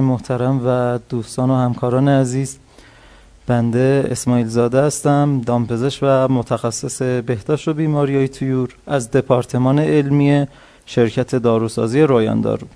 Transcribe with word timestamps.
محترم 0.00 0.60
و 0.66 0.98
دوستان 1.08 1.50
و 1.50 1.54
همکاران 1.54 2.08
عزیز 2.08 2.58
بنده 3.46 4.08
اسماعیل 4.10 4.46
زاده 4.46 4.82
هستم 4.82 5.40
دامپزشک 5.46 5.98
و 6.02 6.28
متخصص 6.28 7.02
بهداشت 7.02 7.68
و 7.68 7.74
بیماری 7.74 8.16
های 8.16 8.28
تویور 8.28 8.68
از 8.86 9.10
دپارتمان 9.10 9.78
علمی 9.78 10.46
شرکت 10.86 11.36
داروسازی 11.36 12.02
رویان 12.02 12.40
دارو 12.40 12.66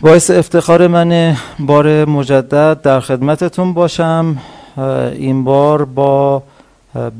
باعث 0.00 0.30
افتخار 0.30 0.86
من 0.86 1.36
بار 1.58 2.04
مجدد 2.04 2.80
در 2.82 3.00
خدمتتون 3.00 3.72
باشم. 3.72 4.36
این 5.12 5.44
بار 5.44 5.84
با 5.84 6.42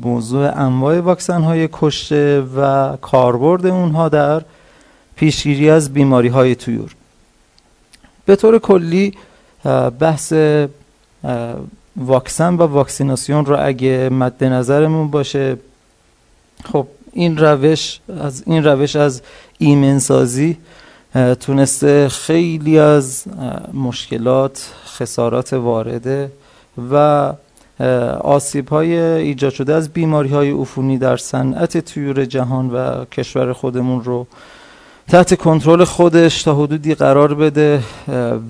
موضوع 0.03 0.59
انواع 0.59 0.99
واکسن 0.99 1.41
های 1.41 1.69
کشته 1.73 2.41
و 2.57 2.95
کاربرد 3.01 3.65
اونها 3.65 4.09
در 4.09 4.41
پیشگیری 5.15 5.69
از 5.69 5.93
بیماری 5.93 6.27
های 6.27 6.55
تویور 6.55 6.95
به 8.27 8.35
طور 8.35 8.59
کلی 8.59 9.13
بحث 9.99 10.33
واکسن 11.97 12.53
و 12.53 12.61
واکسیناسیون 12.61 13.45
رو 13.45 13.57
اگه 13.59 14.09
مد 14.09 14.43
نظرمون 14.43 15.07
باشه 15.07 15.57
خب 16.71 16.87
این 17.13 17.37
روش 17.37 17.99
از 18.21 18.43
این 18.45 18.63
روش 18.63 18.95
از 18.95 19.21
ایمنسازی 19.57 20.57
تونسته 21.39 22.09
خیلی 22.09 22.79
از 22.79 23.23
مشکلات 23.73 24.73
خسارات 24.85 25.53
وارده 25.53 26.31
و 26.91 27.33
آسیب 28.21 28.69
های 28.69 28.97
ایجاد 28.99 29.53
شده 29.53 29.73
از 29.73 29.89
بیماری 29.89 30.29
های 30.29 30.51
عفونی 30.51 30.97
در 30.97 31.17
صنعت 31.17 31.77
تویور 31.77 32.25
جهان 32.25 32.69
و 32.69 33.05
کشور 33.05 33.53
خودمون 33.53 34.03
رو 34.03 34.27
تحت 35.11 35.37
کنترل 35.37 35.83
خودش 35.83 36.43
تا 36.43 36.55
حدودی 36.55 36.95
قرار 36.95 37.33
بده 37.33 37.83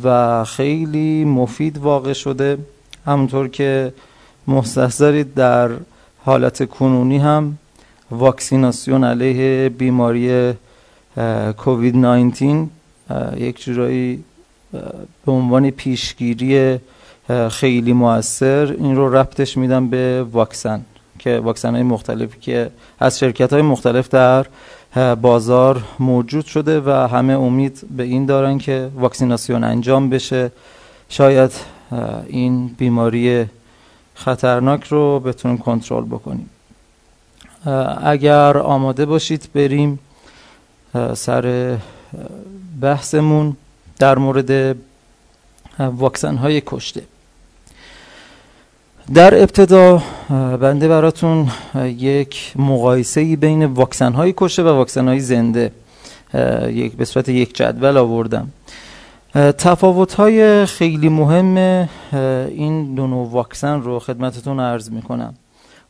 و 0.03 0.43
خیلی 0.43 1.25
مفید 1.25 1.77
واقع 1.77 2.13
شده. 2.13 2.57
همونطور 3.05 3.47
که 3.47 3.93
مستحضرید 4.47 5.33
در 5.33 5.69
حالت 6.25 6.69
کنونی 6.69 7.17
هم 7.17 7.57
واکسیناسیون 8.11 9.03
علیه 9.03 9.69
بیماری 9.69 10.53
کووید 11.57 11.95
19 11.95 12.67
یک 13.37 13.63
جورایی 13.63 14.23
به 15.25 15.31
عنوان 15.31 15.69
پیشگیری 15.69 16.79
خیلی 17.49 17.93
موثر 17.93 18.75
این 18.79 18.95
رو 18.95 19.15
ربطش 19.15 19.57
میدم 19.57 19.89
به 19.89 20.25
واکسن 20.31 20.81
که 21.19 21.39
واکسن 21.39 21.73
های 21.73 21.83
مختلفی 21.83 22.39
که 22.39 22.69
از 22.99 23.19
شرکت 23.19 23.53
های 23.53 23.61
مختلف 23.61 24.09
در 24.09 24.45
بازار 25.21 25.83
موجود 25.99 26.45
شده 26.45 26.81
و 26.81 26.89
همه 26.89 27.33
امید 27.33 27.81
به 27.97 28.03
این 28.03 28.25
دارن 28.25 28.57
که 28.57 28.89
واکسیناسیون 28.95 29.63
انجام 29.63 30.09
بشه. 30.09 30.51
شاید 31.09 31.51
این 32.27 32.67
بیماری 32.67 33.45
خطرناک 34.13 34.83
رو 34.83 35.19
بتونیم 35.19 35.57
کنترل 35.57 36.05
بکنیم. 36.05 36.49
اگر 38.03 38.57
آماده 38.57 39.05
باشید 39.05 39.49
بریم 39.53 39.99
سر 41.13 41.77
بحثمون 42.81 43.57
در 43.99 44.17
مورد 44.17 44.77
واکسن 45.79 46.35
های 46.35 46.61
کشته. 46.65 47.03
در 49.13 49.41
ابتدا 49.41 50.03
بنده 50.61 50.87
براتون 50.87 51.47
یک 51.85 52.53
مقایسه 52.55 53.35
بین 53.35 53.65
واکسن 53.65 54.13
های 54.13 54.33
کشته 54.37 54.63
و 54.63 54.67
واکسن 54.67 55.07
های 55.07 55.19
زنده 55.19 55.71
یک 56.67 56.95
به 56.95 57.05
صورت 57.05 57.29
یک 57.29 57.55
جدول 57.55 57.97
آوردم. 57.97 58.47
تفاوت 59.33 60.13
های 60.13 60.65
خیلی 60.65 61.09
مهم 61.09 61.57
این 62.47 62.95
دو 62.95 63.07
نوع 63.07 63.29
واکسن 63.29 63.81
رو 63.81 63.99
خدمتتون 63.99 64.59
عرض 64.59 64.91
می‌کنم. 64.91 65.33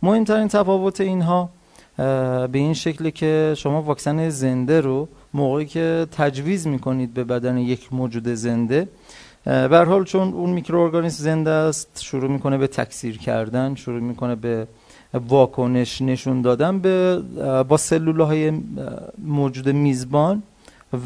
مهمترین 0.04 0.48
تفاوت 0.48 1.02
اینها 1.02 1.50
به 1.98 2.50
این 2.54 2.74
شکل 2.74 3.10
که 3.10 3.54
شما 3.58 3.82
واکسن 3.82 4.30
زنده 4.30 4.82
رو 4.82 5.08
موقعی 5.34 5.66
که 5.66 6.08
تجویز 6.18 6.68
می‌کنید 6.68 7.14
به 7.14 7.24
بدن 7.24 7.58
یک 7.58 7.94
موجود 7.94 8.28
زنده 8.28 8.88
به 9.48 9.86
حال 9.88 10.04
چون 10.04 10.34
اون 10.34 10.50
میکروارگانیسم 10.50 11.24
زنده 11.24 11.50
است 11.50 12.02
شروع 12.02 12.30
می‌کنه 12.32 12.58
به 12.58 12.68
تکثیر 12.68 13.18
کردن 13.18 13.76
شروع 13.76 14.00
می‌کنه 14.00 14.36
به 14.36 14.68
واکنش 15.14 16.02
نشون 16.02 16.42
دادن 16.42 16.80
به 16.80 17.22
با 17.68 17.78
سلول 17.78 18.22
های 18.22 18.54
موجود 19.18 19.70
میزبان 19.70 20.44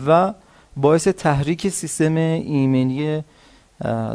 و 0.07 0.33
باعث 0.77 1.07
تحریک 1.07 1.67
سیستم 1.67 2.15
ایمنی 2.15 3.23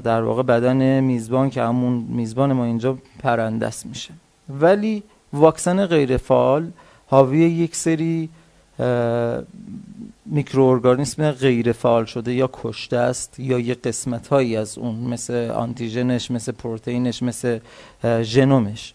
در 0.04 0.22
واقع 0.22 0.42
بدن 0.42 1.00
میزبان 1.00 1.50
که 1.50 1.62
همون 1.62 1.92
میزبان 2.08 2.52
ما 2.52 2.64
اینجا 2.64 2.98
پرندست 3.22 3.86
میشه. 3.86 4.10
ولی 4.60 5.02
واکسن 5.32 5.86
غیر 5.86 6.16
فعال 6.16 6.70
حاوی 7.06 7.38
یک 7.38 7.76
سری 7.76 8.28
میکروارگانیسم 10.26 11.30
غیر 11.30 11.72
فعال 11.72 12.04
شده 12.04 12.34
یا 12.34 12.50
کشته 12.52 12.96
است 12.96 13.40
یا 13.40 13.58
یه 13.58 13.74
قسمت 13.74 14.28
هایی 14.28 14.56
از 14.56 14.78
اون 14.78 14.94
مثل 14.94 15.50
آنتیژنش 15.50 16.30
مثل 16.30 16.52
پروتئینش 16.52 17.22
مثل 17.22 17.58
ژنومش. 18.22 18.94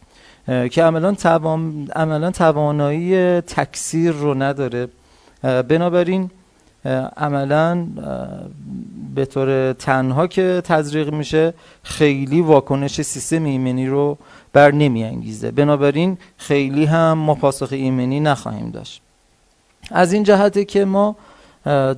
که 0.72 0.84
عملا 0.84 1.12
توان... 1.12 1.88
عملا 1.96 2.32
توانایی 2.32 3.42
تکثیر 3.42 4.12
رو 4.12 4.34
نداره. 4.34 4.88
بنابراین 5.42 6.30
عملا 7.18 7.88
به 9.16 9.26
طور 9.26 9.74
تنها 9.74 10.28
که 10.28 10.62
تزریق 10.66 11.14
میشه 11.14 11.54
خیلی 11.84 12.42
واکنش 12.42 13.02
سیستم 13.02 13.44
ایمنی 13.44 13.88
رو 13.88 14.18
بر 14.54 14.72
نمی 14.72 15.04
انگیزه 15.04 15.52
بنابراین 15.52 16.18
خیلی 16.38 16.86
هم 16.86 17.14
ما 17.14 17.36
پاسخ 17.36 17.70
ایمنی 17.72 18.20
نخواهیم 18.20 18.72
داشت. 18.72 19.02
از 19.92 20.14
این 20.14 20.24
جهته 20.24 20.66
که 20.66 20.86
ما 20.86 21.16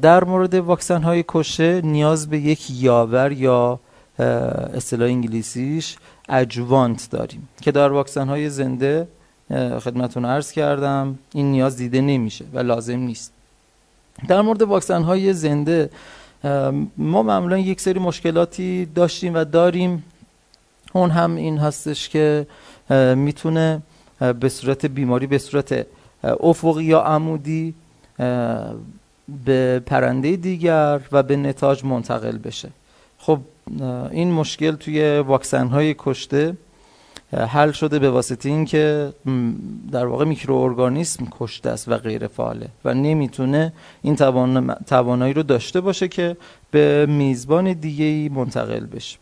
در 0.01 0.23
مورد 0.23 0.53
واکسن 0.53 1.01
های 1.01 1.23
کشه 1.27 1.81
نیاز 1.81 2.29
به 2.29 2.39
یک 2.39 2.71
یاور 2.81 3.31
یا 3.31 3.79
اصطلاح 4.73 5.07
انگلیسیش 5.07 5.97
اجوانت 6.29 7.07
داریم 7.11 7.49
که 7.61 7.71
در 7.71 7.91
واکسن 7.91 8.27
های 8.27 8.49
زنده 8.49 9.07
خدمتون 9.79 10.25
عرض 10.25 10.51
کردم 10.51 11.19
این 11.33 11.51
نیاز 11.51 11.77
دیده 11.77 12.01
نمیشه 12.01 12.45
و 12.53 12.59
لازم 12.59 12.99
نیست. 12.99 13.31
در 14.27 14.41
مورد 14.41 14.61
واکسن 14.61 15.03
های 15.03 15.33
زنده 15.33 15.89
ما 16.97 17.23
معمولا 17.23 17.57
یک 17.57 17.81
سری 17.81 17.99
مشکلاتی 17.99 18.85
داشتیم 18.85 19.33
و 19.33 19.43
داریم. 19.43 20.03
اون 20.93 21.09
هم 21.09 21.35
این 21.35 21.57
هستش 21.57 22.09
که 22.09 22.47
می‌تونه 23.15 23.81
به 24.39 24.49
صورت 24.49 24.85
بیماری 24.85 25.27
به 25.27 25.37
صورت 25.37 25.85
افقی 26.23 26.83
یا 26.83 27.01
عمودی 27.01 27.73
به 29.45 29.79
پرنده 29.85 30.35
دیگر 30.35 31.01
و 31.11 31.23
به 31.23 31.35
نتاج 31.35 31.85
منتقل 31.85 32.37
بشه. 32.37 32.69
خب 33.17 33.39
این 34.11 34.31
مشکل 34.31 34.71
توی 34.71 35.19
واکسن 35.19 35.67
های 35.67 35.95
کشته 35.97 36.53
حل 37.33 37.71
شده 37.71 37.99
به 37.99 38.09
واسطه 38.09 38.49
این 38.49 38.65
که 38.65 39.13
در 39.91 40.05
واقع 40.05 40.25
میکروارگانیسم 40.25 41.27
کشته 41.31 41.69
است 41.69 41.87
و 41.87 41.97
غیر 41.97 42.27
فعاله 42.27 42.67
و 42.85 42.93
نمی‌تونه 42.93 43.73
این 44.01 44.15
توانایی 44.87 45.33
رو 45.33 45.43
داشته 45.43 45.81
باشه 45.81 46.07
که 46.07 46.37
به 46.71 47.05
میزبان 47.05 47.73
دیگه 47.73 48.05
ای 48.05 48.29
منتقل 48.29 48.85
بشه. 48.85 49.17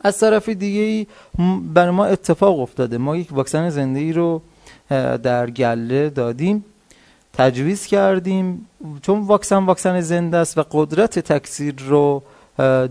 از 0.00 0.18
طرف 0.18 0.48
دیگه 0.48 0.80
ای 0.80 1.06
بر 1.74 1.90
ما 1.90 2.04
اتفاق 2.04 2.60
افتاده. 2.60 2.98
ما 2.98 3.16
یک 3.16 3.32
واکسن 3.32 3.70
زنده 3.70 4.00
ای 4.00 4.12
رو 4.12 4.42
در 5.22 5.50
گله 5.50 6.10
دادیم. 6.10 6.64
تجویز 7.32 7.86
کردیم. 7.86 8.66
چون 9.02 9.20
واکسن 9.20 9.64
واکسن 9.64 10.00
زنده 10.00 10.36
است 10.36 10.58
و 10.58 10.64
قدرت 10.70 11.18
تکثیر 11.18 11.74
رو 11.78 12.22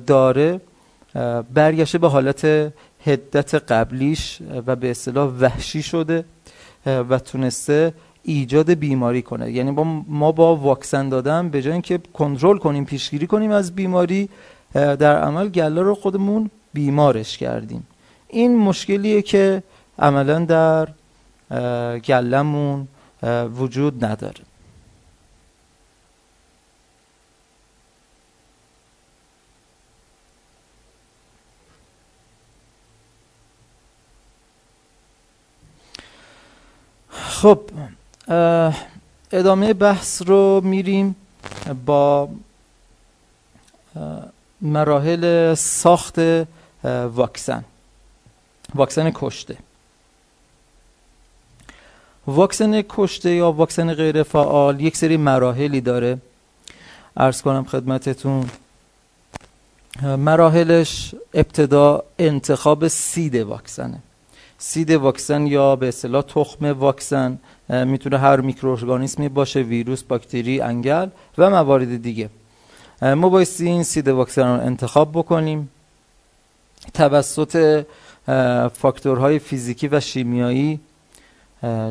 داره 0.08 0.62
برگشته 1.54 1.98
به 1.98 2.10
حالت 2.10 2.46
هدت 3.06 3.56
قبلیش 3.56 4.40
و 4.68 4.76
به 4.76 4.92
اصطلاح 4.92 5.30
وحشی 5.40 5.84
شده 5.84 6.26
و 6.86 7.20
تونسته 7.20 7.94
ایجاد 8.24 8.74
بیماری 8.74 9.22
کنه. 9.22 9.52
یعنی 9.52 9.72
با 9.72 9.84
ما 10.08 10.32
با 10.32 10.56
واکسن 10.56 11.10
دادن 11.10 11.50
به 11.50 11.62
جای 11.62 11.74
اینکه 11.74 12.00
کنترل 12.14 12.58
کنیم 12.58 12.86
پیشگیری 12.86 13.28
کنیم 13.28 13.52
از 13.52 13.76
بیماری 13.76 14.30
در 14.74 15.22
عمل 15.22 15.50
گله 15.50 15.82
رو 15.82 15.96
خودمون 15.96 16.50
بیمارش 16.74 17.38
کردیم. 17.38 17.88
این 18.28 18.58
مشکلیه 18.58 19.22
که 19.22 19.64
عملا 20.00 20.46
در 20.46 20.88
گلمون 22.00 22.88
وجود 23.24 24.06
نداره. 24.06 24.42
خب 37.12 37.62
ادامه 39.32 39.74
بحث 39.74 40.22
رو 40.22 40.62
میریم 40.64 41.16
با 41.86 42.30
مراحل 44.62 45.54
ساخت 45.54 46.20
واکسن. 46.84 47.64
واکسن 48.76 49.12
کشته. 49.16 49.58
واکسن 52.28 52.82
کشته 52.90 53.30
یا 53.30 53.52
واکسن 53.52 53.94
غیر 53.94 54.24
فعال 54.24 54.82
یک 54.82 54.98
سری 54.98 55.18
مراحلی 55.18 55.82
داره. 55.82 56.18
ارز 57.18 57.42
کنم 57.42 57.64
خدمتتون 57.64 58.46
مراحلش 60.04 61.16
ابتدا 61.34 62.04
انتخاب 62.20 62.88
سید 62.88 63.36
واکسنه. 63.36 64.00
سید 64.58 64.92
واکسن 64.92 65.48
یا 65.48 65.76
به 65.76 65.88
اصطلاح 65.88 66.22
تخم 66.22 66.66
واکسن 66.66 67.40
می‌تونه 67.70 68.18
هر 68.18 68.42
میکروارگانیسمی 68.42 69.30
باشه 69.30 69.60
ویروس 69.60 70.04
باکتری 70.04 70.62
انگل 70.62 71.10
و 71.38 71.50
موارد 71.50 72.02
دیگه. 72.02 72.30
ما 73.02 73.30
بایستی 73.30 73.66
این 73.66 73.84
سید 73.84 74.08
واکسن 74.08 74.42
رو 74.42 74.66
انتخاب 74.66 75.12
بکنیم. 75.12 75.70
توسط 76.94 77.86
فاکتورهای 78.74 79.40
فیزیکی 79.40 79.88
و 79.88 80.00
شیمیایی 80.00 80.80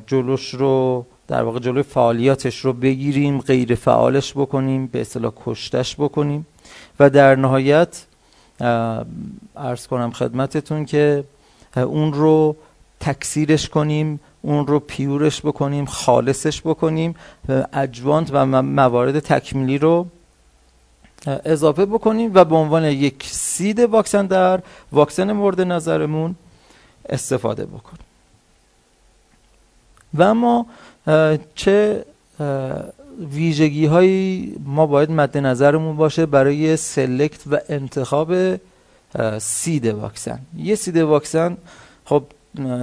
جلوش 0.07 0.55
رو 0.55 1.07
در 1.29 1.43
واقع 1.43 1.59
جلوی 1.59 1.83
فعالیتش 1.83 2.59
رو 2.59 2.73
بگیریم 2.73 3.41
غیر 3.41 3.75
فعالش 3.75 4.33
بکنیم 4.33 4.87
به 4.87 5.01
اصطلاح 5.01 5.33
کشتش 5.45 5.97
بکنیم. 5.97 6.47
و 7.01 7.11
در 7.11 7.35
نهایت 7.35 8.05
ارز 9.57 9.87
کنم 9.87 10.11
خدمتتون 10.11 10.85
که 10.85 11.25
اون 11.77 12.13
رو 12.13 12.57
تکثیرش 13.01 13.69
کنیم 13.69 14.21
اون 14.43 14.67
رو 14.67 14.81
پیورش 14.81 15.41
بکنیم 15.41 15.85
خالصش 15.85 16.61
بکنیم 16.61 17.15
اجوانت 17.73 18.31
و 18.33 18.63
موارد 18.63 19.19
تکمیلی 19.19 19.79
رو 19.79 20.07
اضافه 21.27 21.87
بکنیم 21.87 22.31
و 22.35 22.45
به 22.45 22.57
عنوان 22.57 22.85
یک 22.85 23.27
سید 23.27 23.81
واکسن 23.81 24.27
در 24.27 24.61
واکسن 24.93 25.33
مورد 25.33 25.61
نظرمون 25.61 26.35
استفاده 27.09 27.67
بکنیم. 27.67 28.10
و 30.15 30.23
اما 30.23 30.67
چه 31.55 32.05
ویژگی 33.33 33.87
هایی 33.87 34.55
ما 34.65 34.87
باید 34.87 35.11
مد 35.11 35.39
نظرمون 35.39 35.97
باشه 35.97 36.27
برای 36.27 36.77
سلکت 36.77 37.41
و 37.51 37.59
انتخاب 37.69 38.35
سید 39.39 39.87
واکسن. 39.87 40.39
یه 40.57 40.75
سید 40.75 40.97
واکسن 40.97 41.57
خب 42.05 42.23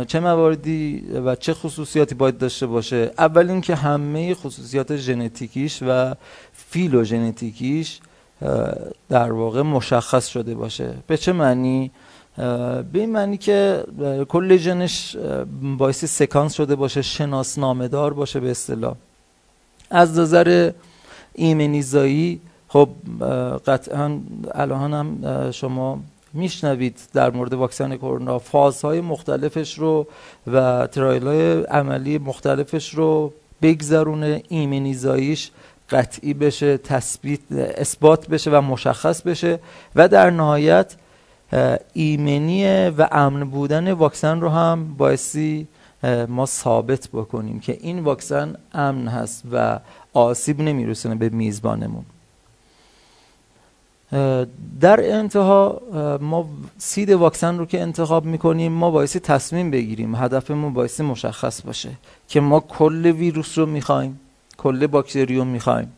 چه 0.07 0.19
مواردی 0.19 0.99
و 1.25 1.35
چه 1.35 1.53
خصوصیاتی 1.53 2.15
باید 2.15 2.37
داشته 2.37 2.67
باشه؟ 2.67 3.11
اول 3.17 3.49
اینکه 3.49 3.75
همه 3.75 4.33
خصوصیات 4.33 4.95
ژنتیکیش 4.95 5.83
و 5.87 6.15
فیلوژنتیکیش 6.53 7.99
در 9.09 9.31
واقع 9.31 9.61
مشخص 9.61 10.27
شده 10.27 10.55
باشه. 10.55 10.93
به 11.07 11.17
چه 11.17 11.33
معنی؟ 11.33 11.91
به 12.37 12.85
این 12.93 13.11
معنی 13.11 13.37
که 13.37 13.83
کل 14.29 14.57
ژنش 14.57 15.15
باعث 15.77 16.05
سکانس 16.05 16.53
شده 16.53 16.75
باشه 16.75 17.01
شناسنامه 17.01 17.87
دار 17.87 18.13
باشه 18.13 18.39
به 18.39 18.51
اصطلاح. 18.51 18.95
از 19.89 20.19
نظر 20.19 20.71
ایمنیزایی 21.33 22.41
خب 22.67 22.89
قطعا 23.67 24.19
الان 24.51 24.93
هم 24.93 25.51
شما 25.51 25.99
میشنوید 26.33 26.99
در 27.13 27.31
مورد 27.31 27.53
واکسن 27.53 27.95
کرونا 27.97 28.39
فازهای 28.39 29.01
مختلفش 29.01 29.79
رو 29.79 30.07
و 30.47 30.87
ترایل 30.87 31.27
های 31.27 31.61
عملی 31.61 32.17
مختلفش 32.17 32.93
رو 32.93 33.33
بگذرونه 33.61 34.43
ایمنیزاییش 34.49 35.51
قطعی 35.89 36.33
بشه 36.33 36.77
تثبیت 36.77 37.39
اثبات 37.51 38.27
بشه 38.27 38.51
و 38.51 38.61
مشخص 38.61 39.21
بشه 39.21 39.59
و 39.95 40.07
در 40.07 40.29
نهایت 40.29 40.95
ایمنی 41.93 42.89
و 42.89 43.07
امن 43.11 43.43
بودن 43.43 43.91
واکسن 43.91 44.41
رو 44.41 44.49
هم 44.49 44.95
بایستی 44.97 45.67
ما 46.27 46.45
ثابت 46.45 47.09
بکنیم 47.13 47.59
که 47.59 47.77
این 47.81 47.99
واکسن 47.99 48.55
امن 48.73 49.07
هست 49.07 49.43
و 49.51 49.79
آسیب 50.13 50.61
نمیرسونه 50.61 51.15
به 51.15 51.29
میزبانمون. 51.29 52.05
در 54.81 55.13
انتها 55.13 55.81
ما 56.21 56.49
سید 56.77 57.09
واکسن 57.09 57.57
رو 57.57 57.65
که 57.65 57.81
انتخاب 57.81 58.25
می‌کنیم 58.25 58.71
ما 58.71 58.91
بایستی 58.91 59.19
تصمیم 59.19 59.71
بگیریم 59.71 60.15
هدفمون 60.15 60.73
بایستی 60.73 61.03
مشخص 61.03 61.61
باشه 61.61 61.89
که 62.27 62.39
ما 62.39 62.59
کل 62.59 63.05
ویروس 63.05 63.57
رو 63.57 63.65
می‌خوایم 63.65 64.19
کل 64.57 64.87
باکتری 64.87 65.37
رو 65.37 65.45
می‌خوایم 65.45 65.91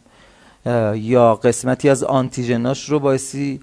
یا 0.95 1.35
قسمتی 1.35 1.89
از 1.89 2.03
آنتیژناش 2.03 2.89
رو 2.89 2.99
بایستی 2.99 3.59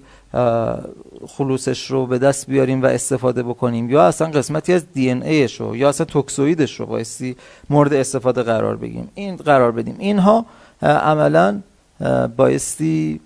خلوصش 1.27 1.91
رو 1.91 2.05
به 2.05 2.19
دست 2.19 2.47
بیاریم 2.47 2.83
و 2.83 2.85
استفاده 2.85 3.43
بکنیم. 3.43 3.89
یا 3.89 4.07
اصلا 4.07 4.27
قسمتی 4.27 4.73
از 4.73 4.93
دی 4.93 5.09
ان 5.09 5.23
ایش 5.23 5.61
رو 5.61 5.75
یا 5.75 5.89
اصلا 5.89 6.05
توکسویدش 6.05 6.79
رو 6.79 6.85
بایستی 6.85 7.35
مورد 7.69 7.93
استفاده 7.93 8.43
قرار 8.43 8.75
بگیم. 8.75 9.09
این 9.15 9.35
قرار 9.35 9.71
بدیم. 9.71 9.95
اینها 9.99 10.45
عملا 10.81 11.61
بایستی 12.37 13.19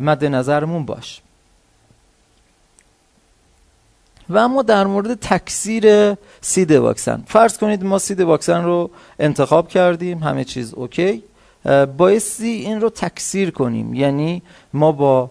مد 0.00 0.24
نظرمون 0.24 0.84
باش. 0.84 1.20
و 4.28 4.38
اما 4.38 4.62
در 4.62 4.86
مورد 4.86 5.14
تکثیر 5.14 6.14
سید 6.40 6.72
واکسن. 6.72 7.22
فرض 7.26 7.58
کنید 7.58 7.84
ما 7.84 7.98
سید 7.98 8.20
واکسن 8.20 8.64
رو 8.64 8.90
انتخاب 9.18 9.68
کردیم 9.68 10.18
همه 10.18 10.44
چیز 10.44 10.74
اوکی. 10.74 11.22
بایستی 11.96 12.46
این 12.46 12.80
رو 12.80 12.90
تکثیر 12.90 13.50
کنیم. 13.50 13.94
یعنی 13.94 14.42
ما 14.72 14.92
با 14.92 15.30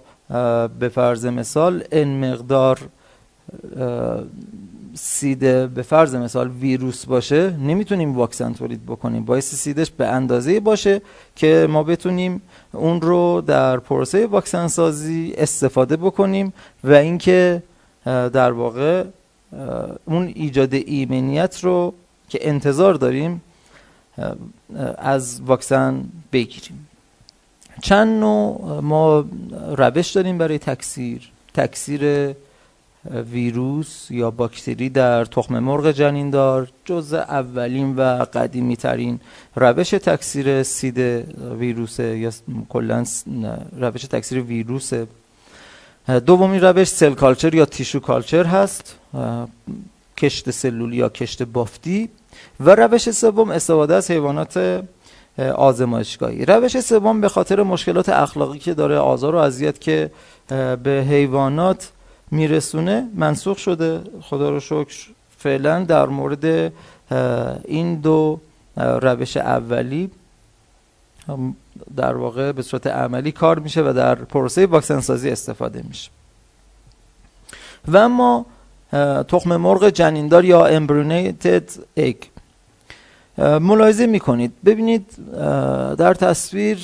به 0.79 0.89
فرض 0.93 1.25
مثال 1.25 1.83
ان 1.91 2.31
مقدار 2.31 2.79
سید 4.93 5.39
به 5.73 5.81
فرض 5.81 6.15
مثال 6.15 6.49
ویروس 6.49 7.05
باشه 7.05 7.49
نمی‌تونیم 7.49 8.15
واکسن 8.15 8.53
تولید 8.53 8.85
بکنیم. 8.85 9.25
باعث 9.25 9.55
سیدش 9.55 9.91
به 9.91 10.07
اندازه 10.07 10.59
باشه 10.59 11.01
که 11.35 11.67
ما 11.69 11.83
بتونیم 11.83 12.41
اون 12.71 13.01
رو 13.01 13.43
در 13.47 13.77
پروسه 13.77 14.27
واکسن 14.27 14.67
سازی 14.67 15.33
استفاده 15.37 15.97
بکنیم 15.97 16.53
و 16.83 16.93
اینکه 16.93 17.63
در 18.05 18.51
واقع 18.51 19.03
اون 20.05 20.31
ایجاد 20.35 20.73
ایمنیت 20.73 21.59
رو 21.63 21.93
که 22.29 22.39
انتظار 22.49 22.93
داریم 22.93 23.41
از 24.97 25.41
واکسن 25.41 26.03
بگیریم. 26.33 26.87
چند 27.81 28.19
نوع 28.19 28.79
ما 28.79 29.25
روش 29.77 30.11
داریم 30.11 30.37
برای 30.37 30.59
تکثیر. 30.59 31.31
تکثیر 31.53 32.33
ویروس 33.31 34.11
یا 34.11 34.31
باکتری 34.31 34.89
در 34.89 35.25
تخم 35.25 35.59
مرغ 35.59 35.91
جنیندار 35.91 36.67
جز 36.85 37.13
اولین 37.13 37.95
و 37.95 38.25
قدیمی 38.33 38.75
ترین 38.75 39.19
روش 39.55 39.89
تکثیر 39.89 40.63
سید 40.63 40.97
ویروس 41.59 41.99
یا 41.99 42.31
کلا 42.69 43.05
روش 43.79 44.01
تکثیر 44.01 44.41
ویروس 44.41 44.93
دومین 46.25 46.61
روش 46.61 46.87
سل 46.87 47.13
کالچر 47.13 47.55
یا 47.55 47.65
تیشو 47.65 47.99
کالچر 47.99 48.45
هست 48.45 48.95
کشت 50.17 50.51
سلولی 50.51 50.97
یا 50.97 51.09
کشت 51.09 51.43
بافتی. 51.43 52.09
و 52.59 52.75
روش 52.75 53.11
سوم 53.11 53.51
استفاده 53.51 53.95
از 53.95 54.11
حیوانات 54.11 54.83
آزمایشگاهی. 55.55 56.45
روش 56.45 56.79
سوم 56.79 57.21
به 57.21 57.29
خاطر 57.29 57.63
مشکلات 57.63 58.09
اخلاقی 58.09 58.59
که 58.59 58.73
داره 58.73 58.97
آزار 58.97 59.35
و 59.35 59.37
اذیت 59.37 59.81
که 59.81 60.11
به 60.83 61.05
حیوانات 61.09 61.91
میرسونه 62.31 63.07
منسوخ 63.15 63.57
شده. 63.57 64.01
خدا 64.21 64.49
رو 64.49 64.59
شکر 64.59 65.07
فعلا 65.37 65.83
در 65.83 66.05
مورد 66.05 66.73
این 67.65 67.95
دو 67.95 68.39
روش 68.77 69.37
اولی 69.37 70.11
در 71.95 72.17
واقع 72.17 72.51
به 72.51 72.61
صورت 72.61 72.87
عملی 72.87 73.31
کار 73.31 73.59
میشه 73.59 73.81
و 73.81 73.93
در 73.93 74.15
پروسه 74.15 74.65
واکسن 74.65 74.99
سازی 74.99 75.29
استفاده 75.29 75.83
میشه. 75.87 76.09
و 77.87 77.97
اما 77.97 78.45
تخم 79.27 79.55
مرغ 79.55 79.89
جنیندار 79.89 80.45
یا 80.45 80.65
امبرونیتد 80.65 81.69
اگ 81.97 82.15
ملاحظه 83.37 84.07
می‌کنید. 84.07 84.51
ببینید 84.65 85.05
در 85.97 86.13
تصویر 86.13 86.77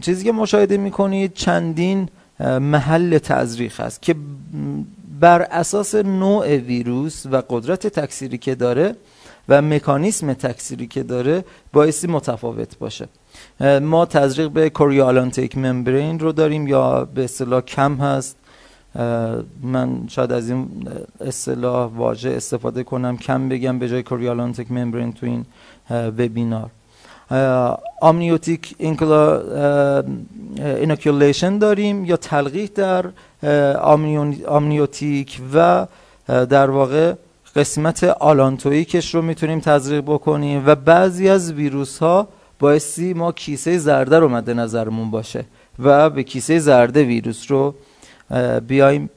چیزی 0.00 0.24
که 0.24 0.32
مشاهده 0.32 0.76
می‌کنید 0.76 1.34
چندین 1.34 2.08
محل 2.40 3.18
تزریق 3.18 3.80
هست 3.80 4.02
که 4.02 4.14
بر 5.20 5.42
اساس 5.42 5.94
نوع 5.94 6.56
ویروس 6.56 7.26
و 7.26 7.42
قدرت 7.50 7.86
تکثیری 7.86 8.38
که 8.38 8.54
داره 8.54 8.94
و 9.48 9.62
مکانیسم 9.62 10.32
تکثیری 10.32 10.86
که 10.86 11.02
داره 11.02 11.44
بایستی 11.72 12.06
متفاوت 12.06 12.78
باشه. 12.78 13.08
ما 13.82 14.06
تزریق 14.06 14.50
به 14.50 14.70
کوریالانتیک 14.70 15.58
ممبرین 15.58 16.18
رو 16.18 16.32
داریم 16.32 16.68
یا 16.68 17.04
به 17.04 17.24
اصطلاح 17.24 17.60
کم 17.60 17.94
هست. 17.94 18.36
من 19.62 20.08
شاید 20.08 20.32
از 20.32 20.50
این 20.50 20.68
اصطلاح 21.20 21.90
واژه 21.90 22.30
استفاده 22.30 22.82
کنم. 22.82 23.16
کم 23.16 23.48
بگم 23.48 23.78
به 23.78 23.88
جای 23.88 24.02
کوریالانتیک 24.02 24.72
ممبرین 24.72 25.12
تو 25.12 25.26
این 25.26 25.44
وبینار. 25.90 26.70
amniotic 28.00 28.74
inoculation 30.58 31.58
داریم 31.58 32.04
یا 32.04 32.16
تلقیح 32.16 32.70
در 32.74 33.04
آمنیوتیک 34.46 35.40
و 35.54 35.86
در 36.28 36.70
واقع 36.70 37.14
قسمت 37.56 38.04
آلانتویکش 38.04 39.14
رو 39.14 39.22
می‌تونیم 39.22 39.60
تزریق 39.60 40.00
بکنیم 40.00 40.62
و 40.66 40.74
بعضی 40.74 41.28
از 41.28 41.52
ویروس 41.52 41.98
ها 41.98 42.28
بایستی 42.58 43.14
ما 43.14 43.32
کیسه 43.32 43.78
زرده 43.78 44.18
رو 44.18 44.28
مد 44.28 44.50
نظرمون 44.50 45.10
باشه 45.10 45.44
و 45.78 46.10
به 46.10 46.22
کیسه 46.22 46.58
زرده 46.58 47.02
ویروس 47.04 47.50
رو 47.50 47.74
بیایم 48.66 49.10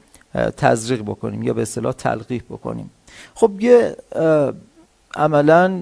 تزریق 0.56 1.02
بکنیم 1.02 1.42
یا 1.42 1.52
به 1.54 1.62
اصطلاح 1.62 1.92
تلقیح 1.92 2.42
بکنیم. 2.50 2.90
خب 3.34 3.50
یه 3.60 3.96
عملا 5.14 5.80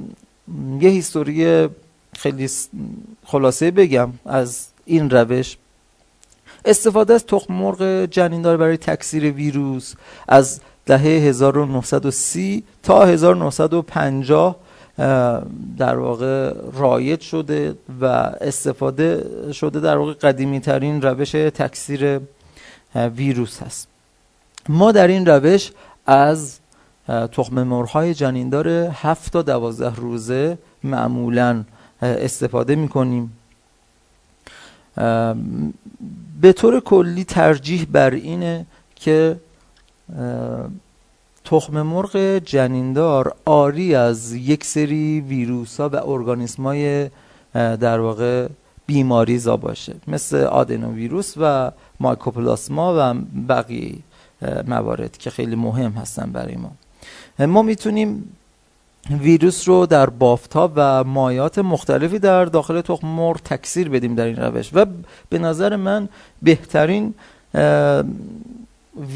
یه 0.80 0.90
هیستوری 0.90 1.68
خیلی 2.12 2.50
خلاصه 3.24 3.70
بگم 3.70 4.10
از 4.26 4.66
این 4.84 5.10
روش. 5.10 5.56
استفاده 6.64 7.14
از 7.14 7.26
تخم 7.26 7.54
مرغ 7.54 8.04
جنیندار 8.04 8.56
برای 8.56 8.76
تکثیر 8.76 9.32
ویروس 9.32 9.94
از 10.28 10.60
دهه 10.86 11.00
1930 11.00 12.64
تا 12.82 13.04
1950 13.04 14.56
در 15.78 15.96
واقع 15.96 16.54
رایج 16.72 17.20
شده 17.20 17.74
و 18.00 18.04
استفاده 18.40 19.26
شده 19.52 19.80
در 19.80 19.96
واقع 19.96 20.12
قدیمی 20.12 20.60
ترین 20.60 21.02
روش 21.02 21.30
تکثیر 21.30 22.20
ویروس 22.94 23.62
هست. 23.62 23.88
ما 24.68 24.92
در 24.92 25.06
این 25.06 25.26
روش 25.26 25.72
از 26.06 26.58
تخم 27.08 27.62
مرغ‌های 27.62 28.14
جنیندار 28.14 28.68
7 28.68 29.32
تا 29.32 29.42
12 29.42 29.94
روزه 29.94 30.58
معمولا 30.84 31.64
استفاده 32.02 32.74
می‌کنیم. 32.74 33.32
به 36.40 36.52
طور 36.52 36.80
کلی 36.80 37.24
ترجیح 37.24 37.86
بر 37.92 38.10
اینه 38.10 38.66
که 38.96 39.36
تخم 41.44 41.82
مرغ 41.82 42.38
جنیندار 42.38 43.34
آری 43.44 43.94
از 43.94 44.32
یک 44.32 44.64
سری 44.64 45.20
ویروس 45.20 45.80
ها 45.80 45.88
و 45.88 45.96
ارگانیسم 45.96 46.62
های 46.62 47.10
در 47.54 48.00
واقع 48.00 48.48
بیماریزا 48.90 49.56
باشه 49.56 49.94
مثل 50.08 50.36
آدنو 50.36 50.92
ویروس 50.92 51.34
و 51.36 51.70
مایکوپلاسما 52.00 52.94
و 52.98 53.14
بقیه 53.48 53.94
موارد 54.66 55.16
که 55.16 55.30
خیلی 55.30 55.56
مهم 55.56 55.92
هستن 55.92 56.32
برای 56.32 56.56
ما. 56.56 56.72
ما 57.46 57.62
می‌تونیم 57.62 58.36
ویروس 59.10 59.68
رو 59.68 59.86
در 59.86 60.08
ها 60.54 60.72
و 60.76 61.04
مایات 61.04 61.58
مختلفی 61.58 62.18
در 62.18 62.44
داخل 62.44 62.80
تخم 62.80 63.06
مرغ 63.06 63.40
تکثیر 63.42 63.88
بدیم 63.88 64.14
در 64.14 64.24
این 64.24 64.36
روش 64.36 64.70
و 64.74 64.86
به 65.28 65.38
نظر 65.38 65.76
من 65.76 66.08
بهترین 66.42 67.14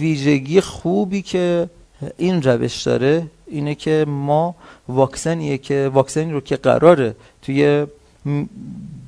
ویژگی 0.01 0.61
خوبی 0.61 1.23
که 1.23 1.69
این 2.17 2.43
روش 2.43 2.83
داره 2.83 3.27
اینه 3.47 3.75
که 3.75 4.05
ما 4.09 4.55
واکسنیه 4.89 5.59
که 5.59 5.91
واکسنی 5.95 6.33
رو 6.33 6.41
که 6.41 6.57
قراره 6.57 7.15
توی 7.43 7.87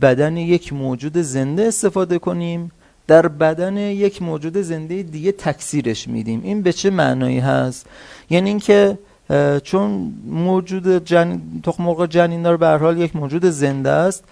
بدن 0.03 0.37
یک 0.37 0.73
موجود 0.73 1.19
زنده 1.19 1.63
استفاده 1.63 2.19
کنیم. 2.19 2.73
در 3.07 3.29
بدن 3.29 3.77
یک 3.77 4.23
موجود 4.23 4.57
زنده 4.57 5.03
دیگه 5.03 5.33
تکثیرش 5.33 6.09
میدیم. 6.09 6.41
این 6.45 6.63
به 6.63 6.73
چه 6.73 6.91
معنایی 6.91 7.39
هست؟ 7.39 7.87
یعنی 8.31 8.49
اینکه 8.49 8.99
چون 9.63 10.13
موجود 10.27 11.05
جن... 11.05 11.41
مرغ 11.79 12.07
جنیندار 12.07 12.57
به 12.57 12.69
حال 12.69 12.99
یک 12.99 13.17
موجود 13.17 13.45
زنده 13.45 13.91
است 13.91 14.25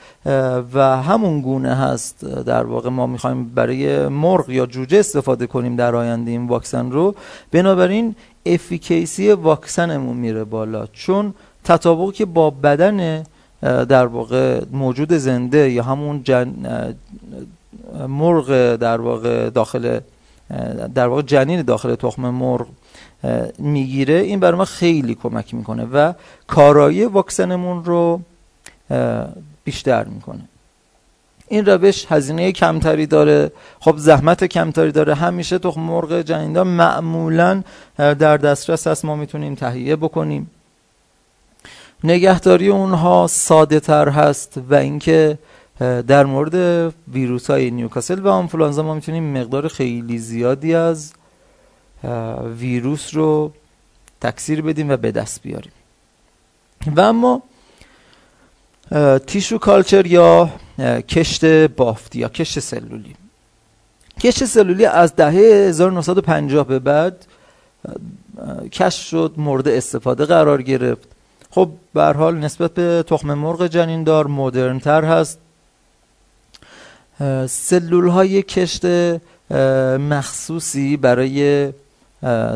و 0.74 1.02
همون 1.02 1.40
گونه 1.40 1.74
هست. 1.74 2.24
در 2.24 2.64
واقع 2.64 2.90
ما 2.90 3.06
می‌خوایم 3.06 3.44
برای 3.44 4.08
مرغ 4.08 4.50
یا 4.50 4.66
جوجه 4.66 4.98
استفاده 4.98 5.46
کنیم 5.46 5.76
در 5.76 5.94
آینده 5.94 6.30
این 6.30 6.46
واکسن 6.46 6.90
رو. 6.90 7.14
بنابراین 7.52 8.14
افیکیسی 8.46 9.32
واکسنمون 9.32 10.16
میره 10.16 10.44
بالا. 10.44 10.86
چون 10.86 11.34
تطابق 11.64 12.14
که 12.14 12.24
با 12.24 12.50
بدن 12.50 13.22
در 13.64 14.06
واقع 14.06 14.60
موجود 14.72 15.12
زنده 15.12 15.70
یا 15.70 15.82
همون 15.82 16.22
جن... 16.22 16.54
مرغ 18.08 18.76
در 18.76 19.00
واقع 19.00 19.50
داخل 19.50 20.00
در 20.94 21.06
واقع 21.06 21.22
جنین 21.22 21.62
داخل 21.62 21.94
تخم 21.94 22.30
مرغ 22.30 22.66
می‌گیره 23.58 24.14
این 24.14 24.40
برای 24.40 24.58
ما 24.58 24.64
خیلی 24.64 25.14
کمک 25.14 25.54
می‌کنه 25.54 25.84
و 25.84 26.12
کارایی 26.46 27.04
واکسنمون 27.04 27.84
رو 27.84 28.20
بیشتر 29.64 30.04
می‌کنه. 30.04 30.40
این 31.48 31.66
روش 31.66 32.06
هزینه 32.08 32.52
کمتری 32.52 33.06
داره. 33.06 33.52
خب 33.80 33.94
زحمت 33.96 34.44
کمتری 34.44 34.92
داره. 34.92 35.14
همیشه 35.14 35.58
تخم 35.58 35.80
مرغ 35.80 36.20
جنیندار 36.20 36.64
معمولا 36.64 37.62
در 37.96 38.36
دسترس 38.36 38.86
هست. 38.86 39.04
ما 39.04 39.16
می‌تونیم 39.16 39.54
تهیه 39.54 39.96
بکنیم. 39.96 40.50
نگهداری 42.04 42.68
اونها 42.68 43.26
ساده 43.26 43.80
تر 43.80 44.08
هست 44.08 44.60
و 44.70 44.74
اینکه 44.74 45.38
در 45.80 46.24
مورد 46.24 46.94
ویروس 47.12 47.50
های 47.50 47.70
نیوکاسل 47.70 48.20
و 48.20 48.28
آنفولانزا 48.28 48.82
ما 48.82 48.94
می‌تونیم 48.94 49.38
مقدار 49.40 49.68
خیلی 49.68 50.18
زیادی 50.18 50.74
از 50.74 51.12
ویروس 52.58 53.14
رو 53.14 53.52
تکثیر 54.20 54.62
بدیم 54.62 54.90
و 54.90 54.96
به 54.96 55.12
دست 55.12 55.42
بیاریم. 55.42 55.72
و 56.96 57.00
اما 57.00 57.42
تیشو 59.26 59.58
کالچر 59.58 60.06
یا 60.06 60.50
کشت 61.08 61.44
بافتی 61.44 62.18
یا 62.18 62.28
کشت 62.28 62.60
سلولی. 62.60 63.16
کشت 64.20 64.44
سلولی 64.44 64.86
از 64.86 65.16
دهه 65.16 65.68
1950 65.68 66.66
به 66.66 66.78
بعد 66.78 67.26
کشف 68.72 69.02
شد 69.02 69.34
مورد 69.36 69.68
استفاده 69.68 70.24
قرار 70.24 70.62
گرفت. 70.62 71.13
خب 71.54 71.70
به 71.94 72.02
حال 72.04 72.38
نسبت 72.38 72.74
به 72.74 73.04
تخم 73.06 73.34
مرغ 73.34 73.66
جنیندار 73.66 74.26
مدرن 74.26 74.78
تر 74.78 75.04
هست. 75.04 75.38
سلول 77.48 78.08
های 78.08 78.42
کشت 78.42 78.84
مخصوصی 79.98 80.96
برای 80.96 81.72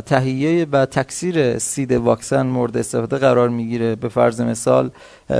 تهیه 0.07 0.67
و 0.73 0.87
تکثیر 0.87 1.59
سید 1.59 1.93
واکسن 1.93 2.47
مورد 2.47 2.77
استفاده 2.77 3.19
قرار 3.19 3.49
می‌گیره. 3.49 3.95
به 3.95 4.09
فرض 4.09 4.41
مثال 4.41 4.91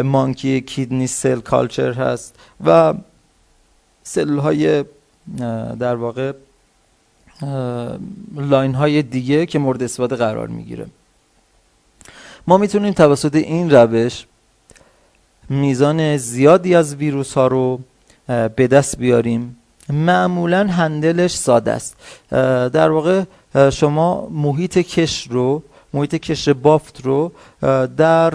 monkey 0.05 0.61
kidney 0.61 1.07
cell 1.07 1.41
culture 1.41 1.93
هست 1.93 2.35
و 2.67 2.95
سلول 4.03 4.39
های 4.39 4.85
در 5.79 5.95
واقع 5.95 6.33
line 8.37 8.75
های 8.75 9.03
دیگه 9.03 9.47
که 9.47 9.59
مورد 9.59 9.83
استفاده 9.83 10.17
قرار 10.17 10.49
می‌گیره. 10.49 10.87
ما 12.49 12.59
می‌تونیم 12.59 12.93
توسط 12.93 13.35
این 13.35 13.71
روش 13.71 14.27
میزان 15.49 16.17
زیادی 16.17 16.75
از 16.75 16.95
ویروس 16.95 17.35
ها 17.35 17.47
رو 17.47 17.81
به 18.57 18.67
دست 18.67 18.99
بیاریم. 18.99 19.57
معمولا 19.89 20.67
handle 20.67 21.18
ش 21.18 21.35
ساده 21.35 21.73
است. 21.73 21.97
در 22.73 22.91
واقع 22.91 23.23
شما 23.71 24.29
محیط 24.33 24.79
کشت 24.79 25.29
رو 25.31 25.63
محیط 25.95 26.15
کش 26.15 26.49
بافت 26.49 27.01
رو 27.05 27.33
در 27.97 28.35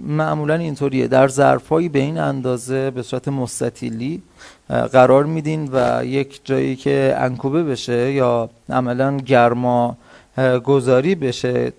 معمولا 0.00 0.54
اینطوریه. 0.54 1.08
در 1.08 1.28
ظرفهایی 1.28 1.88
به 1.88 1.98
این 1.98 2.18
اندازه 2.18 2.90
به 2.90 3.02
صورت 3.02 3.28
مستطیلی 3.28 4.22
قرار 4.68 5.24
میدین 5.24 5.68
و 5.72 6.04
یک 6.04 6.40
جایی 6.44 6.76
که 6.76 7.14
انکوبه 7.18 7.62
بشه 7.62 8.12
یا 8.12 8.50
عملا 8.68 9.16
گرما 9.16 9.96
گذاری 10.64 11.14
بشه 11.14 11.72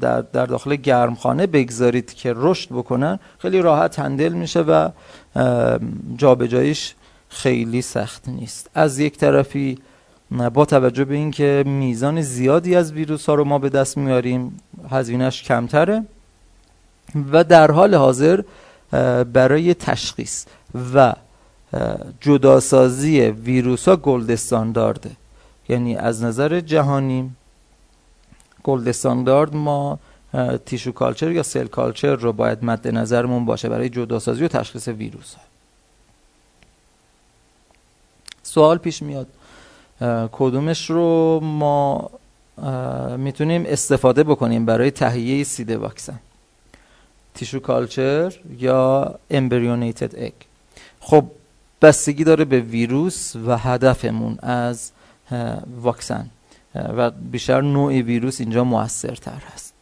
در, 0.00 0.20
در 0.20 0.46
داخل 0.46 0.76
گرمخانه 0.76 1.46
بگذارید 1.46 2.14
که 2.14 2.32
رشد 2.36 2.68
بکنن 2.70 3.18
خیلی 3.38 3.62
راحت 3.62 3.98
هندل 3.98 4.32
میشه 4.32 4.60
و 4.60 4.88
جابجاییش 6.16 6.94
خیلی 7.28 7.82
سخت 7.82 8.28
نیست. 8.28 8.70
از 8.74 8.98
یک 8.98 9.18
طرفی 9.18 9.78
با 10.54 10.64
توجه 10.64 11.04
به 11.04 11.14
اینکه 11.14 11.62
میزان 11.66 12.20
زیادی 12.20 12.76
از 12.76 12.92
ویروس 12.92 13.28
ها 13.28 13.34
رو 13.34 13.44
ما 13.44 13.58
به 13.58 13.68
دست 13.68 13.98
میاریم 13.98 14.60
هزینهش 14.90 15.42
کمتره 15.42 16.04
و 17.32 17.44
در 17.44 17.70
حال 17.70 17.94
حاضر 17.94 18.40
برای 19.32 19.74
تشخیص 19.74 20.46
و 20.94 21.14
جداسازی 22.20 23.20
ویروس 23.20 23.88
ها 23.88 23.96
gold 23.96 24.30
standard 24.30 25.01
ه 25.01 25.10
یعنی 25.68 25.96
از 25.96 26.22
نظر 26.22 26.60
جهانی 26.60 27.30
gold 28.64 28.88
standard 28.88 29.54
ما 29.54 29.98
tissue 30.66 30.92
culture 30.92 31.30
یا 31.30 31.42
cell 31.42 31.66
culture 31.66 32.14
رو 32.14 32.32
باید 32.32 32.64
مد 32.64 32.88
نظرمون 32.88 33.44
باشه 33.44 33.68
برای 33.68 33.88
جداسازی 33.88 34.44
و 34.44 34.48
تشخیص 34.48 34.88
ویروس. 34.88 35.34
ها 35.34 35.40
سوال 38.42 38.78
پیش 38.78 39.02
میاد 39.02 39.26
کدومش 40.32 40.90
رو 40.90 41.40
ما 41.40 42.10
می‌تونیم 43.16 43.64
استفاده 43.66 44.22
بکنیم 44.24 44.66
برای 44.66 44.90
تهیه 44.90 45.44
سید 45.44 45.70
واکسن؟ 45.70 46.20
تیشو 47.34 47.60
کالچر 47.60 48.34
یا 48.58 49.14
امبریونیتد 49.30 50.18
اگ؟ 50.18 50.32
خب 51.00 51.24
بستگی 51.82 52.24
داره 52.24 52.44
به 52.44 52.60
ویروس 52.60 53.36
و 53.36 53.58
هدفمون 53.58 54.38
از 54.42 54.90
واکسن. 55.82 56.30
و 56.74 57.10
بیشتر 57.10 57.60
نوع 57.60 57.92
ویروس 57.92 58.40
اینجا 58.40 58.64
موثرتر 58.64 59.42
هست. 59.54 59.74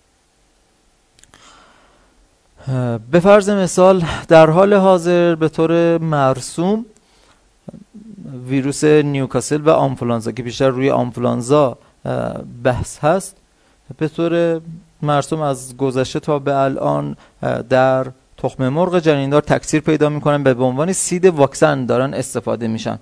به 3.10 3.20
فرض 3.20 3.50
مثال 3.50 4.04
در 4.28 4.50
حال 4.50 4.74
حاضر 4.74 5.34
به 5.34 5.48
طور 5.48 5.98
مرسوم 5.98 6.84
ویروس 8.48 8.84
نیوکاسل 8.84 9.60
و 9.60 9.70
آنفولانزا 9.70 10.32
که 10.32 10.42
بیشتر 10.42 10.68
روی 10.68 10.90
آنفولانزا 10.90 11.78
بحث 12.64 12.98
هست 12.98 13.36
به 13.98 14.08
طور 14.08 14.60
مرسوم 15.02 15.40
از 15.40 15.76
گذشته 15.76 16.20
تا 16.20 16.38
به 16.38 16.56
الان 16.56 17.16
در 17.68 18.06
تخم 18.36 18.68
مرغ 18.68 18.98
جنیندار 18.98 19.42
تکثیر 19.42 19.80
پیدا 19.80 20.08
می‌کنن 20.08 20.42
به 20.42 20.54
عنوان 20.54 20.92
سید 20.92 21.24
واکسن 21.24 21.86
دارن 21.86 22.14
استفاده 22.14 22.68
میشن. 22.68 22.98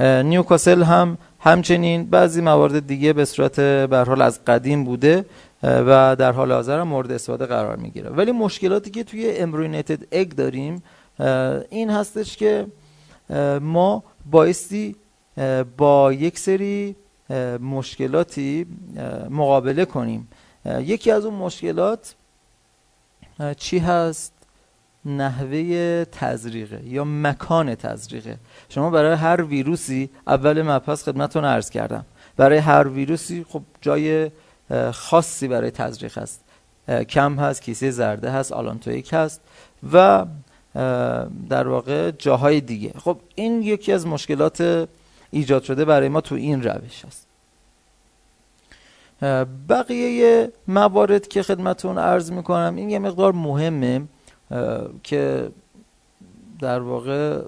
نیوکاسل 0.00 0.82
هم 0.82 1.18
همچنین 1.44 2.04
بعضی 2.04 2.40
موارد 2.40 2.86
دیگه 2.86 3.12
به 3.12 3.24
صورت 3.24 3.60
به 3.60 4.04
حال 4.06 4.22
از 4.22 4.44
قدیم 4.44 4.84
بوده 4.84 5.24
و 5.62 6.16
در 6.18 6.32
حال 6.32 6.52
حاضر 6.52 6.78
هم 6.78 6.88
مورد 6.88 7.12
استفاده 7.12 7.46
قرار 7.46 7.76
می‌گیره. 7.76 8.10
ولی 8.10 8.32
مشکلاتی 8.32 8.90
که 8.90 9.04
توی 9.04 9.36
امبرینیتد 9.36 9.98
اگ 10.12 10.28
داریم 10.28 10.82
این 11.70 11.90
هستش 11.90 12.36
که 12.36 12.66
ما 13.60 14.02
بایستی 14.30 14.96
با 15.76 16.12
یک 16.12 16.38
سری 16.38 16.96
مشکلاتی 17.60 18.66
مقابله 19.30 19.84
کنیم. 19.84 20.28
یکی 20.66 21.10
از 21.10 21.24
اون 21.24 21.34
مشکلات 21.34 22.14
چی 23.56 23.78
هست؟ 23.78 24.31
نحوه 25.04 26.04
تزریقه 26.04 26.80
یا 26.84 27.04
مکان 27.04 27.74
تزریقه. 27.74 28.36
شما 28.68 28.90
برای 28.90 29.14
هر 29.14 29.42
ویروسی 29.42 30.10
اول 30.26 30.62
مبحث 30.62 31.02
خدمتتون 31.02 31.44
عرض 31.44 31.70
کردم. 31.70 32.04
برای 32.36 32.58
هر 32.58 32.88
ویروسی 32.88 33.46
خب 33.48 33.62
جای 33.80 34.30
خاصی 34.92 35.48
برای 35.48 35.70
تزریق 35.70 36.18
هست. 36.18 36.44
کم 37.08 37.34
هست 37.34 37.62
کیسه 37.62 37.90
زرده 37.90 38.30
هست 38.30 38.52
آلانتویک 38.52 39.10
هست 39.12 39.40
و 39.92 40.26
در 41.48 41.68
واقع 41.68 42.10
جاهای 42.10 42.60
دیگه. 42.60 42.92
خب 42.98 43.18
این 43.34 43.62
یکی 43.62 43.92
از 43.92 44.06
مشکلات 44.06 44.88
ایجاد 45.30 45.62
شده 45.62 45.84
برای 45.84 46.08
ما 46.08 46.20
تو 46.20 46.34
این 46.34 46.62
روش 46.62 47.04
هست. 47.04 47.26
بقیه 49.68 50.52
موارد 50.68 51.28
که 51.28 51.42
خدمتون 51.42 51.98
عرض 51.98 52.32
می‌کنم 52.32 52.76
این 52.76 52.90
یه 52.90 52.98
مقدار 52.98 53.32
مهمه. 53.32 54.02
که 55.02 55.48
در 56.60 56.80
واقع 56.80 57.40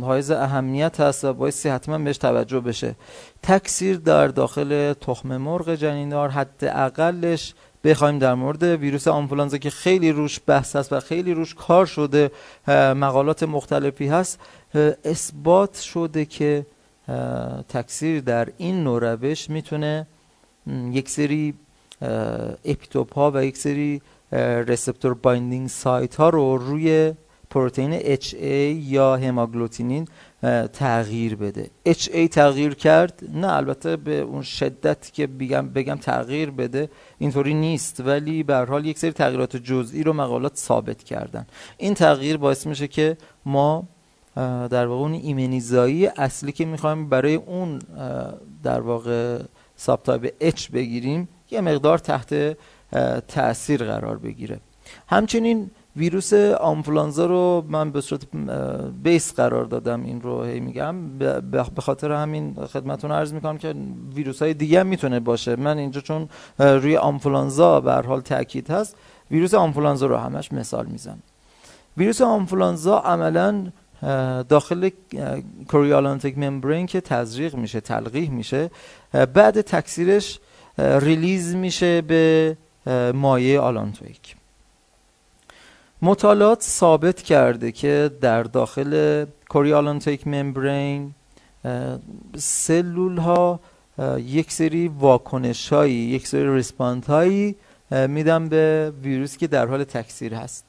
حائز 0.00 0.30
اهمیت 0.30 1.00
هست 1.00 1.24
و 1.24 1.32
بایستی 1.32 1.68
حتما 1.68 1.98
بهش 1.98 2.18
توجه 2.18 2.60
بشه. 2.60 2.94
تکثیر 3.42 3.96
در 3.96 4.28
داخل 4.28 4.92
تخم 4.92 5.36
مرغ 5.36 5.74
جنیندار 5.74 6.28
حد 6.28 6.64
اقلش 6.64 7.54
بخوایم 7.84 8.18
در 8.18 8.34
مورد 8.34 8.62
ویروس 8.62 9.08
آنفولانزا 9.08 9.58
که 9.58 9.70
خیلی 9.70 10.12
روش 10.12 10.40
بحث 10.46 10.76
هست 10.76 10.92
و 10.92 11.00
خیلی 11.00 11.34
روش 11.34 11.54
کار 11.54 11.86
شده 11.86 12.30
مقالات 12.94 13.42
مختلفی 13.42 14.06
هست 14.06 14.40
اثبات 15.04 15.80
شده 15.80 16.24
که 16.24 16.66
تکثیر 17.68 18.20
در 18.20 18.48
این 18.56 18.84
نوع 18.84 19.00
روش 19.00 19.50
می‌تونه 19.50 20.06
یک 20.92 21.08
سری 21.08 21.54
epitope 22.64 23.14
ها 23.14 23.30
و 23.34 23.44
یک 23.44 23.56
سری 23.56 24.02
receptor 24.32 25.14
binding 25.14 25.68
site 25.68 26.14
ها 26.14 26.28
رو 26.28 26.56
روی 26.56 27.14
پروتئین 27.50 28.16
HA 28.16 28.34
یا 28.88 29.16
هماگلوتینین 29.16 30.08
تغییر 30.72 31.36
بده. 31.36 31.70
HA 31.88 32.28
تغییر 32.30 32.74
کرد؟ 32.74 33.22
نه 33.34 33.52
البته 33.52 33.96
به 33.96 34.20
اون 34.20 34.42
شدت 34.42 35.12
که 35.12 35.26
بگم 35.26 35.68
بگم 35.68 35.96
تغییر 35.96 36.50
بده 36.50 36.90
اینطوری 37.18 37.54
نیست 37.54 38.00
ولی 38.00 38.42
به 38.42 38.56
حال 38.56 38.86
یک 38.86 38.98
سری 38.98 39.12
تغییرات 39.12 39.56
جزئی 39.56 40.02
رو 40.02 40.12
مقالات 40.12 40.56
ثابت 40.56 41.02
کردن. 41.02 41.46
این 41.76 41.94
تغییر 41.94 42.36
باعث 42.36 42.66
میشه 42.66 42.88
که 42.88 43.16
ما 43.44 43.88
در 44.70 44.86
واقع 44.86 45.02
اون 45.02 45.12
ایمنیزایی 45.12 46.06
اصلی 46.06 46.52
که 46.52 46.64
می‌خوایم 46.64 47.08
برای 47.08 47.34
اون 47.34 47.78
در 48.62 48.80
واقع 48.80 49.42
سابتایب 49.76 50.32
H 50.40 50.70
بگیریم 50.70 51.28
یه 51.50 51.60
مقدار 51.60 51.98
تحت 51.98 52.56
تاثیر 53.28 53.84
قرار 53.84 54.18
بگیره. 54.18 54.60
همچنین 55.08 55.70
ویروس 55.96 56.32
آنفولانزا 56.60 57.26
رو 57.26 57.64
من 57.68 57.90
به 57.90 58.00
صورت 58.00 58.22
بیس 59.02 59.34
قرار 59.34 59.64
دادم 59.64 60.04
این 60.04 60.20
رو 60.20 60.44
هی 60.44 60.60
میگم. 60.60 61.18
به 61.50 61.80
خاطر 61.80 62.12
همین 62.12 62.54
خدمتون 62.54 63.12
عرض 63.12 63.32
می‌کنم 63.32 63.58
که 63.58 63.74
ویروس 64.14 64.42
های 64.42 64.54
دیگه 64.54 64.82
می‌تونه 64.82 65.20
باشه. 65.20 65.56
من 65.56 65.78
اینجا 65.78 66.00
چون 66.00 66.28
روی 66.58 66.96
آنفولانزا 66.96 67.80
به 67.80 67.92
حال 67.92 68.20
تاکید 68.20 68.70
هست 68.70 68.96
ویروس 69.30 69.54
آنفولانزا 69.54 70.06
رو 70.06 70.16
همش 70.16 70.52
مثال 70.52 70.86
می‌زنم. 70.86 71.22
ویروس 71.96 72.20
آنفولانزا 72.20 72.98
عملا 72.98 73.66
داخل 74.48 74.90
کوریالانتیک 75.68 76.38
ممبرین 76.38 76.86
که 76.86 77.00
تزریق 77.00 77.54
میشه 77.54 77.80
تلقیح 77.80 78.30
میشه 78.30 78.70
بعد 79.12 79.60
تکثیرش 79.60 80.40
ریلیز 80.78 81.54
میشه 81.54 82.00
به 82.00 82.56
مایع 83.14 83.60
آلانتویک. 83.60 84.36
مطالعات 86.02 86.62
ثابت 86.62 87.22
کرده 87.22 87.72
که 87.72 88.10
در 88.20 88.42
داخل 88.42 89.24
کوریالانتیک 89.48 90.26
ممبرین 90.26 91.14
سلول 92.36 93.16
ها 93.16 93.60
یک 94.18 94.52
سری 94.52 94.88
واکنش 94.88 95.72
هایی 95.72 95.94
یک 95.94 96.26
سری 96.26 96.54
respond 96.54 97.04
هایی 97.04 97.56
میدن 97.90 98.48
به 98.48 98.92
ویروس 99.02 99.36
که 99.36 99.46
در 99.46 99.66
حال 99.66 99.84
تکثیر 99.84 100.34
هست. 100.34 100.64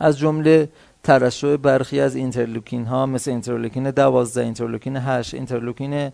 از 0.00 0.18
جمله 0.18 0.68
ترشح 1.02 1.56
برخی 1.56 2.00
از 2.00 2.16
اینترلوکین 2.16 2.84
ها 2.84 3.06
مثل 3.06 3.30
اینترلوکین 3.30 3.90
12 3.90 4.40
اینترلوکین 4.40 4.96
8 4.96 5.34
اینترلوکین 5.34 6.10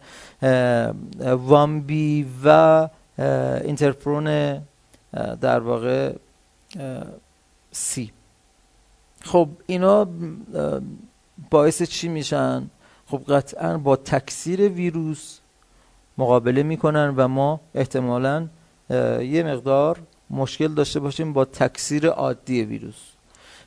وان 1.23 1.75
بی 1.75 2.27
و 2.45 2.89
اینترفرون 3.65 4.59
در 5.41 5.61
واقع 5.61 6.13
سی 7.71 8.13
خب 9.25 9.49
اینا 9.67 10.09
باعث 11.51 11.83
چی 11.83 12.09
میشن؟ 12.09 12.71
خب 13.07 13.23
قطعا 13.29 13.79
با 13.79 13.97
تکثیر 13.97 14.69
ویروس 14.69 15.39
مقابله 16.19 16.63
می‌کنن 16.63 17.15
و 17.17 17.29
ما 17.29 17.61
احتمالا 17.75 18.47
یه 19.21 19.43
مقدار 19.47 19.99
مشکل 20.31 20.69
داشته 20.69 21.01
باشیم 21.01 21.33
با 21.33 21.45
تکثیر 21.45 22.09
عادی 22.09 22.63
ویروس. 22.63 23.03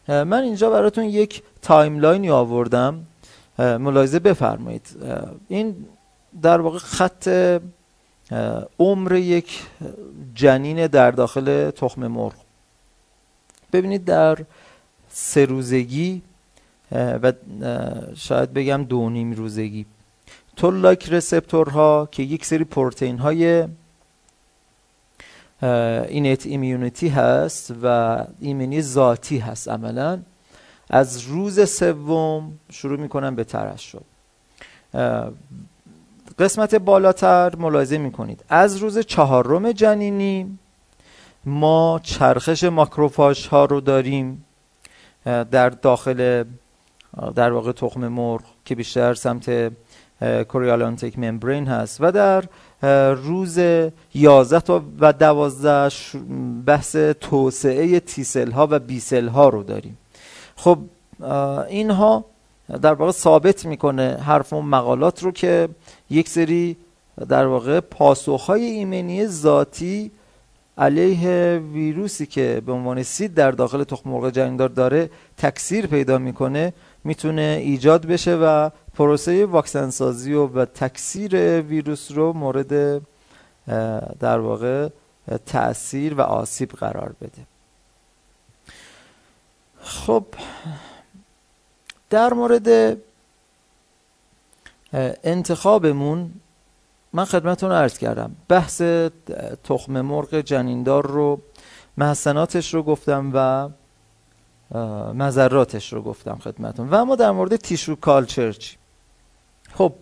من 0.08 0.34
اینجا 0.34 0.70
براتون 0.70 1.04
یک 1.04 1.44
timeline 1.62 2.22
ی 2.22 2.30
آوردم. 2.30 3.06
ملاحظه 3.58 4.20
بفرمایید. 4.20 4.88
این 5.48 5.86
در 6.42 6.62
واقع 6.62 6.78
خط 6.78 7.30
عمر 8.80 9.16
یک 9.16 9.62
جنین 10.36 10.88
در 10.88 11.12
داخل 11.12 11.72
تخم 11.72 12.08
مرغ. 12.08 12.34
ببینید 13.74 14.06
در 14.06 14.38
سه 15.10 15.46
روزگی 15.46 16.22
و 16.92 17.34
شاید 18.16 18.54
بگم 18.54 18.84
دو 18.84 19.10
نیم 19.10 19.32
روزگی. 19.32 19.86
تولاک 20.56 21.10
رسپتورها 21.10 22.10
که 22.12 22.24
یک 22.24 22.46
سری 22.46 22.64
پروتئین 22.64 23.18
های 23.18 23.68
اینت 26.08 26.46
ایمیونیتی 26.46 27.10
هست 27.10 27.74
و 27.84 28.18
ایمنی 28.40 28.82
ذاتی 28.82 29.38
هست 29.38 29.68
عملا 29.70 30.20
از 30.90 31.22
روز 31.22 31.70
سوم 31.70 32.60
شروع 32.72 33.00
می‌کنن 33.00 33.36
به 33.36 33.44
ترشح 33.44 34.00
قسمت 36.40 36.76
بالاتر 36.76 37.56
ملاحظه 37.56 37.98
می‌کنید. 37.98 38.44
از 38.50 38.78
روز 38.78 39.00
چهارم 39.00 39.72
جنینی 39.72 40.58
ما 41.46 42.00
چرخش 42.04 42.64
ماکروفاژ 42.64 43.48
ها 43.48 43.66
رو 43.66 43.82
داریم 43.82 44.46
در 45.26 45.70
داخل 45.70 46.44
در 47.36 47.52
واقع 47.52 47.72
تخم 47.72 48.08
مرغ 48.08 48.42
که 48.66 48.76
بیشتر 48.76 49.14
سمت 49.14 49.72
کوریالانتیک 50.48 51.20
ممبرین 51.20 51.68
هست 51.68 51.98
و 52.02 52.12
در 52.12 52.44
روز 53.14 53.60
11 54.14 54.60
تا 54.60 54.84
و 55.00 55.14
12 55.14 55.96
بحث 56.66 56.96
توسعه 56.96 58.00
تیسل 58.00 58.52
ها 58.52 58.68
و 58.72 58.80
بیسل 58.80 59.28
ها 59.28 59.50
رو 59.50 59.64
داریم. 59.64 59.98
خب 60.56 60.78
اینها 61.70 62.26
در 62.82 62.94
واقع 62.94 63.12
ثابت 63.12 63.66
می‌کنه 63.66 64.18
حرف 64.26 64.54
و 64.54 64.62
مقالات 64.62 65.24
رو 65.24 65.32
که 65.32 65.70
یک 66.10 66.30
سری 66.30 66.78
در 67.30 67.46
واقع 67.46 67.80
پاسخهای 67.80 68.66
ایمنی 68.66 69.28
ذاتی 69.28 70.12
علیه 70.78 71.62
ویروسی 71.74 72.26
که 72.26 72.62
به 72.66 72.72
عنوان 72.72 73.04
سید 73.04 73.34
در 73.34 73.52
داخل 73.52 73.84
تخم 73.84 74.10
مرغ 74.10 74.30
جنیندار 74.30 74.70
داره 74.70 75.10
تکثیر 75.38 75.88
پیدا 75.88 76.18
می‌کنه 76.18 76.74
می‌تونه 77.04 77.60
ایجاد 77.62 78.06
بشه 78.06 78.36
و 78.36 78.70
پروسه 78.94 79.46
واکسن 79.46 79.90
سازی 79.90 80.34
و, 80.34 80.48
و 80.48 80.66
تکثیر 80.66 81.62
ویروس 81.62 82.12
رو 82.12 82.34
مورد 82.34 83.02
در 84.20 84.40
واقع 84.40 84.90
تاثیر 85.46 86.14
و 86.14 86.22
آسیب 86.22 86.70
قرار 86.72 87.16
بده. 87.22 87.42
خب 89.82 90.26
در 92.14 92.34
مورد 92.34 92.98
انتخابمون 95.24 96.32
من 97.14 97.26
خدمتون 97.26 97.70
رو 97.70 97.76
عرض 97.76 97.98
کردم. 97.98 98.36
بحث 98.48 98.82
تخم 99.64 100.02
مرغ 100.02 100.42
جنیندار 100.42 101.08
رو 101.08 101.42
محسناتش 101.98 102.74
رو 102.74 102.84
گفتم 102.84 103.32
و 103.34 103.70
مذراتش 105.14 105.94
رو 105.94 106.02
گفتم 106.02 106.36
خدمتون 106.36 106.90
و 106.90 106.96
اما 106.96 107.16
در 107.16 107.32
مورد 107.32 107.56
تیشو 107.56 107.96
کالچر 107.96 108.56
خب 109.74 109.94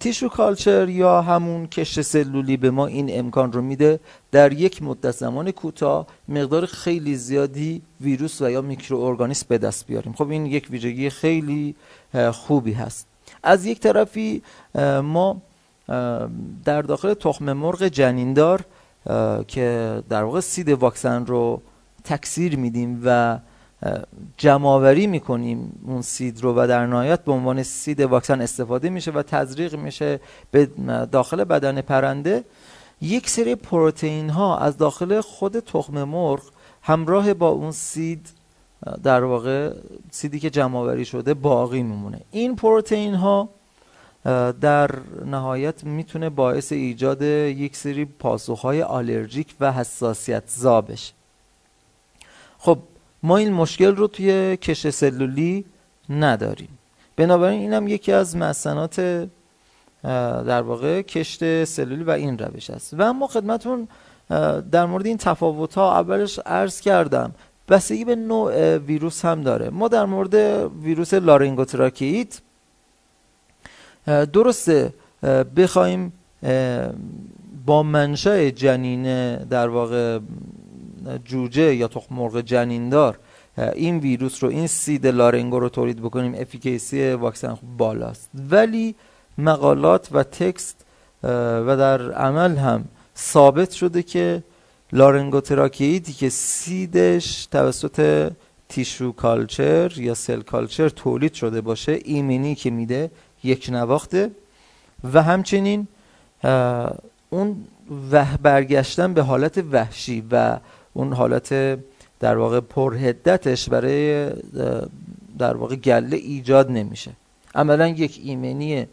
تیشو 0.00 0.28
کالچر 0.28 0.88
یا 0.88 1.22
همون 1.22 1.66
کشت 1.66 2.00
سلولی 2.00 2.56
به 2.56 2.70
ما 2.70 2.86
این 2.86 3.18
امکان 3.18 3.52
رو 3.52 3.62
میده 3.62 4.00
در 4.32 4.52
یک 4.52 4.82
مدت 4.82 5.10
زمان 5.10 5.50
کوتاه 5.50 6.06
مقدار 6.28 6.66
خیلی 6.66 7.16
زیادی 7.16 7.82
ویروس 8.00 8.42
و 8.42 8.50
یا 8.50 8.62
میکروارگانیسم 8.62 9.46
به 9.48 9.58
دست 9.58 9.86
بیاریم. 9.86 10.12
خب 10.12 10.30
این 10.30 10.46
یک 10.46 10.66
ویژگی 10.70 11.10
خیلی 11.10 11.74
خوبی 12.32 12.72
هست. 12.72 13.06
از 13.42 13.66
یک 13.66 13.80
طرفی 13.80 14.42
ما 15.02 15.42
در 16.64 16.82
داخل 16.82 17.14
تخم 17.14 17.52
مرغ 17.52 17.88
جنیندار 17.88 18.64
که 19.48 20.02
در 20.08 20.22
واقع 20.22 20.40
سید 20.40 20.68
واکسن 20.68 21.26
رو 21.26 21.62
تکثیر 22.04 22.56
میدیم 22.56 23.02
و 23.04 23.38
جمعآوری 24.36 25.06
می‌کنیم 25.06 25.80
اون 25.86 26.02
سید 26.02 26.40
رو 26.40 26.54
و 26.54 26.66
در 26.66 26.86
نهایت 26.86 27.24
به 27.24 27.32
عنوان 27.32 27.62
سید 27.62 28.00
واکسن 28.00 28.40
استفاده 28.40 28.90
میشه 28.90 29.10
و 29.10 29.22
تزریق 29.22 29.74
میشه 29.74 30.20
به 30.50 30.66
داخل 31.12 31.44
بدن 31.44 31.80
پرنده. 31.80 32.44
یک 33.00 33.30
سری 33.30 33.54
پروتئین 33.54 34.30
ها 34.30 34.58
از 34.58 34.76
داخل 34.76 35.20
خود 35.20 35.60
تخم 35.60 36.02
مرغ 36.04 36.42
همراه 36.82 37.34
با 37.34 37.48
اون 37.48 37.70
سید 37.70 38.28
در 39.02 39.24
واقع 39.24 39.72
سیدی 40.10 40.40
که 40.40 40.50
جمع 40.50 41.04
شده 41.04 41.34
باقی 41.34 41.82
میمونه. 41.82 42.20
این 42.30 42.56
پروتئین 42.56 43.14
ها 43.14 43.48
در 44.60 44.90
نهایت 45.26 45.84
می‌تونه 45.84 46.30
باعث 46.30 46.72
ایجاد 46.72 47.22
یک 47.22 47.76
سری 47.76 48.04
پاسخهای 48.04 48.82
آلرژیک 48.82 49.54
و 49.60 49.72
حساسیت 49.72 50.42
زا 50.46 50.80
بشه. 50.80 51.12
خب 52.58 52.78
ما 53.22 53.36
این 53.36 53.52
مشکل 53.52 53.96
رو 53.96 54.06
توی 54.06 54.56
کش 54.56 54.88
سلولی 54.88 55.64
نداریم. 56.10 56.78
بنابراین 57.16 57.60
اینم 57.60 57.88
یکی 57.88 58.12
از 58.12 58.36
مسنات 58.36 59.28
در 60.46 60.62
واقع 60.62 61.02
کشت 61.02 61.64
سلولی 61.64 62.04
و 62.04 62.10
این 62.10 62.38
روش 62.38 62.70
است. 62.70 62.94
و 62.94 63.02
اما 63.02 63.26
خدمتون 63.26 63.88
در 64.70 64.86
مورد 64.86 65.06
این 65.06 65.16
تفاوت 65.16 65.74
ها 65.74 65.98
اولش 65.98 66.38
عرض 66.38 66.80
کردم 66.80 67.34
بستگی 67.68 68.04
به 68.04 68.16
نوع 68.16 68.76
ویروس 68.76 69.24
هم 69.24 69.42
داره. 69.42 69.70
ما 69.70 69.88
در 69.88 70.04
مورد 70.04 70.34
ویروس 70.82 71.14
لارینگوتراکیت 71.14 72.40
درسته 74.06 74.94
بخوایم 75.56 76.12
با 77.66 77.82
منشأ 77.82 78.50
جنین 78.50 79.36
در 79.36 79.68
واقع 79.68 80.18
جوجه 81.24 81.74
یا 81.74 81.88
تخم 81.88 82.14
مرغ 82.14 82.40
جنیندار 82.40 83.18
این 83.74 83.98
ویروس 83.98 84.44
رو 84.44 84.50
این 84.50 84.66
seed 84.66 85.06
لارنگو 85.06 85.58
رو 85.58 85.68
تولید 85.68 86.00
بکنیم. 86.00 86.34
efficacy 86.38 87.10
واکسن 87.12 87.58
بالاست. 87.78 88.30
ولی 88.50 88.94
مقالات 89.38 90.08
و 90.12 90.22
text 90.22 90.84
و 91.22 91.76
در 91.78 92.12
عمل 92.12 92.56
هم 92.56 92.84
ثابت 93.16 93.70
شده 93.70 94.02
که 94.02 94.42
لارنگوتراکیدی 94.92 96.12
که 96.12 96.28
سیدش 96.28 97.46
توسط 97.46 98.30
تیشو 98.68 99.12
کالچر 99.12 99.92
یا 99.96 100.14
سل 100.14 100.40
کالچر 100.40 100.88
تولید 100.88 101.34
شده 101.34 101.60
باشه 101.60 101.98
ایمنی 102.04 102.54
که 102.54 102.70
میده 102.70 103.10
یک 103.44 103.68
نواخته. 103.72 104.30
و 105.12 105.22
همچنین 105.22 105.88
اون 107.30 107.64
و 108.12 108.24
برگشتن 108.42 109.14
به 109.14 109.22
حالت 109.22 109.64
وحشی 109.72 110.24
و 110.30 110.58
اون 110.94 111.12
حالت 111.12 111.78
در 112.20 112.36
واقع 112.36 112.60
پرهدتش 112.60 113.68
برای 113.68 114.30
در 115.38 115.56
واقع 115.56 115.76
گله 115.76 116.16
ایجاد 116.16 116.70
نمیشه. 116.70 117.10
عملا 117.54 117.88
یک 117.88 118.20
ایمنی 118.24 118.86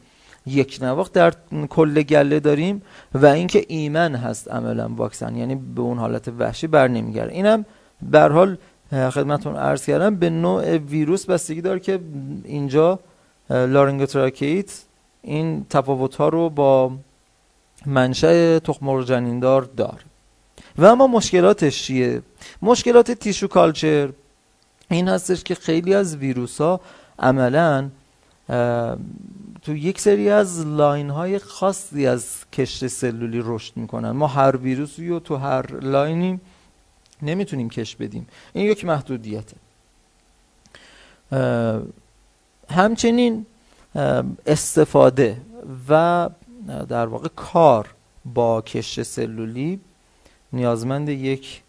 یک 0.46 0.80
نواخت 0.82 1.14
در 1.14 1.34
کل 1.70 2.02
گله 2.02 2.40
داریم 2.40 2.82
و 3.14 3.26
اینکه 3.26 3.66
ایمن 3.68 4.16
هست 4.16 4.52
عملا 4.52 4.90
واکسن 4.90 5.36
یعنی 5.36 5.56
به 5.56 5.82
اون 5.82 5.98
حالت 5.98 6.28
وحشی 6.40 6.68
بر 6.68 6.88
نمیگرده. 6.88 7.34
اینم 7.34 7.66
به 8.02 8.22
حال 8.22 8.58
خدمتون 8.92 9.56
عرض 9.56 9.86
کردم 9.86 10.16
به 10.16 10.30
نوع 10.30 10.78
ویروس 10.78 11.26
بستگی 11.26 11.62
داره 11.62 11.80
که 11.80 12.00
اینجا 12.44 13.00
لارنگوتراکیت 13.50 14.84
این 15.22 15.66
تفاوت 15.70 16.16
ها 16.16 16.30
رو 16.30 16.50
با 16.50 16.92
منشأ 17.86 18.60
تخم 18.60 19.02
جنیندار 19.02 19.62
داره 19.62 20.09
و 20.80 20.86
اما 20.86 21.08
مشکلاتش 21.08 21.84
چیه؟ 21.84 22.22
مشکلات 22.62 23.12
تیشو 23.12 23.48
کالچر. 23.48 24.10
این 24.92 25.08
هستش 25.08 25.44
که 25.44 25.56
خیلی 25.56 25.94
از 25.94 26.15
ویروس 26.15 26.62
ها 26.62 26.82
عملا 27.20 27.89
تو 29.62 29.76
یک 29.76 30.02
سری 30.02 30.30
از 30.30 30.65
لاین 30.65 31.10
های 31.10 31.39
خاصی 31.39 32.08
از 32.08 32.26
کشت 32.54 32.88
سلولی 32.88 33.42
رشد 33.44 33.78
می‌کنن. 33.78 34.12
ما 34.12 34.28
هر 34.28 34.56
ویروسی 34.56 35.08
رو 35.08 35.20
تو 35.20 35.36
هر 35.36 35.80
لاینی 35.80 36.39
نمی‌تونیم 37.22 37.70
کشت 37.69 37.95
بدیم. 37.96 38.28
این 38.54 38.65
یک 38.65 38.86
محدودیته. 38.86 39.58
همچنین 42.70 43.46
استفاده 44.46 45.42
و 45.89 46.30
در 46.89 47.06
واقع 47.06 47.28
کار 47.36 47.89
با 48.26 48.62
کشت 48.62 49.04
سلولی 49.04 49.80
نیازمند 50.54 51.10
یک 51.10 51.62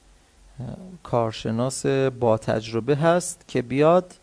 کارشناس 1.02 1.86
با 2.20 2.38
تجربه 2.38 2.96
هست 2.96 3.44
که 3.48 3.62
بیاد 3.62 4.14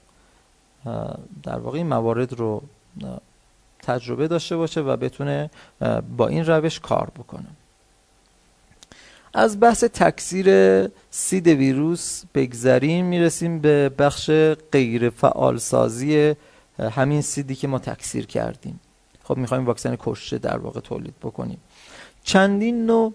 در 1.43 1.59
واقع 1.59 1.77
این 1.77 1.87
موارد 1.87 2.33
رو 2.33 2.63
تجربه 3.83 4.27
داشته 4.27 4.57
باشه 4.57 4.81
و 4.81 4.97
بتونه 4.97 5.49
با 6.17 6.27
این 6.27 6.45
روش 6.45 6.79
کار 6.79 7.11
بکنه. 7.17 7.47
از 9.33 9.59
بحث 9.59 9.83
تکثیر 9.83 10.47
سید 11.09 11.47
ویروس 11.47 12.23
بگذریم 12.35 13.05
می‌رسیم 13.05 13.59
به 13.59 13.89
بخش 13.89 14.31
غیر 14.71 15.09
فعال 15.09 15.57
سازی 15.57 16.35
همین 16.79 17.21
سیدی 17.21 17.55
که 17.55 17.67
ما 17.67 17.79
تکثیر 17.79 18.25
کردیم. 18.25 18.79
خب 19.23 19.37
می‌خوایم 19.37 19.65
واکسن 19.65 19.95
کشته 19.99 20.37
در 20.37 20.57
واقع 20.57 20.79
تولید 20.79 21.13
بکنیم. 21.21 21.59
چندین 22.23 22.85
نوع 22.85 23.13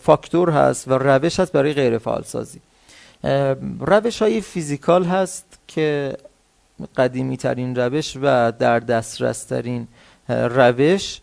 فاکتور 0.00 0.50
هست 0.50 0.88
و 0.88 0.98
روش 0.98 1.40
هست 1.40 1.52
برای 1.52 1.72
غیر 1.72 1.98
فعال 1.98 2.22
سازی 2.22 2.60
روش 3.80 4.22
های 4.22 4.40
فیزیکال 4.40 5.04
هست 5.04 5.58
که 5.68 6.16
قدیمی 6.96 7.36
ترین 7.36 7.76
روش 7.76 8.16
و 8.22 8.52
در 8.52 8.80
دسترس 8.80 9.44
ترین 9.44 9.88
روش 10.28 11.20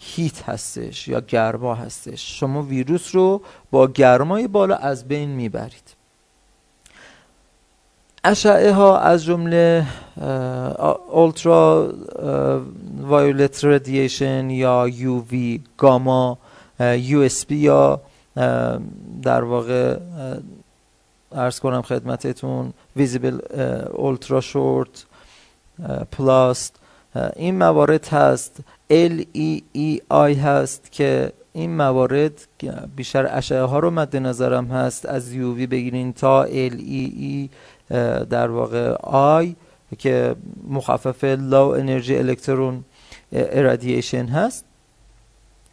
هیت 0.00 0.42
هستش 0.42 1.08
یا 1.08 1.20
گرما 1.20 1.74
هستش. 1.74 2.40
شما 2.40 2.62
ویروس 2.62 3.14
رو 3.14 3.42
با 3.70 3.86
گرمای 3.86 4.48
بالا 4.48 4.76
از 4.76 5.08
بین 5.08 5.28
می‌برید. 5.28 5.94
اشعه 8.24 8.72
ها 8.72 8.98
از 8.98 9.24
جمله 9.24 9.86
اولترا 11.12 11.92
violet 13.00 13.64
radiation 13.64 14.50
یا 14.50 14.88
UV 14.88 15.60
گاما 15.76 16.38
USP 16.80 17.54
یا 17.54 18.00
در 19.22 19.44
واقع 19.44 19.98
عرض 21.32 21.60
کنم 21.60 21.82
خدمتتون 21.82 22.72
visible 22.96 23.38
ultra 23.94 24.40
short 24.40 25.06
pulse 26.12 26.76
این 27.36 27.58
موارد 27.58 28.08
هست. 28.08 28.60
LEEI 28.90 30.12
هست 30.14 30.92
که 30.92 31.32
این 31.52 31.76
موارد 31.76 32.32
بیشتر 32.96 33.28
اشعه 33.36 33.62
ها 33.62 33.78
رو 33.78 33.90
مد 33.90 34.16
نظرم 34.16 34.66
هست. 34.66 35.06
از 35.06 35.32
UV 35.32 35.66
بگیرین 35.66 36.12
تا 36.12 36.46
LEE 36.46 37.48
در 38.30 38.50
واقع 38.50 38.96
I 39.02 39.56
که 39.98 40.36
مخفف 40.68 41.24
low 41.24 41.68
energy 41.68 42.16
electron 42.16 42.84
irradiation 43.32 44.26
هست. 44.26 44.64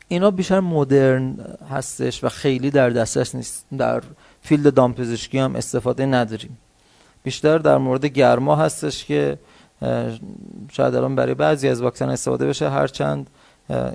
اینا 0.07 0.31
بیشتر 0.31 0.59
مدرن 0.59 1.37
هستش 1.69 2.23
و 2.23 2.29
خیلی 2.29 2.71
در 2.71 2.89
دسترس 2.89 3.35
نیست. 3.35 3.65
در 3.77 4.03
field 4.41 4.73
دامپزشکی 4.73 5.37
هم 5.37 5.55
استفاده 5.55 6.05
نداریم. 6.05 6.57
بیشتر 7.23 7.57
در 7.57 7.77
مورد 7.77 8.05
گرما 8.05 8.55
هستش 8.55 9.05
که 9.05 9.37
شاید 10.71 10.95
الان 10.95 11.15
برای 11.15 11.33
بعضی 11.33 11.69
از 11.69 11.81
واکسن 11.81 12.09
استفاده 12.09 12.47
بشه. 12.47 12.69
هرچند 12.69 13.29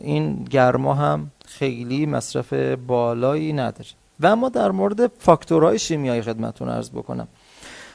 این 0.00 0.44
گرما 0.44 0.94
هم 0.94 1.30
خیلی 1.46 2.06
مصرف 2.06 2.52
بالایی 2.86 3.52
نداره. 3.52 3.88
و 4.20 4.26
اما 4.26 4.48
در 4.48 4.70
مورد 4.70 5.06
فاکتورهای 5.18 5.78
شیمیایی 5.78 6.22
خدمتتون 6.22 6.68
عرض 6.68 6.90
بکنم. 6.90 7.28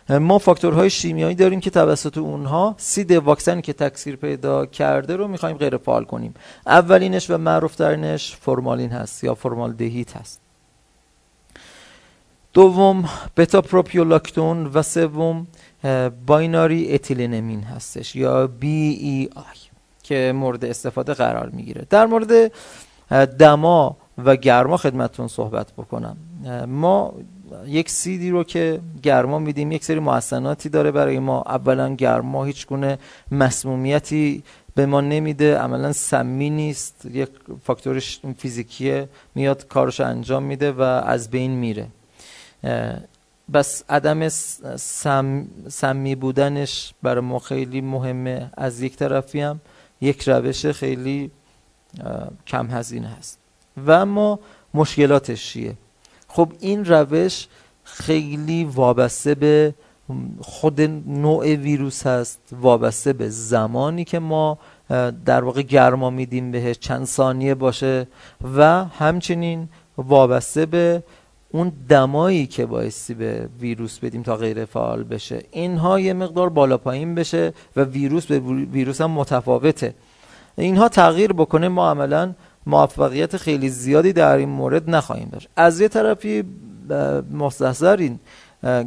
ما 0.10 0.38
فاکتورهای 0.38 0.90
شیمیایی 0.90 1.36
داریم 1.36 1.60
که 1.60 1.70
توسط 1.70 2.18
اونها 2.18 2.76
seed 2.78 3.12
واکسنی 3.12 3.62
که 3.62 3.74
تکثیر 3.74 4.16
پیدا 4.16 4.66
کرده 4.66 5.16
رو 5.16 5.28
می‌خوایم 5.28 5.58
غیر 5.58 5.78
فعال 5.78 6.06
کنیم. 6.06 6.34
اولینش 6.68 7.30
و 7.30 7.38
معروف 7.38 7.76
ترینش 7.76 8.36
فرمالین 8.36 8.92
هست 8.92 9.24
یا 9.24 9.36
فرمالدهید 9.36 10.18
هست. 10.18 10.42
دوم 12.54 13.10
بتا 13.38 13.62
پروپیولاکتون 13.62 14.66
و 14.66 14.82
سوم 14.82 15.48
binary 16.26 16.94
ethylenimine 16.94 17.64
هستش 17.64 18.16
یا 18.16 18.48
BEI 18.48 19.58
که 20.04 20.34
مورد 20.36 20.66
استفاده 20.66 21.14
قرار 21.14 21.50
می‌گیره. 21.50 21.88
در 21.90 22.06
مورد 22.06 22.52
دما 23.40 23.98
و 24.26 24.36
گرما 24.36 24.78
خدمتون 24.78 25.28
صحبت 25.28 25.72
بکنم. 25.72 26.18
ما 26.68 27.14
یک 27.66 27.90
سیدی 27.90 28.30
رو 28.30 28.44
که 28.44 28.80
گرما 29.04 29.40
میدیم 29.40 29.72
یک 29.72 29.84
سری 29.84 30.00
محسناتی 30.00 30.70
داره 30.70 30.92
برای 30.92 31.20
ما. 31.20 31.42
اولا 31.42 31.96
گرما 31.96 32.46
هیچ 32.46 32.68
گونه 32.68 33.00
مسمومیتی 33.32 34.44
به 34.76 34.86
ما 34.86 35.02
نمیده 35.02 35.58
عملا 35.58 35.94
سمی 35.94 36.50
نیست. 36.50 37.06
یک 37.06 37.30
فاکتور 37.64 38.04
فیزیکیه 38.38 39.10
میاد 39.36 39.68
کارش 39.68 40.00
انجام 40.00 40.44
میده 40.44 40.72
و 40.72 40.82
از 40.82 41.30
بین 41.30 41.52
میره. 41.52 41.88
بس 43.54 43.84
عدم 43.90 44.30
سم، 44.30 45.48
سمی 45.70 46.16
بودنش 46.16 46.94
برای 47.02 47.22
ما 47.22 47.40
خیلی 47.40 47.82
مهمه. 47.82 48.52
از 48.58 48.82
یک 48.82 48.96
طرفی 48.96 49.42
هم 49.42 49.62
یک 50.02 50.30
روش 50.30 50.66
خیلی 50.66 51.32
کم 52.48 52.68
هزینه 52.72 53.08
هست. 53.08 53.40
و 53.78 53.92
اما 53.92 54.40
مشکلاتش 54.74 55.52
چیه؟ 55.52 55.74
خب 56.36 56.52
این 56.60 56.86
روش 56.86 57.48
خیلی 57.84 58.64
وابسته 58.64 59.36
به 59.36 59.74
خود 60.42 60.82
نوع 61.08 61.56
ویروس 61.56 62.08
هست 62.08 62.40
وابسته 62.62 63.14
به 63.14 63.30
زمانی 63.30 64.04
که 64.04 64.20
ما 64.20 64.58
در 65.26 65.44
واقع 65.44 65.62
گرما 65.62 66.10
میدیم 66.10 66.52
بهش 66.52 66.80
چند 66.80 67.06
ثانیه 67.06 67.56
باشه 67.56 68.08
و 68.58 68.86
همچنین 68.86 69.70
وابسته 69.98 70.66
به 70.66 71.04
اون 71.52 71.72
دمایی 71.90 72.48
که 72.48 72.66
بایستی 72.66 73.14
به 73.14 73.50
ویروس 73.60 74.00
بدیم 74.00 74.24
تا 74.24 74.36
غیر 74.36 74.66
فعال 74.66 75.04
بشه. 75.04 75.44
اینها 75.52 76.00
یه 76.00 76.14
مقدار 76.14 76.50
بالا 76.50 76.78
پایین 76.78 77.16
بشه 77.16 77.54
و 77.76 77.84
ویروس 77.84 78.26
به 78.26 78.40
ویروس 78.40 79.02
هم 79.02 79.12
متفاوته. 79.12 79.94
اینها 80.58 80.90
تغییر 80.90 81.34
بکنه 81.34 81.68
ما 81.68 81.90
عملا 81.90 82.34
موفقیت 82.66 83.38
خیلی 83.38 83.70
زیادی 83.70 84.14
در 84.14 84.38
این 84.38 84.50
مورد 84.50 84.90
نخواهیم 84.90 85.30
داشت. 85.32 85.50
از 85.56 85.82
یه 85.82 85.88
طرفی 85.88 86.44
مستحضر 87.32 87.98
این 87.98 88.20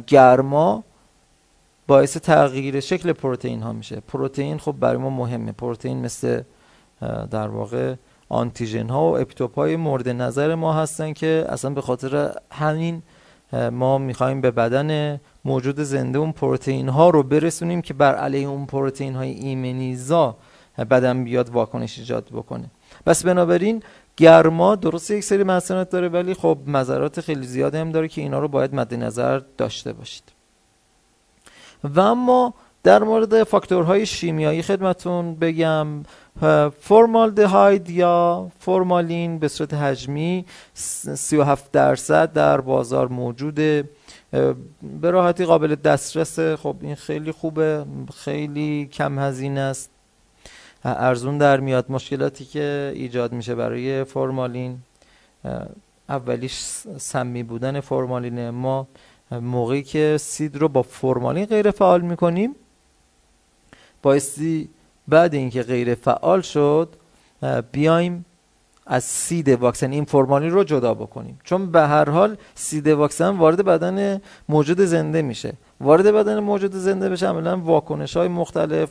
گرما 0.07 0.83
باعث 1.87 2.17
تغییر 2.17 2.79
شکل 2.79 3.13
پروتئین 3.13 3.61
ها 3.61 3.73
میشه. 3.73 3.99
پروتئین 3.99 4.57
خب 4.57 4.75
برای 4.79 4.97
ما 4.97 5.09
مهمه. 5.09 5.51
پروتئین 5.51 6.01
مثل 6.01 6.41
در 7.31 7.47
واقع 7.47 7.95
آنتیژن 8.29 8.89
ها 8.89 9.11
و 9.11 9.17
اپیتوپ 9.17 9.55
های 9.55 9.75
مورد 9.75 10.09
نظر 10.09 10.55
ما 10.55 10.73
هستن 10.73 11.13
که 11.13 11.45
اصلا 11.49 11.71
به 11.71 11.81
خاطر 11.81 12.35
همین 12.51 13.01
ما 13.71 13.97
می‌خوایم 13.97 14.41
به 14.41 14.51
بدن 14.51 15.19
موجود 15.45 15.79
زنده 15.79 16.19
اون 16.19 16.31
پروتئین 16.31 16.89
ها 16.89 17.09
رو 17.09 17.23
برسونیم 17.23 17.81
که 17.81 17.93
بر 17.93 18.15
علیه 18.15 18.47
اون 18.47 18.65
پروتئین 18.65 19.15
های 19.15 19.31
ایمنیزا 19.31 20.35
بدن 20.89 21.23
بیاد 21.23 21.49
واکنش 21.49 21.99
ایجاد 21.99 22.29
بکنه. 22.33 22.71
بس 23.09 23.25
بنابراین 23.25 23.83
گرما 24.17 24.75
درست 24.75 25.11
یک 25.11 25.23
سری 25.23 25.43
مسئلات 25.43 25.89
داره 25.89 26.09
ولی 26.09 26.33
خب 26.33 26.57
مذرات 26.67 27.21
خیلی 27.21 27.47
زیاده 27.47 27.79
هم 27.79 27.91
داره 27.91 28.07
که 28.07 28.21
اینا 28.21 28.39
رو 28.39 28.47
باید 28.47 28.75
مد 28.75 28.93
نظر 28.93 29.41
داشته 29.57 29.93
باشید. 29.93 30.23
و 31.83 31.99
اما 31.99 32.53
در 32.83 33.03
مورد 33.03 33.43
فاکتورهای 33.43 34.05
شیمیایی 34.05 34.61
خدمتون 34.61 35.35
بگم 35.35 35.87
فرمالدهاید 36.79 37.89
یا 37.89 38.47
فرمالین 38.59 39.39
به 39.39 39.47
صورت 39.47 39.73
حجمی 39.73 40.45
37 40.73 41.71
درصد 41.71 42.33
در 42.33 42.61
بازار 42.61 43.07
موجوده. 43.07 43.89
به 45.01 45.11
راحتی 45.11 45.45
قابل 45.45 45.75
دسترس 45.75 46.39
خب 46.39 46.75
این 46.81 46.95
خیلی 46.95 47.31
خوبه 47.31 47.85
خیلی 48.15 48.89
کم 48.91 49.19
هزینه 49.19 49.59
است. 49.59 49.98
ارزون 50.83 51.37
در 51.37 51.59
میاد. 51.59 51.91
مشکلاتی 51.91 52.45
که 52.45 52.91
ایجاد 52.95 53.33
میشه 53.33 53.55
برای 53.55 54.03
فرمالین 54.03 54.77
اولیش 56.09 56.59
سمی 56.97 57.43
بودن 57.43 57.79
فرمالین 57.79 58.49
ما 58.49 58.87
موقعی 59.31 59.83
که 59.83 60.17
سید 60.19 60.57
رو 60.57 60.67
با 60.67 60.81
فرمالین 60.81 61.45
غیر 61.45 61.71
فعال 61.71 62.01
می‌کنیم 62.01 62.55
بایستی 64.01 64.69
بعد 65.07 65.33
اینکه 65.33 65.63
غیر 65.63 65.95
فعال 65.95 66.41
شد 66.41 66.95
بیایم 67.71 68.25
از 68.85 69.03
سید 69.03 69.49
واکسن 69.49 69.91
این 69.91 70.05
فرمالین 70.05 70.51
رو 70.51 70.63
جدا 70.63 70.93
بکنیم. 70.93 71.39
چون 71.43 71.71
به 71.71 71.81
هر 71.81 72.09
حال 72.09 72.37
سید 72.55 72.87
واکسن 72.87 73.29
وارد 73.29 73.65
بدن 73.65 74.21
موجود 74.49 74.81
زنده 74.81 75.21
میشه. 75.21 75.53
وارد 75.81 76.05
بدن 76.05 76.39
موجود 76.39 76.75
زنده 76.75 77.09
بشه 77.09 77.27
عملا 77.27 77.57
واکنش 77.57 78.17
های 78.17 78.27
مختلف 78.27 78.89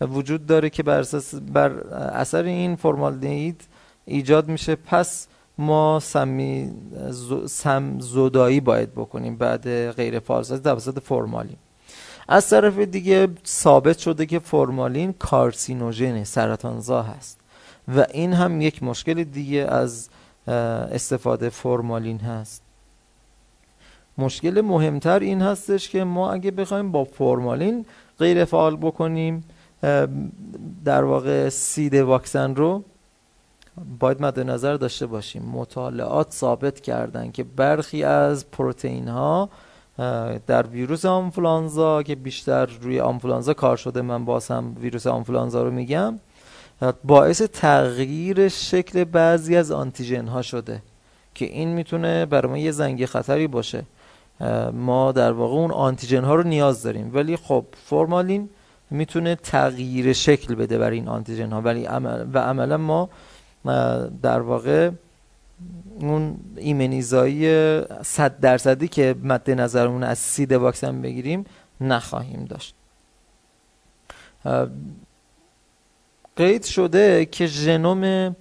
وجود 0.00 0.46
داره 0.46 0.70
که 0.70 0.82
بر, 0.82 1.04
بر 1.52 1.70
اثر 1.96 2.42
این 2.42 2.76
فرمالدهید 2.76 3.60
ایجاد 4.04 4.48
میشه. 4.48 4.74
پس 4.74 5.26
ما 5.58 6.00
سمی 6.00 6.72
سم 7.46 8.00
زدایی 8.00 8.60
باید 8.60 8.92
بکنیم 8.92 9.36
بعد 9.36 9.90
غیر 9.90 10.18
فعالسازی 10.18 10.62
توسط 10.62 10.98
فرمالین. 10.98 11.56
از 12.28 12.50
طرف 12.50 12.78
دیگه 12.78 13.28
ثابت 13.46 13.98
شده 13.98 14.26
که 14.26 14.38
فرمالین 14.38 15.12
کارسینوژن 15.12 16.24
سرطانزا 16.24 17.02
هست 17.02 17.40
و 17.96 18.06
این 18.12 18.32
هم 18.32 18.60
یک 18.60 18.82
مشکل 18.82 19.24
دیگه 19.24 19.58
از 19.58 20.08
استفاده 20.92 21.48
فرمالین 21.48 22.18
هست. 22.18 22.62
مشکل 24.18 24.60
مهمتر 24.60 25.18
این 25.18 25.42
هستش 25.42 25.88
که 25.88 26.04
ما 26.04 26.32
اگه 26.32 26.50
بخوایم 26.50 26.92
با 26.92 27.04
فرمالین 27.04 27.86
غیر 28.18 28.44
فعال 28.44 28.76
بکنیم 28.76 29.44
در 30.84 31.04
واقع 31.04 31.48
سید 31.48 31.94
واکسن 31.94 32.54
رو 32.54 32.82
باید 33.98 34.22
مد 34.22 34.40
نظر 34.40 34.74
داشته 34.74 35.06
باشیم. 35.06 35.42
مطالعات 35.42 36.32
ثابت 36.32 36.80
کردن 36.80 37.30
که 37.30 37.44
برخی 37.44 38.04
از 38.04 38.50
پروتئین 38.50 39.08
ها 39.08 39.48
در 40.46 40.66
ویروس 40.66 41.04
آنفولانزا 41.04 42.02
که 42.02 42.14
بیشتر 42.14 42.66
روی 42.66 43.00
آنفولانزا 43.00 43.54
کار 43.54 43.76
شده 43.76 44.02
من 44.02 44.24
باز 44.24 44.48
هم 44.48 44.76
ویروس 44.80 45.06
آنفولانزا 45.06 45.62
رو 45.62 45.70
میگم 45.70 46.18
باعث 47.04 47.42
تغییر 47.42 48.48
شکل 48.48 49.04
بعضی 49.04 49.56
از 49.56 49.70
آنتیژن 49.70 50.26
ها 50.26 50.42
شده 50.42 50.82
که 51.34 51.44
این 51.44 51.68
می‌تونه 51.68 52.26
برای 52.26 52.50
ما 52.50 52.58
یه 52.58 52.70
زنگ 52.70 53.06
خطری 53.06 53.46
باشه. 53.46 53.84
ما 54.72 55.12
در 55.12 55.32
واقع 55.32 55.54
اون 55.54 55.70
آنتیژن 55.70 56.24
ها 56.24 56.34
رو 56.34 56.42
نیاز 56.42 56.82
داریم. 56.82 57.10
ولی 57.14 57.36
خب 57.36 57.64
فرمالین 57.84 58.48
می‌تونه 58.90 59.34
تغییر 59.34 60.12
شکل 60.12 60.54
بده 60.54 60.78
برای 60.78 60.96
این 60.96 61.08
آنتیژن 61.08 61.52
ها 61.52 61.60
ولی 61.60 61.84
عمل 61.84 62.26
و 62.34 62.38
عملا 62.38 62.76
ما 62.76 63.08
در 64.22 64.40
واقع 64.40 64.90
اون 66.00 66.36
ایمنیزایی 66.56 67.50
صد 68.02 68.40
درصدی 68.40 68.88
که 68.88 69.14
مد 69.22 69.50
نظرمون 69.50 70.02
از 70.02 70.18
سید 70.18 70.52
واکسن 70.52 71.02
بگیریم 71.02 71.44
نخواهیم 71.80 72.44
داشت. 72.44 72.74
قید 76.36 76.64
شده 76.64 77.24
که 77.26 77.46
ژنوم 77.46 78.36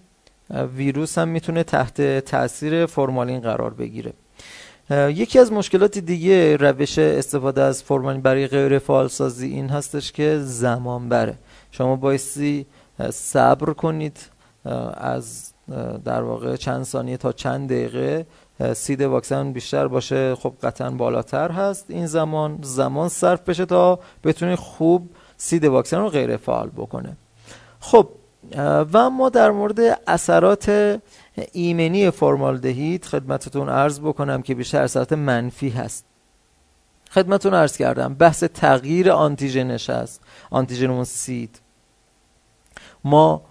ویروس 0.75 1.17
هم 1.17 1.27
می‌تونه 1.27 1.63
تحت 1.63 2.19
تاثیر 2.19 2.85
فرمالین 2.85 3.39
قرار 3.39 3.73
بگیره. 3.73 4.13
یکی 4.91 5.39
از 5.39 5.51
مشکلات 5.51 5.97
دیگه 5.97 6.57
روش 6.57 6.99
استفاده 6.99 7.61
از 7.61 7.83
فرمالین 7.83 8.21
برای 8.21 8.47
غیر 8.47 8.79
فعالسازی 8.79 9.47
این 9.47 9.69
هستش 9.69 10.11
که 10.11 10.39
زمان 10.39 11.09
بره. 11.09 11.35
شما 11.71 11.95
بایستی 11.95 12.65
صبر 13.09 13.73
کنید 13.73 14.17
از 14.93 15.53
در 16.05 16.21
واقع 16.21 16.55
چند 16.55 16.83
ثانیه 16.83 17.17
تا 17.17 17.31
چند 17.31 17.69
دقیقه 17.69 18.25
سید 18.73 19.01
واکسن 19.01 19.51
بیشتر 19.51 19.87
باشه 19.87 20.35
خب 20.35 20.53
قطعا 20.63 20.89
بالاتر 20.91 21.51
هست. 21.51 21.85
این 21.87 22.07
زمان 22.07 22.59
زمان 22.61 23.09
صرف 23.09 23.49
بشه 23.49 23.65
تا 23.65 23.99
بتونه 24.23 24.55
خوب 24.55 25.09
seed 25.37 25.65
واکسن 25.65 25.97
رو 25.97 26.09
غیر 26.09 26.37
فعال 26.37 26.69
بکنه. 26.69 27.17
خب 27.79 28.07
و 28.93 29.09
ما 29.09 29.29
در 29.29 29.51
مورد 29.51 29.79
اثرات 30.07 30.99
ایمنی 31.51 32.11
فرمالدهید 32.11 33.05
خدمتتون 33.05 33.69
عرض 33.69 33.99
بکنم 33.99 34.41
که 34.41 34.55
بیشتر 34.55 34.81
اثرات 34.81 35.13
منفی 35.13 35.69
هست. 35.69 36.05
خدمتتون 37.11 37.53
عرض 37.53 37.77
کردم 37.77 38.13
بحث 38.13 38.43
تغییر 38.43 39.11
آنتیژنش 39.11 39.89
هست 39.89 40.21
آنتیژن 40.49 41.03
seed. 41.03 41.61
ما 43.03 43.41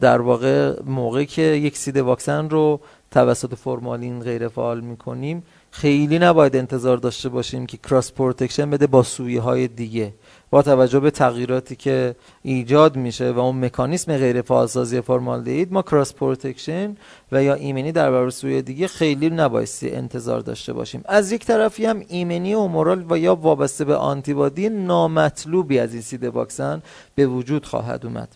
در 0.00 0.20
واقع 0.20 0.82
موقعی 0.82 1.26
که 1.26 1.42
یک 1.42 1.76
seed 1.76 1.96
واکسن 1.96 2.50
رو 2.50 2.80
توسط 3.10 3.54
فرمالین 3.54 4.20
غیر 4.20 4.48
فعال 4.48 4.80
می‌کنیم 4.80 5.42
خیلی 5.70 6.18
نباید 6.18 6.56
انتظار 6.56 6.96
داشته 6.96 7.28
باشیم 7.28 7.66
که 7.66 7.76
cross 7.76 8.12
protection 8.12 8.70
بده 8.70 8.86
با 8.86 9.02
سویه 9.02 9.40
های 9.40 9.68
دیگه. 9.68 10.14
با 10.52 10.62
توجه 10.62 11.00
به 11.00 11.10
تغییراتی 11.10 11.76
که 11.76 12.14
ایجاد 12.42 12.96
میشه 12.96 13.30
و 13.30 13.38
اون 13.38 13.64
مکانیسم 13.64 14.16
غیر 14.16 14.42
فعالسازی 14.42 15.00
فرمالدهید 15.00 15.72
ما 15.72 15.82
cross 15.82 16.14
protection 16.14 16.96
و 17.32 17.42
یا 17.42 17.54
ایمنی 17.54 17.92
در 17.92 18.10
برابر 18.10 18.30
سویه 18.30 18.62
دیگه 18.62 18.88
خیلی 18.88 19.30
نبایستی 19.30 19.90
انتظار 19.90 20.40
داشته 20.40 20.72
باشیم. 20.72 21.02
از 21.04 21.32
یک 21.32 21.44
طرفی 21.44 21.86
هم 21.86 22.02
ایمنی 22.08 22.54
humoral 22.54 23.06
و 23.10 23.18
یا 23.18 23.34
وابسته 23.34 23.84
به 23.84 23.96
آنتیبادی 23.96 24.68
نامطلوبی 24.68 25.78
از 25.78 25.92
این 25.92 26.02
seed 26.02 26.24
واکسن 26.24 26.82
به 27.14 27.26
وجود 27.26 27.66
خواهد 27.66 28.06
اومد. 28.06 28.28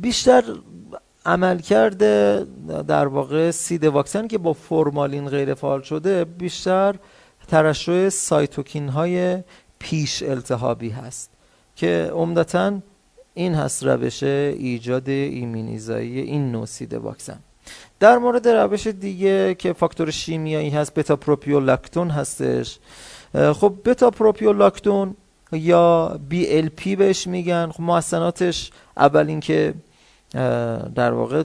بیشتر 0.00 0.44
عملکرد 1.26 1.98
در 2.86 3.06
واقع 3.06 3.50
seed 3.50 3.84
واکسن 3.84 4.28
که 4.28 4.38
با 4.38 4.52
فرمالین 4.52 5.28
غیر 5.28 5.54
فعال 5.54 5.82
شده 5.82 6.24
بیشتر 6.24 6.94
ترشح 7.48 8.08
سایتوکین 8.08 8.88
های 8.88 9.42
پیش 9.80 10.22
التهابی 10.22 10.90
هست 10.90 11.30
که 11.76 12.10
عمدتا 12.14 12.80
این 13.34 13.54
هست 13.54 13.84
روش 13.84 14.22
ایجاد 14.22 15.08
ایمینیزایی 15.08 16.20
این 16.20 16.52
نوع 16.52 16.66
سید 16.66 16.94
واکسن. 16.94 17.38
در 18.00 18.18
مورد 18.18 18.48
روش 18.48 18.86
دیگه 18.86 19.54
که 19.54 19.72
فاکتور 19.72 20.10
شیمیایی 20.10 20.70
هست 20.70 20.94
بتا 20.94 21.16
پروپیولاکتون 21.16 22.10
هستش. 22.10 22.78
خب 23.32 23.74
بتا 23.84 24.10
پروپیولاکتون 24.10 25.16
یا 25.52 26.20
BLP 26.30 26.88
بهش 26.88 27.26
میگن. 27.26 27.70
خب 27.72 27.80
محسناتش 27.80 28.70
اول 28.96 29.28
اینکه 29.28 29.74
در 30.94 31.12
واقع 31.12 31.44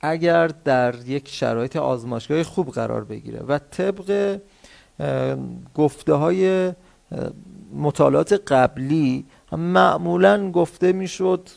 اگر 0.00 0.46
در 0.46 0.94
یک 1.06 1.28
شرایط 1.28 1.76
آزمایشگاه 1.76 2.42
خوب 2.42 2.70
قرار 2.70 3.04
بگیره 3.04 3.38
و 3.38 3.58
طبق 3.58 4.38
گفته 5.74 6.12
های 6.12 6.72
مطالعات 7.74 8.32
قبلی 8.32 9.26
معمولا 9.52 10.50
گفته 10.50 10.92
می‌شد 10.92 11.48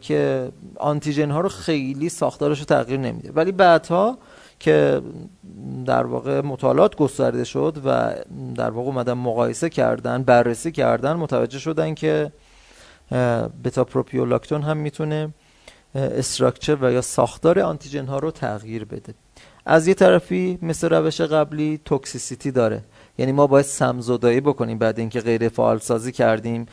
که 0.00 0.52
آنتیژن 0.76 1.30
ها 1.30 1.40
رو 1.40 1.48
خیلی 1.48 2.08
ساختارش 2.08 2.58
رو 2.58 2.64
تغییر 2.64 3.00
نمیده. 3.00 3.32
ولی 3.32 3.52
بعدها 3.52 4.18
که 4.58 5.02
در 5.86 6.06
واقع 6.06 6.40
مطالعات 6.40 6.96
گسترده 6.96 7.44
شد 7.44 7.78
و 7.84 8.14
در 8.54 8.70
واقع 8.70 8.88
اومدن 8.88 9.12
مقایسه 9.12 9.68
کردن 9.68 10.22
بررسی 10.22 10.72
کردن 10.72 11.12
متوجه 11.12 11.58
شدن 11.58 11.94
که 11.94 12.32
بتا 13.64 13.84
پروپیولاکتون 13.84 14.62
هم 14.62 14.76
می‌تونه 14.76 15.34
استراکچر 15.94 16.78
و 16.80 16.92
یا 16.92 17.00
ساختار 17.00 17.60
آنتیژن 17.60 18.06
ها 18.06 18.18
رو 18.18 18.30
تغییر 18.30 18.84
بده. 18.84 19.14
از 19.66 19.88
یه 19.88 19.94
طرفی 19.94 20.58
مثل 20.62 20.88
روش 20.88 21.20
قبلی 21.20 21.80
توکسیسیتی 21.84 22.50
داره. 22.50 22.84
یعنی 23.18 23.32
ما 23.32 23.46
باید 23.46 23.66
سمزدایی 23.66 24.40
بکنیم 24.40 24.78
بعد 24.78 24.98
اینکه 24.98 25.20
غیر 25.20 25.48
فعال 25.48 25.78
سازی 25.78 26.12
کردیم 26.12 26.66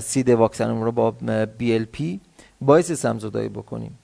سید 0.00 0.28
واکسن 0.28 0.82
رو 0.82 0.92
با 0.92 1.14
BLP 1.60 2.02
باید 2.60 2.84
سمزدایی 2.84 3.48
بکنیم. 3.48 3.98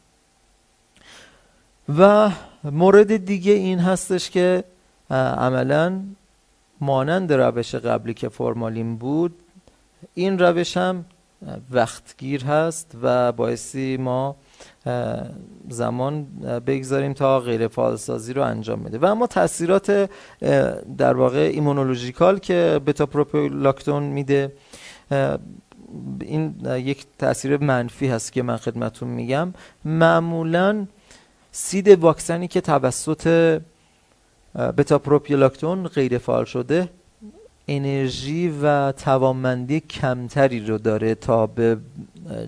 و 1.99 2.31
مورد 2.65 3.17
دیگه 3.17 3.53
این 3.53 3.79
هستش 3.79 4.31
که 4.31 4.65
عملا 5.11 6.01
مانند 6.81 7.33
روش 7.33 7.75
قبلی 7.75 8.15
که 8.15 8.29
فرمالین 8.29 8.97
بود 8.97 9.35
این 10.15 10.39
روش 10.39 10.77
هم 10.77 11.05
وقتگیر 11.71 12.45
هست 12.45 12.97
و 13.03 13.33
باعثی 13.33 13.97
ما 13.97 14.37
زمان 15.68 16.27
بگذاریم 16.66 17.12
تا 17.12 17.40
غیر 17.40 17.68
فعالسازی 17.68 18.33
رو 18.33 18.42
انجام 18.42 18.83
بده. 18.83 18.98
و 18.98 19.05
اما 19.05 19.27
تاثیرات 19.27 20.11
در 20.98 21.14
واقع 21.16 21.50
ایمونولوژیکال 21.53 22.38
که 22.38 22.81
بتا 22.87 23.07
پروپولاکتون 23.07 24.03
میده 24.03 24.53
این 26.20 26.55
یک 26.64 27.07
تاثیر 27.18 27.57
منفی 27.57 28.07
هست 28.07 28.33
که 28.33 28.42
من 28.42 28.57
خدمتون 28.57 29.09
میگم. 29.09 29.55
معمولا 29.85 30.87
سید 31.53 31.88
واکسنی 31.88 32.48
که 32.48 32.61
توسط 32.61 33.61
بتا 34.55 34.98
پروپیولاکتون 34.98 35.87
غیر 35.87 36.18
فعال 36.18 36.44
شده 36.44 36.88
انرژی 37.68 38.48
و 38.62 38.92
توانمندی 38.92 39.81
کمتری 39.81 40.66
رو 40.66 40.79
داره 40.79 41.14
تا 41.14 41.46
به 41.46 41.77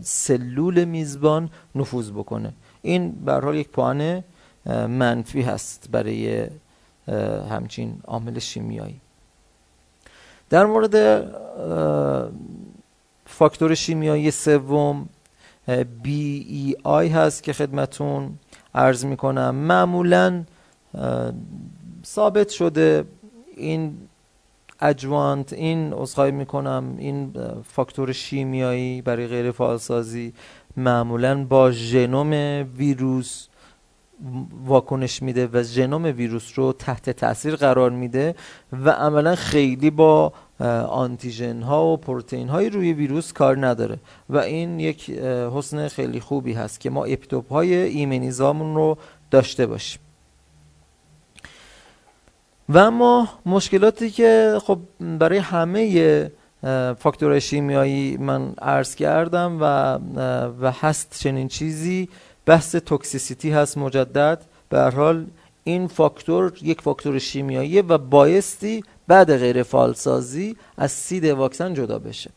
سلول 0.03 0.85
میزبان 0.85 1.51
نفوذ 1.75 2.11
بکنه. 2.11 2.53
این 2.83 3.13
به 3.13 3.33
حال 3.33 3.57
یک 3.57 3.69
پوان 3.69 4.25
منفی 4.67 5.43
هست 5.43 5.89
برای 5.93 6.47
همچین 7.51 8.01
عامل 8.07 8.39
شیمیایی. 8.39 9.01
در 10.51 10.67
مورد 10.67 11.25
فاکتور 13.27 13.75
شیمیایی 13.75 14.31
سوم 14.31 15.09
BEI 16.05 16.87
هست 16.87 17.43
که 17.43 17.53
خدمتون 17.53 18.39
عرض 18.75 19.05
می‌کنم. 19.05 19.55
معمولا 19.55 20.45
ثابت 22.07 22.49
شده 22.49 23.05
این 23.57 23.97
اجوانت 24.81 25.53
این 25.53 25.93
اصخایی 25.93 26.33
می‌کنم. 26.33 26.95
این 26.99 27.33
فاکتور 27.65 28.13
شیمیایی 28.13 29.03
برای 29.03 29.27
غیر 29.27 29.51
فعالسازی 29.51 30.33
معمولا 30.77 31.45
با 31.45 31.71
ژنوم 31.71 32.33
ویروس 32.77 33.49
واکنش 34.65 35.23
میده 35.23 35.47
و 35.53 35.63
ژنوم 35.63 36.05
ویروس 36.05 36.59
رو 36.59 36.73
تحت 36.73 37.11
تاثیر 37.11 37.57
قرار 37.57 37.91
میده 37.91 38.35
و 38.73 38.91
عملا 38.91 39.35
خیلی 39.35 39.91
با 39.91 40.33
آنتیژن 40.89 41.63
ها 41.63 41.87
و 41.87 41.97
پروتئین 41.97 42.49
های 42.49 42.71
روی 42.71 42.93
ویروس 42.93 43.33
کار 43.33 43.67
نداره 43.67 43.99
و 44.29 44.39
این 44.39 44.81
یک 44.81 45.11
حسن 45.55 45.89
خیلی 45.89 46.21
خوبی 46.21 46.53
هست 46.53 46.81
که 46.81 46.91
ما 46.91 47.05
اپیتوپ 47.05 47.53
های 47.53 47.75
ایمنیزامون 47.75 48.75
رو 48.75 48.99
داشته 49.31 49.67
باشیم. 49.67 50.01
و 52.69 52.79
اما 52.79 53.29
مشکلاتی 53.47 54.11
که 54.11 54.59
خب 54.65 54.79
برای 55.01 55.39
همه 55.39 56.31
فاکتور 56.99 57.39
شیمیایی 57.39 58.17
من 58.17 58.53
عرض 58.63 58.95
کردم 58.95 59.59
و 59.61 59.99
و 60.61 60.73
هست 60.81 61.17
چنین 61.21 61.49
چیزی 61.49 62.09
بحث 62.47 62.77
توکسیسیتی 62.77 63.51
هست 63.51 63.79
مجدد. 63.79 64.43
به 64.69 64.83
حال 64.83 65.27
این 65.65 65.89
فاکتور 65.89 66.53
یک 66.63 66.81
فاکتور 66.81 67.19
شیمیایی 67.19 67.81
و 67.81 67.99
بایستی 67.99 68.85
بعد 69.09 69.37
غیر 69.37 69.63
فالسازی 69.63 70.57
از 70.77 70.93
سید 70.93 71.25
واکسن 71.25 71.75
جدا 71.75 71.99
بشه. 71.99 72.31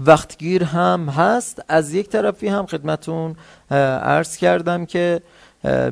وقتگیر 0.00 0.64
هم 0.64 1.08
هست. 1.08 1.62
از 1.68 1.94
یک 1.94 2.08
طرفی 2.08 2.48
هم 2.48 2.66
خدمتون 2.66 3.36
عرض 3.70 4.36
کردم 4.36 4.86
که 4.86 5.22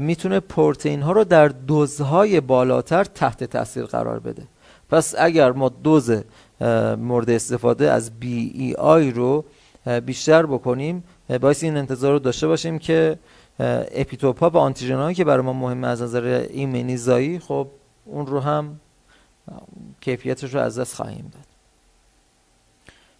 می‌تونه 0.00 0.40
پروتئین 0.40 1.02
ها 1.02 1.12
رو 1.12 1.24
در 1.24 1.48
دوزهای 1.48 2.40
بالاتر 2.40 3.04
تحت 3.04 3.44
تاثیر 3.44 3.84
قرار 3.84 4.18
بده. 4.18 4.42
پس 4.90 5.14
اگر 5.18 5.52
ما 5.52 5.68
دوز 5.68 6.10
مورد 6.98 7.30
استفاده 7.30 7.90
از 7.90 8.10
بی 8.20 8.52
ای 8.54 8.74
آی 8.74 9.10
رو 9.10 9.44
بیشتر 10.06 10.46
بکنیم 10.46 11.04
باعث 11.40 11.64
این 11.64 11.76
انتظار 11.76 12.12
رو 12.12 12.18
داشته 12.18 12.46
باشیم 12.46 12.78
که 12.78 13.18
اپیتوپ 13.94 14.42
و 14.42 14.56
آنتیژن 14.56 15.12
که 15.12 15.24
برای 15.24 15.44
ما 15.44 15.52
مهمه 15.52 15.88
از 15.88 16.02
نظر 16.02 16.46
ایمنیزایی 16.50 17.38
خب 17.38 17.68
اون 18.04 18.26
رو 18.26 18.40
هم 18.40 18.80
کیفیتش 20.00 20.54
رو 20.54 20.60
از 20.60 20.78
دست 20.78 20.94
خواهیم 20.94 21.30
داد. 21.32 21.44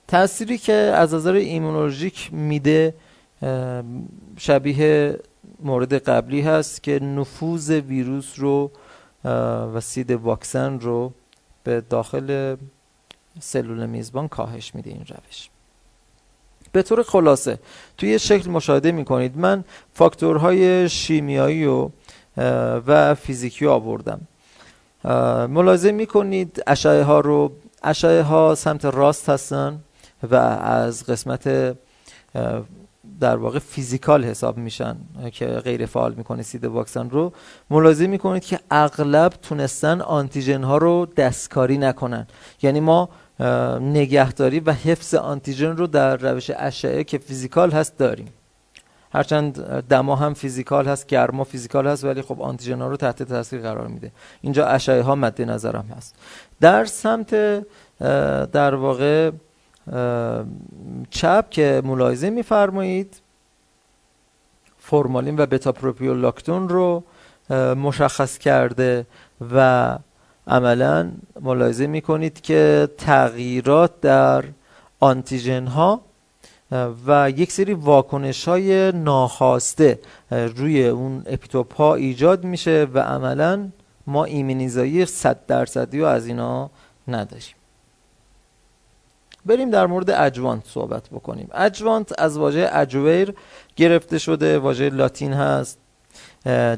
تأثیری 0.08 0.58
که 0.58 0.72
از 0.72 1.14
نظر 1.14 1.32
ایمونولوژیک 1.32 2.30
میده 2.32 2.94
شبیه 4.36 5.18
مورد 5.60 5.94
قبلی 5.94 6.40
هست 6.40 6.82
که 6.82 6.98
نفوذ 6.98 7.70
ویروس 7.70 8.34
رو 8.36 8.70
و 9.74 9.80
سید 9.80 10.10
واکسن 10.10 10.80
رو 10.80 11.12
به 11.64 11.80
داخل 11.80 12.56
سلول 13.40 13.86
میزبان 13.86 14.28
کاهش 14.28 14.74
میده 14.74 14.90
این 14.90 15.04
روش. 15.08 15.50
به 16.72 16.82
طور 16.82 17.02
خلاصه 17.02 17.58
توی 17.98 18.18
شکل 18.18 18.50
مشاهده 18.50 18.92
می‌کنید. 18.92 19.38
من 19.38 19.64
فاکتورهای 19.94 20.88
شیمیایی 20.88 21.66
و, 21.66 21.90
و 22.86 23.14
فیزیکی 23.14 23.66
آوردم. 23.66 24.20
ملاحظه 25.48 25.92
می‌کنید 25.92 26.62
اشعه 26.66 27.02
ها 27.02 27.20
رو 27.20 27.52
اشعه 27.82 28.22
ها 28.22 28.54
سمت 28.54 28.84
راست 28.84 29.28
هستن 29.28 29.80
و 30.30 30.34
از 30.34 31.04
قسمت 31.06 31.76
در 33.20 33.36
واقع 33.36 33.58
physical 33.58 34.24
حساب 34.24 34.56
میشن 34.56 34.96
که 35.32 35.46
غیر 35.46 35.86
فعال 35.86 36.14
می‌کنه 36.14 36.42
seed 36.42 36.64
واکسن 36.64 37.10
رو. 37.10 37.32
ملاحظه 37.70 38.06
می‌کنید 38.06 38.44
که 38.44 38.60
اغلب 38.70 39.32
تونستن 39.42 40.00
آنتیژن 40.00 40.62
ها 40.62 40.76
رو 40.78 41.06
دستکاری 41.16 41.78
نکنن. 41.78 42.26
یعنی 42.62 42.80
ما 42.80 43.08
نگهداری 43.80 44.60
و 44.60 44.72
حفظ 44.72 45.14
آنتیژن 45.14 45.76
رو 45.76 45.86
در 45.86 46.16
روش 46.16 46.50
اشعه 46.56 47.04
که 47.04 47.18
physical 47.18 47.70
هست 47.70 47.98
داریم. 47.98 48.28
هرچند 49.12 49.60
دما 49.88 50.16
هم 50.16 50.34
physical 50.34 50.86
هست 50.86 51.06
گرما 51.06 51.44
physical 51.44 51.86
هست 51.86 52.04
ولی 52.04 52.22
خب 52.22 52.42
آنتیژن 52.42 52.80
ها 52.80 52.88
رو 52.88 52.96
تحت 52.96 53.22
تاثیر 53.22 53.60
قرار 53.60 53.86
میده. 53.86 54.12
اینجا 54.40 54.66
اشعه 54.66 55.02
ها 55.02 55.14
مد 55.14 55.42
نظرم 55.42 55.84
هست. 55.96 56.14
در 56.60 56.84
سمت 56.84 57.34
در 58.52 58.74
واقع 58.74 59.30
چپ 61.10 61.50
که 61.50 61.82
ملاحظه 61.84 62.30
میفرمایید 62.30 63.20
فرمالین 64.78 65.38
و 65.38 65.46
بتا 65.46 65.74
لاکتون 66.00 66.68
رو 66.68 67.02
مشخص 67.74 68.38
کرده 68.38 69.06
و 69.54 69.98
عملا 70.46 71.10
ملاحظه 71.40 71.86
می‌کنید 71.86 72.40
که 72.40 72.88
تغییرات 72.98 74.00
در 74.00 74.44
آنتیژن 75.00 75.66
ها 75.66 76.00
و 77.06 77.32
یک 77.36 77.52
سری 77.52 77.74
واکنش 77.74 78.48
های 78.48 78.92
ناخواسته 78.92 79.98
روی 80.30 80.86
اون 80.86 81.22
اپیتوپ 81.26 81.74
ها 81.74 81.94
ایجاد 81.94 82.44
میشه 82.44 82.86
و 82.94 82.98
عملا 82.98 83.68
ما 84.06 84.24
ایمنیزایی 84.24 85.06
100 85.06 85.46
درصدی 85.46 86.00
رو 86.00 86.06
از 86.06 86.26
اینا 86.26 86.70
نداریم 87.08 87.57
بریم 89.48 89.70
در 89.70 89.86
مورد 89.86 90.10
اجوانت 90.10 90.62
صحبت 90.66 91.08
بکنیم. 91.08 91.48
اجوانت 91.54 92.20
از 92.20 92.38
واژه 92.38 92.70
اجویر 92.72 93.34
گرفته 93.76 94.18
شده 94.18 94.58
واژه 94.58 94.90
لاتین 94.90 95.32
هست. 95.32 95.78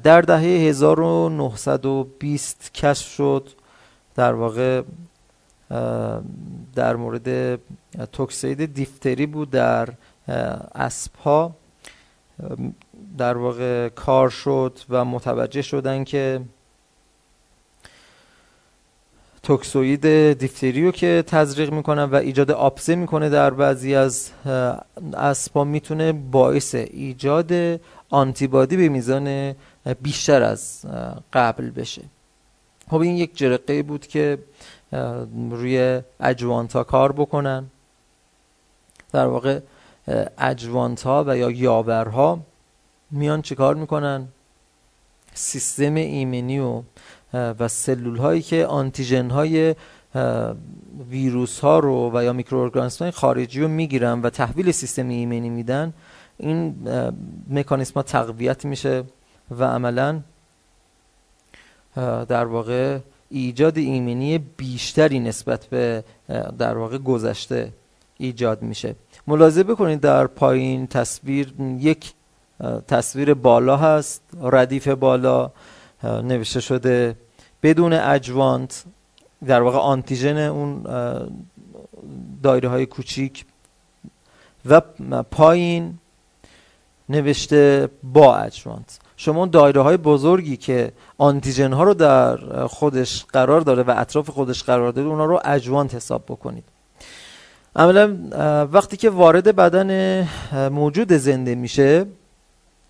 در 0.05 0.21
دهه 0.21 0.43
1920 0.43 2.71
کشف 2.75 3.09
شد. 3.09 3.49
در 4.15 4.33
واقع 4.33 4.83
در 6.75 6.97
مورد 6.97 7.59
توکسید 8.13 8.75
دیفتری 8.75 9.27
بود 9.27 9.51
در 9.51 9.89
اسبها. 10.75 11.57
در 13.19 13.37
واقع 13.37 13.89
کار 13.89 14.29
شد 14.29 14.79
و 14.91 15.05
متوجه 15.05 15.63
شدن 15.63 16.05
که 16.05 16.41
توکسوید 19.51 20.33
دیفتریو 20.33 20.91
که 20.91 21.25
تزریق 21.27 21.73
می‌کنه 21.73 22.05
و 22.05 22.15
ایجاد 22.15 22.51
آپسه 22.51 22.95
می‌کنه 22.95 23.29
در 23.29 23.51
بعضی 23.51 23.95
از 23.95 24.31
اسبا 25.15 25.65
می‌تونه 25.65 26.13
باعث 26.13 26.75
ایجاد 26.75 27.81
آنتیبادی 28.11 28.77
به 28.77 28.89
میزان 28.89 29.55
بیشتر 30.03 30.43
از 30.43 30.85
قبل 31.33 31.71
بشه. 31.71 32.03
خب 32.91 33.01
این 33.01 33.17
یک 33.17 33.37
جرقه 33.37 33.83
بود 33.83 34.07
که 34.07 34.39
روی 35.51 36.03
اجوانتا 36.21 36.85
کار 36.85 37.13
بکنن. 37.13 37.65
در 39.13 39.27
واقع 39.27 39.61
اجوانتا 40.39 41.25
و 41.27 41.37
یا 41.37 41.51
یاورها 41.51 42.41
میان 43.11 43.43
چیکار 43.43 43.75
می‌کنن؟ 43.75 44.29
سیستم 45.35 45.95
ایمنی 45.95 46.59
و 46.59 46.83
و 47.35 47.69
سلول 47.69 48.17
هایی 48.17 48.43
که 48.43 48.67
آنتیژن 48.67 49.31
های 49.31 49.75
ویروس 51.11 51.61
ها 51.61 51.79
رو 51.79 52.11
و 52.15 52.25
یا 52.25 52.33
میکروارگانیسم 52.33 53.05
های 53.05 53.13
خارجی 53.13 53.61
رو 53.61 53.69
می‌گیرن 53.69 54.23
و 54.23 54.31
تحویل 54.31 54.71
سیستم 54.71 55.09
ایمنی 55.09 55.51
میدن 55.51 55.93
این 56.39 56.75
مکانیسم 57.51 57.95
ها 57.95 58.03
تقویت 58.03 58.65
میشه 58.65 59.05
و 59.59 59.65
عملا 59.65 60.21
در 62.29 62.45
واقع 62.45 62.99
ایجاد 63.31 63.79
ایمنی 63.79 64.39
بیشتری 64.39 65.21
نسبت 65.21 65.67
به 65.67 66.05
در 66.59 66.79
واقع 66.79 66.99
گذشته 66.99 67.73
ایجاد 68.19 68.63
میشه. 68.63 68.95
ملاحظه 69.27 69.63
بکنید 69.63 70.01
در 70.01 70.27
پایین 70.27 70.87
تصویر 70.87 71.55
یک 71.79 72.13
تصویر 72.89 73.35
بالا 73.35 73.77
هست 73.77 74.23
ردیف 74.43 74.89
بالا. 74.89 75.51
نوشته 76.05 76.61
شده 76.61 77.17
بدون 77.63 77.93
اجوانت 77.93 78.85
در 79.47 79.63
واقع 79.63 79.79
آنتیژن 79.79 80.37
اون 80.37 80.83
دایره 82.43 82.69
های 82.69 82.87
کوچیک 82.87 83.45
و 84.67 84.81
پایین 85.31 85.99
نوشته 87.09 87.89
با 88.03 88.37
اجوانت. 88.37 88.99
شما 89.17 89.47
دایره 89.47 89.81
های 89.81 89.97
بزرگی 89.97 90.57
که 90.57 90.93
آنتیژن 91.19 91.73
ها 91.73 91.83
رو 91.83 91.95
در 91.95 92.67
خودش 92.67 93.25
قرار 93.25 93.61
داره 93.61 93.83
و 93.83 93.95
اطراف 93.97 94.31
خودش 94.31 94.63
قرار 94.63 94.93
داره 94.93 95.09
اونا 95.09 95.25
رو 95.25 95.41
اجوانت 95.45 95.95
حساب 95.95 96.25
بکنید. 96.29 96.65
عملا 97.77 98.17
وقتی 98.73 98.97
که 98.97 99.11
وارد 99.11 99.57
بدن 99.57 100.23
موجود 100.69 101.13
زنده 101.13 101.55
میشه 101.55 102.07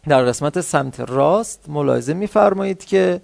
در 0.09 0.25
قسمت 0.25 0.61
سمت 0.61 1.01
راست 1.01 1.65
ملاحظه 1.69 2.15
میفرمایید 2.15 2.85
که 2.85 3.21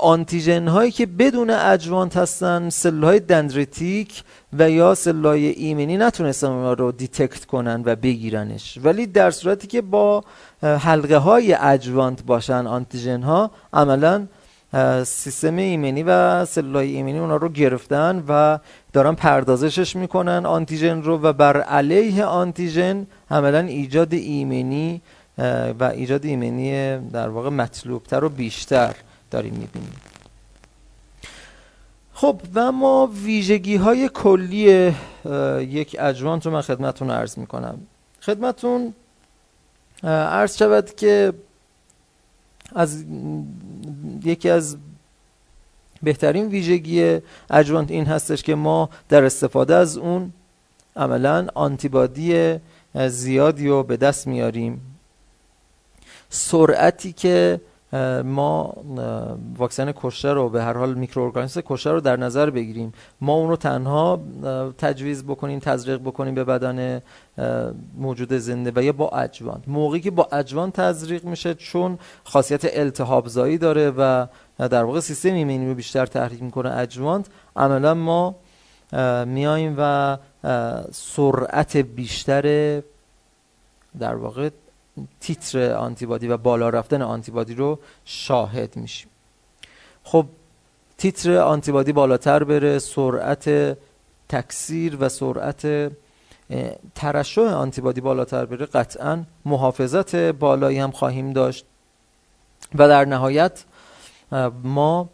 آنتیژن 0.00 0.68
هایی 0.68 0.90
که 0.90 1.06
بدون 1.06 1.50
adjuvant 1.50 2.16
هستن 2.16 2.68
cell 2.68 3.02
های 3.02 3.20
dendritic 3.20 4.22
و 4.52 4.70
یا 4.70 4.94
cell 4.94 5.24
های 5.24 5.46
ایمنی 5.46 5.96
نتونستن 5.96 6.46
اونا 6.46 6.72
رو 6.72 6.92
detect 6.92 7.44
کنن 7.44 7.82
و 7.84 7.96
بگیرنش. 7.96 8.78
ولی 8.82 9.06
در 9.06 9.30
صورتی 9.30 9.66
که 9.66 9.82
با 9.82 10.24
حلقه 10.62 11.16
های 11.16 11.54
adjuvant 11.54 12.22
باشن 12.22 12.66
آنتیژن 12.66 13.22
ها 13.22 13.50
عملا 13.72 14.26
سیستم 15.04 15.56
ایمنی 15.56 16.02
و 16.02 16.44
cell 16.44 16.74
های 16.74 16.96
ایمنی 16.96 17.18
اونا 17.18 17.36
رو 17.36 17.48
گرفتن 17.48 18.24
و 18.28 18.58
دارن 18.92 19.14
پردازشش 19.14 19.96
می‌کنن 19.96 20.46
آنتیژن 20.46 21.02
رو 21.02 21.18
و 21.18 21.32
بر 21.32 21.60
علیه 21.60 22.24
آنتیژن 22.24 23.06
عملا 23.30 23.58
ایجاد 23.58 24.14
ایمنی 24.14 25.02
و 25.38 25.90
ایجاد 25.94 26.24
ایمنی 26.24 26.98
در 26.98 27.28
واقع 27.28 27.48
مطلوبتر 27.48 28.24
و 28.24 28.28
بیشتر 28.28 28.94
داریم 29.30 29.54
می‌بینیم. 29.54 29.92
خب 32.14 32.40
و 32.54 32.72
ما 32.72 33.10
ویژگی 33.24 33.76
های 33.76 34.10
کلی 34.14 34.94
یک 35.60 35.96
اجوانت 36.00 36.46
رو 36.46 36.52
من 36.52 36.60
خدمتون 36.60 37.10
عرض 37.10 37.38
می‌کنم. 37.38 37.78
خدمتون 38.20 38.94
عرض 40.02 40.56
شود 40.56 40.94
که 40.94 41.32
از 42.74 43.04
یکی 44.24 44.50
از 44.50 44.76
بهترین 46.02 46.48
ویژگی 46.48 47.20
اجوانت 47.50 47.90
این 47.90 48.04
هستش 48.04 48.42
که 48.42 48.54
ما 48.54 48.90
در 49.08 49.24
استفاده 49.24 49.74
از 49.74 49.96
اون 49.96 50.32
عملا 50.96 51.46
آنتیبادی 51.54 52.58
زیادی 53.08 53.68
رو 53.68 53.82
به 53.82 53.96
دست 53.96 54.26
میاریم. 54.26 54.93
سرعتی 56.34 57.12
که 57.12 57.60
ما 58.24 58.74
واکسن 59.56 59.92
کشته 59.92 60.32
رو 60.32 60.48
به 60.48 60.62
هر 60.62 60.72
حال 60.72 60.94
میکروارگانیسم 60.94 61.60
کشته 61.60 61.90
رو 61.90 62.00
در 62.00 62.16
نظر 62.16 62.50
بگیریم. 62.50 62.92
ما 63.20 63.34
اون 63.34 63.48
رو 63.48 63.56
تنها 63.56 64.20
تجویز 64.78 65.24
بکنیم 65.24 65.58
تزریق 65.58 65.98
بکنیم 65.98 66.34
به 66.34 66.44
بدن 66.44 67.02
موجود 67.98 68.32
زنده 68.32 68.72
و 68.76 68.82
یا 68.82 68.92
با 68.92 69.08
اجوان. 69.08 69.62
موقعی 69.66 70.00
که 70.00 70.10
با 70.10 70.28
اجوان 70.32 70.70
تزریق 70.70 71.24
میشه 71.24 71.54
چون 71.54 71.98
خاصیت 72.24 72.64
التهاب 72.64 73.28
زایی 73.28 73.58
داره 73.58 73.90
و 73.90 74.26
در 74.58 74.84
واقع 74.84 75.00
سیستم 75.00 75.34
ایمنی 75.34 75.68
رو 75.68 75.74
بیشتر 75.74 76.06
تحریک 76.06 76.42
می‌کنه 76.42 76.76
اجوانت 76.76 77.26
عملا 77.56 77.94
ما 77.94 78.34
میایم 79.24 79.74
و 79.78 80.18
سرعت 80.92 81.76
بیشتر 81.76 82.42
در 83.98 84.14
واقع 84.14 84.50
تیتر 85.20 85.72
آنتیبادی 85.72 86.28
و 86.28 86.36
بالا 86.36 86.68
رفتن 86.68 87.02
آنتیبادی 87.02 87.54
رو 87.54 87.78
شاهد 88.04 88.76
میشیم. 88.76 89.08
خب 90.04 90.26
تیتر 90.98 91.36
آنتیبادی 91.38 91.92
بالاتر 91.92 92.44
بره 92.44 92.78
سرعت 92.78 93.76
تکثیر 94.28 94.96
و 95.00 95.08
سرعت 95.08 95.92
ترشح 96.94 97.42
آنتیبادی 97.42 98.00
بالاتر 98.00 98.44
بره 98.44 98.66
قطعا 98.66 99.24
محافظت 99.44 100.16
بالایی 100.16 100.78
هم 100.78 100.90
خواهیم 100.90 101.32
داشت. 101.32 101.64
و 102.74 102.88
در 102.88 103.04
نهایت 103.04 103.64
ما 104.62 105.08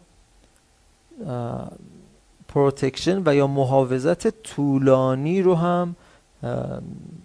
protection 2.47 3.21
و 3.25 3.35
یا 3.35 3.47
محافظت 3.47 4.27
طولانی 4.27 5.41
رو 5.41 5.55
هم 5.55 5.95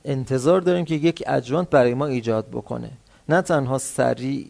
انتظار 0.05 0.61
داریم 0.61 0.85
که 0.85 0.95
یک 0.95 1.25
adjuvant 1.26 1.70
برای 1.71 1.95
ما 1.95 2.07
ایجاد 2.07 2.47
بکنه. 2.49 2.91
نه 3.29 3.43
تنها 3.43 3.79
سریع 3.79 4.47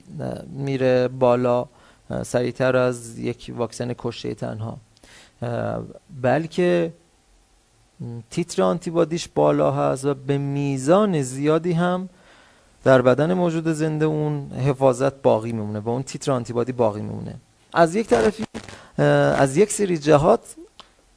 میره 0.50 1.08
بالا 1.08 1.66
سریعتر 2.22 2.76
از 2.76 3.18
یک 3.18 3.52
واکسن 3.56 3.94
کشته 3.98 4.34
تنها. 4.34 4.76
بلکه 6.22 6.92
تیتر 8.30 8.62
آنتیبادیش 8.62 9.28
بالا 9.34 9.70
هست 9.70 10.04
و 10.04 10.14
به 10.14 10.38
میزان 10.38 11.22
زیادی 11.22 11.72
هم 11.72 12.08
در 12.84 13.02
بدن 13.02 13.34
موجود 13.34 13.68
زنده 13.68 14.04
اون 14.04 14.50
حفاظت 14.50 15.22
باقی 15.22 15.52
میمونه 15.52 15.80
با 15.80 15.92
اون 15.92 16.02
تیتر 16.02 16.32
آنتیبادی 16.32 16.72
باقی 16.72 17.00
میمونه. 17.00 17.34
از 17.72 17.94
یک 17.94 18.06
طرفی 18.06 18.44
از 19.38 19.56
یک 19.56 19.72
سری 19.72 19.98
جهات 19.98 20.40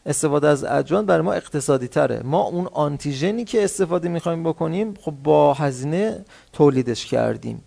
استفاده 0.09 0.47
از 0.47 0.63
اجوان 0.63 1.05
برای 1.05 1.21
ما 1.21 1.33
اقتصادی 1.33 1.87
تره. 1.87 2.21
ما 2.23 2.41
اون 2.41 2.67
آنتیژنی 2.73 3.43
که 3.43 3.63
استفاده 3.63 4.09
می‌خوایم 4.09 4.43
بکنیم 4.43 4.93
خب 5.01 5.13
با 5.23 5.53
هزینه 5.53 6.25
تولیدش 6.53 7.05
کردیم. 7.05 7.63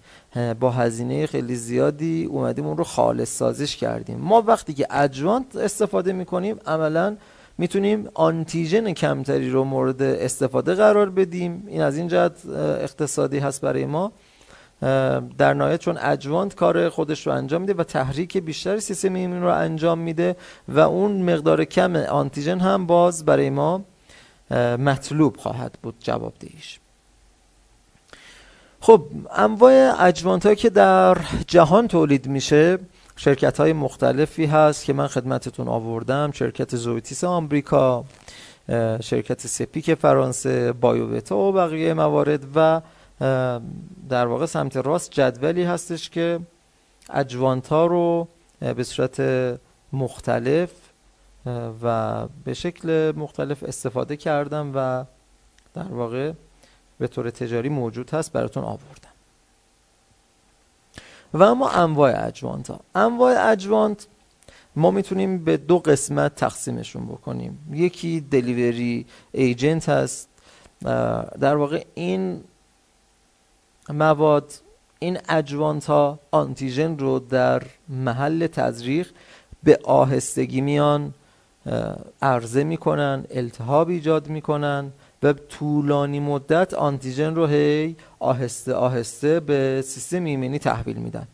با 0.60 0.70
هزینه 0.70 1.26
خیلی 1.26 1.54
زیادی 1.54 2.24
اومدیم 2.24 2.66
اون 2.66 2.76
رو 2.76 2.84
خالص 2.84 3.38
سازش 3.38 3.76
کردیم. 3.76 4.18
ما 4.18 4.42
وقتی 4.42 4.74
که 4.74 4.86
اجوان 4.90 5.44
استفاده 5.60 6.12
می‌کنیم 6.12 6.56
عملا 6.66 7.16
می‌تونیم 7.58 8.08
آنتیژن 8.14 8.92
کمتری 8.92 9.50
رو 9.50 9.64
مورد 9.64 10.02
استفاده 10.02 10.74
قرار 10.74 11.10
بدیم. 11.10 11.64
این 11.66 11.82
از 11.82 11.96
این 11.96 12.08
جهت 12.08 12.46
اقتصادی 12.80 13.38
هست 13.38 13.60
برای 13.60 13.86
ما. 13.86 14.12
در 15.38 15.54
نهایت 15.54 15.80
چون 15.80 15.98
اجوانت 15.98 16.54
کار 16.54 16.88
خودش 16.88 17.26
رو 17.26 17.32
انجام 17.32 17.60
میده 17.60 17.74
و 17.74 17.84
تحریک 17.84 18.36
بیشتر 18.38 18.78
سیستم 18.78 19.14
ایمنی 19.14 19.40
رو 19.40 19.54
انجام 19.54 19.98
میده 19.98 20.36
و 20.68 20.80
اون 20.80 21.22
مقدار 21.22 21.64
کم 21.64 21.96
آنتیژن 21.96 22.58
هم 22.58 22.86
باز 22.86 23.24
برای 23.24 23.50
ما 23.50 23.84
مطلوب 24.78 25.36
خواهد 25.36 25.78
بود 25.82 25.94
جواب 26.00 26.32
دهیش 26.40 26.78
خب 28.80 29.04
انواع 29.36 30.04
اجوانت 30.04 30.56
که 30.56 30.70
در 30.70 31.18
جهان 31.46 31.88
تولید 31.88 32.26
میشه 32.26 32.78
شرکت 33.16 33.60
های 33.60 33.72
مختلفی 33.72 34.46
هست 34.46 34.84
که 34.84 34.92
من 34.92 35.06
خدمتتون 35.06 35.68
آوردم 35.68 36.30
شرکت 36.30 36.76
زویتیس 36.76 37.24
آمریکا 37.24 38.04
شرکت 39.00 39.46
سپیک 39.46 39.94
فرانسه 39.94 40.72
بایووتا 40.72 41.36
و 41.36 41.52
بقیه 41.52 41.94
موارد 41.94 42.44
و 42.54 42.80
در 44.08 44.26
واقع 44.26 44.46
سمت 44.46 44.76
راست 44.76 45.10
جدولی 45.10 45.62
هستش 45.62 46.10
که 46.10 46.40
اجوانت 47.10 47.68
ها 47.68 47.86
رو 47.86 48.28
به 48.60 48.84
صورت 48.84 49.20
مختلف 49.92 50.70
و 51.82 52.26
به 52.44 52.54
شکل 52.54 53.12
مختلف 53.16 53.62
استفاده 53.62 54.16
کردم 54.16 54.72
و 54.74 55.04
در 55.74 55.92
واقع 55.92 56.32
به 56.98 57.08
طور 57.08 57.30
تجاری 57.30 57.68
موجود 57.68 58.10
هست 58.10 58.32
براتون 58.32 58.64
آوردم. 58.64 59.08
و 61.34 61.42
اما 61.42 61.70
انواع 61.70 62.26
اجوانت 62.26 62.70
ها 62.70 62.80
انواع 62.94 63.50
اجوانت 63.50 64.06
ما 64.76 64.90
می‌تونیم 64.90 65.44
به 65.44 65.56
دو 65.56 65.78
قسمت 65.78 66.34
تقسیمشون 66.34 67.06
بکنیم. 67.06 67.58
یکی 67.72 68.20
دلیوری 68.20 69.06
ایجنت 69.32 69.88
هست. 69.88 70.28
در 71.40 71.56
واقع 71.56 71.84
این 71.94 72.44
مواد. 73.88 74.52
این 74.98 75.18
اجوانت 75.28 75.84
ها 75.84 76.18
آنتیژن 76.30 76.98
رو 76.98 77.18
در 77.18 77.62
محل 77.88 78.46
تزریق 78.46 79.08
به 79.62 79.78
آهستگی 79.84 80.60
میان 80.60 81.14
عرضه 82.22 82.64
می‌کنن 82.64 83.24
التهاب 83.30 83.88
ایجاد 83.88 84.28
می‌کنن 84.28 84.92
و 85.22 85.32
طولانی 85.32 86.20
مدت 86.20 86.74
آنتیژن 86.74 87.34
رو 87.34 87.46
هی 87.46 87.96
آهسته 88.18 88.74
آهسته 88.74 89.40
به 89.40 89.82
سیستم 89.86 90.24
ایمنی 90.24 90.58
تحویل 90.58 90.96
میدن. 90.96 91.28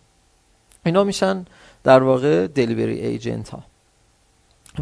اینا 0.87 1.05
میشن 1.05 1.45
در 1.85 2.03
واقع 2.03 2.47
delivery 2.47 3.01
agent 3.01 3.49
ها 3.49 3.63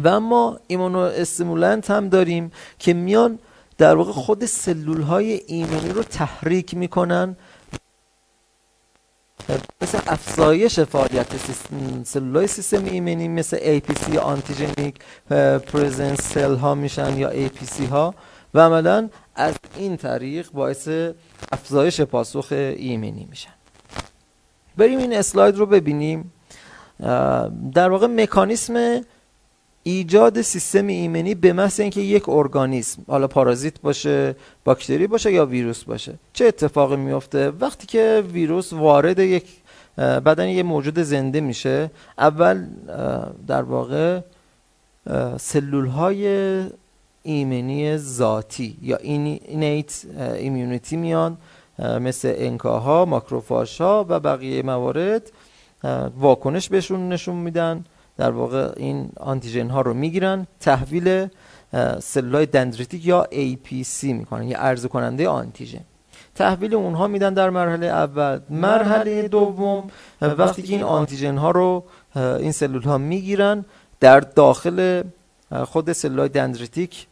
و 0.03 0.07
اما 0.07 0.59
immunostimulant 0.67 1.91
هم 1.91 2.09
داریم 2.09 2.51
که 2.79 2.93
میان 2.93 3.39
در 3.77 3.95
واقع 3.95 4.11
خود 4.11 4.45
سلول 4.45 5.01
های 5.01 5.41
ایمنی 5.47 5.89
رو 5.89 6.03
تحریک 6.03 6.73
می‌کنن 6.73 7.35
مثل 9.81 9.99
افزایش 10.07 10.79
فعالیت 10.79 11.27
سلول 12.03 12.35
های 12.35 12.47
سیستم 12.47 12.85
ایمنی 12.85 13.27
مثل 13.27 13.79
APC 13.79 14.13
یا 14.13 14.21
antigenic 14.21 14.95
presence 15.67 16.21
cell 16.21 16.55
ها 16.55 16.75
میشن 16.75 17.17
یا 17.17 17.47
APC 17.47 17.89
ها 17.91 18.15
و 18.53 18.59
عملا 18.59 19.09
از 19.35 19.55
این 19.77 19.97
طریق 19.97 20.51
باعث 20.51 20.89
افزایش 21.51 22.01
پاسخ 22.01 22.47
ایمنی 22.51 23.27
میشن. 23.29 23.53
بریم 24.77 24.99
این 24.99 25.13
اسلاید 25.13 25.55
رو 25.55 25.65
ببینیم. 25.65 26.33
در 27.73 27.89
واقع 27.89 28.07
مکانیسم 28.07 29.01
ایجاد 29.87 30.41
سیستم 30.41 30.87
ایمنی 30.87 31.35
به 31.35 31.53
محض 31.53 31.79
اینکه 31.79 32.01
یک 32.01 32.29
ارگانیسم 32.29 33.01
حالا 33.07 33.27
پارازیت 33.27 33.81
باشه 33.81 34.35
باکتری 34.65 35.07
باشه 35.07 35.31
یا 35.31 35.45
ویروس 35.45 35.83
باشه. 35.83 36.13
چه 36.33 36.45
اتفاقی 36.45 36.95
میفته؟ 36.95 37.49
وقتی 37.49 37.87
که 37.87 38.23
ویروس 38.33 38.73
وارد 38.73 39.19
یک 39.19 39.45
بدن 39.97 40.47
یک 40.47 40.65
موجود 40.65 40.99
زنده 40.99 41.41
میشه 41.41 41.91
اول 42.17 42.65
در 43.47 43.61
واقع 43.61 44.19
سلول 45.37 45.85
های 45.87 46.25
ایمنی 47.23 47.97
ذاتی 47.97 48.77
یا 48.81 48.97
اینیت 48.97 50.05
ایمیونیتی 50.37 50.95
میان 50.95 51.37
مثل 51.79 52.33
انکاها 52.37 53.05
ماکروفاش 53.05 53.81
ها 53.81 54.05
و 54.09 54.19
بقیه 54.19 54.63
موارد 54.63 55.31
واکنش 56.19 56.69
بهشون 56.69 57.09
نشون 57.09 57.35
میدن. 57.35 57.85
در 58.17 58.31
واقع 58.31 58.71
این 58.77 59.09
آنتیژن 59.19 59.69
ها 59.69 59.81
رو 59.81 59.93
می‌گیرن 59.93 60.47
تحویل 60.59 61.27
سلولای 61.99 62.45
دندریتیک 62.45 63.05
یا 63.05 63.27
APC 63.31 64.03
می‌کنن 64.03 64.47
یا 64.47 64.57
عرضه 64.57 64.87
کننده 64.87 65.29
آنتیژن. 65.29 65.81
تحویل 66.35 66.75
اونها 66.75 67.07
میدن 67.07 67.33
در 67.33 67.49
مرحله 67.49 67.85
اول. 67.85 68.39
مرحله 68.49 69.27
دوم 69.27 69.89
وقتی 70.21 70.61
که 70.61 70.73
این 70.73 70.83
آنتیژن 70.83 71.37
ها 71.37 71.51
رو 71.51 71.83
این 72.15 72.51
سلول 72.51 72.81
ها 72.83 72.97
می‌گیرن 72.97 73.65
در 73.99 74.19
داخل 74.19 75.03
خود 75.65 75.91
سلولای 75.91 76.29
dendritic 76.29 77.07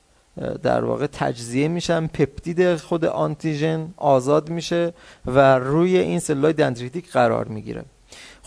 در 0.64 0.84
واقع 0.84 1.08
تجزیه 1.08 1.68
میشن 1.68 2.08
پپتید 2.08 2.76
خود 2.76 3.06
آنتیژن 3.06 3.88
آزاد 3.97 4.49
میشه 4.49 4.93
و 5.26 5.60
روی 5.60 5.97
این 5.97 6.20
سلولای 6.20 6.53
dendritic 6.53 7.11
قرار 7.12 7.45
می‌گیره. 7.45 7.86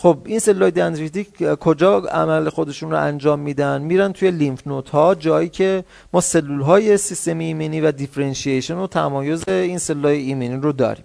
خب 0.00 0.18
این 0.24 0.38
سلولای 0.38 0.70
dendritic 0.70 1.54
کجا 1.54 1.98
عمل 1.98 2.48
خودشون 2.48 2.90
رو 2.90 3.02
انجام 3.02 3.40
میدن؟ 3.40 3.82
میرن 3.82 4.12
توی 4.12 4.30
lymph 4.30 4.66
node 4.66 4.88
ها 4.88 5.14
جایی 5.14 5.48
که 5.48 5.84
ما 6.12 6.20
سلول 6.20 6.60
های 6.60 6.96
سیستم 6.96 7.38
ایمنی 7.38 7.80
و 7.80 7.92
differentiation 7.92 8.76
و 8.76 8.86
تمایز 8.86 9.48
این 9.48 9.78
سلول 9.78 10.06
ایمنی 10.06 10.56
رو 10.56 10.72
داریم. 10.72 11.04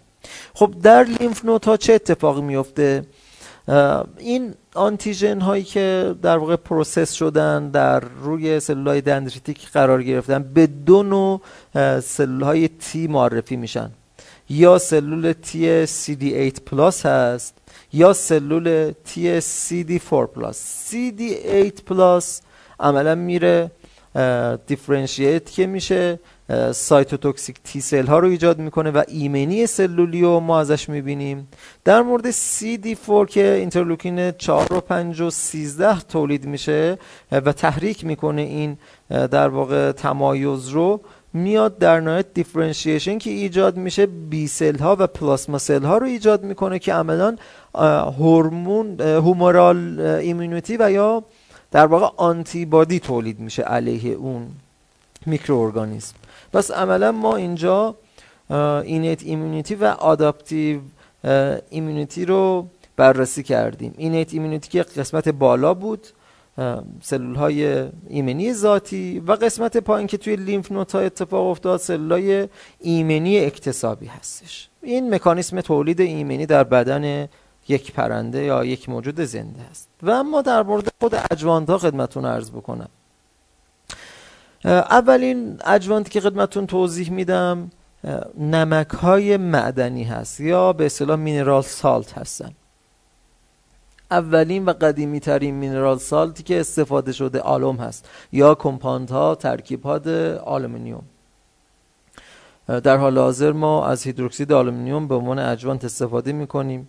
خب 0.54 0.74
در 0.84 1.04
lymph 1.04 1.46
node 1.46 1.66
ها 1.66 1.78
چه 1.78 1.94
اتفاقی 1.94 2.42
میفته؟ 2.42 3.06
این 4.18 4.54
آنتی‌ژن 4.76 5.42
هایی 5.42 5.64
که 5.64 6.16
در 6.22 6.38
واقع 6.38 6.56
process 6.56 7.12
شدن 7.12 7.70
در 7.70 8.00
روی 8.00 8.60
سلول 8.60 8.88
های 8.88 9.02
دندریتیک 9.02 9.70
قرار 9.70 10.04
گرفتن 10.04 10.44
به 10.54 10.68
دو 10.68 11.04
نوع 11.04 11.42
سلول 12.00 12.44
های 12.44 12.68
T 12.68 13.08
معرفی 13.08 13.56
میشن. 13.56 13.92
یا 14.50 14.78
سلول 14.78 15.34
T 15.34 15.86
CD8 15.88 16.60
plus 16.66 17.06
هست 17.06 17.63
یا 17.94 18.14
سلول 18.14 18.92
T 19.06 19.42
CD4 19.42 20.12
plus 20.12 20.92
CD8 20.92 21.82
plus 21.86 22.42
عملا 22.80 23.16
میره 23.16 23.72
differentiate 24.68 25.52
که 25.52 25.68
میشه 25.68 26.20
cytotoxic 26.72 27.58
T 27.64 27.82
cell 27.82 28.06
ها 28.06 28.20
رو 28.20 28.28
ایجاد 28.28 28.60
می‌کنه 28.60 28.92
و 28.92 29.04
ایمنی 29.08 29.68
سلولی 29.68 30.22
رو 30.22 30.40
ما 30.40 30.60
ازش 30.60 30.90
می‌بینیم. 30.90 31.48
در 31.84 32.02
مورد 32.02 32.32
CD4 32.32 33.30
که 33.30 33.52
اینترلوکین 33.54 34.32
4 34.32 34.74
و 34.74 34.82
5 34.82 35.22
و 35.22 35.30
13 35.30 36.00
تولید 36.02 36.46
میشه 36.46 36.98
و 37.32 37.52
تحریک 37.52 38.06
می‌کنه 38.06 38.42
این 38.42 38.78
در 39.10 39.48
واقع 39.48 39.92
تمایز 39.92 40.68
رو 40.68 41.02
میاد 41.34 41.78
در 41.78 42.00
نهایت 42.00 42.34
differentiation 42.34 43.18
که 43.18 43.30
ایجاد 43.30 43.78
میشه 43.78 44.06
B 44.06 44.48
cell 44.48 44.78
ها 44.78 44.96
و 45.00 45.08
plasma 45.08 45.58
cell 45.58 45.84
ها 45.84 45.98
رو 45.98 46.06
ایجاد 46.06 46.44
می‌کنه 46.44 46.80
که 46.80 46.94
عملا 46.94 47.36
هورمون 48.18 49.02
humoral 49.02 50.00
immunity 50.00 50.78
و 50.80 50.92
یا 50.92 51.24
در 51.72 51.86
واقع 51.86 52.08
آنتی 52.18 52.66
بادی 52.66 53.00
تولید 53.00 53.40
میشه 53.40 53.64
علیه 53.64 54.14
اون 54.14 54.48
میکروارگانیسم 55.26 56.16
پس 56.54 56.72
عملا 56.72 57.12
ما 57.12 57.36
اینجا 57.36 57.96
innate 58.84 59.24
immunity 59.24 59.76
و 59.76 59.86
adaptive 59.86 60.80
immunity 61.70 62.26
رو 62.26 62.68
بررسی 62.96 63.44
کردیم. 63.44 63.94
innate 63.98 64.34
immunity 64.34 64.70
که 64.70 64.84
قسمت 64.84 65.30
بالا 65.30 65.74
بود. 65.74 66.08
سلول 67.02 67.36
های 67.36 67.90
ایمنی 68.08 68.54
ذاتی 68.54 69.20
و 69.20 69.32
قسمت 69.32 69.78
پایین 69.78 70.08
که 70.08 70.18
توی 70.18 70.36
lymph 70.36 70.72
node 70.72 70.96
ها 70.96 71.02
اتفاق 71.02 71.48
افتاد 71.48 71.80
سلول 71.80 72.12
های 72.12 72.48
ایمنی 72.80 73.40
اکتسابی 73.40 74.06
هستش. 74.06 74.70
این 74.82 75.14
مکانیسم 75.16 75.62
تولید 75.62 76.02
ایمنی 76.02 76.46
در 76.46 76.64
بدن 76.64 77.28
یک 77.68 77.92
پرنده 77.92 78.44
یا 78.44 78.66
یک 78.66 78.90
موجود 78.90 79.22
زنده 79.22 79.62
است. 79.72 79.90
و 80.04 80.12
اما 80.12 80.42
در 80.42 80.64
مورد 80.64 80.92
خود 81.00 81.16
adjuvant 81.32 81.70
ها 81.70 81.78
خدمتون 81.78 82.26
عرض 82.26 82.52
بکنم. 82.52 82.90
اولین 84.66 85.60
adjuvant 85.66 86.05
ی 86.05 86.10
که 86.10 86.22
خدمتون 86.22 86.68
توضیح 86.68 87.12
میدم 87.12 87.72
نمک 88.38 88.90
های 88.90 89.38
معدنی 89.38 90.04
هست 90.04 90.40
یا 90.40 90.74
به 90.74 90.86
اصطلاح 90.86 91.20
mineral 91.20 91.62
salt 91.62 92.14
هستن. 92.14 92.52
اولین 94.14 94.66
و 94.66 94.74
قدیمی 94.74 95.20
ترین 95.20 95.56
mineral 95.56 95.98
salt 95.98 96.35
ی 96.35 96.44
که 96.44 96.60
استفاده 96.60 97.12
شده 97.12 97.40
alum 97.40 97.76
هست 97.76 98.10
یا 98.32 98.56
compound 98.56 99.10
ها 99.10 99.36
ترکیب 99.36 99.84
ها 99.84 100.00
آلومینیوم. 100.46 101.04
در 102.68 102.98
حال 102.98 103.18
حاضر 103.18 103.52
ما 103.52 103.86
از 103.86 104.04
هیدروکسید 104.04 104.52
آلومینیوم 104.52 105.08
به 105.08 105.16
عنوان 105.16 105.40
adjuvant 105.40 105.86
استفاده 105.86 106.32
می 106.34 106.48
کنیم 106.48 106.88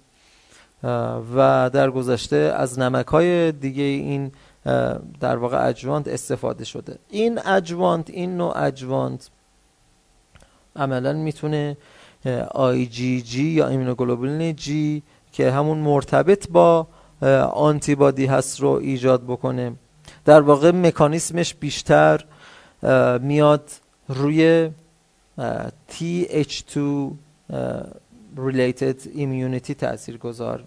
و 1.37 1.70
در 1.72 1.91
گذشته 1.91 2.37
از 2.37 2.79
نمک 2.79 3.07
های 3.07 3.53
دیگه 3.53 3.83
این 3.83 4.33
در 5.20 5.37
واقع 5.37 5.68
اجوانت 5.68 6.09
استفاده 6.09 6.64
شده. 6.64 6.99
این 7.11 7.39
اجوانت 7.47 8.11
این 8.11 8.37
نوع 8.37 8.62
اجوانت 8.62 9.31
عملا 10.77 11.12
می‌تونه 11.12 11.77
جی 12.91 13.45
یا 13.45 13.68
ایمونوگلوبولین 13.68 14.57
جی 14.57 15.03
که 15.33 15.51
همون 15.51 15.79
مرتبط 15.79 16.49
با 16.49 16.87
آنتیبادی 17.53 18.27
هست 18.27 18.61
رو 18.61 18.69
ایجاد 18.69 19.23
بکنه. 19.23 19.73
در 20.25 20.41
واقع 20.41 20.71
مکانیسمش 20.71 21.55
بیشتر 21.55 22.25
میاد 23.21 23.71
روی 24.09 24.71
TH2 25.91 26.79
related 28.37 28.99
immunity 29.17 29.75
تاثیرگذار 29.79 30.65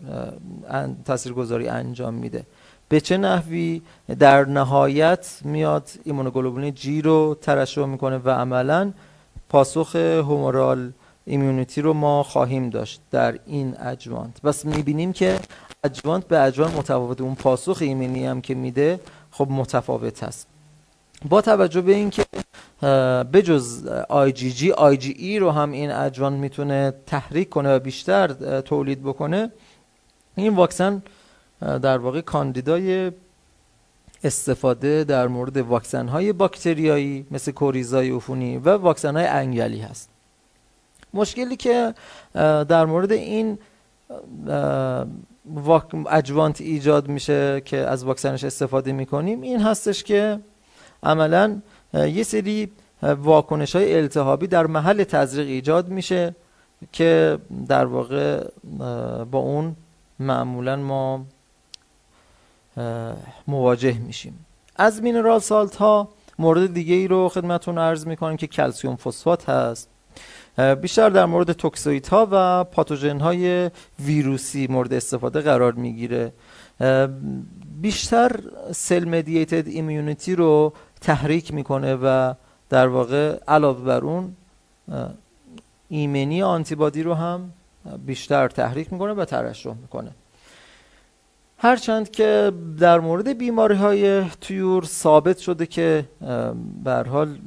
تاثیرگذاری 1.06 1.68
انجام 1.68 2.14
میده. 2.14 2.44
به 2.90 3.00
چه 3.00 3.18
نحوی؟ 3.18 3.82
در 4.20 4.46
نهایت 4.46 5.40
میاد 5.44 5.90
ایمونوگلوبولین 6.04 6.74
G 6.74 7.02
رو 7.02 7.38
ترشح 7.42 7.86
می‌کنه 7.86 8.18
و 8.18 8.30
عملا 8.30 8.94
پاسخ 9.50 9.96
humoral 9.96 10.92
immunity 11.26 11.82
رو 11.82 11.94
ما 11.94 12.24
خواهیم 12.24 12.70
داشت 12.70 13.02
در 13.12 13.40
این 13.46 13.76
adjuvant 13.78 14.42
پس 14.42 14.66
می‌بینیم 14.66 15.14
که 15.14 15.40
adjuvant 15.88 16.28
به 16.28 16.42
adjuvant 16.42 16.72
متفاوت. 16.72 17.22
اون 17.22 17.36
پاسخ 17.36 17.78
ایمنی 17.82 18.26
هم 18.26 18.42
که 18.42 18.56
میده 18.56 19.00
خب 19.32 19.48
متفاوت 19.50 20.24
هست. 20.24 20.48
با 21.30 21.42
توجه 21.42 21.82
به 21.82 21.96
اینکه 21.96 22.26
بجز 23.34 23.88
جی 24.34 24.74
ای 25.18 25.40
رو 25.40 25.52
هم 25.52 25.72
این 25.72 25.92
اجوان 25.92 26.34
می‌تونه 26.34 26.94
تحریک 27.06 27.50
کنه 27.50 27.76
و 27.76 27.80
بیشتر 27.80 28.28
تولید 28.62 29.04
بکنه 29.04 29.52
این 30.36 30.56
واکسن 30.56 31.04
در 31.62 31.98
واقع 31.98 32.22
کاندیدای 32.22 33.12
استفاده 34.24 35.04
در 35.04 35.28
مورد 35.28 35.58
واکسن 35.58 36.08
های 36.08 36.34
باکتریایی 36.34 37.26
مثل 37.32 37.52
کوریزای 37.52 38.12
عفونی 38.12 38.58
و 38.58 38.70
واکسن 38.78 39.18
های 39.18 39.26
انگلی 39.26 39.80
هست. 39.80 40.10
مشکلی 41.14 41.56
که 41.56 41.94
در 42.70 42.86
مورد 42.86 43.12
این 43.12 43.58
اجوانت 46.10 46.62
ایجاد 46.62 47.08
میشه 47.08 47.62
که 47.66 47.78
از 47.78 48.04
واکسنش 48.04 48.44
استفاده 48.44 48.92
می‌کنیم. 48.92 49.42
این 49.42 49.62
هستش 49.62 50.04
که 50.04 50.40
عملا 51.04 51.62
یه 51.94 52.24
سری 52.24 52.72
واکنش 53.04 53.76
های 53.76 53.98
التهابی 53.98 54.48
در 54.48 54.68
محل 54.68 55.04
تزریق 55.04 55.48
ایجاد 55.48 55.90
میشه 55.90 56.36
که 56.92 57.40
در 57.68 57.86
واقع 57.86 58.44
با 59.32 59.40
اون 59.40 59.76
معمولا 60.20 60.76
ما 60.76 61.26
مواجه 63.48 63.98
میشیم. 63.98 64.46
از 64.76 65.02
mineral 65.02 65.40
salt 65.40 65.76
ها 65.76 66.10
مورد 66.40 66.74
دیگه 66.74 66.96
ای 66.96 67.08
رو 67.08 67.30
خدمتون 67.30 67.78
عرض 67.78 68.08
می‌کنم 68.08 68.38
که 68.38 68.48
کلسیوم 68.48 68.96
فسفات 68.96 69.50
هست. 69.50 69.90
بیشتر 70.82 71.10
در 71.10 71.26
مورد 71.26 71.52
toxoid 71.52 72.08
ها 72.08 72.28
و 72.32 72.64
پاتوژن 72.64 73.20
های 73.20 73.72
ویروسی 74.00 74.68
مورد 74.68 74.94
استفاده 74.94 75.42
قرار 75.42 75.74
می‌گیره. 75.74 76.34
بیشتر 77.82 78.40
cell 78.72 79.06
mediated 79.06 79.68
immunity 79.68 80.36
رو 80.36 80.74
تحریک 81.02 81.54
می‌کنه 81.54 81.96
و 81.96 82.34
در 82.70 82.88
واقع 82.88 83.40
علاوه 83.48 83.84
بر 83.84 84.02
اون 84.02 84.36
ایمنی 85.90 86.44
آنتیبادی 86.44 87.04
رو 87.04 87.14
هم 87.14 87.52
بیشتر 88.06 88.48
تحریک 88.48 88.94
می‌کنه 88.94 89.14
و 89.14 89.26
ترشح 89.26 89.74
می‌کنه. 89.74 90.12
هرچند 91.58 92.12
که 92.12 92.52
در 92.80 93.00
مورد 93.00 93.38
بیماری 93.38 93.76
های 93.76 94.24
تویور 94.42 94.84
ثابت 94.84 95.38
شده 95.38 95.66
که 95.66 96.06
بر 96.84 97.04
حال 97.04 97.38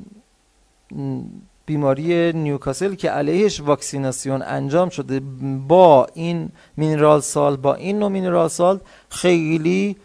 بیماری 1.66 2.32
نیوکاسل 2.32 2.94
که 2.94 3.10
علیهش 3.10 3.60
واکسیناسیون 3.60 4.42
انجام 4.42 4.88
شده 4.88 5.20
با 5.68 6.06
این 6.14 6.48
مینرال 6.76 7.20
سال 7.20 7.56
با 7.56 7.74
این 7.74 7.98
نوع 7.98 8.08
مینرال 8.08 8.48
سال 8.48 8.80
خیلی 9.08 9.96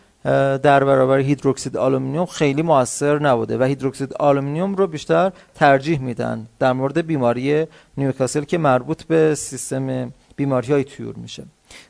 در 0.63 0.83
برابر 0.83 1.17
هیدروکسید 1.17 1.77
آلومینیوم 1.77 2.25
خیلی 2.25 2.61
موثر 2.61 3.19
نبوده 3.19 3.57
و 3.57 3.63
هیدروکسید 3.63 4.13
آلومینیوم 4.13 4.75
رو 4.75 4.87
بیشتر 4.87 5.31
ترجیح 5.55 5.99
میدن 5.99 6.47
در 6.59 6.73
مورد 6.73 7.07
بیماری 7.07 7.67
نیوکاسل 7.97 8.43
که 8.43 8.57
مربوط 8.57 9.03
به 9.03 9.35
سیستم 9.35 10.13
بیماری 10.35 10.73
های 10.73 10.83
طیور 10.83 11.15
میشه. 11.15 11.43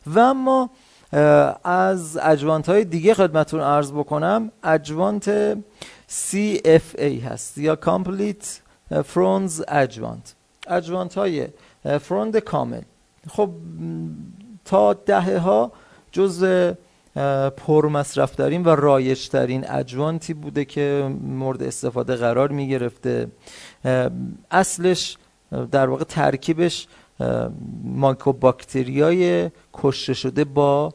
و 0.07 0.20
اما 0.20 0.70
از 1.63 2.18
adjuvant 2.17 2.69
های 2.70 2.84
دیگه 2.86 3.13
خدمتون 3.13 3.61
عرض 3.61 3.91
بکنم 3.91 4.51
adjuvant 4.63 5.53
CFA 6.09 7.24
هست 7.26 7.57
یا 7.57 7.78
Complete 7.86 8.64
Freund's 9.05 9.63
adjuvant 9.67 10.36
adjuvant 10.67 11.15
های 11.15 11.47
فروند 12.01 12.38
کامل. 12.38 12.81
خب 13.29 13.49
تا 14.65 14.93
دهه 14.93 15.38
ها 15.38 15.71
جز 16.11 16.45
پرمصرفترین 17.57 18.63
و 18.63 18.69
رایجترین 18.69 19.69
adjuvant 19.69 20.26
ی 20.26 20.34
بوده 20.33 20.65
که 20.65 21.15
مورد 21.21 21.63
استفاده 21.63 22.15
قرار 22.15 22.51
می 22.51 22.67
گرفته 22.67 23.27
اصلش 24.51 25.17
در 25.71 25.89
واقع 25.89 26.03
ترکیبش 26.03 26.88
mycobacteria 27.84 29.39
ی 29.39 29.51
کشته 29.73 30.13
شده 30.13 30.43
با 30.43 30.93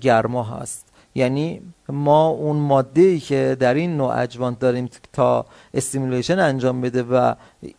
گرما 0.00 0.42
هست. 0.42 0.87
یعنی 1.18 1.60
ما 1.88 2.28
اون 2.28 2.56
ماده 2.56 3.00
ای 3.00 3.20
که 3.20 3.56
در 3.60 3.74
این 3.74 3.96
نوع 3.96 4.18
adjuvant 4.18 4.58
داریم 4.58 4.90
تا 5.12 5.46
stimulation 5.74 6.38
انجام 6.38 6.80
بده 6.80 7.02
و 7.02 7.34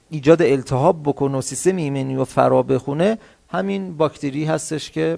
ایجاد 0.10 0.42
التهاب 0.42 1.04
بکنه 1.04 1.38
و 1.38 1.42
سیستم 1.42 1.76
ایمنی 1.76 2.16
رو 2.16 2.26
فرا 2.26 2.64
بخونه 2.64 3.18
همین 3.50 3.98
باکتری 3.98 4.46
هستش 4.46 4.92
که 4.92 5.18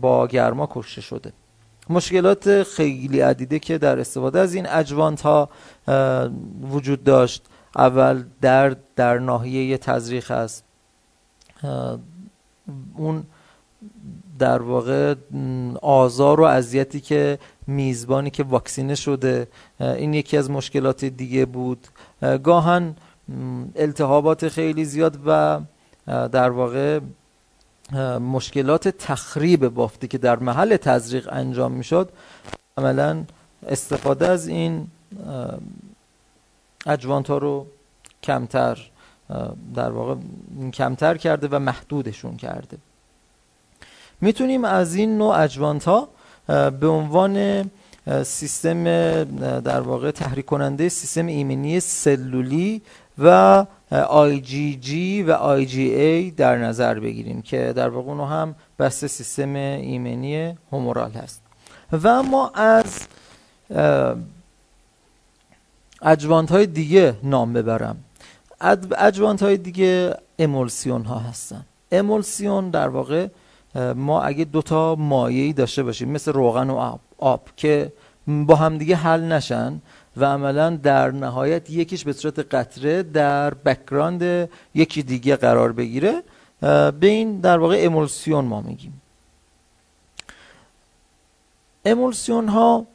با 0.00 0.26
گرما 0.26 0.68
کشته 0.72 1.00
شده. 1.00 1.32
مشکلات 1.90 2.62
خیلی 2.62 3.20
عدیده 3.20 3.58
که 3.58 3.78
در 3.78 3.98
استفاده 3.98 4.40
از 4.40 4.54
این 4.54 4.66
اجوانت 4.66 5.20
ها 5.20 5.48
وجود 6.70 7.04
داشت. 7.04 7.46
اول 7.76 8.24
درد 8.40 8.76
در 8.96 9.18
ناحیه 9.18 9.78
تزریق 9.78 10.30
هست. 10.30 10.64
اون 12.96 13.24
در 14.38 14.62
واقع 14.62 15.14
آزار 15.82 16.40
و 16.40 16.44
اذیتی 16.44 17.00
که 17.00 17.38
میزبانی 17.66 18.30
که 18.30 18.42
واکسینه 18.42 18.94
شده 18.94 19.48
این 19.80 20.14
یکی 20.14 20.36
از 20.36 20.50
مشکلات 20.50 21.04
دیگه 21.04 21.46
بود. 21.46 21.86
گاهن 22.42 22.94
التهابات 23.76 24.48
خیلی 24.48 24.84
زیاد 24.84 25.18
و 25.26 25.60
در 26.06 26.50
واقع 26.50 27.00
مشکلات 28.20 28.88
تخریب 28.88 29.68
بافتی 29.68 30.08
که 30.08 30.18
در 30.18 30.38
محل 30.38 30.76
تزریق 30.76 31.28
انجام 31.32 31.72
می‌شد 31.72 32.08
عملا 32.76 33.24
استفاده 33.68 34.28
از 34.28 34.48
این 34.48 34.86
اجوانت 36.86 37.30
ها 37.30 37.38
رو 37.38 37.66
کمتر 38.22 38.90
در 39.74 39.90
واقع 39.90 40.14
کمتر 40.72 41.16
کرده 41.16 41.48
و 41.48 41.58
محدودشون 41.58 42.36
کرده. 42.36 42.78
می‌تونیم 44.24 44.64
از 44.64 44.94
این 44.94 45.18
نوع 45.18 45.38
اجوانت 45.38 45.84
ها 45.84 46.08
به 46.70 46.88
عنوان 46.88 47.64
سیستم 48.24 48.84
در 49.60 49.80
واقع 49.80 50.10
تحریک 50.10 50.44
کننده 50.44 50.88
سیستم 50.88 51.26
ایمنی 51.26 51.80
سلولی 51.80 52.82
و 53.18 53.66
آی 54.08 54.40
جی 54.40 54.76
جی 54.76 55.22
و 55.22 55.32
آی 55.32 55.66
جی 55.66 55.94
ای 55.94 56.30
در 56.30 56.58
نظر 56.58 57.00
بگیریم 57.00 57.42
که 57.42 57.72
در 57.76 57.88
واقع 57.88 58.08
اونو 58.08 58.24
هم 58.24 58.54
بسته 58.78 59.08
سیستم 59.08 59.54
ایمنی 59.54 60.54
هومورال 60.72 61.10
هست. 61.10 61.42
و 62.02 62.22
ما 62.22 62.48
از 62.54 63.00
اجوانت 66.02 66.50
های 66.50 66.66
دیگه 66.66 67.16
نام 67.22 67.52
ببرم. 67.52 67.96
اجوانت 68.98 69.42
های 69.42 69.56
دیگه 69.56 70.16
امولسیون 70.38 71.04
ها 71.04 71.18
هستن. 71.18 71.64
امولسیون 71.92 72.70
در 72.70 72.88
واقع 72.88 73.28
ما 73.74 74.22
اگه 74.22 74.44
دوتا 74.44 74.94
مایعی 74.94 75.52
داشته 75.52 75.82
باشیم 75.82 76.10
مثل 76.10 76.32
روغن 76.32 76.70
و 76.70 76.76
آب, 76.76 77.00
آب 77.18 77.48
که 77.56 77.92
با 78.26 78.54
همدیگه 78.54 78.96
حل 78.96 79.20
نشن 79.20 79.80
و 80.16 80.24
عملا 80.24 80.76
در 80.76 81.10
نهایت 81.10 81.70
یکیش 81.70 82.04
به 82.04 82.12
صورت 82.12 82.54
قطره 82.54 83.02
در 83.02 83.54
background 83.54 84.48
یکی 84.74 85.02
دیگه 85.02 85.36
قرار 85.36 85.72
بگیره 85.72 86.22
به 86.60 87.06
این 87.06 87.40
در 87.40 87.58
واقع 87.58 87.76
امولسیون 87.80 88.44
ما 88.44 88.60
میگیم. 88.60 89.00
امولسیون 91.84 92.48
ها 92.48 92.86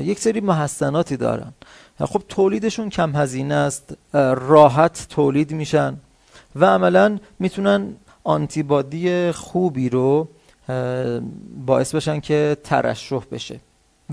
یک 0.00 0.18
سری 0.18 0.40
محسناتی 0.40 1.16
دارن. 1.16 1.52
خب 1.98 2.22
تولیدشون 2.28 2.90
کم 2.90 3.16
هزینه 3.16 3.54
است 3.54 3.94
راحت 4.12 5.06
تولید 5.10 5.52
میشن. 5.52 5.96
و 6.56 6.64
عملا 6.64 7.18
می‌تونن 7.38 7.94
آنتیبادی 8.24 9.32
خوبی 9.32 9.88
رو 9.88 10.28
باعث 11.66 11.94
بشن 11.94 12.20
که 12.20 12.56
ترشح 12.64 13.22
بشه. 13.32 13.60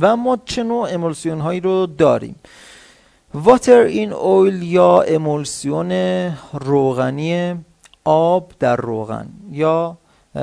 و 0.02 0.16
ما 0.16 0.38
چه 0.46 0.64
نوع 0.64 0.94
امولسیون 0.94 1.42
هایی 1.42 1.60
رو 1.60 1.86
داریم؟ 1.86 2.36
واتر 3.34 3.80
این 3.80 4.14
اویل 4.14 4.64
یا 4.64 5.02
امولسیون 5.02 5.92
روغنی 6.54 7.56
آب 8.04 8.52
در 8.60 8.76
روغن 8.76 9.28
یا 9.52 9.98
W/O 10.36 10.40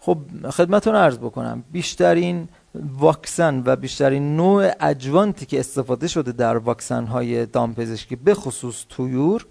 خب 0.00 0.18
خدمتون 0.50 0.96
عرض 0.96 1.18
بکنم 1.18 1.64
بیشترین 1.72 2.48
واکسن 2.74 3.62
و 3.66 3.76
بیشترین 3.76 4.36
نوع 4.36 4.70
اجوانتی 4.80 5.46
که 5.46 5.60
استفاده 5.60 6.08
شده 6.08 6.32
در 6.32 6.56
واکسن 6.56 7.04
های 7.04 7.46
دامپزشکی 7.46 8.16
به 8.16 8.34
خصوص 8.34 8.84
تویور 8.88 9.46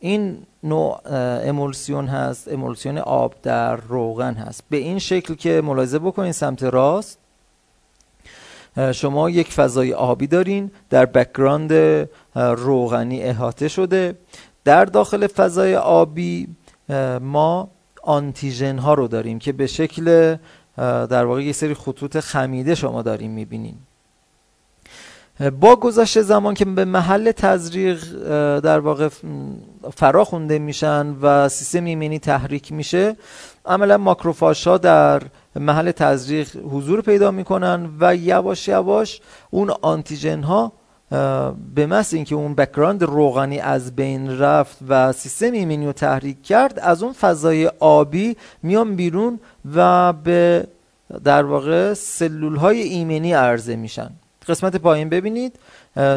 این 0.00 0.46
نوع 0.62 1.00
امولسیون 1.44 2.06
هست 2.06 2.52
امولسیون 2.52 2.98
آب 2.98 3.34
در 3.42 3.76
روغن 3.76 4.34
هست. 4.34 4.64
به 4.70 4.76
این 4.76 4.98
شکل 4.98 5.34
که 5.34 5.60
ملاحظه 5.64 5.98
بکنین 5.98 6.32
سمت 6.32 6.62
راست 6.62 7.18
شما 8.92 9.30
یک 9.30 9.52
فضای 9.52 9.92
آبی 9.92 10.26
دارین 10.26 10.70
در 10.90 11.06
background 11.06 11.72
روغنی 12.34 13.22
احاطه 13.22 13.68
شده. 13.68 14.18
در 14.64 14.84
داخل 14.84 15.26
فضای 15.26 15.76
آبی 15.76 16.48
ما 17.20 17.68
آنتی‌ژن 18.02 18.78
ها 18.78 18.94
رو 18.94 19.08
داریم 19.08 19.38
که 19.38 19.52
به 19.52 19.66
شکل 19.66 20.36
در 20.76 21.24
واقع 21.24 21.42
یه 21.42 21.52
سری 21.52 21.74
خطوط 21.74 22.18
خمیده 22.18 22.74
شما 22.74 23.02
داریم 23.02 23.30
می‌بینین. 23.30 23.74
با 25.60 25.76
گذشت 25.76 26.22
زمان 26.22 26.54
که 26.54 26.64
به 26.64 26.84
محل 26.84 27.32
تزریق 27.32 28.04
در 28.60 28.78
واقع 28.78 29.08
فرا 29.94 30.24
خونده 30.24 30.58
میشن 30.58 31.16
و 31.22 31.48
سیستم 31.48 31.84
ایمنی 31.84 32.18
تحریک 32.18 32.72
میشه 32.72 33.16
عملا 33.66 33.98
ماکروفاش 33.98 34.66
ها 34.66 34.78
در 34.78 35.22
محل 35.56 35.90
تزریق 35.90 36.56
حضور 36.56 37.00
پیدا 37.00 37.30
می‌کنن 37.30 37.90
و 38.00 38.16
یواش 38.16 38.68
یواش 38.68 39.20
اون 39.50 39.70
آنتیژن 39.82 40.42
ها 40.42 40.72
به 41.74 41.86
محض 41.86 42.14
اینکه 42.14 42.34
اون 42.34 42.54
بکراند 42.54 43.02
روغنی 43.02 43.58
از 43.58 43.96
بین 43.96 44.38
رفت 44.38 44.78
و 44.88 45.12
سیستم 45.12 45.52
ایمنی 45.52 45.86
رو 45.86 45.92
تحریک 45.92 46.42
کرد 46.42 46.78
از 46.78 47.02
اون 47.02 47.12
فضای 47.12 47.70
آبی 47.80 48.36
میان 48.62 48.96
بیرون 48.96 49.40
و 49.74 50.12
به 50.12 50.66
در 51.24 51.44
واقع 51.44 51.94
سلول 51.94 52.56
های 52.56 52.82
ایمنی 52.82 53.32
عرضه 53.32 53.76
میشن. 53.76 54.10
قسمت 54.48 54.76
پایین 54.76 55.08
ببینید 55.08 55.58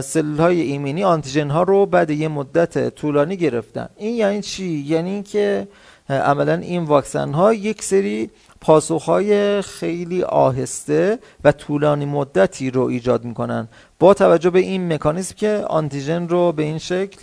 سلول 0.02 0.38
های 0.38 0.62
ایمنی 0.62 1.04
آنتیژن 1.04 1.50
ها 1.50 1.64
رو 1.64 1.86
بعد 1.86 2.10
یه 2.10 2.28
مدت 2.28 2.96
طولانی 2.96 3.38
گرفتن. 3.38 3.90
این 3.98 4.16
یعنی 4.16 4.42
چی؟ 4.42 4.66
یعنی 4.66 5.10
اینکه 5.10 5.68
عملا 6.10 6.54
این 6.54 6.84
واکسن 6.84 7.34
ها 7.34 7.54
یک 7.54 7.84
سری 7.84 8.30
پاسخهای 8.66 9.62
خیلی 9.62 10.24
آهسته 10.24 11.20
و 11.44 11.52
طولانی 11.52 12.06
مدتی 12.06 12.72
رو 12.72 12.82
ایجاد 12.82 13.24
می‌کنن. 13.24 13.68
با 14.00 14.14
توجه 14.14 14.50
به 14.50 14.60
این 14.60 14.94
مکانیزم 14.94 15.36
که 15.38 15.66
آنتیژن 15.68 16.28
رو 16.28 16.52
به 16.52 16.64
این 16.64 16.78
شکل 16.78 17.20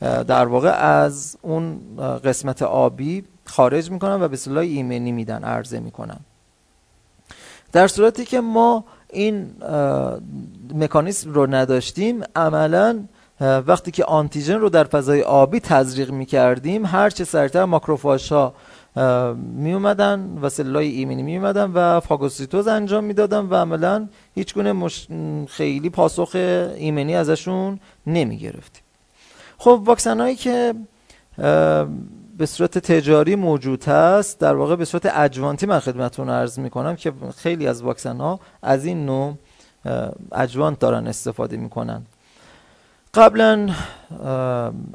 در 0.00 0.46
واقع 0.46 0.70
از 0.70 1.36
اون 1.42 1.80
قسمت 2.24 2.62
آبی 2.62 3.24
خارج 3.44 3.90
می‌کنن 3.90 4.22
و 4.22 4.28
به 4.28 4.36
سلول 4.36 4.58
ایمنی 4.58 5.12
میدن 5.12 5.44
عرضه 5.44 5.80
می‌کنن. 5.80 6.20
در 7.72 7.88
صورتی 7.88 8.24
که 8.24 8.40
ما 8.40 8.84
این 9.10 9.50
مکانیزم 10.74 11.32
رو 11.32 11.54
نداشتیم 11.54 12.22
عملا 12.36 13.04
وقتی 13.40 13.90
که 13.90 14.04
آنتیژن 14.04 14.54
رو 14.54 14.68
در 14.68 14.84
فضای 14.84 15.22
آبی 15.22 15.60
تزریق 15.60 16.10
می 16.10 16.26
کردیم 16.26 16.86
هر 16.86 17.10
چه 17.10 17.50
ها 18.30 18.54
می 19.36 19.72
اومدن 19.72 20.38
و 20.42 20.48
سلولای 20.48 20.88
ایمنی 20.88 21.22
می 21.22 21.36
اومدن 21.36 21.70
و 21.74 22.00
فاگوسیتوز 22.00 22.68
انجام 22.68 23.04
می‌دادن 23.04 23.38
و 23.38 23.54
عملا 23.54 24.08
هیچ 24.34 24.54
گونه 24.54 24.72
مش... 24.72 25.08
خیلی 25.48 25.90
پاسخ 25.90 26.30
ایمنی 26.34 27.16
ازشون 27.16 27.80
نمی 28.06 28.38
گرفتیم 28.38 28.82
خب 29.58 29.82
واکسن 29.84 30.20
هایی 30.20 30.36
که 30.36 30.74
به 32.38 32.46
صورت 32.46 32.78
تجاری 32.78 33.36
موجود 33.36 33.84
هست 33.84 34.38
در 34.38 34.54
واقع 34.54 34.76
به 34.76 34.84
صورت 34.84 35.06
اجوانتی 35.06 35.66
من 35.66 35.78
خدمتون 35.78 36.28
عرض 36.28 36.58
می 36.58 36.70
کنم 36.70 36.96
که 36.96 37.12
خیلی 37.36 37.66
از 37.66 37.82
واکسن 37.82 38.16
ها 38.16 38.40
از 38.62 38.84
این 38.84 39.06
نوع 39.06 39.34
adjuvant 40.32 40.78
دارن 40.78 41.06
استفاده 41.06 41.56
می‌کنن. 41.56 42.02
قبلا 43.14 43.70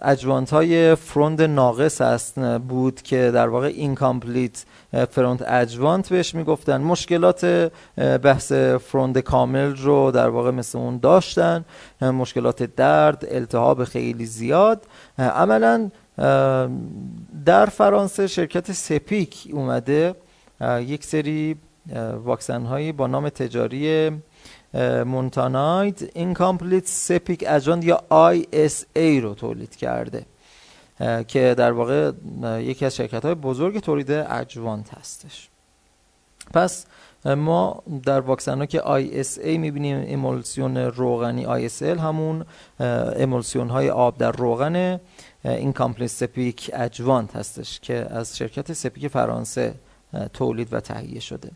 adjuvant 0.01 0.53
های 0.53 0.95
فروند 0.95 1.41
ناقص 1.41 2.01
هست 2.01 2.39
بود 2.39 3.01
که 3.01 3.31
در 3.33 3.47
واقع 3.47 3.67
incomplete 3.67 4.65
Freund 5.09 5.41
adjuvant 5.47 6.09
بهش 6.09 6.35
می‌گفتن. 6.35 6.81
مشکلات 6.81 7.71
بحث 8.23 8.51
فروند 8.53 9.17
کامل 9.17 9.75
رو 9.75 10.11
در 10.11 10.29
واقع 10.29 10.51
مثل 10.51 10.77
اون 10.77 10.97
داشتن. 10.97 11.65
مشکلات 12.01 12.63
درد 12.63 13.25
التهاب 13.31 13.83
خیلی 13.83 14.25
زیاد. 14.25 14.81
عملا 15.17 15.89
در 17.45 17.65
فرانسه 17.65 18.27
شرکت 18.27 18.71
SEPPIC 18.71 19.47
اومده. 19.53 20.15
یک 20.79 21.03
سری 21.03 21.55
واکسن 22.23 22.65
هایی 22.65 22.91
با 22.91 23.07
نام 23.07 23.29
تجاری 23.29 24.11
Montanide 25.05 26.11
incomplete 26.13 26.87
SEPPIC 26.87 27.43
adjuvant 27.47 27.83
یا 27.83 28.03
ISA 28.11 29.21
رو 29.21 29.33
تولید 29.33 29.75
کرده. 29.75 30.25
که 31.27 31.55
در 31.57 31.71
واقع 31.71 32.11
یکی 32.59 32.85
از 32.85 32.95
شرکت 32.95 33.25
های 33.25 33.35
بزرگ 33.35 33.79
تولید 33.79 34.11
adjuvant 34.11 34.93
هستش. 34.93 35.49
پس 36.53 36.85
ما 37.25 37.83
در 38.03 38.19
واکسن 38.19 38.57
ها 38.57 38.65
که 38.65 38.79
ISA 38.79 39.45
می‌بینیم 39.45 40.05
امولسیون 40.07 40.77
روغنی 40.77 41.69
ISA 41.69 41.83
همون 41.83 42.45
امولسیون 42.79 43.69
های 43.69 43.89
آب 43.89 44.17
در 44.17 44.31
روغن 44.31 44.99
incomplete 45.45 46.09
SEPPIC 46.09 46.71
adjuvant 46.73 47.35
هستش 47.35 47.79
که 47.79 48.07
از 48.09 48.37
شرکت 48.37 48.73
SEPPIC 48.73 49.07
فرانسه 49.07 49.73
تولید 50.33 50.73
و 50.73 50.79
تهیه 50.79 51.19
شده. 51.19 51.51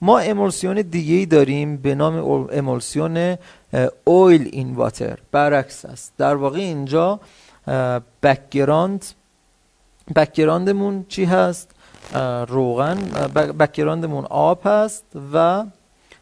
ما 0.00 0.18
امولسیون 0.18 0.82
دیگه 0.82 1.14
ای 1.14 1.26
داریم 1.26 1.76
به 1.76 1.94
نام 1.94 2.48
امولسیون 2.52 3.36
oil 4.04 4.48
in 4.52 4.74
water 4.74 5.18
برعکس 5.32 5.84
است. 5.84 6.12
در 6.18 6.34
واقع 6.34 6.58
اینجا 6.58 7.20
background 8.22 9.04
background 10.16 10.84
مون 10.84 11.04
چی 11.08 11.24
هست؟ 11.24 11.70
روغن. 12.48 12.94
background 13.34 14.03
مون 14.03 14.24
آب 14.24 14.60
هست 14.64 15.04
و 15.32 15.64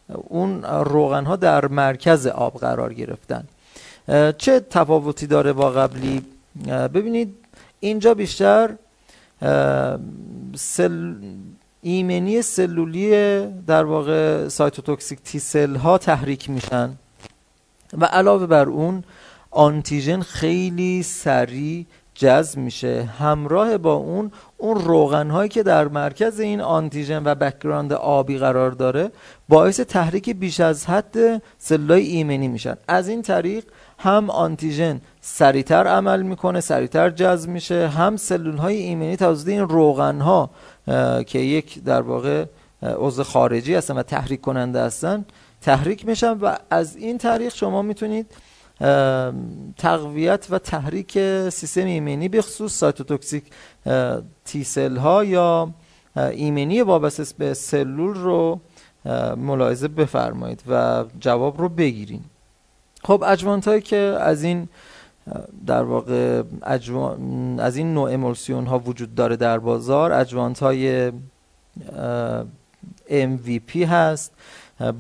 اون 0.09 0.63
روغن 0.63 1.25
ها 1.25 1.37
در 1.37 1.67
مرکز 1.67 2.27
آب 2.27 2.55
قرار 2.55 2.95
گرفتن. 2.95 3.45
چه 4.39 4.61
تفاوتی 4.61 5.27
داره 5.27 5.53
با 5.53 5.71
قبلی؟ 5.71 6.23
ببینید 6.67 7.35
اینجا 7.81 8.15
بیشتر 8.15 8.71
سل 10.57 11.15
ایمنی 11.85 12.43
سلولی 12.43 13.11
در 13.67 13.85
واقع 13.85 14.49
cytotoxic 14.49 15.23
T 15.23 15.39
cell 15.39 15.77
ها 15.77 15.99
تحریک 15.99 16.51
میشن. 16.51 16.91
و 17.99 18.05
علاوه 18.05 18.47
بر 18.47 18.67
اون 18.67 19.05
آنتیژن 19.51 20.21
خیلی 20.21 21.03
سریع 21.03 21.87
جذب 22.15 22.59
میشه. 22.59 23.03
همراه 23.03 23.79
با 23.79 23.95
اون 23.95 24.33
اون 24.59 24.81
روغن 24.81 25.31
هایی 25.31 25.49
که 25.49 25.63
در 25.63 25.89
مرکز 25.89 26.41
این 26.41 26.61
آنتیژن 26.61 27.23
و 27.25 27.35
background 27.35 27.93
آبی 27.93 28.39
قرار 28.39 28.71
داره 28.71 29.11
باعث 29.49 29.81
تحریک 29.81 30.31
بیش 30.31 30.61
از 30.61 30.87
حد 30.87 31.43
سلولای 31.59 32.07
ایمنی 32.07 32.49
میشن. 32.49 32.77
از 32.89 33.09
این 33.09 33.23
طریق 33.23 33.65
هم 33.99 34.31
آنتیژن 34.31 35.01
سریعتر 35.25 35.87
عمل 35.87 36.23
می‌کنه 36.23 36.61
سریعتر 36.61 37.11
جذب 37.11 37.51
میشه. 37.51 37.89
هم 37.89 38.17
سلول 38.17 38.57
های 38.57 38.77
ایمنی 38.77 39.17
توسط 39.17 39.49
این 39.49 39.69
روغن 39.69 40.21
ها 40.21 40.51
که 41.27 41.39
یک 41.39 41.85
در 41.85 42.03
واقع 42.03 42.45
عضو 42.83 43.25
خارجی 43.25 43.75
هستن 43.75 43.97
و 43.97 44.03
تحریک 44.03 44.41
کننده 44.41 44.83
هستن 44.83 45.25
تحریک 45.61 46.07
میشن 46.07 46.33
و 46.33 46.57
از 46.71 46.97
این 46.97 47.19
طریق 47.19 47.55
شما 47.55 47.83
می‌تونید 47.83 48.27
تقویت 49.79 50.47
و 50.51 50.59
تحریک 50.59 51.13
سیستم 51.49 51.85
ایمنی 51.85 52.29
به 52.29 52.43
خصوص 52.43 52.73
سایتوتوکسیک 52.73 53.45
تیسل 54.45 54.97
ها 54.97 55.25
یا 55.25 55.71
ایمنی 56.17 56.83
وابسته 56.83 57.25
به 57.39 57.55
سلول 57.55 58.15
رو 58.15 58.61
ملاحظه 59.37 59.89
بفرمایید 59.89 60.63
و 60.69 61.05
جواب 61.21 61.61
رو 61.61 61.69
بگیریم 61.69 62.31
خب 63.05 63.25
اجوانت 63.27 63.69
هایی 63.69 63.81
که 63.81 63.97
از 64.21 64.43
این 64.43 64.69
در 65.67 65.83
واقع 65.83 66.43
از 67.59 67.77
این 67.77 67.95
نوع 67.95 68.13
امولسیون 68.13 68.67
ها 68.67 68.79
وجود 68.79 69.15
داره 69.15 69.37
در 69.37 69.59
بازار. 69.59 70.13
اجوانت 70.13 70.63
های 70.63 71.13
MVP 73.09 73.77
هست. 73.77 74.33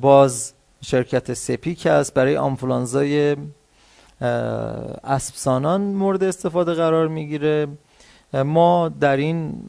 باز 0.00 0.52
شرکت 0.84 1.34
سپیک 1.34 1.86
هست. 1.86 2.14
برای 2.14 2.36
آنفولانزای 2.36 3.36
اسبسانان 5.04 5.80
مورد 5.80 6.24
استفاده 6.24 6.74
قرار 6.74 7.08
می‌گیره. 7.08 7.66
ما 8.44 8.88
در 8.88 9.16
این 9.16 9.68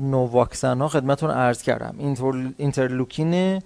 نو 0.00 0.26
واکسن 0.26 0.80
ها 0.80 0.88
خدمتون 0.88 1.30
عرض 1.30 1.62
کردم. 1.62 1.94
اینترلوکین 2.58 3.62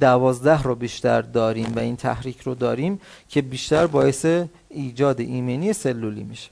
دوازده 0.00 0.62
رو 0.62 0.74
بیشتر 0.74 1.22
داریم 1.22 1.72
و 1.76 1.78
این 1.78 1.96
تحریک 1.96 2.40
رو 2.40 2.54
داریم 2.54 3.00
که 3.28 3.42
بیشتر 3.42 3.86
باعث 3.86 4.26
ایجاد 4.72 5.20
ایمنی 5.20 5.72
سلولی 5.72 6.24
میشه. 6.24 6.50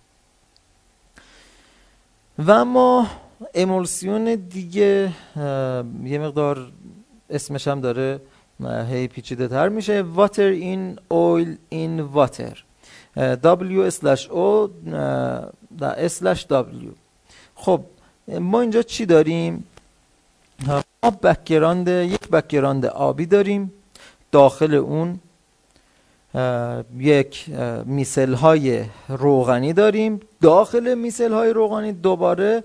و 2.47 2.65
ما 2.65 3.07
امولسیون 3.55 4.35
دیگه 4.35 5.13
یه 6.05 6.19
مقدار 6.19 6.73
اسمش 7.31 7.69
هم 7.69 7.81
داره 7.81 8.21
هی 8.91 9.09
پیچیده 9.09 9.49
تر 9.49 9.69
میشه. 9.69 10.03
واتر 10.03 10.43
این 10.43 10.99
اویل 11.09 11.57
این 11.69 12.01
واتر 12.01 12.65
W 13.17 13.91
slash 13.91 14.25
O 14.29 14.71
slash 16.09 16.43
W. 16.51 16.93
خب 17.55 17.81
ما 18.29 18.61
اینجا 18.61 18.83
چی 18.83 19.07
داریم؟ 19.07 19.65
ما 21.03 21.11
background 21.11 21.89
یک 21.89 22.29
background 22.29 22.87
آبی 22.87 23.27
داریم. 23.27 23.73
داخل 24.33 24.75
اون 24.75 25.21
یک 26.99 27.47
میسل 27.85 28.35
های 28.35 28.85
روغنی 29.09 29.73
داریم 29.73 30.21
داخل 30.41 30.95
میسل 30.95 31.33
های 31.33 31.51
روغنی 31.51 31.93
دوباره 31.93 32.65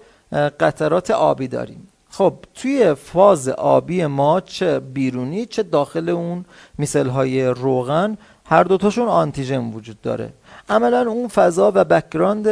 قطرات 0.59 1.11
آبی 1.11 1.47
داریم. 1.47 1.87
خب 2.09 2.33
توی 2.53 2.93
فاز 2.93 3.49
آبی 3.49 4.05
ما 4.05 4.41
چه 4.41 4.79
بیرونی 4.79 5.45
چه 5.45 5.63
داخل 5.63 6.09
اون 6.09 6.45
میسل 6.77 7.07
های 7.07 7.45
روغن 7.45 8.17
هر 8.45 8.63
دوتاشون 8.63 9.07
آنتیژن 9.07 9.71
وجود 9.71 10.01
داره. 10.01 10.29
عملا 10.69 11.11
اون 11.11 11.27
فضا 11.27 11.71
و 11.75 11.83
background 11.83 12.47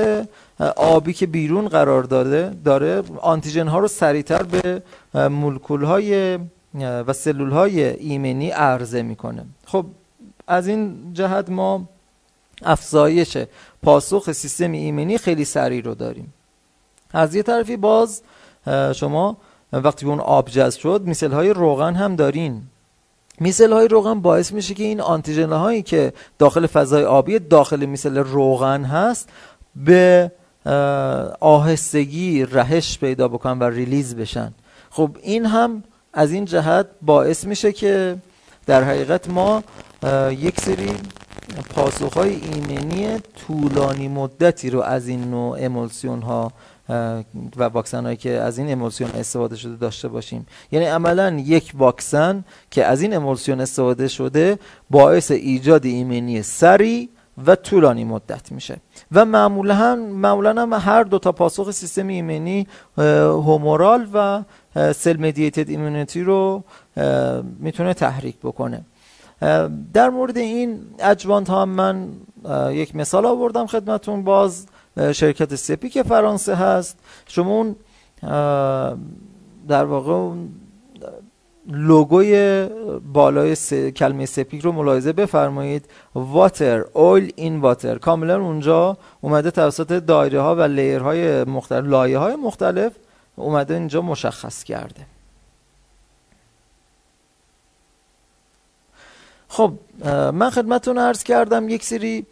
آبی 0.75 1.13
که 1.13 1.27
بیرون 1.27 1.67
قرار 1.67 2.03
داده 2.03 2.51
داره 2.65 3.01
آنتیژن 3.21 3.67
ها 3.67 3.79
رو 3.79 3.87
سریعتر 3.87 4.43
به 4.43 4.81
مولکول 5.29 5.83
های 5.83 6.39
و 7.07 7.13
سلول 7.13 7.49
های 7.49 7.83
ایمنی 7.83 8.49
عرضه 8.49 9.01
می‌کنه. 9.01 9.45
خب 9.65 9.85
از 10.47 10.67
این 10.67 11.13
جهت 11.13 11.49
ما 11.49 11.89
افزایش 12.61 13.37
پاسخ 13.83 14.31
سیستم 14.31 14.71
ایمنی 14.71 15.17
خیلی 15.17 15.45
سریع 15.45 15.83
رو 15.83 15.95
داریم. 15.95 16.33
از 17.13 17.35
یه 17.35 17.43
طرفی 17.43 17.77
باز 17.77 18.21
شما 18.95 19.37
وقتی 19.73 20.05
اون 20.05 20.19
آب 20.19 20.49
جذب 20.49 20.79
شد 20.79 21.01
میسل 21.05 21.31
های 21.31 21.49
روغن 21.49 21.93
هم 21.93 22.15
دارین. 22.15 22.61
میسل 23.39 23.73
های 23.73 23.87
روغن 23.87 24.19
باعث 24.19 24.51
میشه 24.51 24.73
که 24.73 24.83
این 24.83 25.01
آنتیژن 25.01 25.51
هایی 25.51 25.81
که 25.81 26.13
داخل 26.39 26.67
فضای 26.67 27.03
آبی 27.03 27.39
داخل 27.39 27.85
میسل 27.85 28.17
روغن 28.17 28.83
هست 28.83 29.29
به 29.75 30.31
آهستگی 31.39 32.45
رهش 32.45 32.97
پیدا 32.97 33.27
بکنن 33.27 33.59
و 33.59 33.63
ریلیز 33.63 34.15
بشن. 34.15 34.53
خب 34.89 35.17
این 35.21 35.45
هم 35.45 35.83
از 36.13 36.31
این 36.31 36.45
جهت 36.45 36.87
باعث 37.01 37.45
میشه 37.45 37.71
که 37.71 38.17
در 38.65 38.83
حقیقت 38.83 39.29
ما 39.29 39.63
یک 40.31 40.61
سری 40.61 40.91
پاسخ 41.75 42.13
های 42.13 42.29
ایمنی 42.29 43.17
طولانی 43.47 44.07
مدتی 44.07 44.69
رو 44.69 44.81
از 44.81 45.07
این 45.07 45.23
نوع 45.23 45.57
امولسیون 45.59 46.21
ها 46.21 46.51
و 47.57 47.63
واکسن 47.63 48.03
هایی 48.05 48.17
که 48.17 48.29
از 48.29 48.57
این 48.57 48.71
امولسیون 48.71 49.09
استفاده 49.09 49.55
شده 49.55 49.75
داشته 49.75 50.07
باشیم. 50.07 50.45
یعنی 50.71 50.85
عملا 50.85 51.43
یک 51.45 51.71
واکسن 51.77 52.43
که 52.71 52.85
از 52.85 53.01
این 53.01 53.15
امولسیون 53.15 53.61
استفاده 53.61 54.07
شده 54.07 54.59
باعث 54.89 55.31
ایجاد 55.31 55.85
ایمنی 55.85 56.41
سری 56.41 57.09
و 57.45 57.55
طولانی 57.55 58.03
مدت 58.03 58.51
میشه. 58.51 58.77
و 59.11 59.25
معمولا 59.25 59.75
هم 59.75 59.99
معمولا 59.99 60.61
هم 60.61 60.73
هر 60.73 61.03
دو 61.03 61.19
تا 61.19 61.31
پاسخ 61.31 61.71
سیستم 61.71 62.07
ایمنی 62.07 62.67
هومورال 62.97 64.07
و 64.13 64.43
سل 64.93 65.17
مدییتد 65.17 65.69
ایمونیتی 65.69 66.23
رو 66.23 66.63
می‌تونه 67.59 67.93
تحریک 67.93 68.35
بکنه. 68.43 68.81
در 69.93 70.09
مورد 70.09 70.37
این 70.37 70.79
اجوانت 70.99 71.49
ها 71.49 71.65
من 71.65 72.09
یک 72.71 72.95
مثال 72.95 73.25
آوردم 73.25 73.65
خدمتون. 73.65 74.23
باز 74.23 74.65
شرکت 75.11 75.55
سپیک 75.55 76.01
فرانسه 76.01 76.55
هست. 76.55 76.99
شما 77.27 77.51
اون 77.51 77.75
در 79.67 79.85
واقع 79.85 80.35
لوگوی 81.67 82.67
بالای 83.13 83.55
کلمه 83.91 84.25
سپیک 84.25 84.61
رو 84.61 84.71
ملاحظه 84.71 85.13
بفرمایید. 85.13 85.85
واتر 86.15 86.85
اویل 86.93 87.33
این 87.35 87.61
واتر 87.61 87.97
کاملا 87.97 88.41
اونجا 88.41 88.97
اومده 89.21 89.51
توسط 89.51 89.91
دایره 89.91 90.41
ها 90.41 90.55
و 90.55 90.61
لیر 90.61 90.99
های 90.99 91.43
مختلف 91.43 91.85
لایه 91.85 92.17
های 92.17 92.35
مختلف 92.35 92.91
اومده 93.35 93.73
اینجا 93.73 94.01
مشخص 94.01 94.63
کرده. 94.63 95.12
خب 99.53 99.73
من 100.33 100.49
خدمتون 100.49 100.97
عرض 100.97 101.23
کردم 101.23 101.69
یک 101.69 101.83
سری 101.83 102.25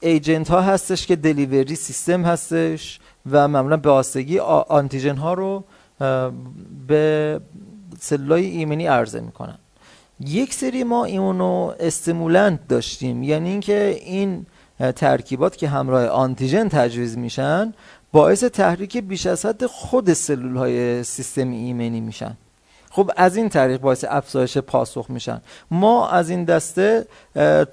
agent 0.00 0.48
ها 0.48 0.60
هستش 0.60 1.06
که 1.06 1.16
delivery 1.16 1.76
system 1.76 2.22
هستش 2.22 3.00
و 3.30 3.48
معمولا 3.48 3.76
به 3.76 3.90
آهستگی 3.90 4.38
آنتیژن 4.38 5.16
ها 5.16 5.34
رو 5.34 5.64
به 6.86 7.40
سلولای 8.00 8.46
ایمنی 8.46 8.86
عرضه 8.86 9.20
می‌کنن. 9.20 9.58
یک 10.20 10.54
سری 10.54 10.84
ما 10.84 11.04
immunostimulant 11.04 12.68
داشتیم. 12.68 13.22
یعنی 13.22 13.50
اینکه 13.50 14.00
این 14.04 14.46
ترکیبات 14.96 15.56
که 15.56 15.68
همراه 15.68 16.06
آنتیژن 16.06 16.68
تجویز 16.68 17.18
میشن 17.18 17.72
باعث 18.12 18.44
تحریک 18.44 18.96
بیش 18.96 19.26
از 19.26 19.46
حد 19.46 19.66
خود 19.66 20.12
سلول 20.12 20.56
های 20.56 21.04
سیستم 21.04 21.50
ایمنی 21.50 22.00
میشن. 22.00 22.36
خب 22.90 23.10
از 23.16 23.36
این 23.36 23.48
طریق 23.48 23.80
باعث 23.80 24.04
افزایش 24.08 24.58
پاسخ 24.58 25.06
میشن. 25.08 25.40
ما 25.70 26.08
از 26.08 26.30
این 26.30 26.44
دسته 26.44 27.06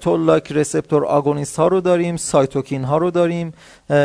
تولاک 0.00 0.52
رسپتور 0.52 1.04
آگونیست 1.04 1.56
ها 1.56 1.68
رو 1.68 1.80
داریم 1.80 2.16
سایتوکین 2.16 2.84
ها 2.84 2.98
رو 2.98 3.10
داریم 3.10 3.54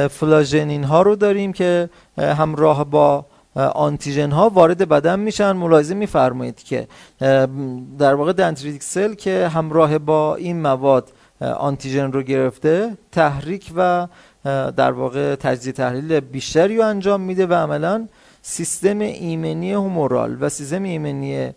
فلاژنین 0.10 0.84
ها 0.84 1.02
رو 1.02 1.16
داریم 1.16 1.54
که 1.54 1.90
همراه 2.18 2.84
با 2.84 3.26
آنتیژن 3.56 4.32
ها 4.32 4.50
وارد 4.50 4.90
بدن 4.90 5.20
میشن. 5.20 5.52
ملاحظه 5.52 5.94
میفرمایید 5.94 6.64
که 6.64 6.88
در 8.00 8.14
واقع 8.14 8.34
دنتریتیک 8.34 8.84
سل 8.84 9.14
که 9.14 9.48
همراه 9.54 9.98
با 9.98 10.36
این 10.36 10.62
مواد 10.62 11.10
آنتیژن 11.42 12.12
رو 12.12 12.22
گرفته 12.22 12.98
تحریک 13.12 13.72
و 13.76 14.08
در 14.78 14.92
واقع 14.92 15.36
تجزیه 15.36 15.74
تحلیل 15.74 16.20
بیشتری 16.20 16.78
رو 16.78 16.84
انجام 16.84 17.22
میده 17.22 17.46
و 17.46 17.54
عملا 17.54 18.08
سیستم 18.46 19.00
ایمنی 19.00 19.74
هومورال 19.74 20.38
و 20.42 20.50
سیستم 20.50 20.84
ایمنی 20.84 21.52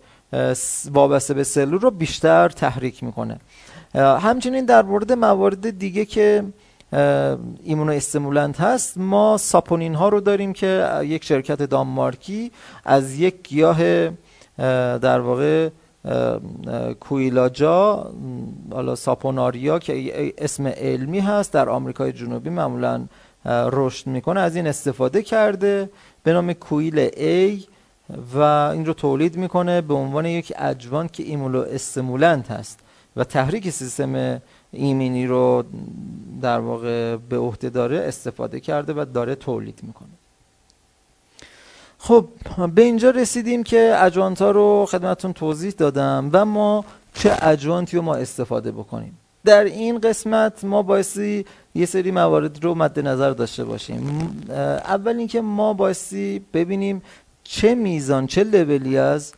وابسته 0.92 1.34
به 1.34 1.44
سلول 1.44 1.80
رو 1.80 1.90
بیشتر 1.90 2.48
تحریک 2.48 3.04
می‌کنه. 3.04 3.40
همچنین 3.94 4.64
در 4.64 4.82
مورد 4.82 5.12
موارد 5.12 5.78
دیگه 5.78 6.04
که 6.04 6.44
ایمونو 7.62 7.92
استمولنت 7.92 8.60
هست 8.60 8.98
ما 8.98 9.36
ساپونین 9.36 9.94
ها 9.94 10.08
رو 10.08 10.20
داریم 10.20 10.52
که 10.52 11.00
یک 11.02 11.24
شرکت 11.24 11.62
دانمارکی 11.62 12.52
از 12.84 13.18
یک 13.18 13.34
گیاه 13.48 14.08
در 14.98 15.20
واقع 15.20 15.68
کویلاجا 17.00 18.10
حالا 18.72 18.94
ساپوناریا 18.94 19.78
که 19.78 20.34
اسم 20.38 20.66
علمی 20.66 21.20
هست 21.20 21.52
در 21.52 21.68
آمریکای 21.68 22.12
جنوبی 22.12 22.50
معمولا 22.50 23.06
رشد 23.48 24.06
می‌کنه 24.06 24.40
از 24.40 24.56
این 24.56 24.66
استفاده 24.66 25.22
کرده. 25.22 25.90
به 26.26 26.32
نام 26.32 26.52
کویل 26.52 27.08
A 27.08 27.62
و 28.34 28.38
این 28.38 28.86
رو 28.86 28.92
تولید 28.92 29.36
می‌کنه 29.36 29.80
به 29.80 29.94
عنوان 29.94 30.26
یک 30.26 30.52
اجوان 30.56 31.08
که 31.08 31.22
ایمولو 31.22 31.60
استمولنت 31.60 32.50
هست 32.50 32.78
و 33.16 33.24
تحریک 33.24 33.70
سیستم 33.70 34.40
ایمنی 34.72 35.26
رو 35.26 35.64
در 36.42 36.58
واقع 36.58 37.16
به 37.16 37.38
عهده 37.38 37.70
داره 37.70 37.98
استفاده 37.98 38.60
کرده 38.60 38.92
و 38.92 39.04
داره 39.14 39.34
تولید 39.34 39.78
می‌کنه. 39.82 40.08
خب 41.98 42.28
به 42.74 42.82
اینجا 42.82 43.10
رسیدیم 43.10 43.62
که 43.62 43.96
اجوانت 43.98 44.42
ها 44.42 44.50
رو 44.50 44.86
خدمتون 44.86 45.32
توضیح 45.32 45.70
دادم 45.70 46.30
و 46.32 46.44
ما 46.44 46.84
چه 47.14 47.36
اجوانتی 47.42 47.96
رو 47.96 48.02
ما 48.02 48.14
استفاده 48.14 48.72
بکنیم. 48.72 49.18
در 49.46 49.64
این 49.64 49.98
قسمت 49.98 50.64
ما 50.64 50.82
بایستی 50.82 51.44
یه 51.74 51.86
سری 51.86 52.10
موارد 52.10 52.64
رو 52.64 52.74
مد 52.74 53.00
نظر 53.00 53.30
داشته 53.30 53.64
باشیم. 53.64 54.00
اول 54.84 55.16
اینکه 55.16 55.40
ما 55.40 55.72
بایستی 55.72 56.44
ببینیم 56.54 57.02
چه 57.44 57.74
میزان 57.74 58.26
چه 58.26 58.44
لولی 58.44 58.98
از 58.98 59.32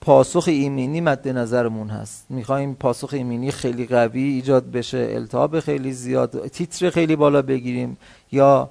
پاسخ 0.00 0.44
ایمنی 0.46 1.00
مد 1.00 1.28
نظرمون 1.28 1.88
هست. 1.88 2.26
می‌خوایم 2.30 2.74
پاسخ 2.74 3.10
ایمنی 3.12 3.50
خیلی 3.50 3.86
قوی 3.86 4.22
ایجاد 4.22 4.70
بشه 4.70 5.08
التهاب 5.10 5.60
خیلی 5.60 5.92
زیاد 5.92 6.46
تیتر 6.46 6.90
خیلی 6.90 7.16
بالا 7.16 7.42
بگیریم 7.42 7.96
یا 8.32 8.70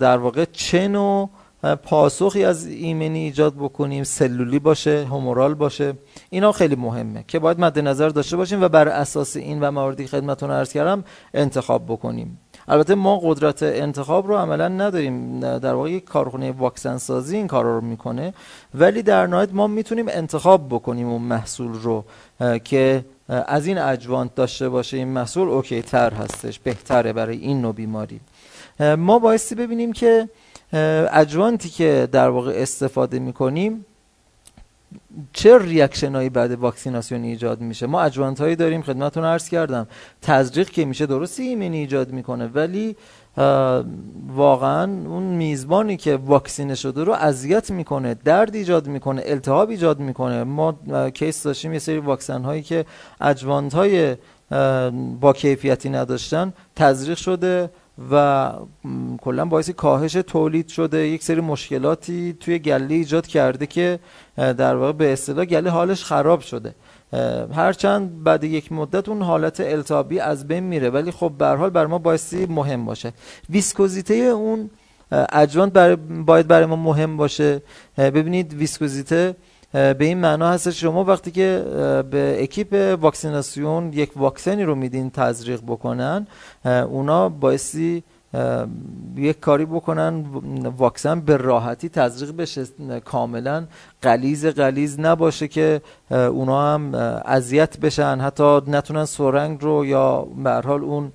در 0.00 0.16
واقع 0.16 0.44
چه 0.52 0.88
نوع 0.88 1.30
پاسخی 1.74 2.44
از 2.44 2.66
ایمنی 2.66 3.18
ایجاد 3.18 3.54
بکنیم 3.54 4.04
سلولی 4.04 4.58
باشه 4.58 5.04
همورال 5.04 5.54
باشه 5.54 5.94
اینا 6.30 6.52
خیلی 6.52 6.76
مهمه 6.76 7.24
که 7.28 7.38
باید 7.38 7.60
مد 7.60 7.78
نظر 7.78 8.08
داشته 8.08 8.36
باشیم 8.36 8.62
و 8.62 8.68
بر 8.68 8.88
اساس 8.88 9.36
این 9.36 9.60
و 9.60 9.70
مواردی 9.70 10.06
خدمتتون 10.06 10.50
عرض 10.50 10.72
کردم 10.72 11.04
انتخاب 11.34 11.84
بکنیم. 11.84 12.38
البته 12.68 12.94
ما 12.94 13.18
قدرت 13.18 13.62
انتخاب 13.62 14.26
رو 14.26 14.36
عملا 14.36 14.68
نداریم. 14.68 15.40
در 15.40 15.74
واقع 15.74 15.98
کارخونه 15.98 16.52
واکسن 16.52 16.98
سازی 16.98 17.36
این 17.36 17.46
کار 17.46 17.64
رو 17.64 17.80
می‌کنه. 17.80 18.34
ولی 18.74 19.02
در 19.02 19.26
نهایت 19.26 19.52
ما 19.52 19.66
می‌تونیم 19.66 20.06
انتخاب 20.08 20.68
بکنیم 20.68 21.08
اون 21.08 21.22
محصول 21.22 21.72
رو 21.72 22.04
که 22.64 23.04
از 23.28 23.66
این 23.66 23.78
adjuvant 23.78 24.34
داشته 24.34 24.68
باشه. 24.68 24.96
این 24.96 25.08
محصول 25.08 25.48
OK 25.48 25.82
تر 25.82 26.14
هستش 26.14 26.58
بهتره 26.58 27.12
برای 27.12 27.36
این 27.36 27.60
نوع 27.60 27.74
بیماری. 27.74 28.20
ما 28.98 29.18
بایستی 29.18 29.54
ببینیم 29.54 29.92
که 29.92 30.28
adjuvant 30.72 31.57
ی 31.57 31.68
که 31.68 32.08
در 32.12 32.28
واقع 32.28 32.52
استفاده 32.56 33.18
می‌کنیم 33.18 33.84
چه 35.32 35.58
reaction 35.58 36.14
هایی 36.14 36.28
بعد 36.28 36.52
واکسیناسیون 36.52 37.22
ایجاد 37.22 37.60
میشه؟ 37.60 37.86
ما 37.86 38.00
adjuvant 38.00 38.40
هایی 38.40 38.56
داریم 38.56 38.82
خدمتتون 38.82 39.24
عرض 39.24 39.48
کردم. 39.48 39.86
تزریق 40.22 40.68
که 40.68 40.84
میشه 40.84 41.06
درستی 41.06 41.42
ایمنی 41.42 41.78
ایجاد 41.78 42.10
می‌کنه 42.10 42.46
ولی 42.46 42.96
واقعا 44.28 44.82
اون 44.82 45.22
میزبانی 45.22 45.96
که 45.96 46.16
واکسینه 46.16 46.74
شده 46.74 47.04
رو 47.04 47.12
اذیت 47.12 47.70
می‌کنه 47.70 48.16
درد 48.24 48.54
ایجاد 48.54 48.86
می‌کنه 48.86 49.22
التهاب 49.24 49.70
ایجاد 49.70 49.98
می‌کنه. 49.98 50.44
ما 50.44 50.74
کیس 51.14 51.42
داشتیم 51.42 51.72
یه 51.72 51.78
سری 51.78 51.98
واکسن 51.98 52.42
هایی 52.42 52.62
که 52.62 52.84
اجوانت 53.20 53.74
های 53.74 54.16
با 55.20 55.32
کیفیتی 55.32 55.90
نداشتن 55.90 56.52
تزریق 56.76 57.16
شده. 57.16 57.70
و 58.10 58.52
کلا 59.20 59.44
باعث 59.44 59.70
کاهش 59.70 60.12
تولید 60.12 60.68
شده. 60.68 61.08
یک 61.08 61.22
سری 61.22 61.40
مشکلاتی 61.40 62.36
توی 62.40 62.58
گله 62.58 62.94
ایجاد 62.94 63.26
کرده 63.26 63.66
که 63.66 63.98
در 64.36 64.76
واقع 64.76 64.92
به 64.92 65.12
اصطلاح 65.12 65.44
گله 65.44 65.70
حالش 65.70 66.04
خراب 66.04 66.40
شده. 66.40 66.74
هرچند 67.54 68.24
بعد 68.24 68.44
یک 68.44 68.72
مدت 68.72 69.08
اون 69.08 69.22
حالت 69.22 69.60
التهابی 69.60 70.20
از 70.20 70.48
بین 70.48 70.64
میره 70.64 70.90
ولی 70.90 71.10
خب 71.10 71.32
به 71.38 71.46
حال 71.46 71.70
بر 71.70 71.86
ما 71.86 71.98
بایستی 71.98 72.46
مهم 72.46 72.84
باشه. 72.84 73.12
ویسکوزیته 73.50 74.14
اون 74.14 74.70
اجوان 75.32 75.70
باید 76.26 76.48
برای 76.48 76.66
ما 76.66 76.76
مهم 76.76 77.16
باشه. 77.16 77.62
ببینید 77.98 78.54
ویسکوزیته 78.54 79.36
به 79.76 80.04
این 80.04 80.18
معنا 80.18 80.48
هست 80.48 80.70
شما 80.70 81.04
وقتی 81.04 81.30
که 81.30 81.64
به 82.10 82.36
اکیپ 82.40 82.98
واکسیناسیون 83.00 83.92
یک 83.92 84.10
واکسنی 84.16 84.64
رو 84.64 84.74
میدین 84.74 85.10
تزریق 85.10 85.60
بکنن 85.66 86.26
اونا 86.64 87.28
بایستی 87.28 88.02
یک 89.16 89.40
کاری 89.40 89.64
بکنن 89.64 90.24
واکسن 90.76 91.20
به 91.20 91.36
راحتی 91.36 91.88
تزریق 91.88 92.36
بشه 92.36 92.64
کاملا 93.04 93.66
قلیز 94.02 94.46
قلیز 94.46 95.00
نباشه 95.00 95.48
که 95.48 95.80
اونا 96.10 96.74
هم 96.74 96.94
اذیت 97.24 97.78
بشن 97.78 98.18
حتی 98.20 98.60
نتونن 98.66 99.04
سرنگ 99.04 99.58
رو 99.62 99.86
یا 99.86 100.22
به 100.44 100.50
حال 100.50 100.84
اون 100.84 101.12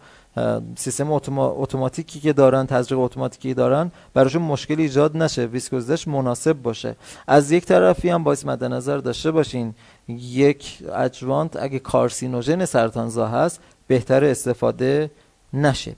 سیستم 0.76 1.12
اتوماتیکی 1.12 2.20
که 2.20 2.34
دارن 2.34 2.66
تزریق 2.66 3.00
اتوماتیکی 3.00 3.54
دارن 3.54 3.92
براشون 4.14 4.42
مشکل 4.42 4.80
ایجاد 4.80 5.18
نشه 5.18 5.46
ویسکوزش 5.46 6.08
مناسب 6.08 6.54
باشه. 6.54 6.96
از 7.28 7.52
یک 7.52 7.66
طرفی 7.66 8.10
هم 8.10 8.24
باید 8.24 8.44
مد 8.46 8.64
نظر 8.64 8.98
داشته 8.98 9.32
باشین 9.32 9.74
یک 10.08 10.78
اجوانت 10.96 11.64
اگه 11.64 11.80
کارسینوژن 11.80 12.66
سرطانزا 12.66 13.28
هست 13.28 13.60
بهتر 13.88 14.26
استفاده 14.26 15.12
نشه. 15.54 15.96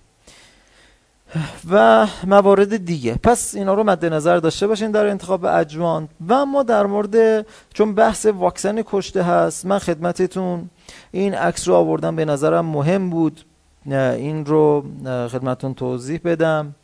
و 1.72 2.08
موارد 2.28 2.86
دیگه. 2.86 3.16
پس 3.24 3.56
اینا 3.56 3.74
رو 3.74 3.84
مد 3.84 4.06
نظر 4.06 4.38
داشته 4.38 4.68
باشین 4.68 4.92
در 4.92 5.08
انتخاب 5.08 5.46
اجوان 5.46 6.10
و 6.28 6.34
اما 6.34 6.64
در 6.64 6.86
مورد 6.86 7.46
چون 7.74 7.96
بحث 7.96 8.26
واکسن 8.26 8.82
کشته 8.86 9.24
هست 9.24 9.66
من 9.66 9.80
خدمتتون 9.80 10.70
این 11.12 11.34
عکس 11.34 11.68
رو 11.68 11.74
آوردم 11.74 12.16
به 12.16 12.26
نظرم 12.26 12.66
مهم 12.66 13.10
بود. 13.10 13.46
این 13.86 14.46
رو 14.46 14.86
خدمتون 15.06 15.74
توضیح 15.74 16.20
بدم. 16.26 16.76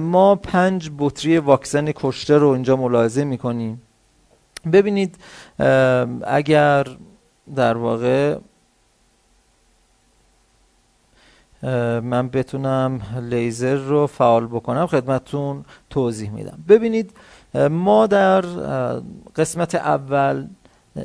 ما 0.00 0.34
پنج 0.34 0.90
بطری 0.98 1.38
واکسن 1.38 1.92
کشته 1.92 2.38
رو 2.38 2.48
اینجا 2.48 2.76
ملاحظه 2.76 3.24
می‌کنیم. 3.24 3.82
ببینید 4.72 5.16
اگر 6.22 6.86
در 7.54 7.76
واقع 7.76 8.38
من 12.02 12.28
بتونم 12.28 13.00
لیزر 13.30 13.74
رو 13.76 14.06
فعال 14.06 14.46
بکنم 14.46 14.86
خدمتون 14.86 15.64
توضیح 15.90 16.30
میدم. 16.30 16.58
ببینید 16.68 17.12
ما 17.70 18.06
در 18.06 18.40
قسمت 19.36 19.74
اول 19.74 20.46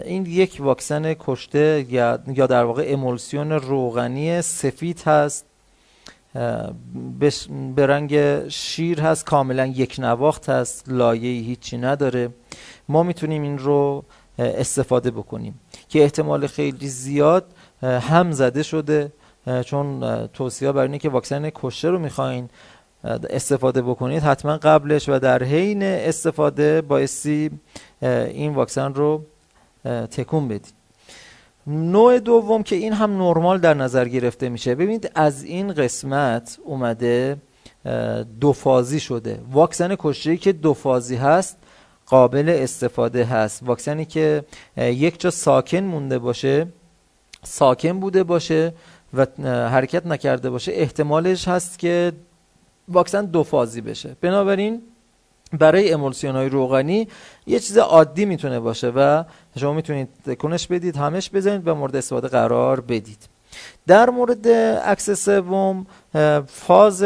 این 0.06 0.26
یک 0.26 0.58
واکسن 0.60 1.14
کشته 1.14 1.86
یا 1.90 2.18
در 2.48 2.64
واقع 2.64 2.86
امولسیون 2.88 3.52
روغنی 3.52 4.42
سفید 4.42 5.02
هست. 5.06 5.46
به 7.76 7.88
رنگ 7.88 8.48
شیر 8.50 9.02
هست. 9.02 9.26
کاملا 9.26 9.66
یک 9.66 9.96
نواخت 10.00 10.50
هست. 10.50 10.90
لایه 10.90 11.42
هیچی 11.42 11.78
نداره. 11.78 12.30
ما 12.90 13.04
می‌تونیم 13.04 13.42
این 13.42 13.58
رو 13.58 14.04
استفاده 14.40 15.12
بکنیم. 15.12 15.60
که 15.90 16.04
احتمال 16.04 16.48
خیلی 16.48 16.88
زیاد 16.88 17.46
هم 17.82 18.32
زده 18.32 18.64
شده. 18.64 19.12
چون 19.66 20.28
توصیه 20.28 20.72
بر 20.72 20.82
اینه 20.82 20.98
که 20.98 21.10
واکسن 21.10 21.50
کشته 21.50 21.90
رو 21.90 22.00
می‌خواین 22.00 22.50
استفاده 23.30 23.82
بکنید 23.82 24.24
حتما 24.24 24.58
قبلش 24.58 25.10
و 25.10 25.20
در 25.20 25.44
حین 25.44 25.84
استفاده 25.84 26.82
بایستی 26.82 27.52
این 28.02 28.54
واکسن 28.56 28.94
رو 28.94 29.26
تکون 29.86 30.48
بدید 30.48 30.74
نوع 31.68 32.20
دوم 32.20 32.64
که 32.64 32.76
این 32.76 32.94
هم 32.94 33.18
نرمال 33.18 33.58
در 33.58 33.74
نظر 33.74 34.08
گرفته 34.08 34.50
میشه. 34.50 34.76
ببینید 34.76 35.12
از 35.16 35.44
این 35.44 35.74
قسمت 35.74 36.60
اومده 36.64 37.38
دو 38.40 38.54
فازی 38.54 39.00
شده. 39.00 39.40
واکسن 39.52 39.96
کشته 40.00 40.38
که 40.38 40.52
دو 40.52 40.74
فازی 40.74 41.16
هست 41.16 41.58
قابل 42.06 42.50
استفاده 42.50 43.26
هست. 43.26 43.64
واکسنی 43.64 44.06
که 44.06 44.44
یک 44.78 45.20
جا 45.20 45.30
ساکن 45.30 45.80
مونده 45.80 46.20
باشه 46.20 46.68
ساکن 47.44 48.00
بوده 48.00 48.24
باشه 48.24 48.74
و 49.14 49.26
حرکت 49.46 50.06
نکرده 50.06 50.50
باشه 50.50 50.72
احتمالش 50.76 51.48
هست 51.48 51.80
که 51.80 52.14
واکسن 52.88 53.26
دو 53.26 53.44
فازی 53.44 53.82
بشه. 53.82 54.16
بنابراین 54.22 54.82
برای 55.60 55.94
امولسیون 55.94 56.36
های 56.36 56.50
روغنی 56.50 57.08
یه 57.48 57.60
چیز 57.60 57.78
عادی 57.78 58.26
می‌تونه 58.26 58.60
باشه 58.60 58.90
و 58.90 59.24
شما 59.58 59.74
می‌تونید 59.74 60.10
تکونش 60.26 60.68
بدید 60.68 60.98
همش 60.98 61.30
بزنید 61.34 61.68
و 61.68 61.76
مورد 61.76 61.96
استفاده 61.96 62.28
قرار 62.28 62.82
بدید. 62.82 63.30
در 63.88 64.10
مورد 64.10 64.48
عکس 64.48 65.10
سوم 65.10 65.86
فاز 66.48 67.06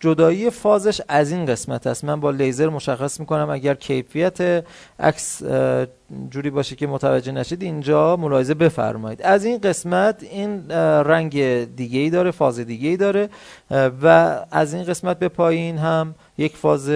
جدایی 0.00 0.50
فازش 0.50 1.00
از 1.08 1.32
این 1.32 1.46
قسمت 1.46 1.86
است. 1.86 2.04
من 2.04 2.20
با 2.20 2.30
لیزر 2.30 2.68
مشخص 2.68 3.20
می‌کنم 3.20 3.50
اگر 3.50 3.74
کیفیت 3.74 4.64
عکس 5.00 5.42
جوری 6.30 6.50
باشه 6.50 6.76
که 6.76 6.86
متوجه 6.86 7.32
نشید 7.32 7.62
اینجا 7.62 8.16
ملاحظه 8.16 8.54
بفرمایید. 8.54 9.22
از 9.22 9.44
این 9.44 9.58
قسمت 9.58 10.22
این 10.22 10.70
رنگ 10.70 11.64
دیگه 11.76 12.00
ای 12.00 12.10
داره 12.10 12.30
فاز 12.30 12.58
دیگه 12.58 12.88
ای 12.88 12.96
داره 12.96 13.28
و 14.02 14.36
از 14.50 14.74
این 14.74 14.84
قسمت 14.84 15.18
به 15.18 15.28
پایین 15.28 15.78
هم 15.78 16.14
یک 16.38 16.56
فاز 16.56 16.90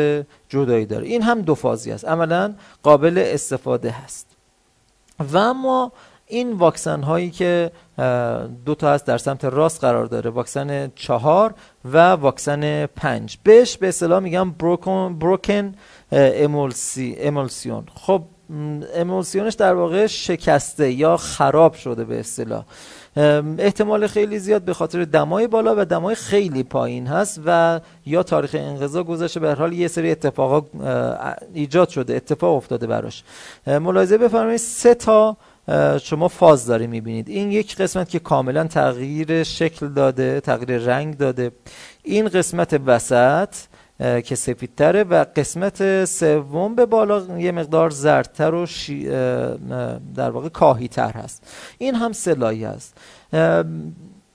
جدایی 0.48 0.86
داره. 0.86 1.06
این 1.06 1.22
هم 1.22 1.40
دو 1.40 1.54
فازی 1.54 1.92
است. 1.92 2.04
عملا 2.04 2.54
قابل 2.82 3.22
استفاده 3.26 3.90
هست. 3.90 4.26
و 5.32 5.38
اما 5.38 5.92
این 6.26 6.52
واکسن 6.52 7.02
هایی 7.02 7.30
که 7.30 7.70
دو 8.66 8.74
تا 8.74 8.92
هست 8.92 9.06
در 9.06 9.18
سمت 9.18 9.44
راست 9.44 9.80
قرار 9.80 10.06
داره 10.06 10.30
واکسن 10.30 10.92
چهار 10.94 11.54
و 11.84 12.10
واکسن 12.12 12.86
پنج. 12.86 13.38
بهش 13.42 13.76
به 13.76 13.88
اصطلاح 13.88 14.20
میگم 14.20 14.50
بروکن, 14.50 15.18
بروکن 15.18 15.74
امولسی 16.12 17.16
امولسیون 17.18 17.86
خب 17.94 18.22
امولسیونش 18.94 19.54
در 19.54 19.74
واقع 19.74 20.06
شکسته 20.06 20.92
یا 20.92 21.16
خراب 21.16 21.74
شده 21.74 22.04
به 22.04 22.20
اصطلاح. 22.20 22.64
احتمال 23.58 24.06
خیلی 24.06 24.38
زیاد 24.38 24.62
به 24.62 24.74
خاطر 24.74 25.04
دمای 25.04 25.46
بالا 25.46 25.74
و 25.78 25.84
دمای 25.84 26.14
خیلی 26.14 26.62
پایین 26.62 27.06
هست 27.06 27.40
و 27.46 27.80
یا 28.06 28.22
تاریخ 28.22 28.56
انقضا 28.58 29.02
گذشته 29.02 29.40
به 29.40 29.54
حال 29.54 29.72
یه 29.72 29.88
سری 29.88 30.10
اتفاقات 30.10 30.64
ایجاد 31.54 31.88
شده 31.88 32.14
اتفاق 32.14 32.56
افتاده 32.56 32.86
براش. 32.86 33.24
ملاحظه 33.66 34.18
بفرمایید 34.18 34.60
سه 34.60 34.94
تا 34.94 35.36
شما 36.02 36.28
فاز 36.28 36.66
داره 36.66 36.86
می‌بینید. 36.86 37.28
این 37.28 37.52
یک 37.52 37.76
قسمت 37.76 38.08
که 38.08 38.18
کاملا 38.18 38.64
تغییر 38.64 39.42
شکل 39.42 39.88
داده 39.88 40.40
تغییر 40.40 40.78
رنگ 40.78 41.16
داده. 41.16 41.50
این 42.02 42.28
قسمت 42.28 42.80
وسط 42.86 43.48
که 44.24 44.34
سفیدتره 44.34 45.04
و 45.04 45.24
قسمت 45.36 46.04
سوم 46.04 46.74
به 46.74 46.86
بالا 46.86 47.38
یه 47.38 47.52
مقدار 47.52 47.90
زردتر 47.90 48.54
و 48.54 48.66
در 50.14 50.30
واقع 50.30 50.48
کاهیتر 50.48 51.10
هست. 51.10 51.46
این 51.78 51.94
هم 51.94 52.12
سلایه 52.12 52.68
است. 52.68 52.96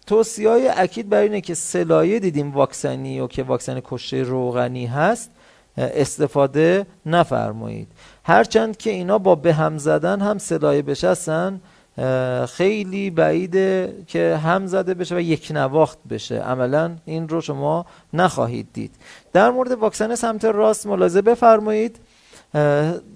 توصیه 0.07 0.49
های 0.49 0.67
اکید 0.67 1.09
بر 1.09 1.21
اینه 1.21 1.41
که 1.41 1.53
سلایه 1.53 2.19
دیدیم 2.19 2.53
واکسنی 2.53 3.19
و 3.19 3.27
که 3.27 3.43
واکسن 3.43 3.81
کشته 3.83 4.23
روغنی 4.23 4.85
هست 4.85 5.31
استفاده 5.77 6.85
نفرمایید. 7.05 7.87
هرچند 8.23 8.77
که 8.77 8.89
اینا 8.89 9.17
با 9.17 9.35
به 9.35 9.53
هم 9.53 9.77
زدن 9.77 10.21
هم 10.21 10.37
سلایه 10.37 10.81
بشستن 10.81 11.61
خیلی 12.49 13.09
بعیده 13.09 13.95
که 14.07 14.39
هم 14.43 14.65
زده 14.65 14.93
بشه 14.93 15.15
و 15.15 15.19
یک 15.19 15.51
نواخت 15.53 15.97
بشه. 16.09 16.39
عملا 16.39 16.95
این 17.05 17.29
رو 17.29 17.41
شما 17.41 17.85
نخواهید 18.13 18.67
دید. 18.73 18.91
در 19.37 19.49
مورد 19.49 19.71
واکسن 19.71 20.15
سمت 20.15 20.45
راست 20.45 20.87
ملاحظه 20.87 21.21
بفرمایید. 21.21 21.99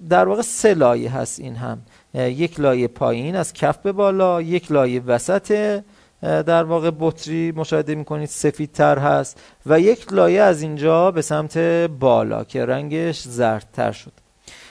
در 0.08 0.28
واقع 0.28 0.42
سه 0.42 0.74
لایه 0.74 1.16
هست 1.16 1.40
این 1.40 1.56
هم. 1.56 1.78
یک 2.14 2.60
لایه 2.60 2.88
پایین 2.88 3.36
از 3.36 3.52
کف 3.52 3.78
به 3.78 3.92
بالا 3.92 4.42
یک 4.42 4.72
لایه 4.72 5.00
وسط 5.00 5.80
در 6.22 6.64
واقع 6.64 6.90
بطری 7.00 7.52
مشاهده 7.56 7.94
می‌کنید 7.94 8.28
سفیدتر 8.28 8.98
هست 8.98 9.40
و 9.66 9.80
یک 9.80 10.12
لایه 10.12 10.40
از 10.42 10.62
اینجا 10.62 11.10
به 11.10 11.22
سمت 11.22 11.58
بالا 11.98 12.44
که 12.44 12.66
رنگش 12.66 13.22
زردتر 13.22 13.92
شد. 13.92 14.12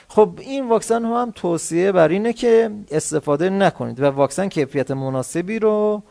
خب 0.08 0.30
این 0.40 0.68
واکسن 0.68 1.04
هم 1.04 1.32
توصیه 1.34 1.92
بر 1.92 2.08
اینه 2.08 2.32
که 2.32 2.70
استفاده 2.90 3.50
نکنید 3.50 4.00
و 4.00 4.04
واکسن 4.06 4.48
کیفیت 4.48 4.90
مناسبی 4.90 5.58
رو 5.58 6.02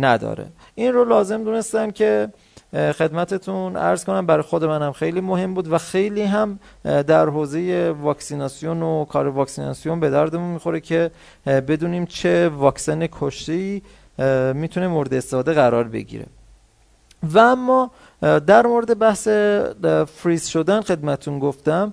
نداره. 0.00 0.46
این 0.74 0.92
رو 0.92 1.04
لازم 1.04 1.44
دونستم 1.44 1.90
که 1.90 2.28
خدمتتون 2.72 3.76
ارز 3.76 4.04
کنم 4.04 4.26
برای 4.26 4.42
خود 4.42 4.64
منم 4.64 4.92
خیلی 4.92 5.20
مهم 5.20 5.54
بود 5.54 5.72
و 5.72 5.78
خیلی 5.78 6.22
هم 6.22 6.58
در 6.82 7.28
حوزه 7.28 7.94
واکسیناسیون 8.00 8.82
و 8.82 9.04
کار 9.04 9.28
واکسیناسیون 9.28 10.00
به 10.00 10.10
دردمون 10.10 10.52
می‌خوره 10.52 10.80
که 10.80 11.10
بدونیم 11.46 12.06
چه 12.06 12.48
واکسن 12.48 13.06
کشتی 13.12 13.82
می‌تونه 14.54 14.88
مورد 14.88 15.14
استفاده 15.14 15.52
قرار 15.52 15.84
بگیره. 15.84 16.26
و 17.22 17.38
اما 17.38 17.90
در 18.46 18.66
مورد 18.66 18.98
بحث 18.98 19.28
فریز 20.14 20.46
شدن 20.46 20.80
خدمتون 20.80 21.38
گفتم 21.38 21.92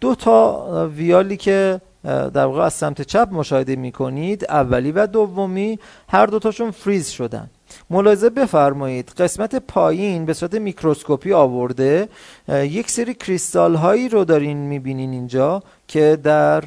دو 0.00 0.14
تا 0.14 0.66
ویالی 0.96 1.36
که 1.36 1.80
در 2.04 2.44
واقع 2.44 2.62
از 2.62 2.72
سمت 2.72 3.02
چپ 3.02 3.28
مشاهده 3.32 3.76
می‌کنید 3.76 4.44
اولی 4.44 4.92
و 4.92 5.06
دومی 5.06 5.78
هر 6.08 6.26
دوتاشون 6.26 6.70
فریز 6.70 7.08
شدن. 7.08 7.50
ملاحظه 7.90 8.30
بفرمایید 8.30 9.08
قسمت 9.18 9.54
پایین 9.54 10.24
به 10.24 10.32
صورت 10.32 10.54
میکروسکوپی 10.54 11.32
آورده 11.32 12.08
یک 12.48 12.90
سری 12.90 13.14
کریستال 13.14 13.74
هایی 13.74 14.08
رو 14.08 14.24
دارین 14.24 14.56
می‌بینین 14.56 15.12
اینجا 15.12 15.62
که 15.88 16.18
در 16.22 16.64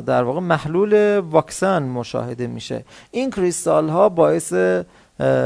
در 0.00 0.22
واقع 0.22 0.40
محلول 0.40 1.18
واکسن 1.18 1.82
مشاهده 1.82 2.46
میشه. 2.46 2.84
این 3.10 3.30
کریستال 3.30 3.88
ها 3.88 4.08
باعث 4.08 4.52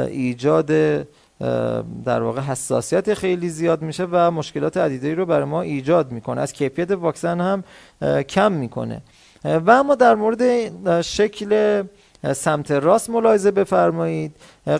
ایجاد 0.08 0.70
در 2.04 2.22
واقع 2.22 2.40
حساسیت 2.40 3.14
خیلی 3.14 3.48
زیاد 3.48 3.82
میشه 3.82 4.06
و 4.10 4.30
مشکلات 4.30 4.76
عدیده 4.76 5.14
رو 5.14 5.26
برای 5.26 5.44
ما 5.44 5.62
ایجاد 5.62 6.12
می‌کنه. 6.12 6.40
از 6.40 6.52
کیفیت 6.52 6.90
واکسن 6.90 7.40
هم 7.40 7.64
کم 8.22 8.52
می‌کنه. 8.52 9.02
و 9.44 9.70
اما 9.70 9.94
در 9.94 10.14
مورد 10.14 11.02
شکل 11.02 11.82
سمت 12.32 12.70
راست 12.70 13.10
ملاحظه 13.10 13.50
بفرمایید. 13.50 14.36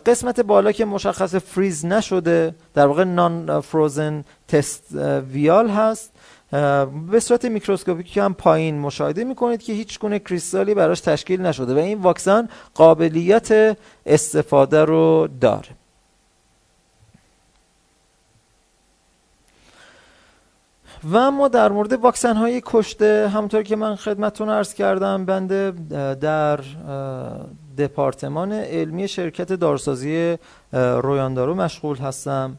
قسمت 0.06 0.40
بالا 0.40 0.72
که 0.72 0.84
مشخص 0.84 1.34
فریز 1.34 1.86
نشده 1.86 2.54
در 2.74 2.86
واقع 2.86 3.04
non-frozen 3.04 4.24
test 4.48 4.94
vial 5.32 5.68
هست. 5.68 6.12
به 7.10 7.20
صورت 7.20 7.44
میکروسکوپیک 7.44 8.16
هم 8.16 8.34
پایین 8.34 8.78
مشاهده 8.78 9.24
می‌کنید 9.24 9.62
که 9.62 9.72
هیچ 9.72 10.00
گونه 10.00 10.18
کریستالی 10.18 10.74
براش 10.74 11.00
تشکیل 11.00 11.40
نشده 11.40 11.74
و 11.74 11.78
این 11.78 11.98
واکسن 11.98 12.48
قابلیت 12.74 13.76
استفاده 14.06 14.84
رو 14.84 15.28
داره. 15.40 15.79
و 21.04 21.16
اما 21.16 21.48
در 21.48 21.68
مورد 21.68 21.92
واکسن 21.92 22.36
های 22.36 22.62
کشته 22.66 23.28
همطور 23.28 23.62
که 23.62 23.76
من 23.76 23.96
خدمتتون 23.96 24.50
عرض 24.50 24.74
کردم 24.74 25.24
بنده 25.24 25.70
در 26.14 26.60
دپارتمان 27.78 28.52
علمی 28.52 29.08
شرکت 29.08 29.52
دارسازی 29.52 30.38
رویاندارو 30.72 31.54
مشغول 31.54 31.96
هستم. 31.96 32.56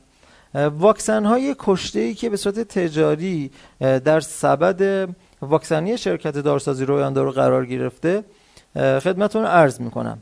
واکسن 0.55 1.25
های 1.25 1.55
کشته 1.59 1.99
ای 1.99 2.13
که 2.13 2.29
به 2.29 2.37
صورت 2.37 2.59
تجاری 2.59 3.51
در 3.79 4.19
سبد 4.19 5.09
واکسنی 5.41 5.97
شرکت 5.97 6.37
دارسازی 6.37 6.85
رویاندارو 6.85 7.31
قرار 7.31 7.65
گرفته 7.65 8.23
خدمتتون 8.75 9.45
عرض 9.45 9.81
می‌کنم. 9.81 10.17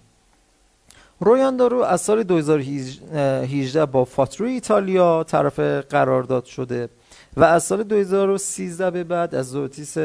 رویاندارو 1.20 1.82
از 1.82 2.02
سال 2.02 2.24
2018 2.24 3.86
با 3.86 4.06
فاترو 4.06 4.48
ایتالیا 4.48 5.24
طرف 5.24 5.60
قرارداد 5.90 6.46
شده. 6.46 6.90
و 7.38 7.44
از 7.44 7.64
سال 7.64 7.84
2013 7.84 8.92
به 8.92 9.04
بعد 9.04 9.36
از 9.36 9.50
زوتیس 9.50 9.98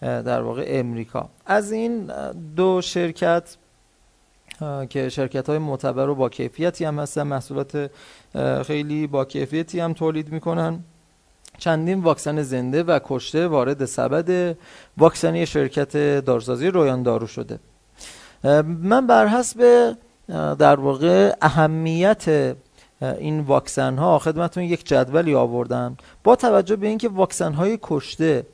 در 0.00 0.40
واقع 0.40 0.64
امریکا. 0.66 1.28
از 1.46 1.72
این 1.72 2.10
دو 2.56 2.80
شرکت 2.80 3.56
که 4.90 5.08
شرکت 5.08 5.48
های 5.48 5.58
معتبر 5.58 6.08
و 6.08 6.14
با 6.14 6.28
کیفیتی 6.28 6.84
هم 6.84 6.98
هستن 6.98 7.22
محصولات 7.22 7.90
خیلی 8.66 9.06
با 9.06 9.24
کیفیتی 9.24 9.80
هم 9.80 9.92
تولید 9.92 10.32
می‌کنن. 10.32 10.80
چندین 11.58 12.00
واکسن 12.00 12.42
زنده 12.42 12.82
و 12.82 12.98
کشته 13.04 13.46
وارد 13.46 13.84
سبد 13.84 14.56
واکسنی 14.98 15.46
شرکت 15.46 15.96
دارسازی 16.24 16.68
رویان 16.68 17.02
دارو 17.02 17.26
شده. 17.26 17.58
من 18.64 19.06
بر 19.06 19.26
حسب 19.26 19.96
در 20.58 20.80
واقع 20.80 21.36
اهمیت 21.42 22.54
این 23.02 23.40
واکسن 23.40 23.98
ها 23.98 24.18
خدمتون 24.18 24.62
یک 24.62 24.86
جدولی 24.86 25.34
آوردم 25.34 25.96
با 26.24 26.36
توجه 26.36 26.76
به 26.76 26.86
اینکه 26.86 27.08
واکسن 27.08 27.52
های 27.52 27.78
کشته 27.82 28.46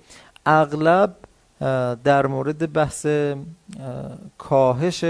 اغلب 0.47 1.17
در 2.05 2.27
مورد 2.27 2.73
بحث 2.73 3.07
کاهش 4.39 5.05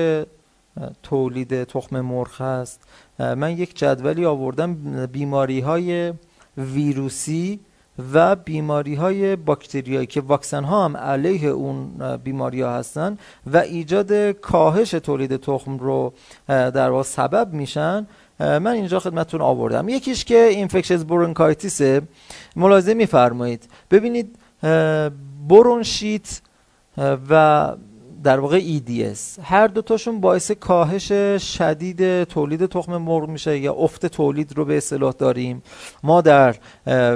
تولید 1.02 1.64
تخم 1.64 2.00
مرغ 2.00 2.40
هست. 2.40 2.80
من 3.18 3.50
یک 3.50 3.78
جدولی 3.78 4.26
آوردم 4.26 5.06
بیماری 5.06 5.60
های 5.60 6.12
ویروسی 6.56 7.60
و 8.12 8.36
بیماری 8.36 8.94
های 8.94 9.36
باکتریایی 9.36 10.06
که 10.06 10.20
واکسن 10.20 10.64
ها 10.64 10.84
هم 10.84 10.96
علیه 10.96 11.48
اون 11.48 11.90
بیماری 12.16 12.60
ها 12.60 12.74
هستن 12.74 13.18
و 13.46 13.56
ایجاد 13.56 14.30
کاهش 14.30 14.90
تولید 14.90 15.36
تخم 15.36 15.78
رو 15.78 16.12
در 16.48 16.90
واقع 16.90 17.02
سبب 17.02 17.52
میشن. 17.52 18.06
من 18.40 18.66
اینجا 18.66 19.00
خدمتتون 19.00 19.40
آوردم. 19.40 19.88
یکیش 19.88 20.24
که 20.24 20.42
اینفکشنز 20.42 21.04
برونکایتیسه 21.04 22.02
ملاحظه 22.56 22.94
میفرمایید. 22.94 23.68
ببینید 23.90 24.36
برونشیت 25.48 26.40
و 27.30 27.74
در 28.24 28.40
واقع 28.40 28.60
EDS 28.60 29.40
هر 29.42 29.66
دوتاشون 29.66 30.20
باعث 30.20 30.50
کاهش 30.50 31.12
شدید 31.42 32.24
تولید 32.24 32.66
تخم 32.66 32.96
مرغ 32.96 33.28
میشه 33.28 33.58
یا 33.58 33.72
افت 33.72 34.06
تولید 34.06 34.56
رو 34.56 34.64
به 34.64 34.76
اصطلاح 34.76 35.12
داریم. 35.12 35.62
ما 36.02 36.20
در 36.20 36.54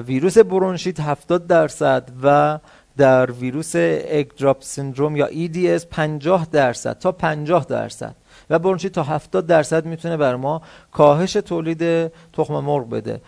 ویروس 0.06 0.38
برونشیت 0.38 1.00
70 1.00 1.46
درصد 1.46 2.10
و 2.22 2.58
در 2.96 3.30
ویروس 3.30 3.72
اگدراپ 3.76 4.56
سندروم 4.60 5.16
یا 5.16 5.28
EDS 5.28 5.86
50 5.90 6.46
درصد 6.52 6.98
تا 6.98 7.12
50 7.12 7.66
درصد. 7.68 8.14
و 8.50 8.58
برونشیت 8.58 8.92
تا 8.92 9.02
70 9.02 9.46
درصد 9.46 9.86
می‌تونه 9.86 10.16
بر 10.16 10.36
ما 10.36 10.62
کاهش 10.92 11.32
تولید 11.32 12.12
تخم 12.32 12.54
مرغ 12.54 12.88
بده. 12.88 13.20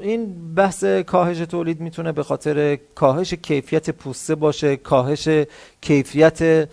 این 0.00 0.54
بحث 0.54 0.84
کاهش 0.84 1.38
تولید 1.38 1.80
می‌تونه 1.80 2.12
به 2.12 2.22
خاطر 2.22 2.78
کاهش 2.94 3.34
کیفیت 3.34 3.90
پوسته 3.90 4.34
باشه 4.34 4.76
کاهش 4.76 5.28
کیفیت 5.80 6.68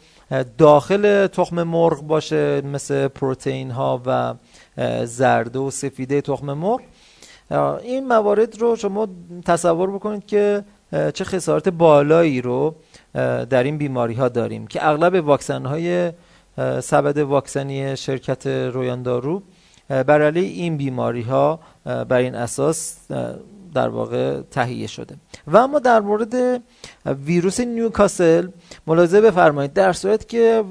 داخل 0.57 1.27
تخم 1.27 1.64
مرغ 1.64 2.02
باشه 2.02 2.61
مثل 2.61 3.07
پروتئین 3.07 3.72
ها 3.72 4.02
و 4.06 4.34
زرده 5.06 5.60
و 5.60 5.72
سفیده 5.72 6.22
تخم 6.22 6.53
مرغ. 6.53 6.81
این 7.84 8.07
موارد 8.07 8.61
رو 8.61 8.76
شما 8.76 9.07
تصور 9.45 9.91
بکنید 9.91 10.26
که 10.26 10.64
چه 11.14 11.23
خسارت 11.23 11.69
بالایی 11.69 12.41
رو 12.41 12.76
در 13.49 13.64
این 13.64 13.77
بیماری 13.77 14.14
ها 14.14 14.30
داریم 14.30 14.68
که 14.68 14.88
اغلب 14.88 15.26
واکسن 15.26 15.65
های 15.65 16.11
سبد 16.81 17.18
واکسنی 17.18 17.98
شرکت 17.98 18.48
رویاندارو. 18.48 19.44
بر 19.90 20.22
علیه 20.22 20.49
این 20.49 20.77
بیماری 20.77 21.22
ها 21.22 21.60
بر 21.86 22.18
این 22.18 22.36
اساس 22.36 22.98
در 23.73 23.90
واقع 23.90 24.41
تهیه 24.41 24.88
شده. 24.88 25.15
و 25.48 25.57
اما 25.57 25.80
در 25.80 25.99
مورد 25.99 26.61
ویروس 27.06 27.60
نیوکاسل 27.60 28.49
ملاحظه 28.88 29.22
بفرمایید. 29.22 29.73
در 29.73 29.94
صورت 29.94 30.27
که 30.27 30.64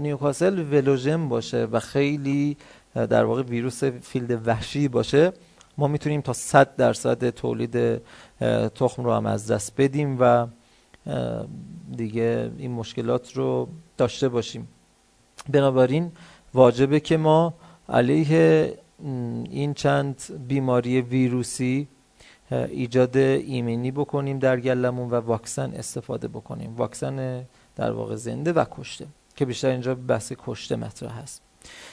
نیوکاسل 0.00 0.58
velogen 0.58 1.28
باشه 1.28 1.64
و 1.72 1.80
خیلی 1.80 2.56
در 2.94 3.24
واقع 3.24 3.42
ویروس 3.42 3.84
field 3.84 4.46
وحشی 4.46 4.88
باشه 4.88 5.32
ما 5.78 5.88
می‌تونیم 5.88 6.20
تا 6.20 6.32
100 6.32 6.76
درصد 6.76 7.30
تولید 7.30 8.02
تخم 8.74 9.04
رو 9.04 9.12
هم 9.12 9.26
از 9.26 9.50
دست 9.50 9.72
بدیم 9.78 10.16
و 10.20 10.46
دیگه 11.96 12.50
این 12.58 12.70
مشکلات 12.70 13.32
رو 13.32 13.68
داشته 13.96 14.28
باشیم. 14.28 14.68
بنابراین 15.48 16.12
واجبه 16.54 17.00
که 17.00 17.16
ما 17.16 17.54
علیه 17.88 18.74
این 19.50 19.74
چند 19.74 20.22
بیماری 20.48 21.00
ویروسی 21.00 21.88
ایجاد 22.50 23.16
ایمنی 23.16 23.90
بکنیم 23.90 24.38
در 24.38 24.60
گلمون 24.60 25.10
و 25.10 25.14
واکسن 25.14 25.72
استفاده 25.72 26.28
بکنیم. 26.28 26.76
واکسن 26.76 27.44
در 27.76 27.90
واقع 27.90 28.16
زنده 28.16 28.52
و 28.52 28.64
کشته 28.70 29.06
که 29.36 29.44
بیشتر 29.44 29.68
اینجا 29.68 29.94
بحث 29.94 30.32
کشته 30.38 30.76
مطرح 30.76 31.18
هست. 31.18 31.42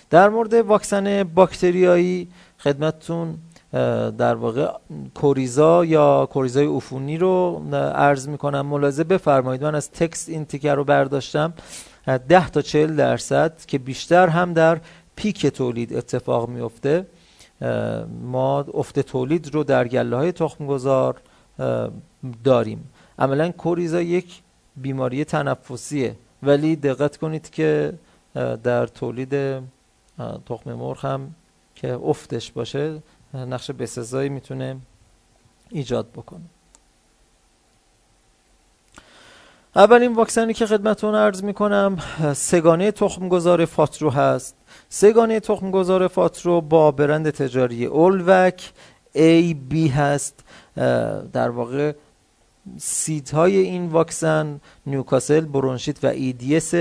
در 0.10 0.30
مورد 0.30 0.54
واکسن 0.54 1.24
باکتریایی 1.24 2.28
خدمتتون 2.60 3.38
در 4.18 4.36
واقع 4.36 4.72
کوریزا 5.16 5.86
یا 5.86 6.26
کوریزای 6.32 6.66
عفونی 6.66 7.18
رو 7.18 7.64
عرض 7.96 8.28
می‌کنم. 8.28 8.66
ملاحظه 8.66 9.04
بفرمایید. 9.04 9.64
من 9.64 9.76
از 9.76 9.92
تکست 9.92 10.30
این 10.30 10.46
تیکر 10.46 10.76
رو 10.76 10.84
برداشتم. 10.84 11.54
10 12.18 12.50
تا 12.50 12.62
40 12.62 12.96
درصد 12.96 13.66
که 13.66 13.78
بیشتر 13.78 14.28
هم 14.28 14.54
در 14.54 14.82
پیک 15.16 15.48
تولید 15.48 15.94
اتفاق 15.94 16.50
میفته. 16.50 17.06
ما 18.22 18.60
افت 18.74 19.00
تولید 19.00 19.54
رو 19.54 19.64
در 19.64 19.88
گله 19.88 20.16
های 20.16 20.32
تخمگذار 20.32 21.22
داریم. 22.44 22.90
عملا 23.20 23.52
کوریزا 23.52 24.02
یک 24.02 24.42
بیماری 24.78 25.26
تنفسیه. 25.26 26.16
ولی 26.44 26.76
دقت 26.76 27.18
کنید 27.18 27.50
که 27.50 27.94
در 28.64 28.88
تولید 28.88 29.64
تخم 30.46 30.74
مرغ 30.74 31.06
هم 31.06 31.36
که 31.76 31.94
افتش 31.94 32.52
باشه 32.52 33.02
نقش 33.34 33.72
بسزایی 33.72 34.30
می‌تونه 34.30 34.78
ایجاد 35.70 36.08
بکنه. 36.12 36.42
اولین 39.76 40.14
واکسنی 40.14 40.54
که 40.54 40.66
خدمتون 40.66 41.16
عرض 41.16 41.44
می‌کنم 41.44 41.98
سگانه 42.34 42.92
تخمگذار 42.92 43.66
فاترو 43.66 44.10
هست. 44.10 44.56
سگانه 44.90 45.40
تخمگذار 45.40 46.08
فاترو 46.08 46.62
با 46.62 46.92
برند 46.92 47.30
تجاری 47.30 47.86
اولوک 47.86 48.72
IB 49.14 49.88
هست. 49.88 50.44
در 51.34 51.50
واقع 51.50 51.94
های 53.34 53.58
این 53.58 53.88
واکسن 53.88 54.62
نیوکاسل 54.86 55.46
برونشیت 55.46 56.04
و 56.04 56.08
EDS 56.08 56.74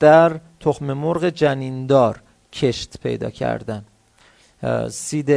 در 0.00 0.40
تخم 0.60 0.92
مرغ 0.92 1.28
جنیندار 1.28 2.22
کشت 2.52 3.00
پیدا 3.02 3.30
کردن. 3.30 3.84
seed 4.90 5.30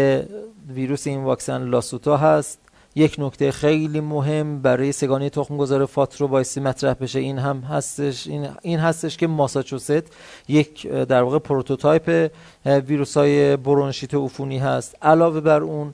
virus 0.69 1.07
این 1.07 1.23
واکسن 1.23 1.63
لاسوتا 1.63 2.17
هست. 2.17 2.59
یک 2.99 3.15
نکته 3.19 3.51
خیلی 3.51 3.99
مهم 3.99 4.61
برای 4.61 4.91
سه 4.91 5.06
گانه 5.06 5.29
تخم 5.29 5.57
گذار 5.57 5.85
فاترو 5.85 6.27
بایستی 6.27 6.59
مطرح 6.59 6.93
بشه. 6.93 7.19
این 7.19 7.37
هم 7.37 7.59
هستش 7.59 8.27
این, 8.27 8.47
این 8.61 8.79
هستش 8.79 9.17
که 9.17 9.27
ماساچوست 9.27 10.03
یک 10.47 10.87
در 10.87 11.21
واقع 11.21 11.39
prototype 11.39 12.31
ویروس 12.65 13.17
های 13.17 13.57
برونشیت 13.57 14.13
عفونی 14.13 14.57
هست. 14.57 14.95
علاوه 15.01 15.39
بر 15.41 15.61
اون 15.61 15.93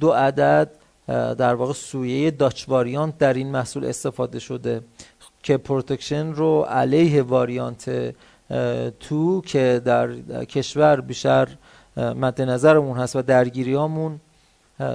دو 0.00 0.10
عدد 0.10 0.70
در 1.38 1.54
واقع 1.54 1.72
سویه 1.72 2.30
Dutch 2.30 2.68
variant 2.68 3.18
در 3.18 3.34
این 3.34 3.50
محصول 3.50 3.84
استفاده 3.84 4.38
شده 4.38 4.80
که 5.42 5.56
protection 5.56 6.32
رو 6.32 6.62
علیه 6.62 7.22
variant 7.22 8.14
two 9.00 9.40
که 9.40 9.82
در 9.84 10.08
کشور 10.44 11.00
بیشتر 11.00 11.48
مد 11.96 12.42
نظرمون 12.42 12.98
هست 12.98 13.16
و 13.16 13.22
درگیریامون 13.22 14.20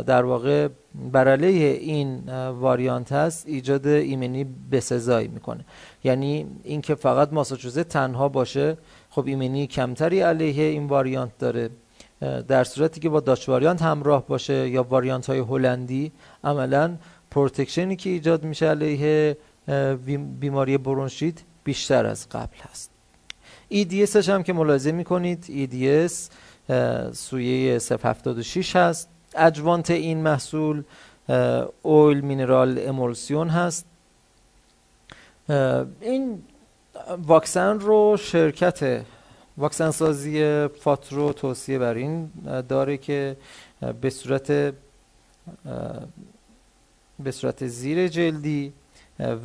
در 0.08 0.26
واقع 0.26 0.68
بر 1.12 1.28
علیه 1.28 1.72
این 1.72 2.24
variant 2.50 3.12
هست 3.12 3.48
ایجاد 3.48 3.88
ایمنی 3.88 4.46
بسزایی 4.72 5.28
می‌کنه. 5.28 5.66
یعنی 6.04 6.46
اینکه 6.64 6.96
فقط 6.96 7.34
ماساچوست 7.34 7.80
تنها 7.80 8.30
باشه 8.30 8.78
خب 9.10 9.28
ایمنی 9.28 9.68
کمتری 9.68 10.20
علیه 10.20 10.64
این 10.64 10.88
variant 10.88 11.38
داره. 11.38 11.70
در 12.48 12.64
صورتی 12.64 13.00
که 13.00 13.10
با 13.10 13.20
Dutch 13.20 13.50
variant 13.50 13.82
همراه 13.82 14.28
باشه 14.28 14.70
یا 14.70 14.84
variant 14.84 15.26
های 15.26 15.40
هلندی 15.40 16.12
عملا 16.44 16.96
protection 17.32 17.90
ی 17.90 17.96
که 17.96 18.10
ایجاد 18.10 18.44
میشه 18.44 18.66
علیه 18.66 19.38
بیماری 20.40 20.78
برونشیت 20.78 21.36
بیشتر 21.64 22.06
از 22.06 22.30
قبل 22.30 22.58
هست. 22.72 22.92
EDS 23.74 24.30
هم 24.30 24.44
که 24.44 24.54
ملاحظه 24.54 24.92
می‌کنید 24.92 25.46
EDS 25.46 26.14
سویه 27.14 27.80
076 27.80 28.76
هست. 28.76 29.10
adjuvant 29.38 29.92
این 29.92 30.18
محصول 30.18 30.84
oil 31.82 32.22
mineral 32.22 32.80
emulsion 32.80 33.50
هست. 33.50 33.86
این 36.02 36.44
واکسن 37.28 37.80
رو 37.80 38.18
شرکت 38.20 39.06
واکسن 39.58 39.92
سازی 39.92 40.68
فاترو 40.68 41.34
توصیه 41.34 41.80
بر 41.80 41.94
این 41.94 42.32
داره 42.70 42.98
که 42.98 43.38
به 44.02 44.10
صورت 44.10 44.74
به 47.20 47.32
صورت 47.32 47.68
زیر 47.68 48.08
جلدی 48.08 48.74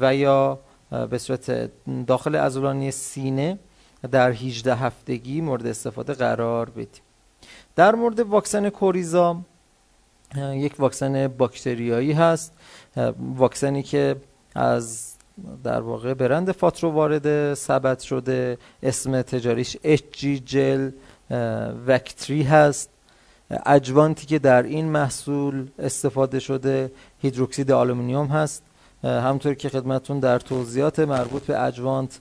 و 0.01 0.14
یا 0.14 0.59
به 1.10 1.19
صورت 1.19 1.70
داخل 2.06 2.35
ازولانی 2.35 2.90
سینه 2.90 3.59
در 4.10 4.31
18 4.31 4.74
هفتگی 4.74 5.40
مورد 5.40 5.66
استفاده 5.66 6.12
قرار 6.12 6.70
بدیم. 6.70 7.02
در 7.77 7.94
مورد 7.94 8.20
واکسن 8.20 8.69
کوریزا 8.70 9.40
یک 10.36 10.74
واکسن 10.78 11.28
باکتریایی 11.28 12.12
هست 12.12 12.52
واکسنی 13.36 13.82
که 13.82 14.16
از 14.54 15.12
در 15.64 15.80
واقع 15.80 16.14
برند 16.14 16.52
فاترو 16.52 16.90
وارد 16.90 17.54
ثبت 17.54 18.00
شده 18.00 18.59
اسم 18.82 19.22
تجاریش 19.22 19.76
جی 20.12 20.38
جل 20.40 20.90
وکتری 21.86 22.42
هست. 22.42 22.90
adjuvant 23.66 24.20
ی 24.20 24.27
که 24.26 24.38
در 24.38 24.62
این 24.62 24.86
محصول 24.86 25.68
استفاده 25.78 26.38
شده 26.38 26.92
هیدروکسید 27.18 27.72
آلومینیوم 27.72 28.26
هست. 28.26 28.62
همطور 29.04 29.54
که 29.54 29.68
خدمتون 29.68 30.20
در 30.20 30.38
توضیحات 30.38 30.98
مربوط 30.98 31.42
به 31.42 31.62
adjuvant 31.62 32.19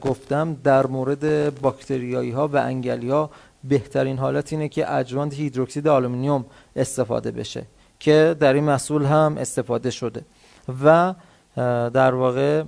گفتم 0.00 0.56
در 0.64 0.86
مورد 0.86 1.54
باکتریایی 1.60 2.30
ها 2.30 2.48
و 2.48 2.56
انگلی 2.56 3.10
ها 3.10 3.30
بهترین 3.68 4.18
حالت 4.18 4.52
اینه 4.52 4.68
که 4.68 4.92
adjuvant 4.94 5.34
هیدروکسید 5.34 5.88
آلومینیوم 5.88 6.44
استفاده 6.76 7.30
بشه 7.30 7.66
که 8.00 8.36
در 8.40 8.52
این 8.52 8.64
محصول 8.64 9.04
هم 9.04 9.36
استفاده 9.38 9.90
شده. 9.90 10.24
و 10.84 11.14
در 11.90 12.14
واقع 12.14 12.64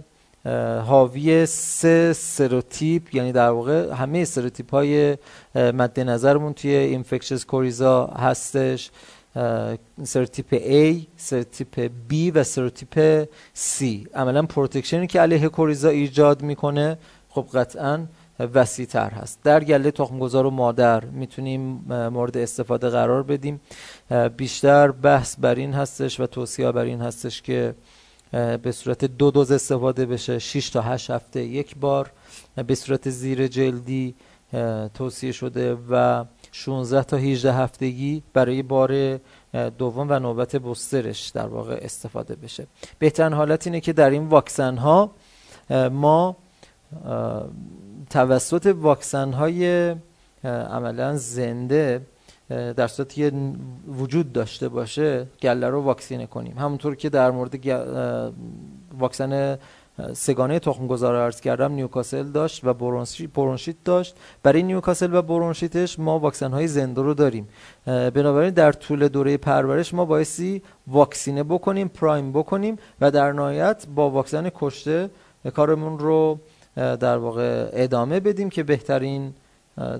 حاوی 0.86 1.46
سه 1.46 2.12
سروتیپ 2.12 3.14
یعنی 3.14 3.32
در 3.32 3.50
واقع 3.50 3.92
همه 3.92 4.24
سروتیپ 4.24 4.70
های 4.70 5.16
مد 5.54 6.00
نظرمون 6.00 6.52
توی 6.52 6.74
infectious 6.74 7.44
coryza 7.44 8.06
هستش 8.06 8.90
سروتیپ 10.04 10.54
A، 10.54 11.06
سروتیپ 11.16 11.90
B 12.10 12.14
و 12.34 12.44
سروتیپ 12.44 13.24
C. 13.54 13.84
عملا 14.14 14.42
protection 14.42 15.01
ی 15.01 15.06
که 15.06 15.20
علیه 15.20 15.48
کوریزا 15.48 15.88
ایجاد 15.88 16.42
می‌کنه 16.42 16.98
خب 17.28 17.46
قطعا 17.54 18.06
وسیع 18.54 18.86
تر 18.86 19.10
هست. 19.10 19.38
در 19.44 19.64
گله 19.64 19.90
تخمگذار 19.90 20.46
و 20.46 20.50
مادر 20.50 21.04
می‌تونیم 21.04 21.60
مورد 21.88 22.36
استفاده 22.36 22.88
قرار 22.88 23.22
بدیم. 23.22 23.60
بیشتر 24.36 24.90
بحث 24.90 25.36
بر 25.36 25.54
این 25.54 25.72
هستش 25.72 26.20
و 26.20 26.26
توصیه 26.26 26.72
بر 26.72 26.84
این 26.84 27.00
هستش 27.00 27.42
که 27.42 27.74
به 28.62 28.72
صورت 28.72 29.04
دو 29.04 29.30
دوز 29.30 29.52
استفاده 29.52 30.06
بشه. 30.06 30.38
6 30.38 30.70
تا 30.70 30.82
8 30.82 31.10
هفته 31.10 31.42
یک 31.42 31.76
بار. 31.76 32.10
به 32.66 32.74
صورت 32.74 33.10
زیر 33.10 33.46
جلدی 33.46 34.14
توصیه 34.94 35.32
شده 35.32 35.76
و 35.90 36.24
16 36.52 37.02
تا 37.02 37.16
18 37.16 37.52
هفتگی 37.52 38.22
برای 38.32 38.62
بار 38.62 39.20
دوم 39.78 40.06
و 40.10 40.18
نوبت 40.18 40.56
بسترش 40.56 41.28
در 41.28 41.46
واقع 41.46 41.78
استفاده 41.82 42.36
بشه. 42.36 42.66
بهترین 42.98 43.32
حالت 43.32 43.66
اینه 43.66 43.80
که 43.80 43.92
در 43.92 44.10
این 44.10 44.28
واکسن 44.28 44.76
ها 44.76 45.10
ما 45.90 46.36
توسط 48.10 48.74
واکسن 48.76 49.32
های 49.32 49.94
عملا 50.44 51.16
زنده 51.16 52.00
در 52.48 52.86
صورتی 52.86 53.30
که 53.30 53.36
وجود 53.88 54.32
داشته 54.32 54.68
باشه 54.68 55.26
گله 55.42 55.68
رو 55.68 55.82
واکسینه 55.82 56.26
کنیم. 56.26 56.58
همونطور 56.58 56.94
که 56.94 57.08
در 57.08 57.30
مورد 57.30 57.54
واکسن 58.98 59.58
سگانه 60.12 60.58
تخم 60.58 60.86
گذار 60.86 61.14
ارز 61.14 61.40
کردم 61.40 61.72
نیوکاسل 61.72 62.22
داشت 62.22 62.64
و 62.64 62.74
برونشیت 63.34 63.76
داشت. 63.84 64.16
برای 64.42 64.62
نیوکاسل 64.62 65.14
و 65.14 65.22
برونشیتش 65.22 65.98
ما 65.98 66.18
واکسن 66.18 66.50
های 66.52 66.68
زنده 66.68 67.02
رو 67.02 67.14
داریم. 67.14 67.48
بنابراین 67.86 68.54
در 68.54 68.72
طول 68.72 69.08
دوره 69.08 69.36
پرورش 69.36 69.94
ما 69.94 70.04
بایستی 70.04 70.62
واکسینه 70.86 71.42
بکنیم 71.42 71.88
پرایم 71.88 72.32
بکنیم 72.32 72.76
و 73.00 73.10
در 73.10 73.32
نهایت 73.32 73.86
با 73.94 74.10
واکسن 74.10 74.50
کشته 74.54 75.10
کارمون 75.54 75.98
رو 75.98 76.38
در 76.76 77.16
واقع 77.16 77.70
ادامه 77.72 78.20
بدیم 78.20 78.50
که 78.50 78.62
بهترین 78.62 79.34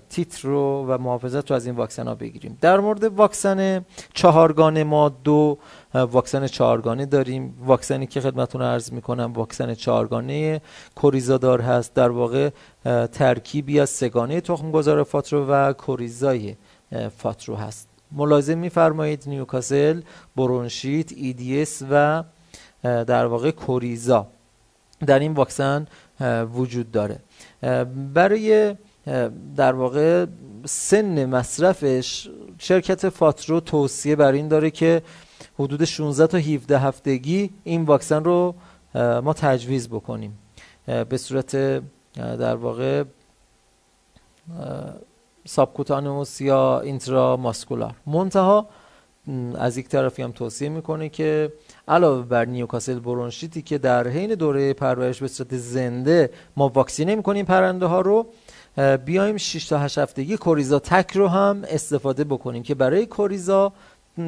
تیتر 0.09 0.49
رو 0.49 0.87
و 0.89 0.99
محافظت 0.99 1.51
رو 1.51 1.57
از 1.57 1.67
این 1.67 1.77
واکسن 1.77 2.09
ها 2.09 2.15
بگیریم. 2.15 2.59
در 2.61 2.81
مورد 2.81 3.05
واکسن 3.05 3.85
چهارگانه 4.15 4.85
ما 4.85 5.09
دو 5.09 5.59
واکسن 5.95 6.47
چهارگانه 6.47 7.07
داریم. 7.07 7.55
واکسنی 7.65 8.07
که 8.07 8.21
خدمتون 8.21 8.63
عرض 8.63 8.93
می‌کنم 8.93 9.33
واکسن 9.33 9.75
چهارگانه 9.75 10.61
کوریزادار 10.95 11.61
هست. 11.61 11.95
در 11.95 12.11
واقع 12.11 12.51
ترکیبی 13.13 13.81
از 13.81 13.91
سگانه 13.91 14.41
تخم 14.41 14.71
گذار 14.71 15.03
فاترو 15.03 15.47
و 15.47 15.73
کوریزای 15.73 16.57
فاترو 17.17 17.57
هست. 17.57 17.89
ملاحظه 18.13 18.55
میفرمایید 18.55 19.25
نیوکاسل 19.27 20.01
برونشیت 20.37 21.13
EDS 21.13 21.83
و 21.91 22.25
در 22.83 23.27
واقع 23.27 23.51
کوریزا. 23.51 24.27
در 25.07 25.19
این 25.19 25.33
واکسن 25.33 25.87
وجود 26.55 26.91
داره. 26.91 27.19
برای 28.15 28.75
در 29.57 29.73
واقع 29.73 30.27
سن 30.65 31.25
مصرفش 31.25 32.29
شرکت 32.59 33.09
فاترو 33.09 33.61
توصیه 33.61 34.17
بر 34.17 34.33
این 34.33 34.49
داره 34.49 34.71
که 34.71 35.03
حدود 35.59 35.85
16 35.85 36.27
تا 36.27 36.39
17 36.39 36.79
هفتگی 36.79 37.51
این 37.65 37.83
واکسن 37.85 38.25
رو 38.25 38.55
ما 38.95 39.33
تجویز 39.33 39.89
بکنیم. 39.89 40.39
به 41.09 41.17
صورت 41.17 41.83
در 42.17 42.57
واقع 42.57 43.05
سابکوتانوس 45.47 46.41
یا 46.41 46.81
اینترا 46.81 47.37
ماسکولار. 47.37 47.95
منتها 48.07 48.69
از 49.55 49.77
یک 49.77 49.89
طرفی 49.89 50.23
هم 50.23 50.33
توصیه 50.33 50.69
می‌کنه 50.69 51.09
که 51.09 51.53
علاوه 51.91 52.27
بر 52.27 52.45
نیوکاسل 52.45 52.99
برونشیتی 52.99 53.63
که 53.63 53.79
در 53.79 54.09
حین 54.09 54.35
دوره 54.35 54.73
پرورش 54.73 55.21
به 55.21 55.29
صورت 55.29 55.57
زنده 55.57 56.31
ما 56.57 56.69
واکسینه 56.69 57.15
می‌کنیم 57.15 57.47
پرنده 57.47 57.87
ها 57.87 58.01
رو 58.01 58.27
بیایم 59.05 59.37
6 59.37 59.69
تا 59.69 59.79
8 59.79 59.99
هفتگی 59.99 60.37
کوریزا 60.37 60.79
تک 60.79 61.17
رو 61.17 61.29
هم 61.29 61.63
استفاده 61.69 62.25
بکنیم 62.25 62.63
که 62.63 62.75
برای 62.75 63.07
کوریزا 63.07 63.73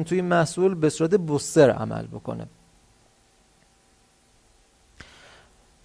توی 0.05 0.21
محصول 0.21 0.75
به 0.75 0.89
صورت 0.89 1.15
بوستر 1.15 1.69
عمل 1.69 2.07
بکنه. 2.07 2.47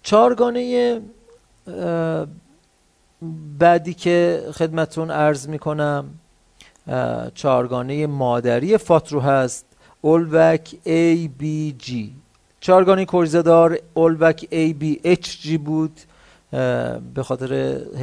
چارگانه 0.03 1.01
بعدی 3.59 3.93
که 3.93 4.43
خدمتون 4.53 5.11
عرض 5.11 5.47
می‌کنم 5.47 6.09
چارگانه 7.33 8.07
مادری 8.07 8.77
فاترو 8.77 9.19
هست. 9.19 9.65
اولوک 10.01 10.75
ای 10.83 11.27
بی 11.27 11.75
جی 11.77 12.15
چارگانه 12.59 13.05
کوریزادار 13.05 13.79
اولوک 13.93 14.47
ای 14.49 14.73
بی 14.73 14.99
اچ 15.03 15.41
جی 15.41 15.57
بود 15.57 15.99
به 17.13 17.23
خاطر 17.23 17.53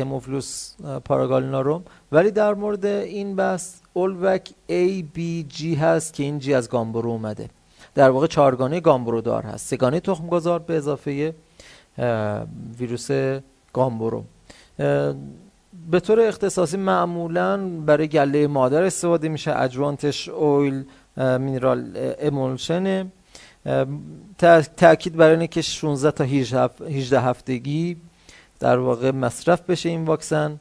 هموفلوس 0.01 0.75
پاراگالیناروم. 1.05 1.85
ولی 2.13 2.31
در 2.31 2.55
مورد 2.55 2.87
این 2.87 3.37
بحث 3.37 3.75
اولوک 3.93 4.51
ای 4.67 5.03
بی 5.03 5.47
جی 5.49 5.75
هست 5.75 6.15
که 6.15 6.23
این 6.23 6.39
جی 6.39 6.55
از 6.55 6.69
گامبرو 6.71 7.11
اومده. 7.11 7.51
در 7.95 8.11
واقع 8.11 8.27
چارگانه 8.27 8.81
گامبرو 8.81 9.21
دار 9.21 9.43
هست. 9.43 9.67
سگانه 9.67 10.01
تخم 10.01 10.27
گذار 10.27 10.59
به 10.59 10.77
اضافه 10.77 11.35
ویروس 12.79 13.09
گامبرو. 13.73 14.25
به 15.91 16.01
طور 16.01 16.21
اختصاصی 16.21 16.77
معمولا 16.77 17.69
برای 17.87 18.09
گله 18.09 18.47
مادر 18.47 18.83
استفاده 18.83 19.29
میشه 19.29 19.61
اجوانتش 19.61 20.29
اویل 20.29 20.85
مینرال 21.17 21.93
امولشن 22.21 23.13
تاکید 24.77 25.17
بر 25.17 25.31
اینه 25.31 25.47
که 25.47 25.63
16 25.63 26.11
تا 26.11 26.25
18 26.25 27.21
هفتگی 27.21 27.97
در 28.61 28.79
واقع 28.79 29.11
مصرف 29.11 29.61
بشه 29.63 29.89
این 29.89 30.05
واکسن. 30.05 30.61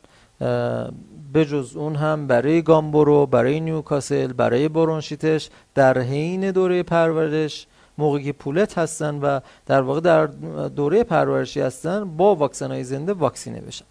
بجز 1.34 1.76
اون 1.76 1.96
هم 1.96 2.28
برای 2.28 2.62
گامبورو 2.62 3.26
برای 3.26 3.60
نیوکاسل 3.60 4.34
برای 4.34 4.70
برونشیتش 4.70 5.50
در 5.76 6.00
حین 6.00 6.52
دوره 6.52 6.84
پرورش 6.84 7.68
موقعی 7.98 8.24
که 8.24 8.34
پولت 8.34 8.78
هستن 8.78 9.16
و 9.16 9.40
در 9.66 9.82
واقع 9.82 10.00
در 10.00 10.26
دوره 10.68 11.04
پرورشی 11.04 11.62
هستن 11.62 12.18
با 12.18 12.36
واکسن 12.36 12.72
های 12.72 12.84
زنده 12.84 13.14
واکسینه 13.14 13.62
بشن. 13.62 13.86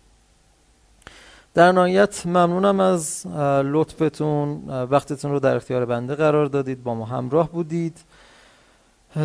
در 1.55 1.73
نهایت 1.73 2.27
ممنونم 2.27 2.81
از 2.81 3.27
لطفتون 3.65 4.69
وقتتون 4.69 5.31
رو 5.31 5.41
در 5.41 5.57
اختیار 5.57 5.85
بنده 5.85 6.15
قرار 6.15 6.47
دادید 6.47 6.83
با 6.83 6.95
ما 6.95 7.05
همراه 7.05 7.51
بودید. 7.51 8.01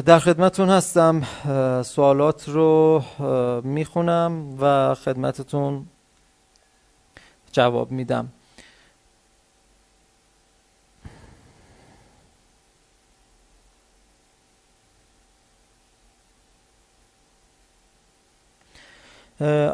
در 0.06 0.20
خدمتون 0.20 0.70
هستم 0.70 1.22
سوالات 1.84 2.50
رو 2.50 3.04
می‌خونم 3.64 4.58
و 4.62 4.96
خدمتتون 4.96 5.86
جواب 7.52 7.92
میدم. 7.92 8.30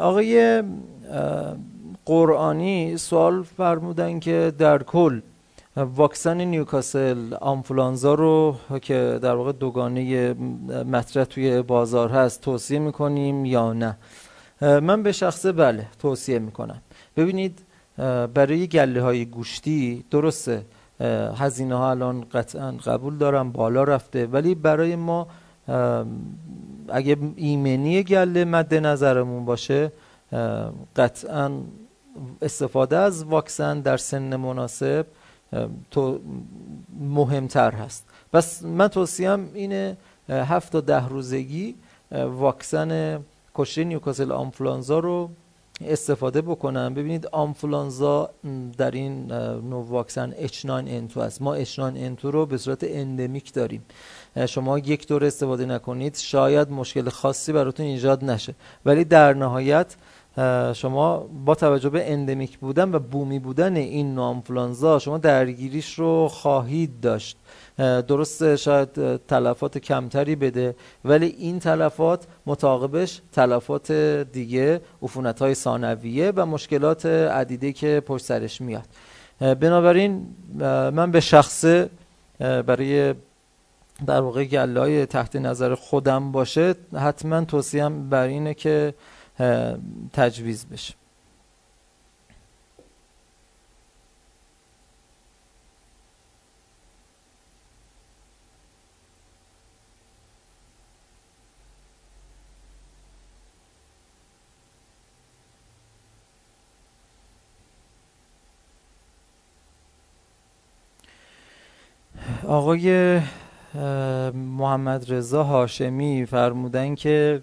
آقای 0.00 0.62
قرآنی 2.06 2.96
سوال 2.96 3.42
فرمودن 3.42 4.20
که 4.20 4.52
در 4.58 4.82
کل 4.82 5.20
واکسن 5.76 6.40
نیوکاسل 6.40 7.34
آنفولانزا 7.40 8.14
رو 8.14 8.56
که 8.82 9.18
در 9.22 9.34
واقع 9.34 9.52
دوگانه 9.52 10.32
مطرح 10.92 11.24
توی 11.24 11.62
بازار 11.62 12.08
هست 12.08 12.40
توصیه 12.40 12.78
می‌کنیم 12.78 13.44
یا 13.44 13.72
نه؟ 13.72 13.96
من 14.60 15.02
به 15.02 15.12
شخصه 15.12 15.52
بله 15.52 15.86
توصیه 15.98 16.38
می‌کنم. 16.38 16.82
ببینید 17.16 17.62
برای 18.34 18.66
گله 18.66 19.02
های 19.02 19.24
گوشتی 19.24 20.04
درسته 20.10 20.62
هزینه 21.36 21.74
ها 21.74 21.90
الان 21.90 22.24
قطعا 22.32 22.70
قبول 22.70 23.16
دارم 23.16 23.52
بالا 23.52 23.84
رفته 23.84 24.26
ولی 24.26 24.54
برای 24.54 24.96
ما 24.96 25.26
اگه 26.88 27.16
ایمنی 27.36 28.02
گله 28.02 28.44
مد 28.44 28.74
نظرمون 28.74 29.44
باشه 29.44 29.92
قطعا 30.96 31.50
استفاده 32.42 32.96
از 32.96 33.24
واکسن 33.24 33.80
در 33.80 33.96
سن 33.96 34.36
مناسب 34.36 35.06
تو 35.90 36.20
مهمتر 37.00 37.70
هست. 37.70 38.04
بس 38.32 38.64
من 38.64 38.88
توصیم 38.88 39.50
اینه 39.54 39.96
هفت 40.28 40.72
تا 40.72 40.80
ده 40.80 41.08
روزگی 41.08 41.74
واکسن 42.12 43.20
کشته 43.54 43.84
نیوکاسل 43.84 44.32
آنفلانزا 44.32 44.98
رو 44.98 45.30
استفاده 45.80 46.40
بکنم. 46.42 46.94
ببینید 46.94 47.26
آنفلانزا 47.26 48.30
در 48.78 48.90
این 48.90 49.32
نوع 49.70 49.86
واکسن 49.88 50.32
H9N2 50.32 51.16
است. 51.16 51.42
ما 51.42 51.64
H9N2 51.64 52.22
رو 52.22 52.46
به 52.46 52.58
صورت 52.58 52.84
اندمیک 52.88 53.52
داریم. 53.52 53.84
شما 54.48 54.78
یک 54.78 55.08
دور 55.08 55.24
استفاده 55.24 55.66
نکنید. 55.66 56.16
شاید 56.16 56.70
مشکل 56.70 57.08
خاصی 57.08 57.52
براتون 57.52 57.86
ایجاد 57.86 58.24
نشه. 58.24 58.54
ولی 58.84 59.04
در 59.04 59.34
نهایت 59.34 59.96
شما 60.74 61.18
با 61.44 61.54
توجه 61.54 61.88
به 61.88 62.12
اندمیک 62.12 62.58
بودن 62.58 62.94
و 62.94 62.98
بومی 62.98 63.38
بودن 63.38 63.76
این 63.76 64.14
نوآنفولانزا 64.14 64.98
شما 64.98 65.18
درگیریش 65.18 65.94
رو 65.94 66.28
خواهید 66.28 67.00
داشت. 67.00 67.36
درست 67.78 68.56
شاید 68.56 69.16
تلفات 69.16 69.78
کمتری 69.78 70.36
بده 70.36 70.74
ولی 71.04 71.26
این 71.26 71.58
تلفات 71.58 72.26
متعاقبش 72.46 73.20
تلفات 73.32 73.92
دیگه 74.32 74.80
عفونت 75.02 75.42
های 75.42 75.54
ثانویه 75.54 76.32
و 76.36 76.46
مشکلات 76.46 77.06
عدیده 77.06 77.72
که 77.72 78.02
پشت 78.06 78.24
سرش 78.24 78.60
میاد. 78.60 78.86
بنابراین 79.40 80.26
من 80.92 81.10
به 81.10 81.20
شخصه 81.20 81.90
برای 82.38 83.14
در 84.06 84.20
واقع 84.20 84.44
گله 84.44 85.06
تحت 85.06 85.36
نظر 85.36 85.74
خودم 85.74 86.32
باشه 86.32 86.74
حتما 86.96 87.44
توصیم 87.44 88.08
بر 88.08 88.26
اینه 88.26 88.54
که 88.54 88.94
تجویز 90.12 90.66
بشه. 90.66 90.94
آقای 112.46 113.20
محمد 114.34 115.12
رضا 115.12 115.44
هاشمی 115.44 116.26
فرمودن 116.26 116.94
که 116.94 117.42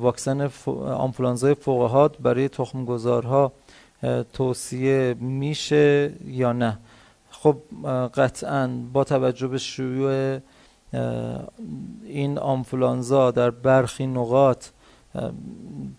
واکسن 0.00 0.50
آنفولانزای 0.86 1.54
فوقهات 1.54 2.18
برای 2.18 2.48
تخم 2.48 2.84
گذارها 2.84 3.52
توصیه 4.32 5.14
میشه 5.20 6.12
یا 6.26 6.52
نه؟ 6.52 6.78
خب 7.30 7.56
قطعا 8.14 8.70
با 8.92 9.04
توجه 9.04 9.48
به 9.48 9.58
شیوع 9.58 10.38
این 12.04 12.38
آنفولانزا 12.38 13.30
در 13.30 13.50
برخی 13.50 14.06
نقاط 14.06 14.66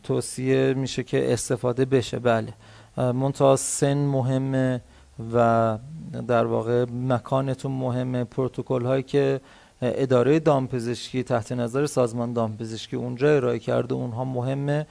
توصیه 0.04 0.74
میشه 0.74 1.04
که 1.04 1.34
استفاده 1.34 1.86
بشه. 1.86 2.20
بله. 2.20 2.54
منتها 2.98 3.56
سن 3.56 3.98
مهمه 3.98 4.82
و 5.34 5.78
در 6.28 6.46
واقع 6.46 6.86
مکانتون 6.86 7.72
مهمه 7.72 8.24
پروتکل 8.24 8.86
هایی 8.86 9.04
که 9.04 9.42
اداره 9.84 10.40
دامپزشکی 10.40 11.24
تحت 11.24 11.52
نظر 11.52 11.86
سازمان 11.86 12.34
دامپزشکی 12.34 12.96
اونجا 12.96 13.36
ارائه 13.36 13.60
کرده 13.60 13.94
اونها 13.94 14.24
مهمه. 14.24 14.88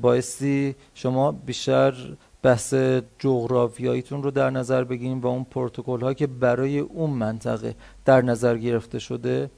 بایستی 0.00 0.74
شما 0.94 1.32
بیشتر 1.32 1.94
بحث 2.42 2.74
جغرافیاییتون 3.18 4.22
رو 4.22 4.30
در 4.30 4.50
نظر 4.50 4.84
بگیریم 4.84 5.20
و 5.20 5.26
اون 5.26 5.44
پروتکل 5.44 6.00
ها 6.00 6.14
که 6.14 6.26
برای 6.26 6.78
اون 6.78 7.10
منطقه 7.10 7.74
در 8.04 8.22
نظر 8.22 8.58
گرفته 8.58 8.98
شده 8.98 9.50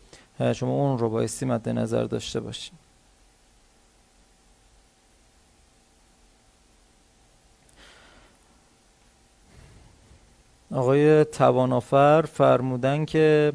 شما 0.55 0.73
اون 0.73 0.99
رو 0.99 1.11
بایستی 1.11 1.47
مد 1.47 1.69
نظر 1.69 2.05
داشته 2.05 2.41
باشید 2.41 2.73
آقای 10.71 11.25
توانافر 11.25 12.23
فرمودن 12.23 13.05
که 13.05 13.53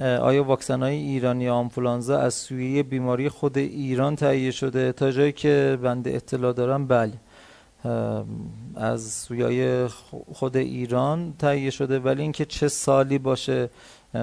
آیا 0.00 0.44
واکسن 0.44 0.82
های 0.82 0.94
ایرانی 0.94 1.48
آنفولانزا 1.48 2.18
از 2.18 2.34
سویه 2.34 2.82
بیماری 2.82 3.28
خود 3.28 3.58
ایران 3.58 4.16
تهیه 4.16 4.50
شده؟ 4.50 4.92
تا 4.92 5.10
جایی 5.10 5.32
که 5.32 5.78
بنده 5.82 6.10
اطلاع 6.10 6.52
دارم 6.52 6.86
بله. 6.86 7.12
از 8.76 9.12
سویای 9.12 9.88
خود 10.32 10.56
ایران 10.56 11.34
تهیه 11.38 11.70
شده 11.70 11.98
ولی 11.98 12.22
اینکه 12.22 12.44
چه 12.44 12.68
سالی 12.68 13.18
باشه 13.18 13.70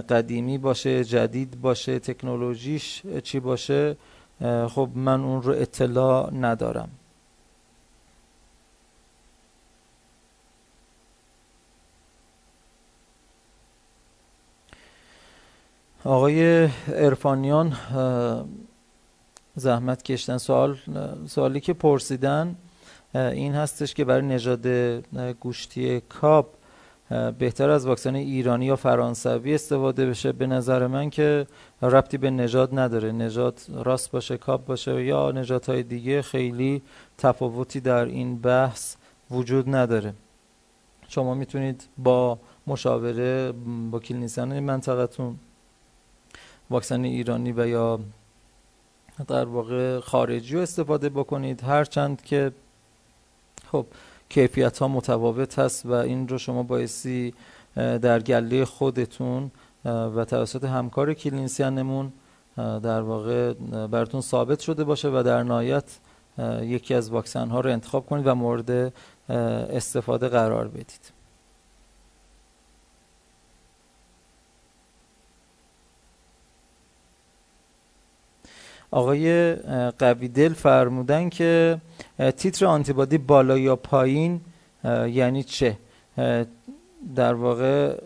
قدیمی 0.09 0.57
باشه 0.57 1.03
جدید 1.03 1.61
باشه 1.61 1.99
تکنولوژیش 1.99 3.01
چی 3.23 3.39
باشه 3.39 3.97
خب 4.67 4.89
من 4.95 5.21
اون 5.21 5.41
رو 5.41 5.53
اطلاع 5.53 6.33
ندارم. 6.33 6.89
آقای 16.07 16.69
ارفانیان 16.87 17.73
زحمت 19.55 20.03
کشتن 20.03 20.37
سوال 20.37 20.77
سوالی 21.25 21.59
که 21.59 21.73
پرسیدن 21.73 22.55
این 23.15 23.55
هستش 23.55 23.93
که 23.93 24.05
برای 24.05 24.21
نژاد 24.21 24.67
گوشتی 25.39 25.99
کاپ 25.99 26.45
بهتر 27.39 27.69
از 27.69 27.85
واکسن 27.85 28.15
ایرانی 28.15 28.65
یا 28.65 28.75
فرانسوی 28.75 29.55
استفاده 29.55 30.05
بشه. 30.05 30.31
به 30.31 30.47
نظر 30.47 30.87
من 30.87 31.09
که 31.09 31.47
ربطی 31.81 32.17
به 32.17 32.29
نژاد 32.29 32.79
نداره. 32.79 33.11
نژاد 33.11 33.61
راست 33.73 34.11
باشه 34.11 34.37
کاپ 34.37 34.65
باشه 34.65 35.03
یا 35.03 35.33
های 35.67 35.83
دیگه 35.83 36.21
خیلی 36.21 36.81
تفاوتی 37.17 37.79
در 37.79 38.05
این 38.05 38.37
بحث 38.37 38.95
وجود 39.31 39.75
نداره. 39.75 40.13
شما 41.07 41.33
می‌تونید 41.33 41.87
با 41.97 42.39
مشاوره 42.67 43.53
با 43.91 43.99
کلینیسیان 43.99 44.59
منطقتون 44.59 45.35
واکسن 46.69 47.03
ایرانی 47.03 47.51
و 47.51 47.67
یا 47.67 47.99
در 49.27 49.45
واقع 49.45 49.99
خارجی 49.99 50.55
رو 50.55 50.61
استفاده 50.61 51.09
بکنید. 51.09 51.63
هرچند 51.63 52.21
که 52.21 52.51
خب 53.71 53.85
کیفیت 54.29 54.77
ها 54.77 54.87
متفاوت 54.87 55.59
هست 55.59 55.85
و 55.85 55.91
این 55.91 56.27
رو 56.27 56.37
شما 56.37 56.63
بایستی 56.63 57.33
در 57.75 58.19
گله 58.19 58.65
خودتون 58.65 59.51
و 59.85 60.25
توسط 60.25 60.63
همکار 60.63 61.13
کلینسیانمون 61.13 62.11
در 62.57 63.01
واقع 63.01 63.53
براتون 63.87 64.21
ثابت 64.21 64.59
شده 64.59 64.83
باشه 64.83 65.09
و 65.09 65.23
در 65.23 65.43
نهایت 65.43 65.99
یکی 66.61 66.93
از 66.93 67.09
واکسن 67.09 67.49
ها 67.49 67.59
رو 67.59 67.69
انتخاب 67.69 68.05
کنید 68.05 68.27
و 68.27 68.35
مورد 68.35 68.93
استفاده 69.29 70.27
قرار 70.27 70.67
بدید. 70.67 71.16
آقای 78.91 79.55
قویدل 79.99 80.53
فرمودن 80.53 81.29
که 81.29 81.81
تیتر 82.37 82.65
آنتیبادی 82.65 83.17
بالا 83.17 83.57
یا 83.57 83.75
پایین 83.75 84.41
یعنی 85.07 85.43
چه؟ 85.43 85.77
در 87.15 87.33
واقع 87.33 87.97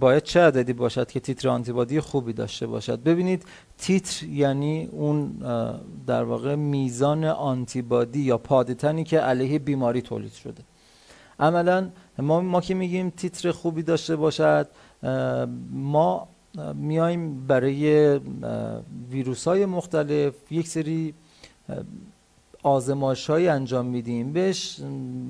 باید 0.00 0.22
چه 0.22 0.40
عددی 0.40 0.72
باشد 0.72 1.10
که 1.10 1.20
تیتر 1.20 1.48
آنتیبادی 1.48 2.00
خوبی 2.00 2.32
داشته 2.32 2.66
باشد؟ 2.66 3.02
ببینید 3.02 3.44
تیتر 3.78 4.26
یعنی 4.26 4.88
اون 4.92 5.32
در 6.06 6.22
واقع 6.22 6.54
میزان 6.54 7.24
آنتیبادی 7.24 8.20
یا 8.20 8.38
پادتنی 8.38 9.04
که 9.04 9.20
علیه 9.20 9.58
بیماری 9.58 10.02
تولید 10.02 10.32
شده. 10.32 10.62
عملا 11.40 11.88
ما, 12.18 12.40
ما 12.40 12.60
که 12.60 12.74
میگیم 12.74 13.10
تیتر 13.10 13.50
خوبی 13.50 13.82
داشته 13.82 14.16
باشد 14.16 14.68
ما 15.72 16.28
میایم 16.74 17.46
برای 17.46 18.20
ویروس 19.10 19.48
های 19.48 19.66
مختلف 19.66 20.34
یک 20.50 20.68
سری 20.68 21.14
آزمایش 22.62 23.30
های 23.30 23.48
انجام 23.48 23.86
میدیم. 23.86 24.32
بهش 24.32 24.78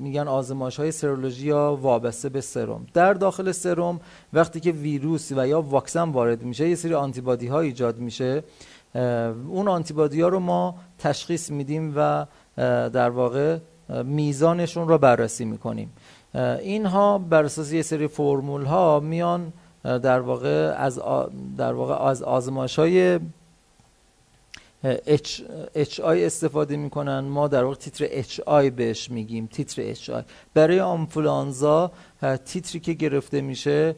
میگن 0.03 0.29
آزمایش 0.29 0.77
های 0.77 0.93
سرولوژی 0.93 1.47
یا 1.47 1.79
وابسته 1.83 2.29
به 2.29 2.41
سرم. 2.41 2.87
در 2.95 3.15
داخل 3.15 3.53
سرم 3.53 4.01
وقتی 4.33 4.61
که 4.61 4.73
ویروس 4.73 5.33
و 5.33 5.49
یا 5.49 5.63
واکسن 5.63 6.09
وارد 6.09 6.43
میشه 6.43 6.69
یه 6.69 6.75
سری 6.75 6.95
آنتیبادی 6.95 7.47
ها 7.47 7.61
ایجاد 7.61 7.99
میشه. 7.99 8.43
اون 9.49 9.69
آنتیبادی 9.69 10.21
ها 10.21 10.29
رو 10.29 10.41
ما 10.41 10.75
تشخیص 10.99 11.51
میدیم 11.51 11.93
و 11.97 12.27
در 12.91 13.11
واقع 13.11 13.59
میزانشون 14.05 14.89
رو 14.89 14.99
بررسی 14.99 15.45
می‌کنیم. 15.45 15.93
اینها 16.63 17.19
بر 17.19 17.45
اساس 17.45 17.73
یه 17.73 17.83
سری 17.83 18.07
فرمول 18.07 18.65
ها 18.65 19.01
میان 19.01 19.53
در 19.85 20.21
واقع 20.21 20.75
از 20.77 21.01
در 21.57 21.73
واقع 21.73 22.05
از 22.05 22.23
آزمایش 22.23 22.79
های 22.79 23.21
آی 26.03 26.25
استفاده 26.25 26.77
می‌کنن. 26.77 27.21
ما 27.21 27.49
در 27.49 27.65
واقع 27.65 27.77
تیتر 27.77 28.43
آی 28.47 28.71
بهش 28.71 29.11
میگیم 29.11 29.47
تیتر 29.47 29.83
آی. 29.83 30.23
برای 30.55 30.81
آنفولانزا 30.81 31.93
تیتری 32.45 32.81
که 32.81 32.93
گرفته 32.93 33.41
میشه 33.41 33.95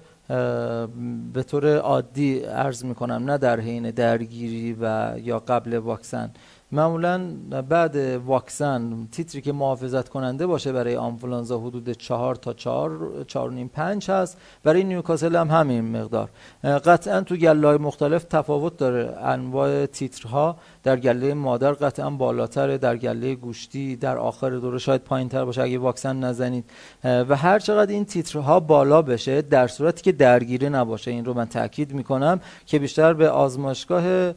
به 1.32 1.42
طور 1.46 1.76
عادی 1.76 2.38
عرض 2.38 2.84
می‌کنم 2.84 3.30
نه 3.30 3.38
در 3.38 3.60
حین 3.60 3.90
درگیری 3.90 4.76
و 4.80 5.14
یا 5.18 5.38
قبل 5.38 5.74
واکسن. 5.74 6.30
معمولا 6.72 7.20
بعد 7.68 7.96
واکسن 7.96 9.08
تیتری 9.12 9.40
که 9.40 9.52
محافظت 9.52 10.08
کننده 10.08 10.46
باشه 10.46 10.72
برای 10.72 10.96
آنفولانزا 10.96 11.58
حدود 11.58 11.90
4 11.90 12.34
تا 12.34 12.52
4 12.52 13.24
4 13.26 13.50
نیم 13.50 13.68
5 13.68 14.10
هست. 14.10 14.38
برای 14.64 14.84
نیوکاسل 14.84 15.36
هم 15.36 15.50
همین 15.50 15.96
مقدار. 15.96 16.30
قطعا 16.64 17.20
تو 17.20 17.36
گله 17.36 17.78
مختلف 17.78 18.24
تفاوت 18.24 18.76
داره. 18.76 19.16
انواع 19.22 19.86
تیترها 19.86 20.56
در 20.82 20.96
گله 20.96 21.34
مادر 21.34 21.72
قطعا 21.72 22.10
بالاتر 22.10 22.76
در 22.76 22.96
گله 22.96 23.34
گوشتی 23.34 23.96
در 23.96 24.18
آخر 24.18 24.50
دوره 24.50 24.78
شاید 24.78 25.00
پایین 25.00 25.28
تر 25.28 25.44
باشه 25.44 25.62
اگه 25.62 25.78
واکسن 25.78 26.16
نزنید. 26.16 26.64
و 27.04 27.36
هر 27.36 27.58
چقدر 27.58 27.92
این 27.92 28.04
تیترها 28.04 28.60
بالا 28.60 29.02
بشه 29.02 29.42
در 29.42 29.66
صورتی 29.66 30.02
که 30.02 30.12
درگیری 30.12 30.68
نباشه. 30.68 31.10
این 31.10 31.24
رو 31.24 31.34
من 31.34 31.46
تاکید 31.46 31.92
می‌کنم 31.92 32.40
که 32.66 32.78
بیشتر 32.78 33.12
به 33.12 33.30
آزمایشگاه 33.30 34.32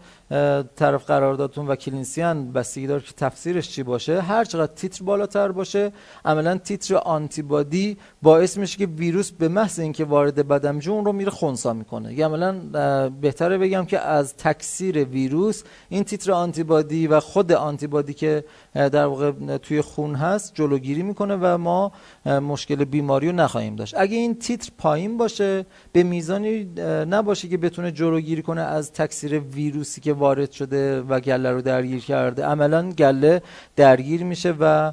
طرف 0.76 1.06
قراردادتون 1.06 1.68
و 1.68 1.76
کلینسیان 1.76 2.52
بستگی 2.52 2.88
داره 2.88 3.02
که 3.02 3.14
تفسیرش 3.18 3.70
چی 3.70 3.84
باشه. 3.84 4.22
هر 4.22 4.44
چقدر 4.44 4.74
تیتر 4.74 5.04
بالاتر 5.04 5.52
باشه 5.52 5.92
عملا 6.26 6.58
تیتر 6.58 6.96
آنتیبادی 6.96 7.98
باعث 8.22 8.58
میشه 8.58 8.78
که 8.78 8.86
ویروس 8.86 9.32
به 9.32 9.48
محض 9.48 9.80
اینکه 9.80 10.06
وارد 10.06 10.48
بدن 10.48 10.80
جون 10.80 11.06
رو 11.06 11.12
میره 11.12 11.32
خونسا 11.32 11.74
می‌کنه. 11.74 12.14
یا 12.14 12.26
عملا 12.26 13.10
بهتره 13.22 13.58
بگم 13.58 13.86
که 13.86 14.00
از 14.00 14.38
تکثیر 14.38 15.04
ویروس 15.04 15.64
این 15.90 16.04
تیتر 16.04 16.32
آنتیبادی 16.32 17.08
و 17.08 17.20
خود 17.20 17.52
آنتیبادی 17.52 18.14
که 18.14 18.44
در 18.76 19.06
واقع 19.06 19.58
توی 19.58 19.82
خون 19.82 20.16
هست 20.16 20.56
جلوگیری 20.56 21.04
می‌کنه 21.04 21.36
و 21.42 21.58
ما 21.58 21.92
مشکل 22.26 22.84
بیماری 22.84 23.28
رو 23.30 23.36
نخواهیم 23.36 23.76
داشت. 23.76 23.94
اگه 23.98 24.18
این 24.18 24.40
تیتر 24.40 24.72
پایین 24.78 25.18
باشه 25.18 25.66
به 25.92 26.04
میزانی 26.04 26.64
نباشه 27.10 27.48
که 27.48 27.58
بتونه 27.58 27.92
جلوگیری 27.92 28.42
کنه 28.42 28.62
از 28.62 28.92
تکثیر 28.92 29.40
ویروسی 29.40 30.02
که 30.02 30.14
وارد 30.14 30.52
شده 30.52 31.02
و 31.02 31.20
گله 31.20 31.52
رو 31.52 31.62
درگیر 31.62 32.00
کرده. 32.00 32.46
عملا 32.46 32.92
گله 32.92 33.42
درگیر 33.76 34.24
میشه 34.24 34.56
و 34.60 34.92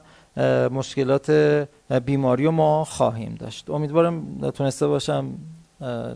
مشکلات 0.71 1.31
بیماری 2.05 2.45
رو 2.45 2.51
ما 2.51 2.85
خواهیم 2.85 3.37
داشت. 3.39 3.71
امیدوارم 3.71 4.51
تونسته 4.51 4.87
باشم 4.87 5.29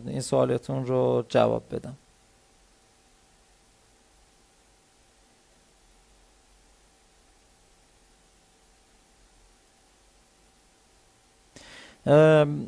این 0.06 0.20
سوالتون 0.20 0.86
رو 0.86 1.24
جواب 1.28 1.62
بدم. 1.70 1.97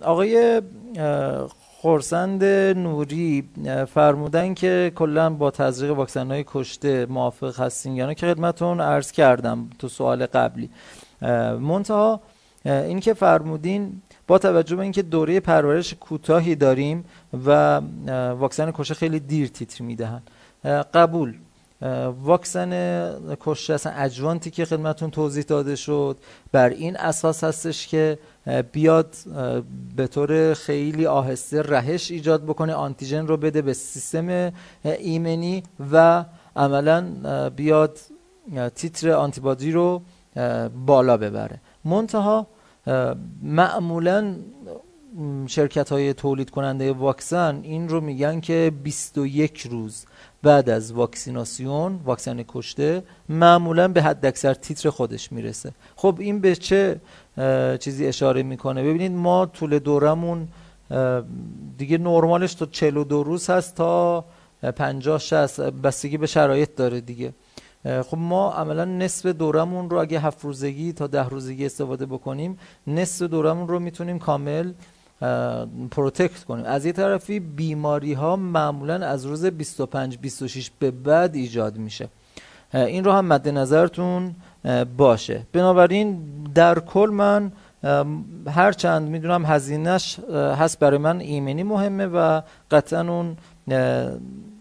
آقای 0.02 0.62
خورسند 1.80 2.44
نوری 2.78 3.48
فرمودن 3.94 4.54
که 4.54 4.92
کلا 4.94 5.30
با 5.30 5.50
تزریق 5.50 5.96
واکسن 5.96 6.30
های 6.30 6.44
کشته 6.46 7.06
موافق 7.06 7.60
هستین 7.60 7.96
یا 7.96 8.14
که 8.14 8.26
خدمتون 8.26 8.80
عرض 8.80 9.12
کردم 9.12 9.70
تو 9.78 9.88
سوال 9.88 10.26
قبلی. 10.26 10.70
منتها 11.60 12.20
این 12.64 13.00
که 13.00 13.14
فرمودین 13.14 14.02
با 14.26 14.38
توجه 14.38 14.76
به 14.76 14.82
اینکه 14.82 15.02
دوره 15.02 15.40
پرورش 15.40 15.94
کوتاهی 15.94 16.54
داریم 16.54 17.04
و 17.46 17.80
واکسن 18.38 18.70
کشه 18.70 18.94
خیلی 18.94 19.20
دیر 19.20 19.48
تیتر 19.48 19.84
می‌دهن. 19.84 20.22
قبول. 20.94 21.34
واکسن 22.22 22.72
کشته 23.40 23.74
اصلا 23.74 23.92
اجوانتی 23.92 24.50
که 24.50 24.64
خدمتون 24.64 25.10
توضیح 25.10 25.44
داده 25.44 25.76
شد 25.76 26.16
بر 26.52 26.68
این 26.68 26.96
اساس 26.96 27.44
هستش 27.44 27.86
که 27.86 28.18
بیاد 28.72 29.14
به 29.96 30.06
طور 30.06 30.54
خیلی 30.54 31.06
آهسته 31.06 31.62
رهش 31.62 32.10
ایجاد 32.10 32.44
بکنه 32.44 32.74
آنتیژن 32.74 33.26
رو 33.26 33.36
بده 33.36 33.62
به 33.62 33.72
سیستم 33.72 34.52
ایمنی 34.84 35.62
و 35.92 36.24
عملا 36.56 37.50
بیاد 37.56 37.98
تیتر 38.74 39.10
آنتیبادی 39.10 39.72
رو 39.72 40.02
بالا 40.86 41.16
ببره. 41.16 41.60
منتها 41.84 42.46
معمولا 43.42 44.34
شرکت 45.46 45.92
های 45.92 46.14
تولید 46.14 46.50
کننده 46.50 46.92
واکسن 46.92 47.60
این 47.62 47.88
رو 47.88 48.00
میگن 48.00 48.40
که 48.40 48.72
21 48.84 49.60
روز 49.70 50.04
بعد 50.42 50.70
از 50.70 50.92
واکسیناسیون 50.92 52.00
واکسن 52.04 52.44
کشته 52.48 53.02
معمولا 53.28 53.88
به 53.88 54.02
حد 54.02 54.26
اکثر 54.26 54.54
تیتر 54.54 54.90
خودش 54.90 55.32
می‌رسه. 55.32 55.72
خب 55.96 56.16
این 56.18 56.40
به 56.40 56.56
چه 56.56 57.00
چیزی 57.80 58.06
اشاره 58.06 58.42
می‌کنه. 58.42 58.82
ببینید 58.82 59.12
ما 59.12 59.46
طول 59.46 59.78
دورمون 59.78 60.48
دیگه 61.78 61.98
نرمالش 61.98 62.54
تا 62.54 62.66
42 62.66 63.22
روز 63.22 63.50
هست 63.50 63.74
تا 63.74 64.24
50 64.76 65.18
60 65.18 65.60
بستگی 65.60 66.16
به 66.16 66.26
شرایط 66.26 66.74
داره 66.76 67.00
دیگه. 67.00 67.32
خب 67.84 68.18
ما 68.18 68.52
عملا 68.52 68.84
نصف 68.84 69.26
دورمون 69.26 69.90
رو 69.90 69.98
اگه 69.98 70.20
هفت 70.20 70.44
روزگی 70.44 70.92
تا 70.92 71.06
ده 71.06 71.28
روزگی 71.28 71.66
استفاده 71.66 72.06
بکنیم 72.06 72.58
نصف 72.86 73.22
دورمون 73.22 73.68
رو 73.68 73.78
می‌تونیم 73.78 74.18
کامل 74.18 74.72
protect 75.90 76.44
کنیم. 76.44 76.64
از 76.64 76.86
یه 76.86 76.92
طرفی 76.92 77.40
بیماری 77.40 78.12
ها 78.12 78.36
معمولا 78.36 79.06
از 79.06 79.26
روز 79.26 79.46
25 79.46 80.18
26 80.18 80.70
به 80.78 80.90
بعد 80.90 81.34
ایجاد 81.34 81.76
میشه. 81.76 82.08
این 82.74 83.04
رو 83.04 83.12
هم 83.12 83.26
مد 83.26 83.48
نظرتون 83.48 84.34
باشه. 84.96 85.42
بنابراین 85.52 86.18
در 86.54 86.78
کل 86.78 87.10
من 87.12 87.52
هر 88.46 88.72
چند 88.72 89.08
می‌دونم 89.08 89.46
هزینهش 89.46 90.20
هست 90.34 90.78
برای 90.78 90.98
من 90.98 91.20
ایمنی 91.20 91.62
مهمه 91.62 92.06
و 92.06 92.40
قطعا 92.70 93.00
اون 93.00 93.36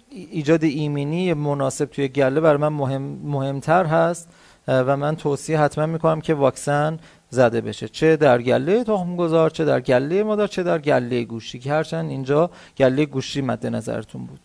ایجاد 0.09 0.63
ایمنی 0.63 1.33
مناسب 1.33 1.85
توی 1.85 2.07
گله 2.07 2.39
برای 2.39 2.57
من 2.57 2.67
مهم 2.67 3.01
مهمتر 3.23 3.85
هست. 3.85 4.29
و 4.67 4.97
من 4.97 5.15
توصیه 5.15 5.59
حتما 5.59 5.85
می‌کنم 5.85 6.21
که 6.21 6.33
واکسن 6.33 6.99
زده 7.29 7.61
بشه. 7.61 7.87
چه 7.87 8.15
در 8.15 8.41
گله 8.41 8.83
تخم 8.83 9.15
گذار 9.15 9.49
چه 9.49 9.65
در 9.65 9.79
گله 9.79 10.23
مادر 10.23 10.47
چه 10.47 10.63
در 10.63 10.79
گله 10.79 11.23
گوشتی. 11.23 11.59
که 11.59 11.71
هرچند 11.71 12.09
اینجا 12.09 12.49
گله 12.77 13.05
گوشتی 13.05 13.41
مد 13.41 13.67
نظرتون 13.67 14.25
بود. 14.25 14.39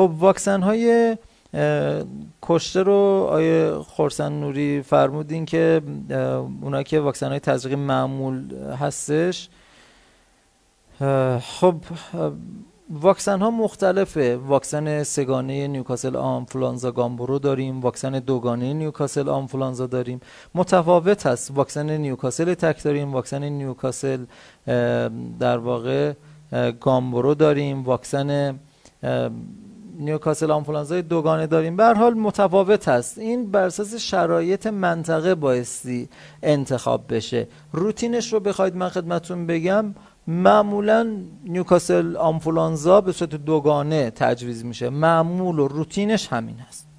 خب 0.00 0.12
واکسن 0.18 0.62
های 0.62 1.16
کشته 2.42 2.82
رو 2.82 3.28
آیه 3.30 3.72
خورسن 3.72 4.32
نوری 4.32 4.82
فرمودین 4.82 5.46
که 5.46 5.82
اونا 6.62 6.82
که 6.82 7.00
واکسن 7.00 7.28
های 7.28 7.38
تزریقی 7.38 7.76
معمول 7.76 8.54
هستش. 8.80 9.48
خب 11.40 11.74
واکسن 12.90 13.40
ها 13.40 13.50
مختلفه 13.50 14.36
واکسن 14.36 15.02
سگانه 15.02 15.68
نیوکاسل 15.68 16.16
آنفلانزا 16.16 16.92
گامبرو 16.92 17.38
داریم 17.38 17.80
واکسن 17.80 18.18
دوگانه 18.18 18.72
نیوکاسل 18.72 19.28
آنفلانزا 19.28 19.86
داریم. 19.86 20.20
متفاوت 20.54 21.26
هست 21.26 21.50
واکسن 21.50 21.96
نیوکاسل 21.96 22.54
تک 22.54 22.82
داریم 22.82 23.12
واکسن 23.12 23.44
نیوکاسل 23.44 24.24
در 25.40 25.58
واقع 25.58 26.12
گامبرو 26.80 27.34
داریم 27.34 27.82
واکسن 27.82 28.58
نیوکاسل 30.00 30.50
آنفولانزای 30.50 31.02
دوگانه 31.02 31.46
داریم. 31.46 31.76
به 31.76 31.94
حال 31.94 32.14
متفاوت 32.14 32.88
هست 32.88 33.18
این 33.18 33.50
بر 33.50 33.62
اساس 33.62 33.94
شرایط 33.94 34.66
منطقه 34.66 35.34
بایستی 35.34 36.08
انتخاب 36.42 37.14
بشه. 37.14 37.48
روتینش 37.72 38.32
رو 38.32 38.40
بخواید 38.40 38.76
من 38.76 38.88
خدمتتون 38.88 39.46
بگم. 39.46 39.94
معمولا 40.26 41.16
نیوکاسل 41.44 42.16
آنفولانزا 42.16 43.00
به 43.00 43.12
صورت 43.12 43.34
دوگانه 43.34 44.10
تجویز 44.10 44.64
میشه. 44.64 44.90
معمول 44.90 45.58
و 45.58 45.68
روتینش 45.68 46.28
همین 46.28 46.56
هست. 46.58 46.89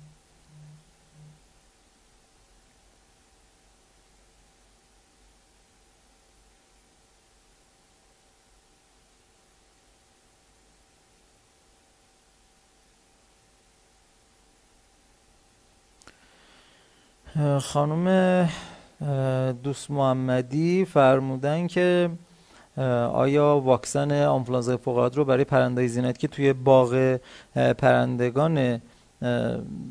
خانم 17.60 18.50
دوست 19.64 19.92
محمدی 19.92 20.86
فرمودن 20.86 21.68
که 21.68 22.10
آیا 23.14 23.62
واکسن 23.66 24.12
آنفلانزای 24.12 24.78
فوقالعاده 24.78 25.16
رو 25.16 25.26
برای 25.26 25.44
پرندهای 25.44 25.88
زینت 25.88 26.18
که 26.18 26.28
توی 26.28 26.54
باغ 26.54 27.20
پرندگان 27.78 28.82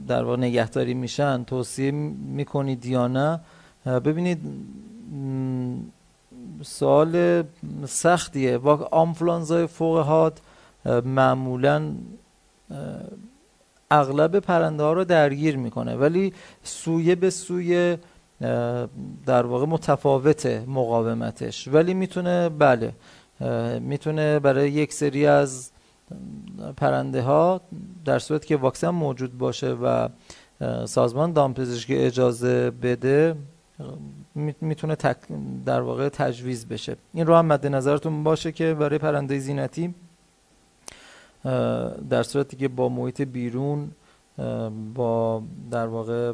در 0.08 0.22
واقع 0.22 0.36
نگهداری 0.36 0.94
میشن 0.94 1.44
توصیه 1.44 1.90
می‌کنید 1.90 2.86
یا 2.86 3.08
نه؟ 3.08 3.40
ببینید 3.86 4.40
سوال 6.62 7.42
سختیه. 7.86 8.58
آنفلانزای 8.90 9.66
فوق 9.66 10.32
معمولا 11.04 11.92
اغلب 13.90 14.38
پرنده 14.38 14.82
ها 14.82 14.92
رو 14.92 15.04
درگیر 15.04 15.56
می‌کنه. 15.56 15.94
ولی 15.94 16.32
سویه 16.62 17.14
به 17.14 17.30
سوی 17.30 17.96
در 19.26 19.46
واقع 19.46 19.66
متفاوت 19.66 20.46
مقاومتش. 20.66 21.68
ولی 21.68 21.94
می‌تونه 21.94 22.48
بله 22.48 22.92
می‌تونه 23.80 24.38
برای 24.38 24.70
یک 24.70 24.92
سری 24.92 25.26
از 25.26 25.70
پرنده 26.76 27.22
ها 27.22 27.60
در 28.04 28.18
صورت 28.18 28.46
که 28.46 28.56
واکسن 28.56 28.88
موجود 28.88 29.38
باشه 29.38 29.72
و 29.72 30.08
سازمان 30.86 31.32
دامپزشکی 31.32 31.96
اجازه 31.96 32.70
بده 32.70 33.34
می‌تونه 34.60 34.96
در 35.66 35.80
واقع 35.80 36.08
تجویز 36.08 36.68
بشه. 36.68 36.96
این 37.14 37.26
رو 37.26 37.34
هم 37.34 37.46
مد 37.46 37.66
نظرتون 37.66 38.24
باشه 38.24 38.52
که 38.52 38.74
برای 38.74 38.98
پرنده 38.98 39.38
زینتی 39.38 39.94
در 42.10 42.22
صورتی 42.22 42.56
که 42.56 42.68
با 42.68 42.88
محیط 42.88 43.22
بیرون 43.22 43.90
با 44.94 45.42
در 45.70 45.86
واقع 45.86 46.32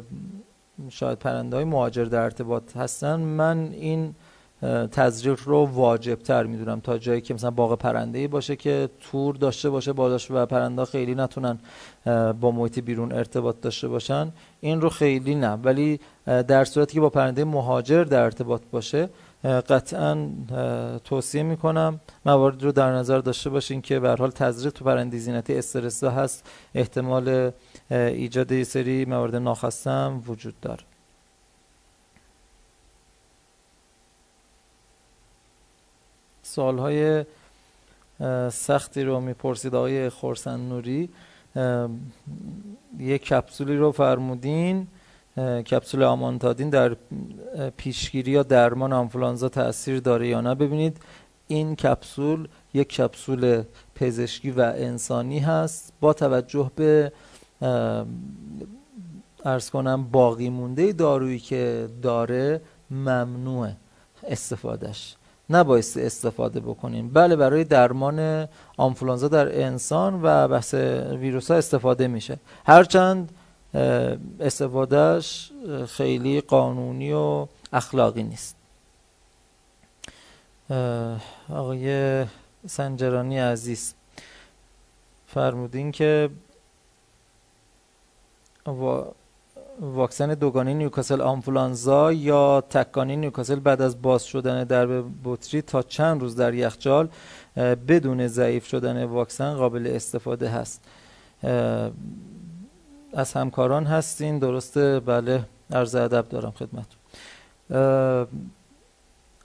شاید 0.89 1.19
پرنده 1.19 1.55
های 1.55 1.65
مهاجر 1.65 2.05
در 2.05 2.21
ارتباط 2.21 2.77
هستن 2.77 3.19
من 3.19 3.69
این 3.71 4.15
تزریق 4.91 5.39
رو 5.45 5.65
واجب 5.65 6.15
تر 6.15 6.43
می‌دونم 6.43 6.79
تا 6.79 6.97
جایی 6.97 7.21
که 7.21 7.33
مثلا 7.33 7.51
باغ 7.51 7.77
پرنده 7.77 8.19
ای 8.19 8.27
باشه 8.27 8.55
که 8.55 8.89
تور 8.99 9.35
داشته 9.35 9.69
باشه 9.69 9.93
بالاش 9.93 10.31
و 10.31 10.45
پرنده 10.45 10.85
خیلی 10.85 11.15
نتونن 11.15 11.59
با 12.41 12.51
محیط 12.51 12.79
بیرون 12.79 13.11
ارتباط 13.11 13.55
داشته 13.61 13.87
باشن. 13.87 14.31
این 14.61 14.81
رو 14.81 14.89
خیلی 14.89 15.35
نه 15.35 15.49
ولی 15.49 15.99
در 16.25 16.65
صورتی 16.65 16.93
که 16.93 17.01
با 17.01 17.09
پرنده 17.09 17.43
مهاجر 17.43 18.03
در 18.03 18.23
ارتباط 18.23 18.61
باشه 18.71 19.09
قطعا 19.43 20.29
توصیه 21.03 21.43
می‌کنم 21.43 21.99
موارد 22.25 22.63
رو 22.63 22.71
در 22.71 22.91
نظر 22.91 23.19
داشته 23.19 23.49
باشین 23.49 23.81
که 23.81 23.99
به 23.99 24.15
حال 24.19 24.31
تزریق 24.31 24.73
تو 24.73 24.85
پرنده 24.85 25.17
زینتی 25.17 25.57
استرس 25.57 26.03
هست. 26.03 26.49
احتمال 26.75 27.51
ایجاد 27.91 28.51
یه 28.51 28.63
سری 28.63 29.05
موارد 29.05 29.35
ناخواسته 29.35 30.07
وجود 30.07 30.59
داره. 30.61 30.83
سالهای 36.43 37.25
سختی 38.51 39.03
رو 39.03 39.19
می‌پرسید 39.19 39.75
آقای 39.75 40.09
خورسن 40.09 40.59
نوری 40.59 41.09
یک 42.99 43.23
کپسولی 43.23 43.77
رو 43.77 43.91
فرمودین. 43.91 44.87
کپسول 45.37 46.03
آمانتادین 46.03 46.69
در 46.69 46.95
پیشگیری 47.77 48.31
یا 48.31 48.43
درمان 48.43 48.93
آنفولانزا 48.93 49.49
تاثیر 49.49 49.99
داره 49.99 50.27
یا 50.27 50.41
نه؟ 50.41 50.55
ببینید 50.55 50.97
این 51.47 51.75
کپسول 51.75 52.47
یک 52.73 52.89
کپسول 52.89 53.63
پزشکی 53.95 54.51
و 54.51 54.61
انسانی 54.61 55.39
هست. 55.39 55.93
با 56.01 56.13
توجه 56.13 56.71
به 56.75 57.11
ارز 59.45 59.69
کنم 59.69 60.03
باقی 60.03 60.49
مونده 60.49 60.91
دارویی 60.93 61.39
که 61.39 61.89
داره 62.01 62.61
ممنوعه 62.91 63.75
استفادهش. 64.27 65.15
نبایست 65.49 65.97
استفاده 65.97 66.59
بکنیم 66.59 67.09
بله 67.09 67.35
برای 67.35 67.63
درمان 67.63 68.47
آنفولانزا 68.77 69.27
در 69.27 69.65
انسان 69.65 70.19
و 70.23 70.47
بحث 70.47 70.73
ویروس 70.73 71.51
ها 71.51 71.57
استفاده 71.57 72.07
میشه. 72.07 72.37
هرچند 72.65 73.31
استفادهش 74.39 75.51
خیلی 75.87 76.41
قانونی 76.41 77.13
و 77.13 77.47
اخلاقی 77.73 78.23
نیست. 78.23 78.55
آقای 81.49 82.25
سنجرانی 82.67 83.39
عزیز 83.39 83.93
فرمودین 85.27 85.91
که 85.91 86.29
واکسن 89.81 90.33
دوگانه 90.33 90.73
نیوکاسل 90.73 91.21
آنفولانزا 91.21 92.13
یا 92.13 92.61
تکانی 92.69 93.15
نیوکاسل 93.15 93.59
بعد 93.59 93.81
از 93.81 94.01
باز 94.01 94.23
شدن 94.25 94.63
درب 94.63 95.05
بطری 95.23 95.61
تا 95.61 95.81
چند 95.81 96.21
روز 96.21 96.35
در 96.35 96.53
یخچال 96.53 97.09
بدون 97.87 98.27
ضعیف 98.27 98.67
شدن 98.67 99.03
واکسن 99.03 99.53
قابل 99.53 99.87
استفاده 99.87 100.49
هست. 100.49 100.83
از 103.17 103.33
همکاران 103.33 103.85
هستین. 103.85 104.39
درسته؟ 104.39 104.99
بله. 104.99 105.43
عرض 105.71 105.95
ادب 105.95 106.29
دارم 106.29 106.51
خدمتتون. 106.51 106.99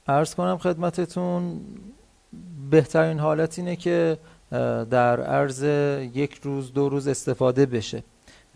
عرض 0.09 0.35
کنم 0.35 0.59
خدمتتون 0.59 1.61
بهترین 2.71 3.19
حالت 3.19 3.59
اینه 3.59 3.77
که 3.77 4.19
در 4.91 5.21
عرض 5.21 5.63
یک 6.15 6.41
روز 6.43 6.73
دو 6.73 6.89
روز 6.89 7.09
استفاده 7.09 7.67
بشه. 7.67 8.03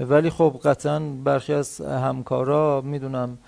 ولی 0.01 0.31
خب 0.31 0.61
قطعا 0.65 0.99
برخی 0.99 1.53
از 1.53 1.81
همکارا 1.81 2.81
می‌دونم 2.81 3.39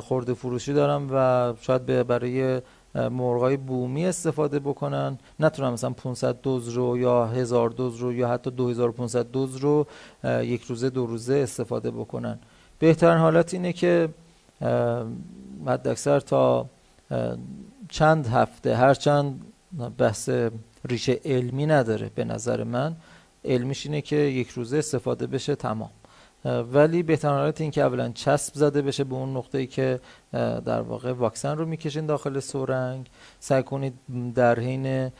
خورده 0.00 0.34
فروشی 0.34 0.72
دارم 0.72 1.08
و 1.12 1.54
شاید 1.60 1.86
برای 1.86 2.60
مرغای 2.98 3.56
بومی 3.56 4.06
استفاده 4.06 4.58
بکنن. 4.58 5.18
نتونم 5.40 5.72
مثلا 5.72 5.90
500 5.90 6.40
دوز 6.42 6.68
رو 6.68 6.98
یا 6.98 7.26
1000 7.26 7.70
دوز 7.70 7.96
رو 7.96 8.12
یا 8.12 8.28
حتی 8.28 8.50
2500 8.50 9.30
دوز 9.30 9.56
رو 9.56 9.86
یک 10.24 10.62
روزه 10.62 10.90
دو 10.90 11.06
روزه 11.06 11.34
استفاده 11.34 11.90
بکنن. 11.90 12.38
بهترین 12.78 13.18
حالت 13.18 13.54
اینه 13.54 13.72
که 13.72 14.08
حد 15.66 15.88
اکثر 15.88 16.20
تا 16.20 16.66
چند 17.88 18.26
هفته 18.26 18.76
هر 18.76 18.94
چند 18.94 19.40
بحث 19.98 20.30
ریشه 20.88 21.20
علمی 21.24 21.66
نداره 21.66 22.10
به 22.14 22.24
نظر 22.24 22.64
من. 22.64 22.96
علمیش 23.44 23.86
اینه 23.86 24.00
که 24.00 24.16
یک 24.16 24.48
روزه 24.48 24.76
استفاده 24.76 25.26
بشه 25.26 25.54
تمام. 25.54 25.90
ولی 26.44 27.02
بهترین 27.02 27.34
حالت 27.34 27.60
این 27.60 27.70
که 27.70 27.82
اولا 27.82 28.08
چسب 28.08 28.54
زده 28.54 28.82
بشه 28.82 29.04
به 29.04 29.14
اون 29.14 29.36
نقطه‌ای 29.36 29.66
که 29.66 30.00
در 30.32 30.80
واقع 30.80 31.12
واکسن 31.12 31.58
رو 31.58 31.66
می‌کشین 31.66 32.06
داخل 32.06 32.40
سورنگ 32.40 33.06
سعی 33.40 33.62
کنید 33.62 33.94
در 34.34 34.60
حین 34.60 35.10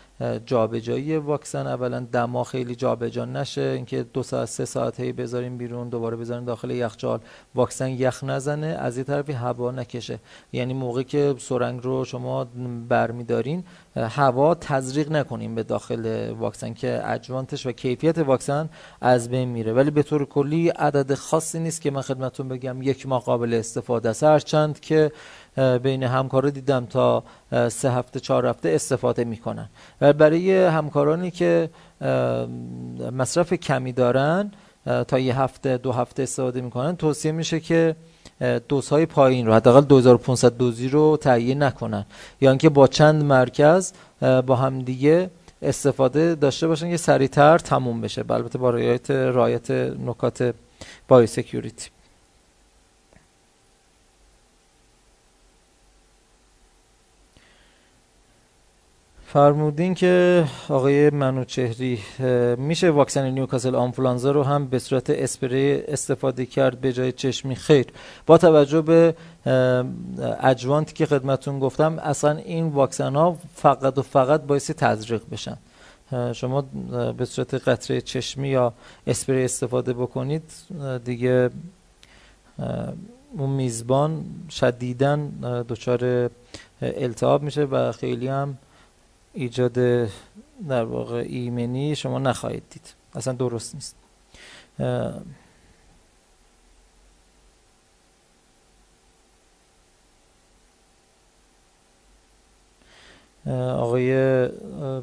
جابجایی 0.46 1.16
واکسن 1.16 1.66
اولا 1.66 2.06
دما 2.12 2.44
خیلی 2.44 2.74
جابجا 2.74 3.24
نشه 3.24 3.60
اینکه 3.60 4.02
دو 4.02 4.22
ساعت 4.22 4.48
سه 4.48 4.64
ساعت 4.64 5.00
هی 5.00 5.12
بذاریم 5.12 5.58
بیرون 5.58 5.88
دوباره 5.88 6.16
بذاریم 6.16 6.44
داخل 6.44 6.70
یخچال. 6.70 7.20
واکسن 7.54 7.90
یخ 7.90 8.24
نزنه 8.24 8.66
از 8.66 8.98
یه 8.98 9.04
طرفی 9.04 9.32
هوا 9.32 9.70
نکشه. 9.70 10.18
یعنی 10.52 10.74
موقعی 10.74 11.04
که 11.04 11.34
سرنگ 11.38 11.80
رو 11.82 12.04
شما 12.04 12.44
برمیدارین 12.88 13.64
هوا 13.96 14.54
تزریق 14.54 15.12
نکنیم 15.12 15.54
به 15.54 15.62
داخل 15.62 16.30
واکسن 16.30 16.74
که 16.74 17.00
اجوانتش 17.04 17.66
و 17.66 17.72
کیفیت 17.72 18.18
واکسن 18.18 18.68
از 19.00 19.28
بین 19.28 19.48
میره. 19.48 19.72
ولی 19.72 19.90
به 19.90 20.02
طور 20.02 20.24
کلی 20.24 20.68
عدد 20.68 21.14
خاصی 21.14 21.58
نیست 21.58 21.80
که 21.80 21.90
من 21.90 22.02
خدمتتون 22.02 22.48
بگم. 22.48 22.82
یک 22.82 23.06
ماه 23.06 23.22
قابل 23.22 23.54
استفاده 23.54 24.08
است. 24.08 24.22
هرچند 24.22 24.80
که 24.80 24.97
بین 25.82 26.02
همکارا 26.02 26.50
دیدم 26.50 26.86
تا 26.86 27.22
سه 27.68 27.90
هفته 27.90 28.20
چهار 28.20 28.46
هفته 28.46 28.68
استفاده 28.68 29.24
می‌کنن. 29.24 29.68
و 30.00 30.12
برای 30.12 30.64
همکارانی 30.64 31.30
که 31.30 31.70
مصرف 33.12 33.52
کمی 33.52 33.92
دارن 33.92 34.50
تا 35.08 35.18
یه 35.18 35.40
هفته 35.40 35.76
دو 35.76 35.92
هفته 35.92 36.22
استفاده 36.22 36.60
می‌کنن 36.60 36.96
توصیه 36.96 37.32
میشه 37.32 37.60
که 37.60 37.96
دوزهای 38.68 39.06
پایین 39.06 39.46
رو 39.46 39.54
حداقل 39.54 39.80
2500 39.80 40.56
دوزی 40.56 40.88
رو 40.88 41.16
تهیه 41.16 41.54
نکنن. 41.54 42.04
یا 42.40 42.50
اینکه 42.50 42.68
با 42.68 42.86
چند 42.86 43.24
مرکز 43.24 43.92
با 44.46 44.56
همدیگه 44.56 45.30
استفاده 45.62 46.34
داشته 46.34 46.66
باشن 46.68 46.90
که 46.90 46.96
سریعتر 46.96 47.58
تموم 47.58 48.00
بشه. 48.00 48.24
البته 48.30 48.58
با 48.58 48.70
رعایت 48.70 49.10
رعایت 49.10 49.70
نکات 50.06 50.54
biosecurity 51.08 51.90
فرمودین 59.32 59.94
که 59.94 60.44
آقای 60.68 61.10
منوچهری 61.10 61.98
میشه 62.58 62.90
واکسن 62.90 63.30
نیوکاسل 63.30 63.74
آنفولانزا 63.74 64.30
رو 64.30 64.42
هم 64.42 64.66
به 64.66 64.78
صورت 64.78 65.10
اسپری 65.10 65.82
استفاده 65.82 66.46
کرد 66.46 66.80
به 66.80 66.92
جای 66.92 67.12
چشمی؟ 67.12 67.54
خیر. 67.54 67.86
با 68.26 68.38
توجه 68.38 68.80
به 68.80 69.14
adjuvant 70.40 70.88
ی 70.88 70.94
که 70.94 71.06
خدمتون 71.06 71.58
گفتم 71.58 71.98
اصلا 71.98 72.36
این 72.36 72.68
واکسن 72.68 73.14
ها 73.14 73.36
فقط 73.54 73.98
و 73.98 74.02
فقط 74.02 74.42
بایست 74.42 74.70
تزریق 74.70 75.22
بشن. 75.32 75.56
شما 76.32 76.64
به 77.18 77.24
صورت 77.24 77.54
قطره 77.54 78.00
چشمی 78.00 78.48
یا 78.48 78.72
اسپری 79.06 79.44
استفاده 79.44 79.92
بکنید 79.92 80.42
دیگه 81.04 81.50
اون 83.38 83.50
میزبان 83.50 84.24
شدیدن 84.50 85.28
دچار 85.68 86.30
التهاب 86.82 87.42
میشه 87.42 87.64
و 87.64 87.92
خیلی 87.92 88.28
هم 88.28 88.58
ایجاد 89.32 89.72
در 90.68 90.84
واقع 90.84 91.24
ایمنی 91.28 91.96
شما 91.96 92.18
نخواهید 92.18 92.62
دید. 92.70 92.94
اصلا 93.14 93.32
درست 93.32 93.74
نیست. 93.74 93.96
آقای 103.56 104.12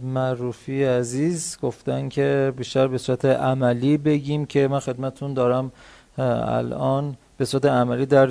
معروفی 0.04 0.84
عزیز 0.84 1.58
گفتن 1.62 2.10
که 2.10 2.54
بیشتر 2.58 2.88
به 2.88 2.98
صورت 2.98 3.26
عملی 3.26 3.98
بگیم 3.98 4.46
که 4.46 4.68
من 4.68 4.80
خدمتون 4.80 5.34
دارم 5.34 5.72
الان. 6.18 7.18
به 7.38 7.46
صورت 7.46 7.66
عملی 7.66 8.06
در 8.06 8.30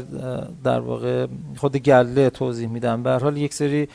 در 0.64 0.81
واقع 0.81 1.26
خود 1.56 1.76
گله 1.76 2.31
توضیح 2.31 2.68
میدم. 2.68 3.02
به 3.02 3.10
حال 3.10 3.36
یک 3.36 3.55
سری 3.55 3.89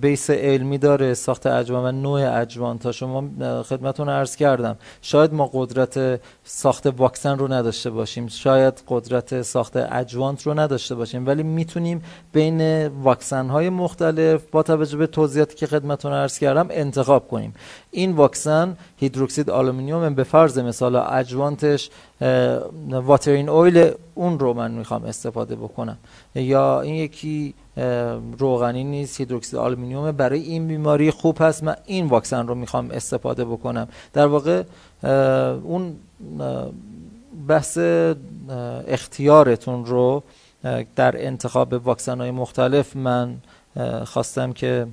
بیس 0.00 0.30
علمی 0.30 0.78
داره 0.78 1.14
ساخت 1.14 1.46
اجوان 1.46 1.84
و 1.84 2.00
نوع 2.02 2.40
اجوان 2.40 2.78
تا 2.78 2.92
شما 2.92 3.24
خدمتون 3.62 4.08
عرض 4.08 4.36
کردم. 4.36 4.76
شاید 5.02 5.34
ما 5.34 5.50
قدرت 5.52 6.20
ساخت 6.44 6.86
واکسن 6.86 7.38
رو 7.38 7.52
نداشته 7.52 7.90
باشیم 7.90 8.26
شاید 8.26 8.82
قدرت 8.88 9.42
ساخت 9.42 9.76
اجوانت 9.76 10.42
رو 10.42 10.58
نداشته 10.60 10.94
باشیم 10.94 11.26
ولی 11.26 11.42
می‌تونیم 11.42 12.02
بین 12.32 12.86
واکسن 12.86 13.48
های 13.48 13.70
مختلف 13.70 14.42
با 14.50 14.62
توجه 14.62 14.96
به 14.96 15.06
توضیحاتی 15.06 15.56
که 15.56 15.66
خدمتون 15.66 16.12
عرض 16.12 16.38
کردم 16.38 16.66
انتخاب 16.70 17.28
کنیم. 17.28 17.54
این 17.90 18.12
واکسن 18.12 18.76
هیدروکسید 18.96 19.50
آلومینیوم 19.50 20.14
به 20.14 20.24
فرض 20.24 20.58
مثال 20.58 20.96
adjuvant 20.96 21.71
ش 21.71 21.90
water 22.90 23.31
in 23.31 23.48
oil 23.48 23.90
اون 24.14 24.38
رو 24.38 24.52
من 24.52 24.70
می‌خوام 24.70 25.04
استفاده 25.04 25.56
بکنم. 25.56 25.98
یا 26.34 26.80
این 26.80 26.94
یکی 26.94 27.54
روغنی 28.38 28.84
نیست 28.84 29.20
هیدروکسید 29.20 29.56
آلومینیوم 29.56 30.12
برای 30.12 30.40
این 30.40 30.68
بیماری 30.68 31.10
خوب 31.10 31.36
هست. 31.40 31.64
من 31.64 31.76
این 31.86 32.06
واکسن 32.06 32.46
رو 32.46 32.54
می‌خوام 32.54 32.90
استفاده 32.90 33.44
بکنم. 33.44 33.88
در 34.12 34.26
واقع 34.26 34.62
اون 35.62 35.96
بحث 37.48 37.78
اختیارتون 38.88 39.86
رو 39.86 40.22
در 40.96 41.26
انتخاب 41.26 41.72
واکسن 41.72 42.20
های 42.20 42.30
مختلف 42.30 42.96
من 42.96 43.36
خواستم 44.04 44.52
که 44.52 44.86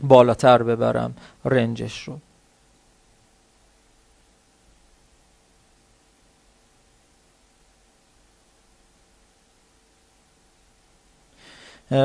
بالاتر 0.00 0.62
ببرم 0.62 1.14
رنجش 1.44 2.02
رو. 2.08 2.14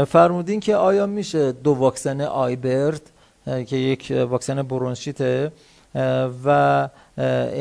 فرمودین 0.07 0.59
که 0.59 0.75
آیا 0.75 1.05
میشه 1.05 1.51
دو 1.51 1.71
واکسن 1.73 2.21
آیبرد 2.21 3.01
که 3.45 3.75
یک 3.75 4.13
واکسن 4.29 4.61
برونشیته 4.61 5.51
و 6.45 6.89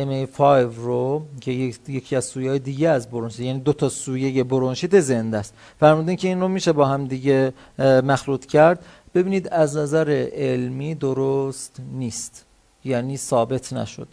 MA5 0.04 0.40
رو 0.76 1.22
که 1.40 1.50
یکی 1.88 2.16
از 2.16 2.24
سویه 2.24 2.58
دیگه 2.58 2.88
از 2.88 3.10
برونشیت 3.10 3.40
یعنی 3.40 3.60
دو 3.60 3.72
تا 3.72 3.88
سویه 3.88 4.44
برونشیت 4.44 5.00
زنده 5.00 5.38
است. 5.38 5.54
فرمودین 5.80 6.16
که 6.16 6.28
این 6.28 6.40
رو 6.40 6.48
میشه 6.48 6.72
با 6.72 6.86
هم 6.86 7.06
دیگه 7.06 7.52
مخلوط 7.78 8.46
کرد. 8.46 8.84
ببینید 9.14 9.48
از 9.48 9.76
نظر 9.76 10.28
علمی 10.32 10.94
درست 10.94 11.76
نیست 11.92 12.44
یعنی 12.84 13.16
ثابت 13.16 13.72
نشد. 13.72 14.08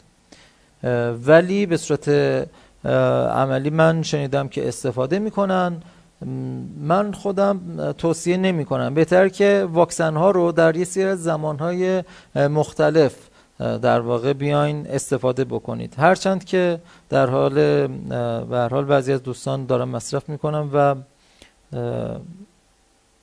ولی 1.26 1.66
به 1.66 1.78
صورت 1.78 2.10
عملی 3.36 3.70
من 3.70 4.04
شنیدم 4.04 4.48
که 4.48 4.68
استفاده 4.68 5.20
می‌کنن. 5.20 5.82
من 6.82 7.12
خودم 7.14 7.92
توصیه 7.98 8.38
نمی 8.38 8.66
کنم. 8.66 8.94
بهتر 8.94 9.30
که 9.30 9.68
واکسن 9.72 10.16
ها 10.16 10.32
رو 10.32 10.52
در 10.52 10.76
یه 10.76 10.86
سری 10.86 11.04
از 11.04 11.24
زمان 11.24 11.60
های 11.60 12.04
مختلف 12.36 13.16
در 13.60 14.00
واقع 14.00 14.34
بیاین 14.34 14.88
استفاده 14.90 15.46
بکنید. 15.46 15.96
هرچند 15.98 16.44
که 16.44 16.80
در 17.10 17.30
حال 17.30 17.54
به 18.46 18.68
حال 18.72 18.86
بعضی 18.86 19.14
از 19.14 19.24
دوستان 19.24 19.66
دارم 19.66 19.90
مصرف 19.90 20.30
می‌کنم 20.30 20.70
و 20.74 20.96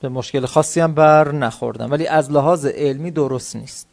به 0.01 0.09
مشکل 0.09 0.45
خاصی 0.45 0.79
هم 0.79 0.93
بر 0.93 1.31
نخوردم. 1.31 1.91
ولی 1.91 2.07
از 2.07 2.31
لحاظ 2.31 2.65
علمی 2.65 3.11
درست 3.11 3.55
نیست. 3.55 3.88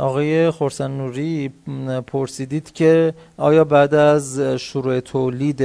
آقای 0.00 0.50
خورسن 0.50 0.90
نوری 0.90 1.52
پرسیدید 2.06 2.72
که 2.72 3.14
آیا 3.36 3.64
بعد 3.64 3.94
از 3.94 4.40
شروع 4.40 5.00
تولید 5.00 5.62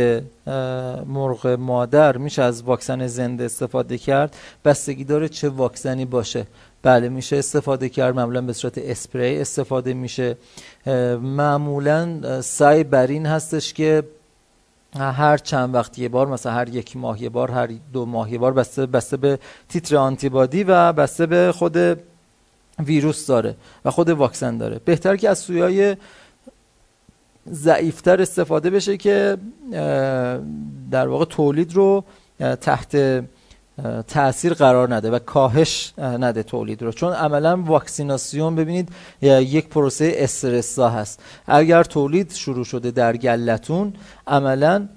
مرغ 1.07 1.47
مادر 1.59 2.17
میشه 2.17 2.41
از 2.41 2.63
واکسن 2.63 3.07
زنده 3.07 3.43
استفاده 3.43 3.97
کرد؟ 3.97 4.35
بستگی 4.65 5.03
داره 5.03 5.29
چه 5.29 5.49
واکسنی 5.49 6.05
باشه. 6.05 6.47
بله 6.83 7.09
میشه 7.09 7.37
استفاده 7.37 7.89
کرد. 7.89 8.15
معمولا 8.15 8.41
به 8.41 8.53
صورت 8.53 8.77
اسپری 8.77 9.41
استفاده 9.41 9.93
میشه. 9.93 10.37
معمولا 11.21 12.41
سعی 12.41 12.83
بر 12.83 13.07
این 13.07 13.25
هستش 13.25 13.73
که 13.73 14.03
هر 14.95 15.37
چند 15.37 15.75
وقت 15.75 15.99
یه 15.99 16.09
بار 16.09 16.27
مثلا 16.27 16.51
هر 16.51 16.69
یک 16.69 16.97
ماه 16.97 17.23
یه 17.23 17.29
بار 17.29 17.51
هر 17.51 17.69
دو 17.93 18.05
ماه 18.05 18.31
یه 18.31 18.37
بار 18.37 18.53
بسته, 18.53 18.85
بسته 18.85 19.17
به 19.17 19.39
تیتر 19.69 19.97
آنتیبادی 19.97 20.63
و 20.63 20.93
بسته 20.93 21.25
به 21.25 21.51
خود 21.51 21.77
ویروس 22.79 23.27
داره 23.27 23.55
و 23.85 23.91
خود 23.91 24.09
واکسن 24.09 24.57
داره. 24.57 24.79
بهتر 24.85 25.15
که 25.15 25.29
از 25.29 25.39
سویای 25.39 25.95
ضعیفتر 27.51 28.21
استفاده 28.21 28.69
بشه 28.69 28.97
که 28.97 29.37
در 30.91 31.07
واقع 31.07 31.25
تولید 31.25 31.73
رو 31.73 32.03
تحت 32.61 33.23
تاثیر 34.07 34.53
قرار 34.53 34.95
نده 34.95 35.11
و 35.11 35.19
کاهش 35.19 35.93
نده 35.97 36.43
تولید 36.43 36.81
رو. 36.81 36.91
چون 36.91 37.13
عملا 37.13 37.57
واکسیناسیون 37.57 38.55
ببینید 38.55 38.89
یک 39.21 39.69
پروسه 39.69 40.13
استرسا 40.15 40.89
هست. 40.89 41.19
اگر 41.47 41.83
تولید 41.83 42.33
شروع 42.33 42.65
شده 42.65 42.91
در 42.91 43.17
گلتون 43.17 43.93
عملا 44.27 44.87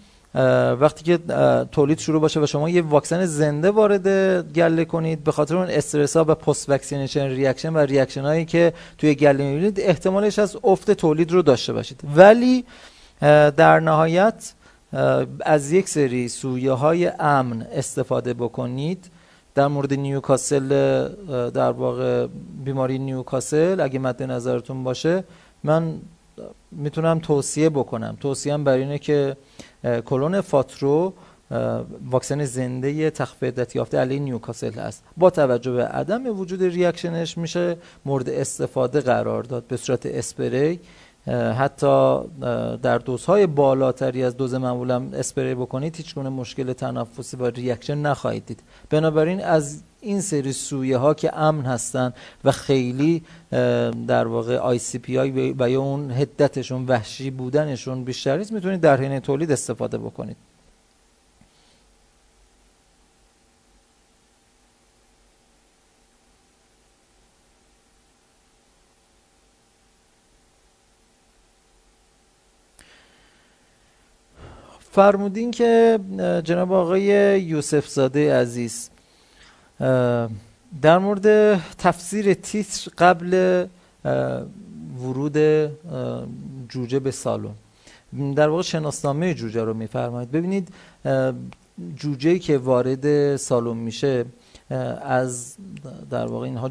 وقتی 0.81 1.05
که 1.05 1.19
تولید 1.73 1.99
شروع 1.99 2.21
باشه 2.21 2.41
و 2.41 2.47
شما 2.47 2.69
یه 2.69 2.83
واکسن 2.83 3.27
زنده 3.27 3.71
وارد 3.71 4.09
گله 4.53 4.85
کنید 4.85 5.25
به 5.25 5.33
خاطر 5.33 5.57
اون 5.57 5.67
استرس 5.71 6.17
ها 6.17 6.25
و 6.29 6.35
post 6.35 6.69
vaccination 6.69 7.27
reaction 7.27 7.73
و 7.73 7.79
reaction 7.79 8.23
هایی 8.23 8.45
که 8.45 8.73
توی 8.99 9.15
گله 9.15 9.45
می‌بینید 9.45 9.81
احتمالش 9.81 10.39
از 10.39 10.57
افت 10.65 10.91
تولید 10.91 11.33
رو 11.33 11.43
داشته 11.43 11.73
باشید. 11.73 12.01
ولی 12.17 12.65
در 13.57 13.81
نهایت 13.81 14.53
از 15.41 15.73
یک 15.73 15.89
سری 15.89 16.29
سویه 16.29 16.73
های 16.73 17.13
امن 17.21 17.67
استفاده 17.73 18.35
بکنید. 18.35 19.11
در 19.55 19.67
مورد 19.67 19.95
نیوکاسل 19.95 20.69
در 21.51 21.71
واقع 21.71 22.27
بیماری 22.65 22.99
نیوکاسل 22.99 23.81
اگه 23.81 23.99
مد 23.99 24.23
نظرتون 24.23 24.85
باشه 24.85 25.25
من 25.65 25.95
می‌تونم 26.73 27.19
توصیه 27.19 27.71
بکنم. 27.71 28.17
توصیه 28.21 28.57
بر 28.57 28.73
اینه 28.73 28.99
که 28.99 29.37
کلون 29.85 30.41
فاترو 30.41 31.13
واکسن 32.11 32.45
زنده 32.45 33.11
تخفیف 33.11 33.77
یافته 33.77 33.99
علیه 33.99 34.19
نیوکاسل 34.19 34.73
هست. 34.73 35.05
با 35.17 35.31
توجه 35.31 35.73
به 35.73 35.85
عدم 35.85 36.41
وجود 36.41 36.63
reaction 36.63 37.24
ش 37.24 37.39
میشه 37.39 37.77
مورد 38.05 38.29
استفاده 38.29 39.01
قرار 39.01 39.43
داد. 39.43 39.67
به 39.67 39.77
صورت 39.77 40.07
اسپری 40.07 40.81
حتی 41.59 42.21
در 42.83 42.99
دوزهای 42.99 43.47
بالاتری 43.47 44.25
از 44.25 44.37
دوز 44.37 44.55
معمولا 44.55 45.09
اسپری 45.13 45.55
بکنید 45.55 45.97
هیچ 45.97 46.15
گونه 46.15 46.29
مشکل 46.29 46.73
تنفسی 46.73 47.37
و 47.37 47.47
reaction 47.47 47.99
نخواهید 47.99 48.47
دید. 48.47 48.63
بنابراین 48.91 49.45
از 49.45 49.83
این 50.01 50.21
سری 50.21 50.53
سویه 50.53 50.97
ها 50.97 51.15
که 51.15 51.37
امن 51.37 51.65
هستن 51.65 52.13
و 52.45 52.53
خیلی 52.53 53.23
در 54.07 54.27
واقع 54.27 54.57
آی 54.57 54.79
سی 54.79 54.99
پی 54.99 55.19
آی 55.19 55.55
و 55.59 55.71
یا 55.71 55.81
اون 55.81 56.11
هدتشون 56.11 56.87
وحشی 56.87 57.31
بودنشون 57.31 58.05
بیشتر 58.05 58.37
نیست. 58.37 58.53
می‌تونید 58.53 58.81
در 58.81 59.01
حین 59.01 59.21
تولید 59.21 59.53
استفاده 59.53 59.99
بکنید. 59.99 60.37
فرمودین 74.91 75.51
که 75.51 75.99
جناب 76.45 76.73
آقای 76.73 77.03
یوسف 77.41 77.89
زاده 77.89 78.35
عزیز 78.35 78.91
در 80.83 80.99
مورد 80.99 81.57
تفسیر 81.79 82.35
تیتر 82.35 82.91
قبل 82.99 83.67
ورود 84.99 85.39
جوجه 86.69 86.99
به 86.99 87.11
سالن. 87.11 87.55
در 88.37 88.49
واقع 88.49 88.63
شناسنامه 88.63 89.35
جوجه 89.35 89.65
رو 89.65 89.75
میفرمایید. 89.75 90.31
ببینید 90.31 90.69
جوجه 91.97 92.39
که 92.39 92.59
وارد 92.59 93.37
سالن 93.37 93.77
میشه 93.77 94.25
از 95.03 95.57
در 96.11 96.27
واقع 96.27 96.45
اینها 96.45 96.71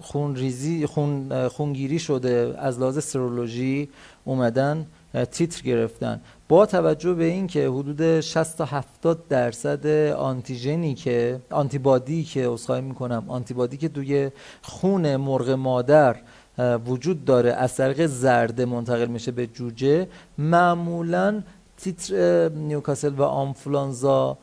خون 0.00 0.36
ریزی 0.36 0.86
خون 0.86 1.48
خونگیری 1.48 1.98
شده 1.98 2.54
از 2.58 2.80
لحاظ 2.80 3.04
سرولوژی 3.04 3.88
اومدن 4.24 4.86
تیتر 5.30 5.62
گرفتن. 5.62 6.20
با 6.50 6.66
توجه 6.66 7.14
به 7.14 7.24
اینکه 7.24 7.68
حدود 7.68 8.20
60 8.20 8.58
تا 8.58 8.64
70 8.64 9.28
درصد 9.28 9.86
آنتیژنی 10.12 10.94
که 10.94 11.40
آنتیبادی 11.50 12.24
که 12.24 12.48
اسخای 12.48 12.80
می‌کنم 12.80 13.24
آنتیبادی 13.28 13.76
که 13.76 13.88
توی 13.88 14.30
خون 14.62 15.16
مرغ 15.16 15.50
مادر 15.50 16.16
وجود 16.86 17.24
داره 17.24 17.52
از 17.52 17.76
طریق 17.76 18.06
زرده 18.06 18.64
منتقل 18.64 19.06
میشه 19.06 19.32
به 19.32 19.46
جوجه 19.46 20.08
معمولا 20.38 21.42
تیتر 21.76 22.48
نیوکاسل 22.48 23.14
و 23.14 23.22
آنفلانزا 23.22 24.38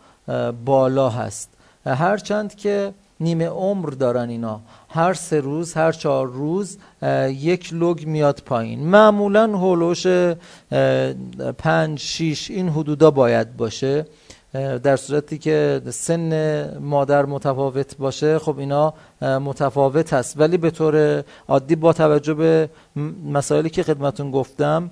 بالا 0.65 1.09
هست. 1.09 1.49
هرچند 1.85 2.55
که 2.55 2.93
نیمه 3.19 3.47
عمر 3.47 3.89
دارن 3.89 4.29
اینا. 4.29 4.61
هر 4.89 5.13
سه 5.13 5.39
روز 5.39 5.73
هر 5.73 5.91
چهار 5.91 6.27
روز 6.27 6.77
یک 7.27 7.73
لوگ 7.73 8.05
میاد 8.05 8.41
پایین. 8.45 8.79
معمولا 8.79 9.45
هولوش 9.57 10.07
پنج 11.57 11.99
شیش 11.99 12.51
این 12.51 12.69
حدودا 12.69 13.11
باید 13.11 13.57
باشه. 13.57 14.05
در 14.83 14.95
صورتی 14.95 15.37
که 15.37 15.81
سن 15.89 16.79
مادر 16.79 17.25
متفاوت 17.25 17.97
باشه 17.97 18.39
خب 18.39 18.59
اینا 18.59 18.93
متفاوت 19.21 20.13
هست 20.13 20.39
ولی 20.39 20.57
به 20.57 20.71
طور 20.71 21.23
عادی 21.47 21.75
با 21.75 21.93
توجه 21.93 22.33
به 22.33 22.69
مسائلی 23.31 23.69
که 23.69 23.83
خدمتون 23.83 24.31
گفتم 24.31 24.89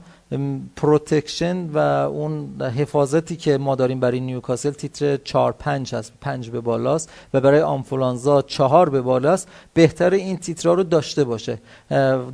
protection 0.75 1.69
و 1.73 1.77
اون 1.77 2.61
حفاظتی 2.61 3.35
که 3.35 3.57
ما 3.57 3.75
داریم 3.75 3.99
برای 3.99 4.19
نیوکاسل 4.19 4.71
تیتر 4.71 5.17
4 5.17 5.51
5 5.51 5.95
هست 5.95 6.13
5 6.21 6.49
به 6.49 6.61
بالاست 6.61 7.09
و 7.33 7.41
برای 7.41 7.61
آنفولانزا 7.61 8.41
4 8.41 8.89
به 8.89 9.01
بالاست 9.01 9.47
بهتر 9.73 10.13
این 10.13 10.37
تیترها 10.37 10.73
رو 10.73 10.83
داشته 10.83 11.23
باشه. 11.23 11.57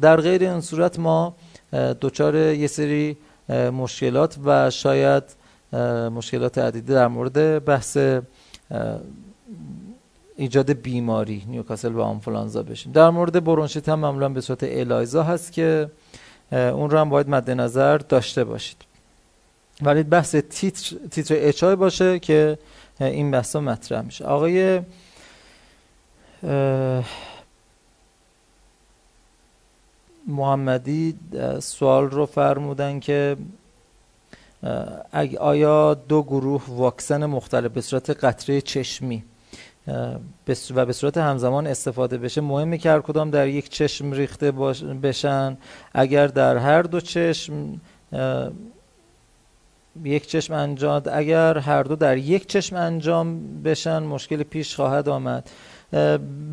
در 0.02 0.22
غیر 0.22 0.41
این 0.41 0.61
صورت 0.61 0.99
ما 0.99 1.36
دچار 2.02 2.36
یه 2.36 2.68
سری 2.68 3.18
مشکلات 3.73 4.38
و 4.45 4.69
شاید 4.69 5.23
مشکلات 6.15 6.57
عدیده 6.57 6.94
در 6.94 7.07
مورد 7.07 7.65
بحث 7.65 7.98
ایجاد 10.36 10.72
بیماری 10.72 11.44
نیوکاسل 11.48 11.91
و 11.91 12.02
آنفولانزا 12.02 12.64
بشیم. 12.64 12.91
در 12.91 13.10
مورد 13.10 13.44
برونشیت 13.44 13.90
هم 13.90 13.99
معمولا 13.99 14.30
به 14.30 14.41
صورت 14.41 14.60
الایزا 14.64 15.23
هست 15.23 15.52
که 15.52 15.90
اون 16.52 16.90
رو 16.90 16.98
هم 16.98 17.10
باید 17.10 17.30
مد 17.30 17.52
نظر 17.52 17.98
داشته 17.98 18.44
باشید. 18.44 18.78
ولی 19.82 20.03
بحث 20.03 20.36
تیتر 20.36 20.95
تیتر 21.11 21.36
اچای 21.38 21.76
باشه 21.76 22.19
که 22.19 22.57
این 22.99 23.32
بحثا 23.32 23.60
مطرح 23.60 24.02
میشه. 24.02 24.26
آقای 24.26 24.82
محمدی 30.28 31.15
سوال 31.60 32.10
رو 32.10 32.26
فرمودن 32.26 32.99
که 32.99 33.38
آیا 35.40 35.94
دو 35.94 36.23
گروه 36.23 36.64
واکسن 36.68 37.26
مختلف 37.26 37.72
به 37.72 37.82
صورت 37.82 38.10
قطره 38.10 38.61
چشمی 38.61 39.23
و 39.88 40.86
به 40.86 40.94
صورت 40.94 41.18
همزمان 41.18 41.68
استفاده 41.68 42.18
بشه 42.18 42.41
مهمه 42.41 42.78
که 42.78 42.90
هر 42.90 42.99
کدام 42.99 43.30
در 43.30 43.48
یک 43.48 43.70
چشم 43.70 44.12
ریخته 44.12 44.52
بشن. 45.03 45.58
اگر 45.94 46.28
در 46.28 46.58
هر 46.58 46.82
دو 46.82 46.99
چشم 46.99 47.82
یک 50.03 50.28
چشم 50.28 50.53
انجام 50.53 51.02
اگر 51.14 51.58
هر 51.58 51.84
دو 51.84 51.95
در 51.95 52.18
یک 52.18 52.48
چشم 52.48 52.76
انجام 52.76 53.62
بشن 53.64 54.03
مشکل 54.03 54.44
پیش 54.44 54.76
خواهد 54.76 55.10
آمد. 55.10 55.49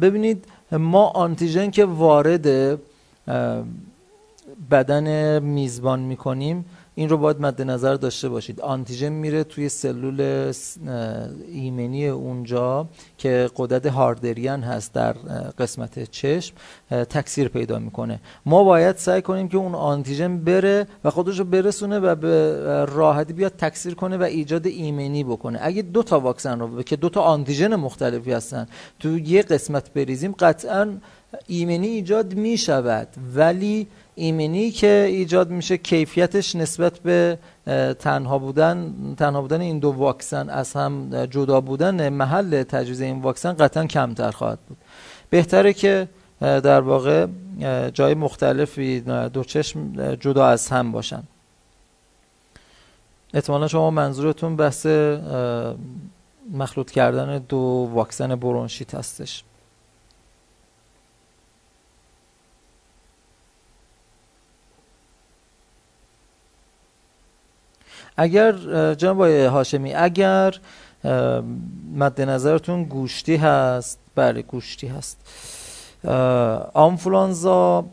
ببینید 0.00 0.44
ما 0.72 1.06
آنتیژن 1.06 1.70
که 1.70 1.84
وارد 1.84 2.78
بدن 4.70 5.38
میزبان 5.42 6.00
می‌کنیم 6.00 6.64
این 6.98 7.08
رو 7.08 7.16
باید 7.16 7.40
مد 7.40 7.62
نظر 7.62 7.94
داشته 7.94 8.28
باشید. 8.28 8.60
آنتیژن 8.60 9.08
میره 9.08 9.44
توی 9.44 9.68
سلول 9.68 10.52
ایمنی 11.52 12.08
اونجا 12.08 12.88
که 13.18 13.50
قدرت 13.56 13.86
هاردریان 13.86 14.62
هست 14.62 14.92
در 14.92 15.12
قسمت 15.58 16.10
چشم 16.10 16.54
تکثیر 16.90 17.48
پیدا 17.48 17.78
می‌کنه. 17.78 18.20
ما 18.46 18.64
باید 18.64 18.96
سعی 18.96 19.22
کنیم 19.22 19.48
که 19.48 19.56
اون 19.56 19.74
آنتیژن 19.74 20.38
بره 20.38 20.86
و 21.04 21.10
خودش 21.10 21.38
رو 21.38 21.44
برسونه 21.44 21.98
و 21.98 22.14
به 22.14 22.84
راحتی 22.84 23.32
بیاد 23.32 23.52
تکثیر 23.58 23.94
کنه 23.94 24.16
و 24.16 24.22
ایجاد 24.22 24.66
ایمنی 24.66 25.24
بکنه. 25.24 25.58
اگه 25.62 25.82
دو 25.82 26.02
تا 26.02 26.20
واکسن 26.20 26.58
رو 26.58 26.82
که 26.82 26.96
دو 26.96 27.08
تا 27.08 27.20
آنتیژن 27.20 27.74
مختلفی 27.74 28.32
هستن 28.32 28.66
تو 29.00 29.18
یه 29.18 29.42
قسمت 29.42 29.92
بریزیم 29.92 30.32
قطعا 30.32 30.98
ایمنی 31.46 31.86
ایجاد 31.86 32.34
می‌شود. 32.34 33.08
ولی 33.34 33.86
ایمنی 34.18 34.70
که 34.70 35.06
ایجاد 35.08 35.50
میشه 35.50 35.76
کیفیتش 35.76 36.56
نسبت 36.56 36.98
به 36.98 37.38
تنها 37.98 38.38
بودن 38.38 38.94
تنها 39.16 39.40
بودن 39.40 39.60
این 39.60 39.78
دو 39.78 39.90
واکسن 39.90 40.50
از 40.50 40.72
هم 40.72 41.24
جدا 41.26 41.60
بودن 41.60 42.08
محل 42.08 42.62
تجویز 42.62 43.00
این 43.00 43.22
واکسن 43.22 43.52
قطعا 43.52 43.86
کمتر 43.86 44.30
خواهد 44.30 44.58
بود. 44.68 44.76
بهتره 45.30 45.72
که 45.72 46.08
در 46.40 46.80
واقع 46.80 47.26
جای 47.94 48.14
مختلفی 48.14 49.00
دو 49.32 49.44
چشم 49.44 50.14
جدا 50.14 50.46
از 50.46 50.68
هم 50.68 50.92
باشن. 50.92 51.22
احتمالا 53.34 53.68
شما 53.68 53.90
منظورتون 53.90 54.56
بحث 54.56 54.86
مخلوط 56.52 56.90
کردن 56.90 57.38
دو 57.38 57.90
واکسن 57.92 58.34
برونشیت 58.36 58.94
هستش. 58.94 59.44
اگر 68.18 68.52
جناب 68.94 69.20
هاشمی 69.22 69.94
اگر 69.94 70.54
مد 71.94 72.20
نظرتون 72.20 72.84
گوشتی 72.84 73.36
هست 73.36 73.98
بله 74.14 74.42
گوشتی 74.42 74.86
هست. 74.86 75.16
آنفلانزا 76.74 77.84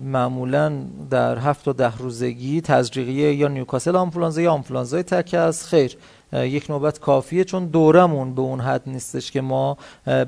معمولا 0.00 0.72
در 1.10 1.38
هفت 1.38 1.68
و 1.68 1.72
ده 1.72 1.96
روزگی 1.96 2.60
تزریقی 2.60 3.12
یا 3.12 3.48
نیوکاسل 3.48 3.96
آنفلانزا 3.96 4.40
یا 4.40 4.52
آنفلانزای 4.52 5.02
تک 5.02 5.34
است. 5.34 5.66
خیر. 5.66 5.96
یک 6.34 6.70
نوبت 6.70 6.98
کافیه 7.00 7.44
چون 7.44 7.66
دورمون 7.66 8.34
به 8.34 8.42
اون 8.42 8.60
حد 8.60 8.82
نیستش 8.86 9.30
که 9.30 9.40
ما 9.40 9.76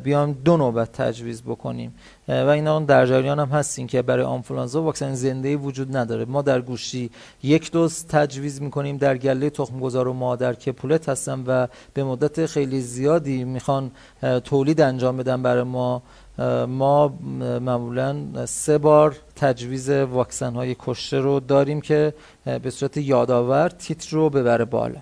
بیام 0.03 0.33
دو 0.33 0.57
نوبت 0.57 0.93
تجویز 0.93 1.43
بکنیم. 1.43 1.95
و 2.29 2.49
اینا 2.49 2.81
در 2.81 3.07
جریان 3.07 3.39
هم 3.39 3.49
هستین 3.49 3.87
که 3.87 4.03
برای 4.03 4.25
آنفولانزا 4.25 4.83
واکسن 4.83 5.15
زنده 5.15 5.57
وجود 5.57 5.97
نداره. 5.97 6.25
ما 6.25 6.43
در 6.43 6.61
گوشتی 6.61 7.11
یک 7.43 7.73
دوز 7.73 8.07
تجویز 8.07 8.63
می‌کنیم 8.63 8.97
در 8.97 9.17
گله 9.17 9.51
تخمگذار 9.51 10.09
و 10.09 10.13
مادر 10.13 10.55
که 10.55 10.73
پولت 10.73 11.09
هستن 11.09 11.45
و 11.47 11.67
به 11.95 12.05
مدت 12.05 12.47
خیلی 12.47 12.81
زیادی 12.81 13.45
می‌خوان 13.45 13.91
تولید 14.45 14.81
انجام 14.81 15.17
بدن 15.17 15.43
برای 15.43 15.63
ما. 15.63 16.03
ما 16.69 17.09
معمولا 17.61 18.17
سه 18.47 18.79
بار 18.79 19.17
تجویز 19.37 19.91
واکسن 19.91 20.55
های 20.55 20.77
کشته 20.79 21.21
رو 21.21 21.41
داریم 21.41 21.81
که 21.81 22.15
به 22.63 22.71
صورت 22.71 22.97
یادآور 22.97 23.69
تیتر 23.69 24.17
رو 24.17 24.31
ببره 24.31 24.65
بالا. 24.65 25.01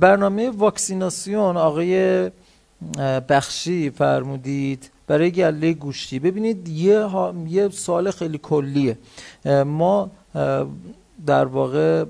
برنامه 0.00 0.50
واکسیناسیون 0.50 1.56
آقای 1.56 2.30
بخشی 3.28 3.90
فرمودید. 3.90 4.90
برای 5.06 5.30
گله 5.30 5.72
گوشتی. 5.72 6.18
ببینید 6.18 6.68
یه, 6.68 7.08
یه 7.48 7.68
سال 7.68 8.10
خیلی 8.10 8.38
کلیه. 8.38 8.98
ما 9.66 10.10
در 11.26 11.44
واقع 11.44 12.04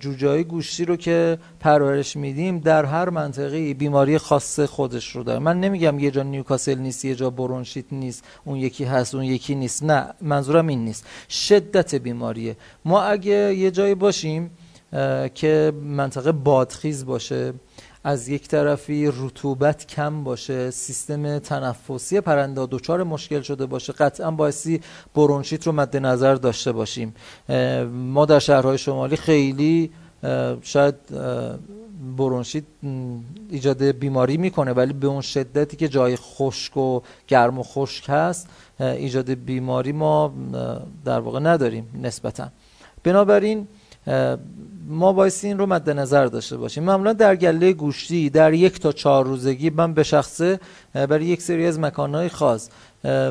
جوجه 0.00 0.42
گوشتی 0.42 0.84
رو 0.84 0.96
که 0.96 1.38
پرورش 1.60 2.16
میدیم 2.16 2.58
در 2.58 2.84
هر 2.84 3.10
منطقه 3.10 3.74
بیماری 3.74 4.18
خاص 4.18 4.60
خودش 4.60 5.16
رو 5.16 5.22
داره 5.22 5.38
من 5.38 5.60
نمیگم 5.60 5.98
یه 5.98 6.10
جا 6.10 6.22
نیوکاسل 6.22 6.78
نیست 6.78 7.04
یه 7.04 7.14
جا 7.14 7.30
برونشیت 7.30 7.84
نیست 7.92 8.24
اون 8.44 8.56
یکی 8.56 8.84
هست 8.84 9.14
اون 9.14 9.24
یکی 9.24 9.54
نیست. 9.54 9.82
نه 9.82 10.06
منظورم 10.20 10.66
این 10.66 10.84
نیست. 10.84 11.04
شدت 11.28 11.94
بیماریه. 11.94 12.56
ما 12.84 13.02
اگه 13.02 13.54
یه 13.54 13.70
جایی 13.70 13.94
باشیم 13.94 14.50
که 15.34 15.72
منطقه 15.82 16.32
بادخیز 16.32 17.06
باشه 17.06 17.52
از 18.04 18.28
یک 18.28 18.48
طرفی 18.48 19.06
رطوبت 19.06 19.86
کم 19.86 20.24
باشه 20.24 20.70
سیستم 20.70 21.38
تنفسی 21.38 22.20
پرنده 22.20 22.66
دچار 22.70 23.02
مشکل 23.02 23.42
شده 23.42 23.66
باشه 23.66 23.92
قطعا 23.92 24.30
بایستی 24.30 24.80
برونشیت 25.14 25.66
رو 25.66 25.72
مد 25.72 25.96
نظر 25.96 26.34
داشته 26.34 26.72
باشیم. 26.72 27.14
ما 27.92 28.26
در 28.26 28.38
شهرهای 28.38 28.78
شمالی 28.78 29.16
خیلی 29.16 29.90
شاید 30.62 30.94
برونشیت 32.16 32.64
ایجاد 33.50 33.82
بیماری 33.82 34.36
می‌کنه 34.36 34.72
ولی 34.72 34.92
به 34.92 35.06
اون 35.06 35.20
شدتی 35.20 35.76
که 35.76 35.88
جای 35.88 36.16
خشک 36.16 36.76
و 36.76 37.00
گرم 37.28 37.58
و 37.58 37.62
خشک 37.62 38.04
هست 38.08 38.48
ایجاد 38.80 39.30
بیماری 39.30 39.92
ما 39.92 40.34
در 41.04 41.20
واقع 41.20 41.40
نداریم 41.40 42.00
نسبتا. 42.02 42.48
بنابراین 43.04 43.68
ما 44.88 45.12
بایستی 45.12 45.46
این 45.46 45.58
رو 45.58 45.66
مد 45.66 45.90
نظر 45.90 46.26
داشته 46.26 46.56
باشیم. 46.56 46.84
معمولا 46.84 47.12
در 47.12 47.36
گله 47.36 47.72
گوشتی 47.72 48.30
در 48.30 48.52
یک 48.52 48.80
تا 48.80 48.92
چهار 48.92 49.24
روزگی 49.24 49.70
من 49.70 49.94
به 49.94 50.02
شخصه 50.02 50.60
برای 50.94 51.24
یک 51.24 51.42
سری 51.42 51.66
از 51.66 51.80
مکانهای 51.80 52.28
خاص. 52.28 52.68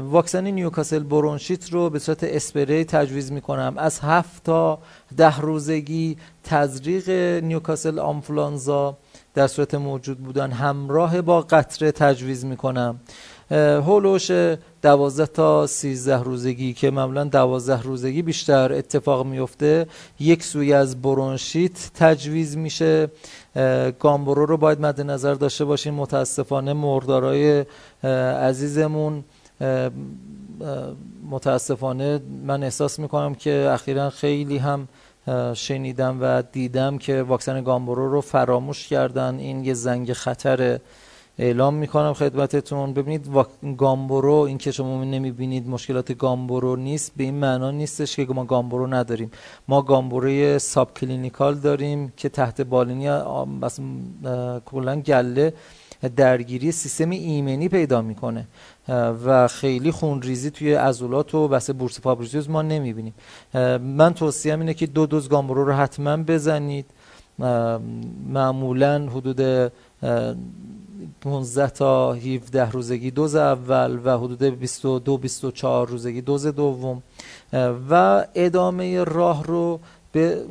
واکسن 0.02 0.48
نیوکاسل 0.48 1.04
برونشیت 1.04 1.74
رو 1.74 1.90
به 1.90 2.00
صورت 2.00 2.24
اسپری 2.24 2.86
تجویز 2.86 3.32
می‌کنم. 3.32 3.74
از 3.78 4.00
هفت 4.00 4.44
تا 4.44 4.80
ده 5.18 5.40
روزگی 5.40 6.18
تزریق 6.44 7.10
نیوکاسل 7.44 8.00
آنفلانزا 8.00 8.98
در 9.34 9.48
صورت 9.48 9.76
موجود 9.76 10.18
بودن 10.18 10.52
همراه 10.52 11.22
با 11.22 11.42
قطره 11.42 11.92
تجویز 11.92 12.46
می‌کنم. 12.46 13.00
هولوش 13.52 14.32
دوازده 14.82 15.26
تا 15.26 15.68
سیزده 15.68 16.24
روزگی 16.24 16.74
که 16.74 16.92
معمولا 16.92 17.24
دوازده 17.24 17.82
روزگی 17.82 18.22
بیشتر 18.22 18.74
اتفاق 18.74 19.26
میفته. 19.26 19.88
یک 20.20 20.44
سوی 20.44 20.74
از 20.74 21.02
برونشیت 21.02 21.92
تجویز 21.96 22.58
میشه. 22.58 23.08
گامبرو 24.00 24.46
رو 24.46 24.58
باید 24.58 24.82
مد 24.82 25.02
نظر 25.02 25.34
داشته 25.34 25.66
باشیم. 25.66 25.94
متاسفانه 25.94 26.74
مردارای 26.74 27.66
عزیزمون 28.42 29.24
متاسفانه 31.30 32.20
من 32.46 32.64
احساس 32.64 33.00
می‌کنم 33.00 33.36
که 33.36 33.70
اخیرا 33.72 34.10
خیلی 34.10 34.58
هم 34.58 34.88
شنیدم 35.54 36.18
و 36.22 36.44
دیدم 36.52 36.98
که 36.98 37.22
واکسن 37.22 37.64
گامبرو 37.64 38.12
رو 38.12 38.22
فراموش 38.22 38.88
کردن. 38.88 39.38
این 39.40 39.66
یه 39.66 39.74
زنگ 39.74 40.14
خطره. 40.14 40.82
اعلام 41.38 41.74
می‌کنم 41.74 42.14
خدمتتون. 42.14 42.94
ببینید 42.94 43.30
گامبرو 43.78 44.34
این 44.34 44.58
که 44.58 44.72
شما 44.72 45.04
نمی‌بینید 45.04 45.68
مشکلات 45.68 46.18
گامبرو 46.18 46.76
نیست 46.76 47.12
به 47.18 47.24
این 47.24 47.36
معنا 47.36 47.72
نیستش 47.72 48.16
که 48.16 48.26
ما 48.26 48.46
گامبرو 48.46 48.88
نداریم. 48.88 49.32
ما 49.68 49.82
گامبروی 49.82 50.60
subclinical 50.60 51.56
داریم 51.56 52.14
که 52.18 52.30
تحت 52.30 52.62
بالینی 52.62 53.10
بس 53.62 53.80
کلا 54.66 54.96
گله 55.02 55.54
درگیری 56.16 56.72
سیستم 56.72 57.10
ایمنی 57.10 57.70
پیدا 57.70 58.02
می‌کنه 58.02 58.48
و 59.26 59.48
خیلی 59.48 59.92
خونریزی 59.92 60.50
توی 60.50 60.74
عضلات 60.74 61.36
و 61.36 61.48
بس 61.48 61.70
بورس 61.70 62.00
فابریسیوس 62.00 62.50
ما 62.50 62.62
نمی‌بینیم. 62.62 63.14
من 63.80 64.14
توصیهم 64.14 64.60
اینه 64.60 64.74
که 64.74 64.88
دو 64.88 65.06
دوز 65.06 65.30
گامبرو 65.30 65.66
رو 65.66 65.74
حتما 65.74 66.18
بزنید. 66.18 66.86
معمولا 68.34 69.08
حدود 69.16 69.72
15 71.22 71.70
تا 71.70 72.14
17 72.14 72.72
روزگی 72.72 73.12
دوز 73.12 73.36
اول 73.36 74.00
و 74.06 74.18
حدود 74.18 74.44
22 74.44 75.18
24 75.18 75.88
روزگی 75.88 76.22
دوز 76.22 76.48
دوم. 76.48 77.04
و 77.90 78.26
ادامه 78.36 79.04
راه 79.04 79.44
رو 79.44 79.80
به 80.12 80.42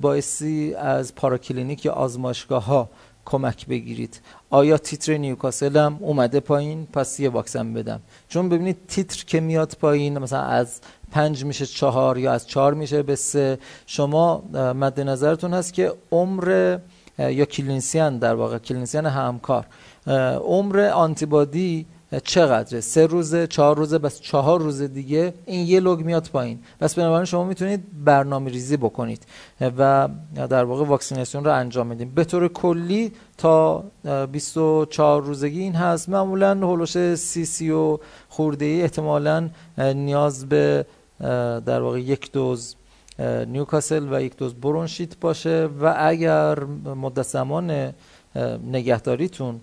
بایستی 0.00 0.74
از 0.74 1.14
پاراکلینیک 1.14 1.84
یا 1.84 1.92
آزمایشگاه 1.92 2.64
ها 2.64 2.88
کمک 3.24 3.66
بگیرید. 3.66 4.20
آیا 4.50 4.78
تیتر 4.78 5.16
نیوکاسل 5.16 5.76
هم 5.76 5.98
اومده 6.00 6.40
پایین؟ 6.40 6.86
پس 6.86 7.20
یه 7.20 7.28
واکسن 7.28 7.74
بدم. 7.74 8.00
چون 8.28 8.48
ببینید 8.48 8.76
تیتر 8.88 9.24
که 9.24 9.40
میاد 9.40 9.76
پایین 9.80 10.18
مثلا 10.18 10.40
از 10.40 10.80
پنج 11.10 11.44
میشه 11.44 11.66
چهار 11.66 12.18
یا 12.18 12.32
از 12.32 12.46
چهار 12.46 12.74
میشه 12.74 13.02
به 13.02 13.16
سه 13.16 13.58
شما 13.86 14.42
مد 14.52 15.00
نظرتون 15.00 15.54
هست 15.54 15.74
که 15.74 15.92
عمر 16.12 16.78
یا 17.18 17.44
clearance 17.44 17.99
شان 17.99 18.18
در 18.18 18.34
واقع 18.34 18.58
clearance 18.58 18.94
شان 18.94 19.06
همکار. 19.06 19.66
عمر 20.06 20.80
آنتیبادی 20.80 21.86
چقدره؟ 22.24 22.80
سه 22.80 23.06
روزه 23.06 23.46
چهار 23.46 23.76
روزه 23.76 23.98
پس 23.98 24.20
چهار 24.20 24.60
روز 24.60 24.82
دیگه 24.82 25.34
این 25.46 25.66
یه 25.66 25.80
log 25.80 26.00
میاد 26.00 26.28
پایین. 26.32 26.58
پس 26.80 26.94
بنابراین 26.94 27.24
شما 27.24 27.44
می‌تونید 27.44 28.04
برنامه 28.04 28.50
ریزی 28.50 28.76
بکنید 28.76 29.26
و 29.78 30.08
در 30.34 30.64
واقع 30.64 30.84
واکسیناسیون 30.84 31.44
رو 31.44 31.54
انجام 31.54 31.88
بدیم 31.88 32.12
به 32.14 32.24
طور 32.24 32.48
کلی 32.48 33.12
تا 33.38 33.84
24 34.32 35.22
روزگی 35.22 35.60
این 35.60 35.74
هست. 35.74 36.08
معمولا 36.08 36.50
حول 36.54 36.76
و 36.76 36.84
حوش 36.84 37.14
سی 37.14 37.44
سی 37.44 37.70
و 37.70 37.98
خورده 38.28 38.64
ای 38.64 38.82
احتمالا 38.82 39.48
نیاز 39.78 40.48
به 40.48 40.86
در 41.66 41.80
واقع 41.80 42.00
یک 42.00 42.32
دوز 42.32 42.76
نیوکاسل 43.46 44.08
و 44.12 44.22
یک 44.22 44.36
دوز 44.36 44.54
برونشیت 44.54 45.18
باشه 45.20 45.68
و 45.80 45.94
اگر 45.98 46.64
مدت 46.96 47.22
زمان 47.22 47.92
نگهداریتون 48.72 49.60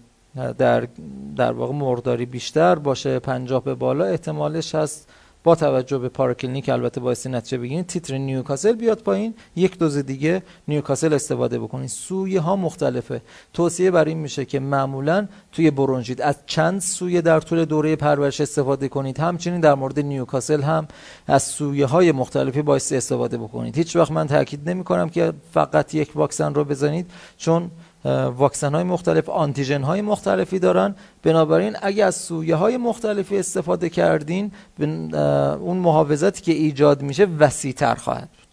در 0.58 0.88
در 1.36 1.52
واقع 1.52 1.74
مرغداری 1.74 2.26
بیشتر 2.26 2.76
باشه 2.76 3.20
پنجاه 3.20 3.64
به 3.64 3.76
بالا 3.76 4.06
احتمالش 4.06 4.76
هست 4.76 5.10
با 5.44 5.56
توجه 5.56 5.98
به 5.98 6.10
پاراکلینیک 6.10 6.70
البته 6.70 7.02
بایستی 7.02 7.30
نتیجه 7.30 7.58
بگیرید 7.58 7.88
تیتر 7.88 8.18
نیوکاسل 8.18 8.72
بیاد 8.72 9.00
پایین 9.00 9.34
یک 9.56 9.78
دوز 9.78 9.98
دیگه 9.98 10.44
نیوکاسل 10.68 11.14
استفاده 11.14 11.60
بکنید 11.60 11.90
سویه 11.90 12.42
ها 12.42 12.56
مختلفه. 12.56 13.22
توصیه 13.54 13.92
بر 13.92 14.06
این 14.06 14.18
میشه 14.18 14.46
که 14.46 14.60
معمولا 14.60 15.28
توی 15.52 15.72
برونشیت 15.72 16.22
از 16.22 16.36
چند 16.46 16.82
سویه 16.82 17.22
در 17.22 17.40
طول 17.40 17.66
دوره 17.66 17.96
پرورش 17.96 18.42
استفاده 18.42 18.88
کنید. 18.88 19.20
همچنین 19.20 19.60
در 19.60 19.76
مورد 19.76 20.00
نیوکاسل 20.00 20.62
هم 20.62 20.88
از 21.28 21.44
سویه 21.44 21.86
های 21.86 22.12
مختلفی 22.12 22.62
بایستی 22.62 22.98
استفاده 22.98 23.38
بکنید. 23.38 23.78
هیچ 23.78 23.96
وقت 23.96 24.12
من 24.12 24.28
تاکید 24.28 24.70
نمی 24.70 24.84
کنم 24.84 25.10
که 25.10 25.34
فقط 25.52 25.96
یک 25.96 26.12
واکسن 26.16 26.54
رو 26.54 26.64
بزنید 26.64 27.12
چون 27.38 27.72
واکسن 28.06 28.76
های 28.76 28.84
مختلف 28.84 29.30
آنتیژن 29.30 29.84
های 29.84 30.02
مختلفی 30.02 30.60
دارن. 30.60 30.96
بنابراین 31.24 31.76
اگر 31.82 32.08
از 32.08 32.16
سویه 32.16 32.56
های 32.56 32.78
مختلفی 32.78 33.38
استفاده 33.38 33.90
کردین 33.90 34.52
اون 34.80 35.78
محافظتی 35.78 36.42
که 36.42 36.52
ایجاد 36.52 37.02
میشه 37.02 37.26
وسیع 37.26 37.74
تر 37.74 37.96
خواهد 37.96 38.30
بود. 38.30 38.50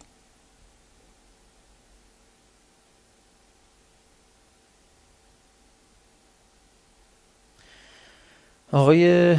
آقای 8.73 9.37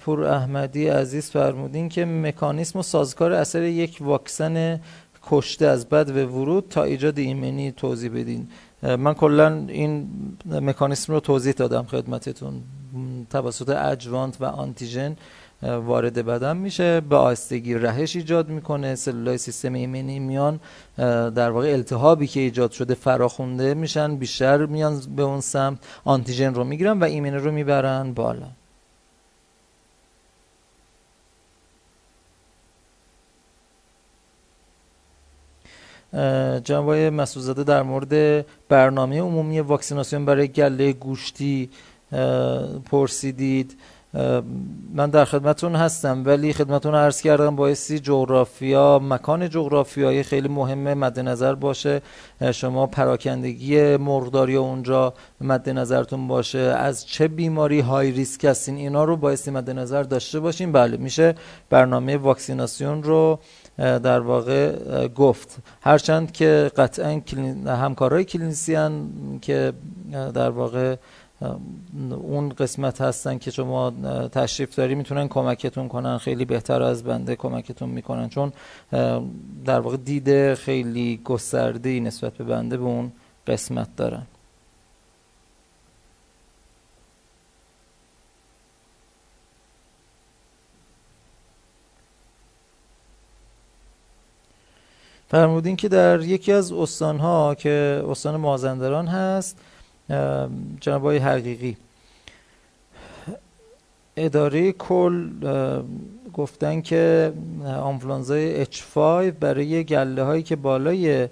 پور 0.00 0.24
احمدی 0.24 0.88
عزیز 0.88 1.30
فرمودین 1.30 1.88
که 1.88 2.04
مکانیسم 2.04 2.78
و 2.78 2.82
سازکار 2.82 3.32
اثر 3.32 3.62
یک 3.62 3.98
واکسن 4.00 4.80
کشته 5.22 5.66
از 5.66 5.88
بد 5.88 6.10
و 6.10 6.14
ورود 6.14 6.68
تا 6.68 6.82
ایجاد 6.82 7.18
ایمنی 7.18 7.72
توضیح 7.72 8.10
بدین. 8.10 8.48
من 8.82 9.14
کلا 9.14 9.64
این 9.68 10.08
مکانیسم 10.50 11.12
رو 11.12 11.20
توضیح 11.20 11.52
دادم 11.52 11.82
خدمتتون. 11.82 12.62
توسط 13.30 13.68
اجوانت 13.68 14.36
و 14.40 14.44
آنتیژن 14.44 15.16
وارد 15.62 16.26
بدن 16.26 16.56
میشه. 16.56 17.00
به 17.00 17.16
آستگی 17.16 17.74
رهش 17.74 18.16
ایجاد 18.16 18.48
می‌کنه. 18.48 18.94
سلولای 18.94 19.38
سیستم 19.38 19.72
ایمنی 19.72 20.18
میان 20.18 20.60
در 21.30 21.50
واقع 21.50 21.72
التهابی 21.72 22.26
که 22.26 22.40
ایجاد 22.40 22.70
شده 22.70 22.94
فراخونده 22.94 23.74
میشن. 23.74 24.16
بیشتر 24.16 24.66
میان 24.66 25.00
به 25.16 25.22
اون 25.22 25.40
سمت. 25.40 25.78
آنتیژن 26.04 26.54
رو 26.54 26.64
می‌گیرن 26.64 26.98
و 26.98 27.04
ایمنی 27.04 27.36
رو 27.36 27.52
می‌برن 27.52 28.12
بالا. 28.12 28.46
جناب 36.64 36.90
مسعودزاده 36.90 37.64
در 37.64 37.82
مورد 37.82 38.44
برنامه 38.68 39.20
عمومی 39.20 39.60
واکسیناسیون 39.60 40.24
برای 40.24 40.48
گله 40.48 40.92
گوشتی 40.92 41.70
پرسیدید. 42.90 43.76
من 44.94 45.10
در 45.10 45.24
خدمتون 45.24 45.76
هستم 45.76 46.22
ولی 46.26 46.52
خدمتون 46.52 46.94
عرض 46.94 47.20
کردم 47.22 47.56
بایستی 47.56 47.98
جغرافیا 47.98 48.98
مکان 48.98 49.48
جغرافیایی 49.48 50.22
خیلی 50.22 50.48
مهمه 50.48 50.94
مد 50.94 51.20
نظر 51.20 51.54
باشه 51.54 52.02
شما 52.52 52.86
پراکندگی 52.86 53.96
مرغداری 53.96 54.56
اونجا 54.56 55.14
مد 55.40 55.70
نظرتون 55.70 56.28
باشه. 56.28 56.58
از 56.58 57.06
چه 57.06 57.28
بیماری 57.28 57.80
های 57.80 58.10
ریسک 58.10 58.44
هستین 58.44 58.76
اینا 58.76 59.04
رو 59.04 59.16
بایستی 59.16 59.50
مد 59.50 59.70
نظر 59.70 60.02
داشته 60.02 60.40
باشین. 60.40 60.72
بله 60.72 60.96
میشه 60.96 61.34
برنامه 61.70 62.16
واکسیناسیون 62.16 63.02
رو 63.02 63.38
در 63.78 64.20
واقع 64.20 64.76
گفت. 65.08 65.56
هرچند 65.80 66.32
که 66.32 66.70
قطعا 66.76 67.22
همکارای 67.66 68.24
کلینیسیان 68.24 69.10
که 69.42 69.72
در 70.12 70.50
واقع 70.50 70.96
اون 72.10 72.48
قسمت 72.48 73.00
هستن 73.00 73.38
که 73.38 73.50
شما 73.50 73.92
تشریف 74.32 74.74
داری 74.74 74.94
می‌تونن 74.94 75.28
کمکتون 75.28 75.88
کنن. 75.88 76.18
خیلی 76.18 76.44
بهتر 76.44 76.82
از 76.82 77.04
بنده 77.04 77.36
کمکتون 77.36 77.88
می‌کنن. 77.88 78.28
چون 78.28 78.52
در 79.64 79.80
واقع 79.80 79.96
دیده 79.96 80.54
خیلی 80.54 81.20
گسترده 81.24 82.00
نسبت 82.00 82.32
به 82.32 82.44
بنده 82.44 82.76
به 82.76 82.84
اون 82.84 83.12
قسمت 83.46 83.96
دارن. 83.96 84.22
فرمودین 95.30 95.76
که 95.76 95.88
در 95.88 96.20
یکی 96.20 96.52
از 96.52 96.72
استانها 96.72 97.54
که 97.54 98.04
استان 98.08 98.36
مازندران 98.36 99.06
هست 99.06 99.58
جناب 100.80 101.02
های 101.02 101.18
حقیقی 101.18 101.76
اداره 104.16 104.72
کل 104.72 105.30
گفتن 106.34 106.80
که 106.80 107.32
آنفلانزای 107.82 108.64
H5 108.64 108.96
برای 109.40 109.84
گله 109.84 110.22
هایی 110.22 110.42
که 110.42 110.56
بالای 110.56 111.28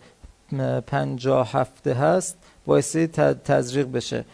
پنجاه 0.86 1.52
هفته 1.52 1.94
هست 1.94 2.36
باعث 2.66 2.96
تزریق 2.96 3.92
بشه. 3.92 4.24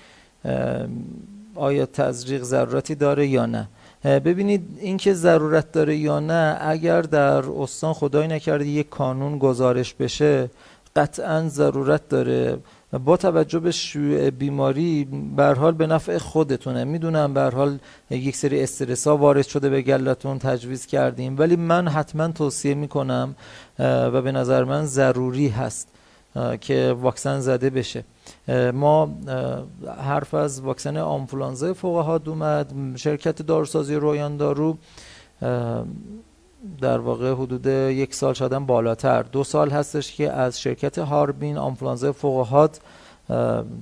آیا 1.54 1.86
تزریق 1.86 2.42
ضرورتی 2.42 2.94
داره 2.94 3.26
یا 3.26 3.46
نه؟ 3.46 3.68
ببینید 4.04 4.78
اینکه 4.80 5.14
ضرورت 5.14 5.72
داره 5.72 5.96
یا 5.96 6.20
نه 6.20 6.56
اگر 6.60 7.02
در 7.02 7.44
استان 7.50 7.92
خدای 7.92 8.28
نکرده 8.28 8.66
یک 8.66 8.88
کانون 8.88 9.38
گزارش 9.38 9.94
بشه 9.94 10.50
قطعا 10.96 11.48
ضرورت 11.48 12.08
داره. 12.08 12.58
با 13.04 13.16
توجه 13.16 13.58
به 13.58 13.70
شیوع 13.70 14.30
بیماری 14.30 15.08
به 15.36 15.44
حال 15.44 15.72
به 15.72 15.86
نفع 15.86 16.18
خودتونه. 16.18 16.84
می‌دونم 16.84 17.34
به 17.34 17.40
حال 17.40 17.78
یک 18.10 18.36
سری 18.36 18.62
استرس 18.62 19.06
ها 19.06 19.16
وارد 19.16 19.46
شده 19.46 19.68
به 19.68 19.82
گلتون 19.82 20.38
تجویز 20.38 20.86
کردیم. 20.86 21.38
ولی 21.38 21.56
من 21.56 21.88
حتما 21.88 22.28
توصیه 22.28 22.74
می‌کنم 22.74 23.34
و 23.78 24.22
به 24.22 24.32
نظر 24.32 24.64
من 24.64 24.86
ضروری 24.86 25.48
هست 25.48 25.88
که 26.60 26.96
واکسن 27.00 27.40
زده 27.40 27.70
بشه. 27.70 28.04
ما 28.74 29.14
حرف 29.98 30.34
از 30.34 30.60
واکسن 30.60 30.96
آنفولانزا 30.96 31.74
فوقهاد 31.74 32.28
اومد. 32.28 32.72
شرکت 32.96 33.42
داروسازی 33.42 33.94
رویان 33.94 34.36
دارو 34.36 34.76
در 36.80 36.98
واقع 36.98 37.32
حدود 37.32 37.66
یک 37.66 38.14
سال 38.14 38.34
شدن 38.34 38.66
بالاتر. 38.66 39.22
دو 39.22 39.44
سال 39.44 39.70
هستش 39.70 40.12
که 40.12 40.32
از 40.32 40.60
شرکت 40.60 40.98
هاربین 40.98 41.58
آنفولانزا 41.58 42.12
فوقهاد 42.12 42.80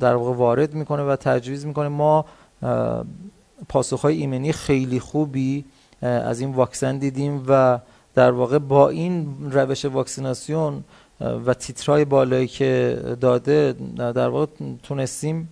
در 0.01 0.15
واقع 0.15 0.33
وارد 0.33 0.75
می‌کنه 0.75 1.03
و 1.03 1.17
تجویز 1.17 1.67
می‌کنه. 1.67 1.89
ما 1.89 2.25
پاسخهای 3.69 4.17
ایمنی 4.17 4.53
خیلی 4.53 5.01
خوبی 5.01 5.65
از 6.03 6.41
این 6.41 6.55
واکسن 6.55 6.99
دیدیم 6.99 7.45
و 7.49 7.79
در 8.15 8.31
واقع 8.31 8.59
با 8.59 8.89
این 8.89 9.37
روش 9.51 9.85
واکسیناسیون 9.85 10.85
و 11.21 11.55
تیترهای 11.55 12.05
بالایی 12.05 12.47
که 12.47 13.01
داده 13.21 13.75
در 13.97 14.29
واقع 14.29 14.47
تونستیم 14.83 15.49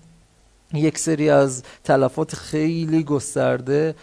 یک 0.75 0.99
سری 0.99 1.31
از 1.31 1.63
تلفات 1.85 2.35
خیلی 2.35 3.03
گسترده 3.03 3.95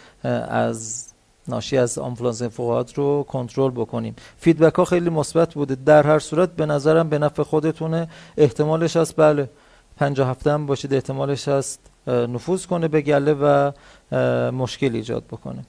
از 0.48 1.06
ناشی 1.48 1.76
از 1.76 1.98
آنفلانزا 1.98 2.48
فوقات 2.48 2.94
رو 2.94 3.22
کنترل 3.28 3.70
بکنیم. 3.70 4.16
فیدبک 4.38 4.74
ها 4.74 4.84
خیلی 4.84 5.10
مثبت 5.10 5.54
بوده. 5.54 5.74
در 5.74 6.06
هر 6.06 6.18
صورت 6.18 6.50
به 6.50 6.66
نظرم 6.66 7.08
به 7.08 7.18
نفع 7.18 7.42
خودتونه. 7.42 8.08
احتمالش 8.36 8.96
هست 8.96 9.16
بله 9.16 9.50
پنجاه 9.96 10.28
هفته 10.28 10.50
هم 10.52 10.66
باشید 10.66 10.94
احتمالش 10.94 11.48
هست 11.48 11.80
نفوذ 12.06 12.66
کنه 12.66 12.88
به 12.88 13.00
گله 13.00 13.34
و 13.34 13.72
مشکل 14.50 14.94
ایجاد 14.94 15.24
بکنه. 15.24 15.64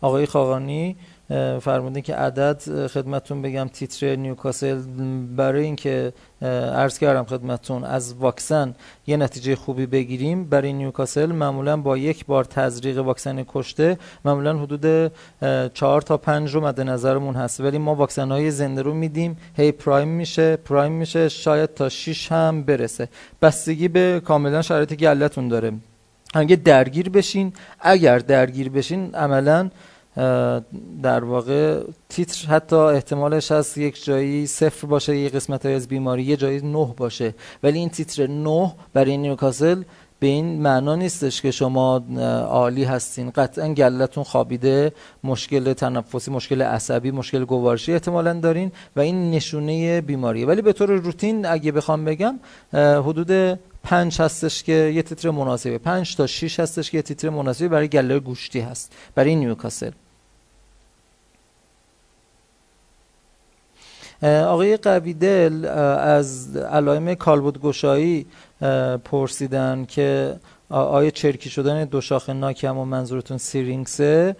آقای 0.00 0.26
خاقانی 0.26 0.96
فرمودین 1.60 2.02
که 2.02 2.14
عدد 2.14 2.86
خدمتون 2.86 3.42
بگم 3.42 3.68
تیتر 3.68 4.16
نیوکاسل 4.16 4.82
برای 5.36 5.64
اینکه 5.64 6.12
عرض 6.74 6.98
کردم 6.98 7.24
خدمتون 7.24 7.84
از 7.84 8.14
واکسن 8.14 8.74
یه 9.06 9.16
نتیجه 9.16 9.56
خوبی 9.56 9.86
بگیریم 9.86 10.44
برای 10.44 10.72
نیوکاسل 10.72 11.32
معمولا 11.32 11.76
با 11.76 11.96
یک 11.96 12.26
بار 12.26 12.44
تزریق 12.44 12.98
واکسن 12.98 13.44
کشته 13.48 13.98
معمولا 14.24 14.58
حدود 14.58 15.12
چهار 15.74 16.02
تا 16.02 16.16
پنج 16.16 16.54
رو 16.54 16.60
مد 16.60 16.80
نظرمون 16.80 17.34
هست. 17.34 17.60
ولی 17.60 17.78
ما 17.78 17.94
واکسن 17.94 18.30
های 18.30 18.50
زنده 18.50 18.82
رو 18.82 18.94
میدیم. 18.94 19.38
هی 19.56 19.72
پرایم 19.72 20.08
میشه 20.08 20.56
پرایم 20.56 20.92
میشه 20.92 21.28
شاید 21.28 21.74
تا 21.74 21.88
6 21.88 22.32
هم 22.32 22.62
برسه. 22.62 23.08
بستگی 23.42 23.88
به 23.88 24.22
کاملا 24.24 24.62
شرایط 24.62 24.94
گلتون 24.94 25.48
داره. 25.48 25.72
اگه 26.34 26.56
درگیر 26.56 27.10
بشین 27.10 27.52
اگر 27.80 28.18
درگیر 28.18 28.68
بشین 28.68 29.14
عملا 29.14 29.70
در 31.02 31.24
واقع 31.24 31.82
تیتر 32.08 32.48
حتی 32.48 32.76
احتمالش 32.76 33.52
هست 33.52 33.78
یک 33.78 34.04
جایی 34.04 34.46
صفر 34.46 34.86
باشه 34.86 35.16
یک 35.16 35.34
قسمت 35.34 35.66
های 35.66 35.74
از 35.74 35.88
بیماری 35.88 36.22
یه 36.22 36.36
جایی 36.36 36.60
نه 36.60 36.94
باشه. 36.96 37.34
ولی 37.62 37.78
این 37.78 37.88
تیتر 37.88 38.26
نه 38.26 38.74
برای 38.92 39.16
نیوکاسل 39.16 39.82
به 40.20 40.26
این 40.26 40.62
معنا 40.62 40.94
نیستش 40.94 41.42
که 41.42 41.50
شما 41.50 42.04
عالی 42.48 42.84
هستین. 42.84 43.30
قطعا 43.30 43.74
گلتون 43.74 44.24
خوابیده 44.24 44.92
مشکل 45.24 45.72
تنفسی 45.72 46.30
مشکل 46.30 46.62
عصبی 46.62 47.10
مشکل 47.10 47.44
گوارشی 47.44 47.92
احتمالا 47.92 48.32
دارین 48.32 48.72
و 48.96 49.00
این 49.00 49.30
نشونه 49.30 50.00
بیماریه. 50.00 50.46
ولی 50.46 50.62
به 50.62 50.72
طور 50.72 50.90
روتین 50.90 51.46
اگه 51.46 51.72
بخوام 51.72 52.04
بگم 52.04 52.40
حدود 52.74 53.58
پنج 53.82 54.20
هستش 54.20 54.62
که 54.62 54.72
یه 54.72 55.02
تیتر 55.02 55.30
مناسبه. 55.30 55.78
پنج 55.78 56.16
تا 56.16 56.26
6 56.26 56.60
هستش 56.60 56.90
که 56.90 56.98
یه 56.98 57.02
تیتر 57.02 57.28
مناسبه 57.30 57.68
برای 57.68 57.88
گله 57.88 58.18
گوشتی 58.18 58.60
هست. 58.60 58.92
برای 59.14 59.36
نیوکاسل. 59.36 59.90
آقای 64.22 64.76
قویدل 64.76 65.64
از 65.64 66.56
علائم 66.56 67.14
کالبدگشایی 67.14 68.26
پرسیدن 69.04 69.84
که 69.84 70.36
آیا 70.68 71.10
چرکی 71.10 71.50
شدن 71.50 71.84
دو 71.84 72.00
شاخه 72.00 72.32
ناکم 72.32 72.78
و 72.78 72.84
منظورتون 72.84 73.38
سیرینگسه 73.38 74.36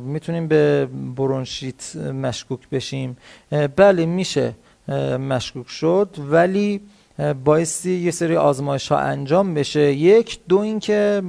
می‌تونیم 0.00 0.48
به 0.48 0.88
برونشیت 1.16 1.96
مشکوک 1.96 2.68
بشیم. 2.68 3.16
بله 3.76 4.06
میشه 4.06 4.54
مشکوک 5.18 5.68
شد 5.68 6.16
ولی 6.18 6.80
بایستی 7.44 7.92
یه 7.92 8.10
سری 8.10 8.36
آزمایش 8.36 8.88
ها 8.92 8.98
انجام 8.98 9.54
بشه. 9.54 9.92
یک 9.92 10.38
دو 10.48 10.58
اینکه 10.58 11.22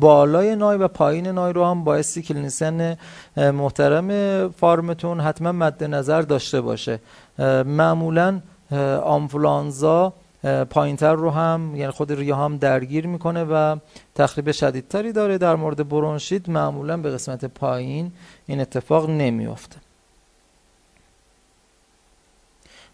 بالای 0.00 0.56
نای 0.56 0.78
و 0.78 0.88
پایین 0.88 1.26
نای 1.26 1.52
رو 1.52 1.64
هم 1.64 1.84
بایستی 1.84 2.22
کلینیسن 2.22 2.96
محترم 3.36 4.48
فارمتون 4.48 5.20
حتما 5.20 5.52
مد 5.52 5.84
نظر 5.84 6.22
داشته 6.22 6.60
باشه. 6.60 7.00
معمولا 7.66 8.40
آنفلانزا 9.04 10.12
پایینتر 10.70 11.14
رو 11.14 11.30
هم 11.30 11.76
یعنی 11.76 11.92
خود 11.92 12.12
ریه 12.12 12.36
هم 12.36 12.56
درگیر 12.56 13.06
می‌کنه 13.06 13.44
و 13.44 13.76
تخریب 14.14 14.50
شدیدتری 14.50 15.12
داره 15.12 15.38
در 15.38 15.56
مورد 15.56 15.88
برونشید 15.88 16.50
معمولا 16.50 16.96
به 16.96 17.10
قسمت 17.10 17.44
پایین 17.44 18.12
این 18.46 18.60
اتفاق 18.60 19.10
نمیافته. 19.10 19.76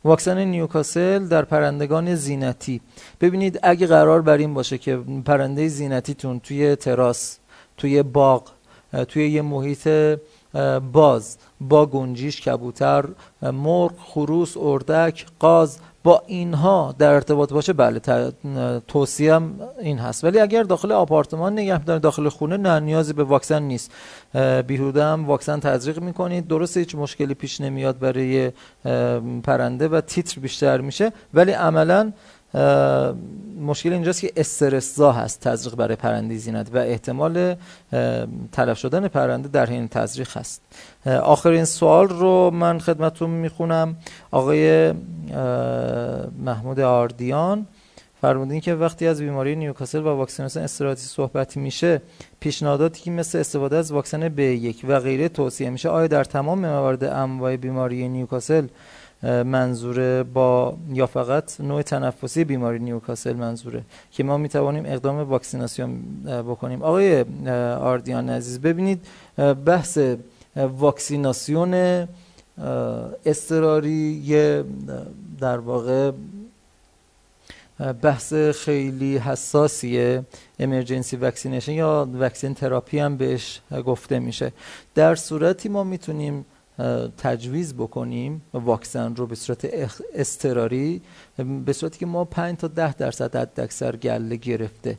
واکسن 0.05 0.39
نیوکاسل 0.39 1.27
در 1.27 1.45
پرندگان 1.45 2.15
زینتی. 2.15 2.81
ببینید 3.21 3.61
اگه 3.63 3.87
قرار 3.87 4.23
بر 4.23 4.37
این 4.37 4.55
باشه 4.55 4.79
که 4.79 4.97
پرنده 5.25 5.69
زینتیتون 5.69 6.41
توی 6.41 6.77
تراس 6.77 7.39
توی 7.77 8.03
باغ 8.03 8.51
توی 9.09 9.31
یه 9.31 9.43
محیط 9.43 9.89
باز 10.93 11.39
با 11.61 11.87
گنجیش 11.87 12.41
کبوتر 12.41 13.05
مرغ 13.43 13.93
خروس 13.99 14.57
اردک 14.57 15.27
قاز 15.39 15.79
با 16.05 16.23
اینها 16.27 16.95
در 16.99 17.11
ارتباط 17.13 17.53
باشه 17.53 17.73
بله 17.73 18.01
توصیه 18.89 19.41
این 19.81 19.99
هست. 19.99 20.25
ولی 20.25 20.41
اگر 20.41 20.63
داخل 20.63 20.93
آپارتمان 20.93 21.53
نگه 21.53 21.85
دارید 21.85 22.03
داخل 22.03 22.29
خونه 22.29 22.57
نه 22.57 22.81
نیازی 22.81 23.13
به 23.13 23.25
واکسن 23.25 23.63
نیست. 23.63 23.91
بیهوده 24.67 25.05
هم 25.05 25.27
واکسن 25.27 25.61
تزریق 25.61 25.99
می‌کنید. 25.99 26.49
درست 26.49 26.77
هیچ 26.77 26.95
مشکلی 26.95 27.35
پیش 27.35 27.61
نمیاد 27.61 27.99
برای 27.99 28.53
پرنده 29.43 29.89
و 29.89 30.01
تیتر 30.01 30.41
بیشتر 30.41 30.81
میشه. 30.81 31.13
ولی 31.35 31.53
عملا 31.53 32.13
مشکل 33.61 33.93
اینجاست 33.93 34.21
که 34.21 34.33
استرسزا 34.37 35.13
هست 35.13 35.41
تزریق 35.41 35.75
برای 35.75 35.97
پرنده 35.97 36.37
زینت 36.37 36.75
و 36.75 36.79
احتمال 36.79 37.55
تلف 38.53 38.79
شدن 38.79 39.09
پرنده 39.09 39.49
در 39.49 39.67
حین 39.67 39.89
تزریق 39.89 40.37
هست. 40.37 40.63
آخرین 41.07 41.65
سوال 41.65 42.09
رو 42.09 42.51
من 42.51 42.79
خدمتون 42.79 43.31
می‌خونم. 43.31 43.97
آقای 44.31 44.93
محمود 46.39 46.81
آردیان 46.81 47.67
فرمودین 48.21 48.61
که 48.61 48.75
وقتی 48.75 49.07
از 49.07 49.21
بیماری 49.21 49.57
نیوکاسل 49.57 49.99
و 49.99 50.09
واکسیناسیون 50.09 50.65
استراتی 50.65 51.03
صحبت 51.03 51.57
میشه 51.57 52.03
پیشنهاداتی 52.41 53.03
که 53.03 53.11
مثل 53.11 53.39
استفاده 53.39 53.77
از 53.77 53.93
واکسن 53.93 54.29
ب 54.29 54.39
یک 54.39 54.85
و 54.89 55.01
غیره 55.01 55.29
توصیه 55.29 55.71
میشه 55.71 55.89
آیا 55.89 56.07
در 56.07 56.25
تمام 56.25 56.59
موارد 56.59 57.05
انواع 57.05 57.57
بیماری 57.57 58.09
نیوکاسل 58.09 58.67
منظوره 59.23 60.23
با 60.23 60.77
یا 60.93 61.07
فقط 61.07 61.61
نوع 61.61 61.83
تنفسی 61.83 62.45
بیماری 62.45 62.79
نیوکاسل 62.79 63.33
منظوره 63.33 63.83
که 64.13 64.25
ما 64.25 64.37
می‌توانیم 64.37 64.85
اقدام 64.87 65.17
واکسیناسیون 65.17 66.03
بکنیم. 66.25 66.83
آقای 66.83 67.25
آردیان 67.81 68.31
عزیز 68.31 68.61
ببینید 68.61 69.07
بحث 69.67 69.99
واکسیناسیون 70.57 72.07
اضطراری 73.27 74.65
در 75.41 75.59
واقع 75.59 76.13
بحث 78.03 78.35
خیلی 78.35 79.17
حساسیه 79.19 80.25
emergency 80.59 81.17
vaccination 81.17 81.73
یا 81.73 82.09
vaccine 82.13 82.55
therapy 82.55 82.99
هم 82.99 83.17
بهش 83.17 83.61
گفته 83.87 84.19
میشه. 84.19 84.53
در 84.95 85.15
صورتی 85.15 85.69
ما 85.69 85.85
می‌تونیم 85.85 86.45
تجویز 87.19 87.75
بکنیم 87.75 88.43
واکسن 88.55 89.17
رو 89.17 89.27
به 89.27 89.35
صورت 89.35 89.69
اضطراری 90.15 91.03
به 91.65 91.73
صورتی 91.73 91.99
که 91.99 92.07
ما 92.07 92.25
5 92.25 92.57
تا 92.57 92.69
10 92.69 92.93
درصد 92.93 93.37
حداکثر 93.37 93.97
گله 93.97 94.37
گرفته. 94.37 94.99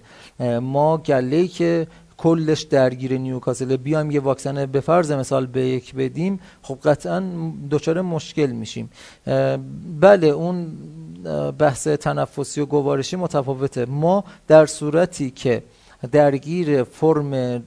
ما 0.61 0.97
گله 0.97 1.47
که 1.47 1.87
کلش 2.17 2.61
درگیر 2.61 3.17
نیوکاسل 3.17 3.75
بیایم 3.77 4.11
یه 4.11 4.19
واکسن 4.19 4.65
به 4.65 4.79
فرض 4.79 5.11
مثال 5.11 5.45
به 5.45 5.61
یک 5.61 5.95
بدیم 5.95 6.39
خب 6.61 6.79
قطعا 6.83 7.23
دچار 7.71 8.01
مشکل 8.01 8.51
میشیم. 8.51 8.89
بله 9.99 10.27
اون 10.27 10.77
بحث 11.59 11.87
تنفسی 11.87 12.61
و 12.61 12.65
گوارشی 12.65 13.15
متفاوته. 13.15 13.85
ما 13.85 14.23
در 14.47 14.65
صورتی 14.65 15.31
که 15.31 15.63
درگیر 16.11 16.83
فرم 16.83 17.63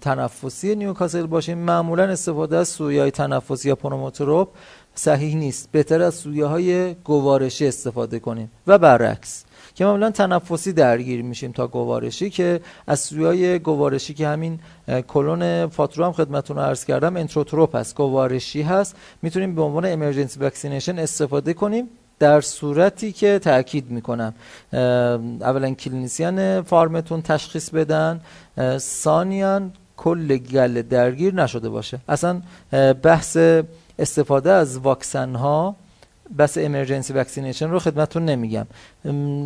تنفسی 0.00 0.74
نیوکاسل 0.74 1.26
باشیم. 1.26 1.58
معمولا 1.58 2.04
استفاده 2.04 2.56
از 2.56 2.68
سویه 2.68 3.00
های 3.00 3.10
تنفسی 3.10 3.68
یا 3.68 3.74
پنوموتروپ 3.74 4.48
صحیح 4.94 5.36
نیست. 5.36 5.68
بهتر 5.72 6.02
از 6.02 6.14
سویه 6.14 6.44
های 6.44 6.94
گوارشی 6.94 7.66
استفاده 7.66 8.18
کنیم. 8.18 8.50
و 8.66 8.78
برعکس 8.78 9.44
که 9.74 9.84
معمولا 9.84 10.10
تنفسی 10.10 10.72
درگیر 10.72 11.22
میشیم 11.22 11.52
تا 11.52 11.66
گوارشی 11.66 12.30
که 12.30 12.60
از 12.86 13.00
سویه 13.00 13.39
های 13.39 13.58
گوارشی 13.58 14.14
که 14.14 14.28
همین 14.28 14.58
کلون 15.08 15.66
فاترو 15.66 16.04
هم 16.04 16.12
خدمتتون 16.12 16.58
عرض 16.58 16.84
کردم 16.84 17.16
انتروتروپ 17.16 17.76
هست 17.76 17.96
گوارشی 17.96 18.62
هست. 18.62 18.96
می‌تونیم 19.22 19.54
به 19.54 19.62
عنوان 19.62 19.84
emergency 19.84 20.40
vaccination 20.40 20.98
استفاده 20.98 21.54
کنیم. 21.54 21.88
در 22.20 22.40
صورتی 22.40 23.12
که 23.12 23.38
تاکید 23.38 23.90
می‌کنم. 23.90 24.34
اولا 24.72 25.70
کلینیسیان 25.70 26.62
فارمتون 26.62 27.22
تشخیص 27.22 27.70
بدن. 27.70 28.20
ثانیا 28.78 29.72
کل 29.96 30.36
گله 30.36 30.82
درگیر 30.82 31.34
نشده 31.34 31.68
باشه. 31.68 31.98
اصلا 32.08 32.40
بحث 33.02 33.36
استفاده 33.98 34.52
از 34.52 34.78
واکسن 34.78 35.34
ها 35.34 35.76
بس 36.38 36.58
emergency 36.58 37.12
vaccination 37.12 37.70
رو 37.70 37.78
خدمتتون 37.78 38.24
نمیگم. 38.24 38.66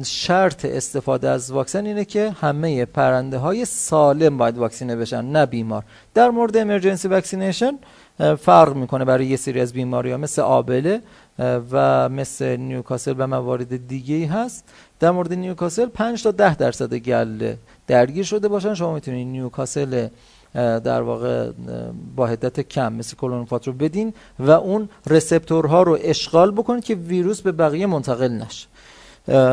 شرط 0.04 0.64
استفاده 0.64 1.28
از 1.28 1.52
واکسن 1.52 1.86
اینه 1.86 2.04
که 2.04 2.30
همه 2.40 2.84
پرنده 2.84 3.38
های 3.38 3.64
سالم 3.64 4.38
باید 4.38 4.58
واکسینه 4.58 4.96
بشن 4.96 5.24
نه 5.24 5.46
بیمار. 5.46 5.82
در 6.14 6.30
مورد 6.30 6.56
emergency 6.56 7.08
vaccination 7.08 7.78
فرق 8.38 8.74
می‌کنه 8.74 9.04
برای 9.04 9.26
یه 9.26 9.36
سری 9.36 9.60
از 9.60 9.72
بیماری 9.72 10.10
ها 10.10 10.16
مثل 10.16 10.42
آبله. 10.42 11.00
و 11.38 12.08
مثل 12.08 12.56
نیوکاسل 12.56 13.14
و 13.18 13.26
موارد 13.26 13.88
دیگه 13.88 14.14
ای 14.14 14.24
هست. 14.24 14.64
در 15.00 15.10
مورد 15.10 15.32
نیوکاسل 15.32 15.86
5 15.86 16.22
تا 16.22 16.30
10 16.30 16.56
درصد 16.56 16.94
گله 16.94 17.58
درگیر 17.86 18.24
شده 18.24 18.48
باشن. 18.48 18.74
شما 18.74 18.94
می‌تونید 18.94 19.26
نیوکاسل 19.26 20.08
در 20.54 21.02
واقع 21.02 21.50
با 22.16 22.26
حدت 22.26 22.60
کم 22.60 22.92
مثل 22.92 23.16
کلونفات 23.16 23.66
رو 23.66 23.72
بدین 23.72 24.14
و 24.38 24.50
اون 24.50 24.88
رسپتورها 25.06 25.82
رو 25.82 25.98
اشغال 26.00 26.50
بکنید 26.50 26.84
که 26.84 26.94
ویروس 26.94 27.40
به 27.40 27.52
بقیه 27.52 27.86
منتقل 27.86 28.28
نشه. 28.28 28.68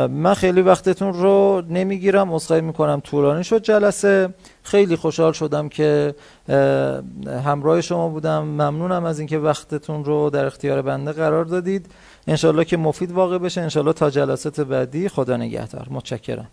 من 0.09 0.33
خیلی 0.33 0.61
وقتتون 0.61 1.13
رو 1.13 1.63
نمی‌گیرم 1.69 2.33
عذرخواهی 2.33 2.61
می‌کنم. 2.61 2.99
طولانی 2.99 3.43
شد 3.43 3.61
جلسه. 3.61 4.33
خیلی 4.63 4.95
خوشحال 4.95 5.31
شدم 5.31 5.69
که 5.69 6.15
همراه 7.45 7.81
شما 7.81 8.09
بودم. 8.09 8.43
ممنونم 8.43 9.05
از 9.05 9.19
اینکه 9.19 9.37
وقتتون 9.37 10.05
رو 10.05 10.29
در 10.29 10.45
اختیار 10.45 10.81
بنده 10.81 11.11
قرار 11.11 11.45
دادید. 11.45 11.85
انشالله 12.27 12.65
که 12.65 12.77
مفید 12.77 13.11
واقع 13.11 13.37
بشه. 13.37 13.61
انشالله 13.61 13.93
تا 13.93 14.09
جلسات 14.09 14.61
بعدی. 14.61 15.09
خدا 15.09 15.37
نگهدار. 15.37 15.87
متشکرم. 15.91 16.47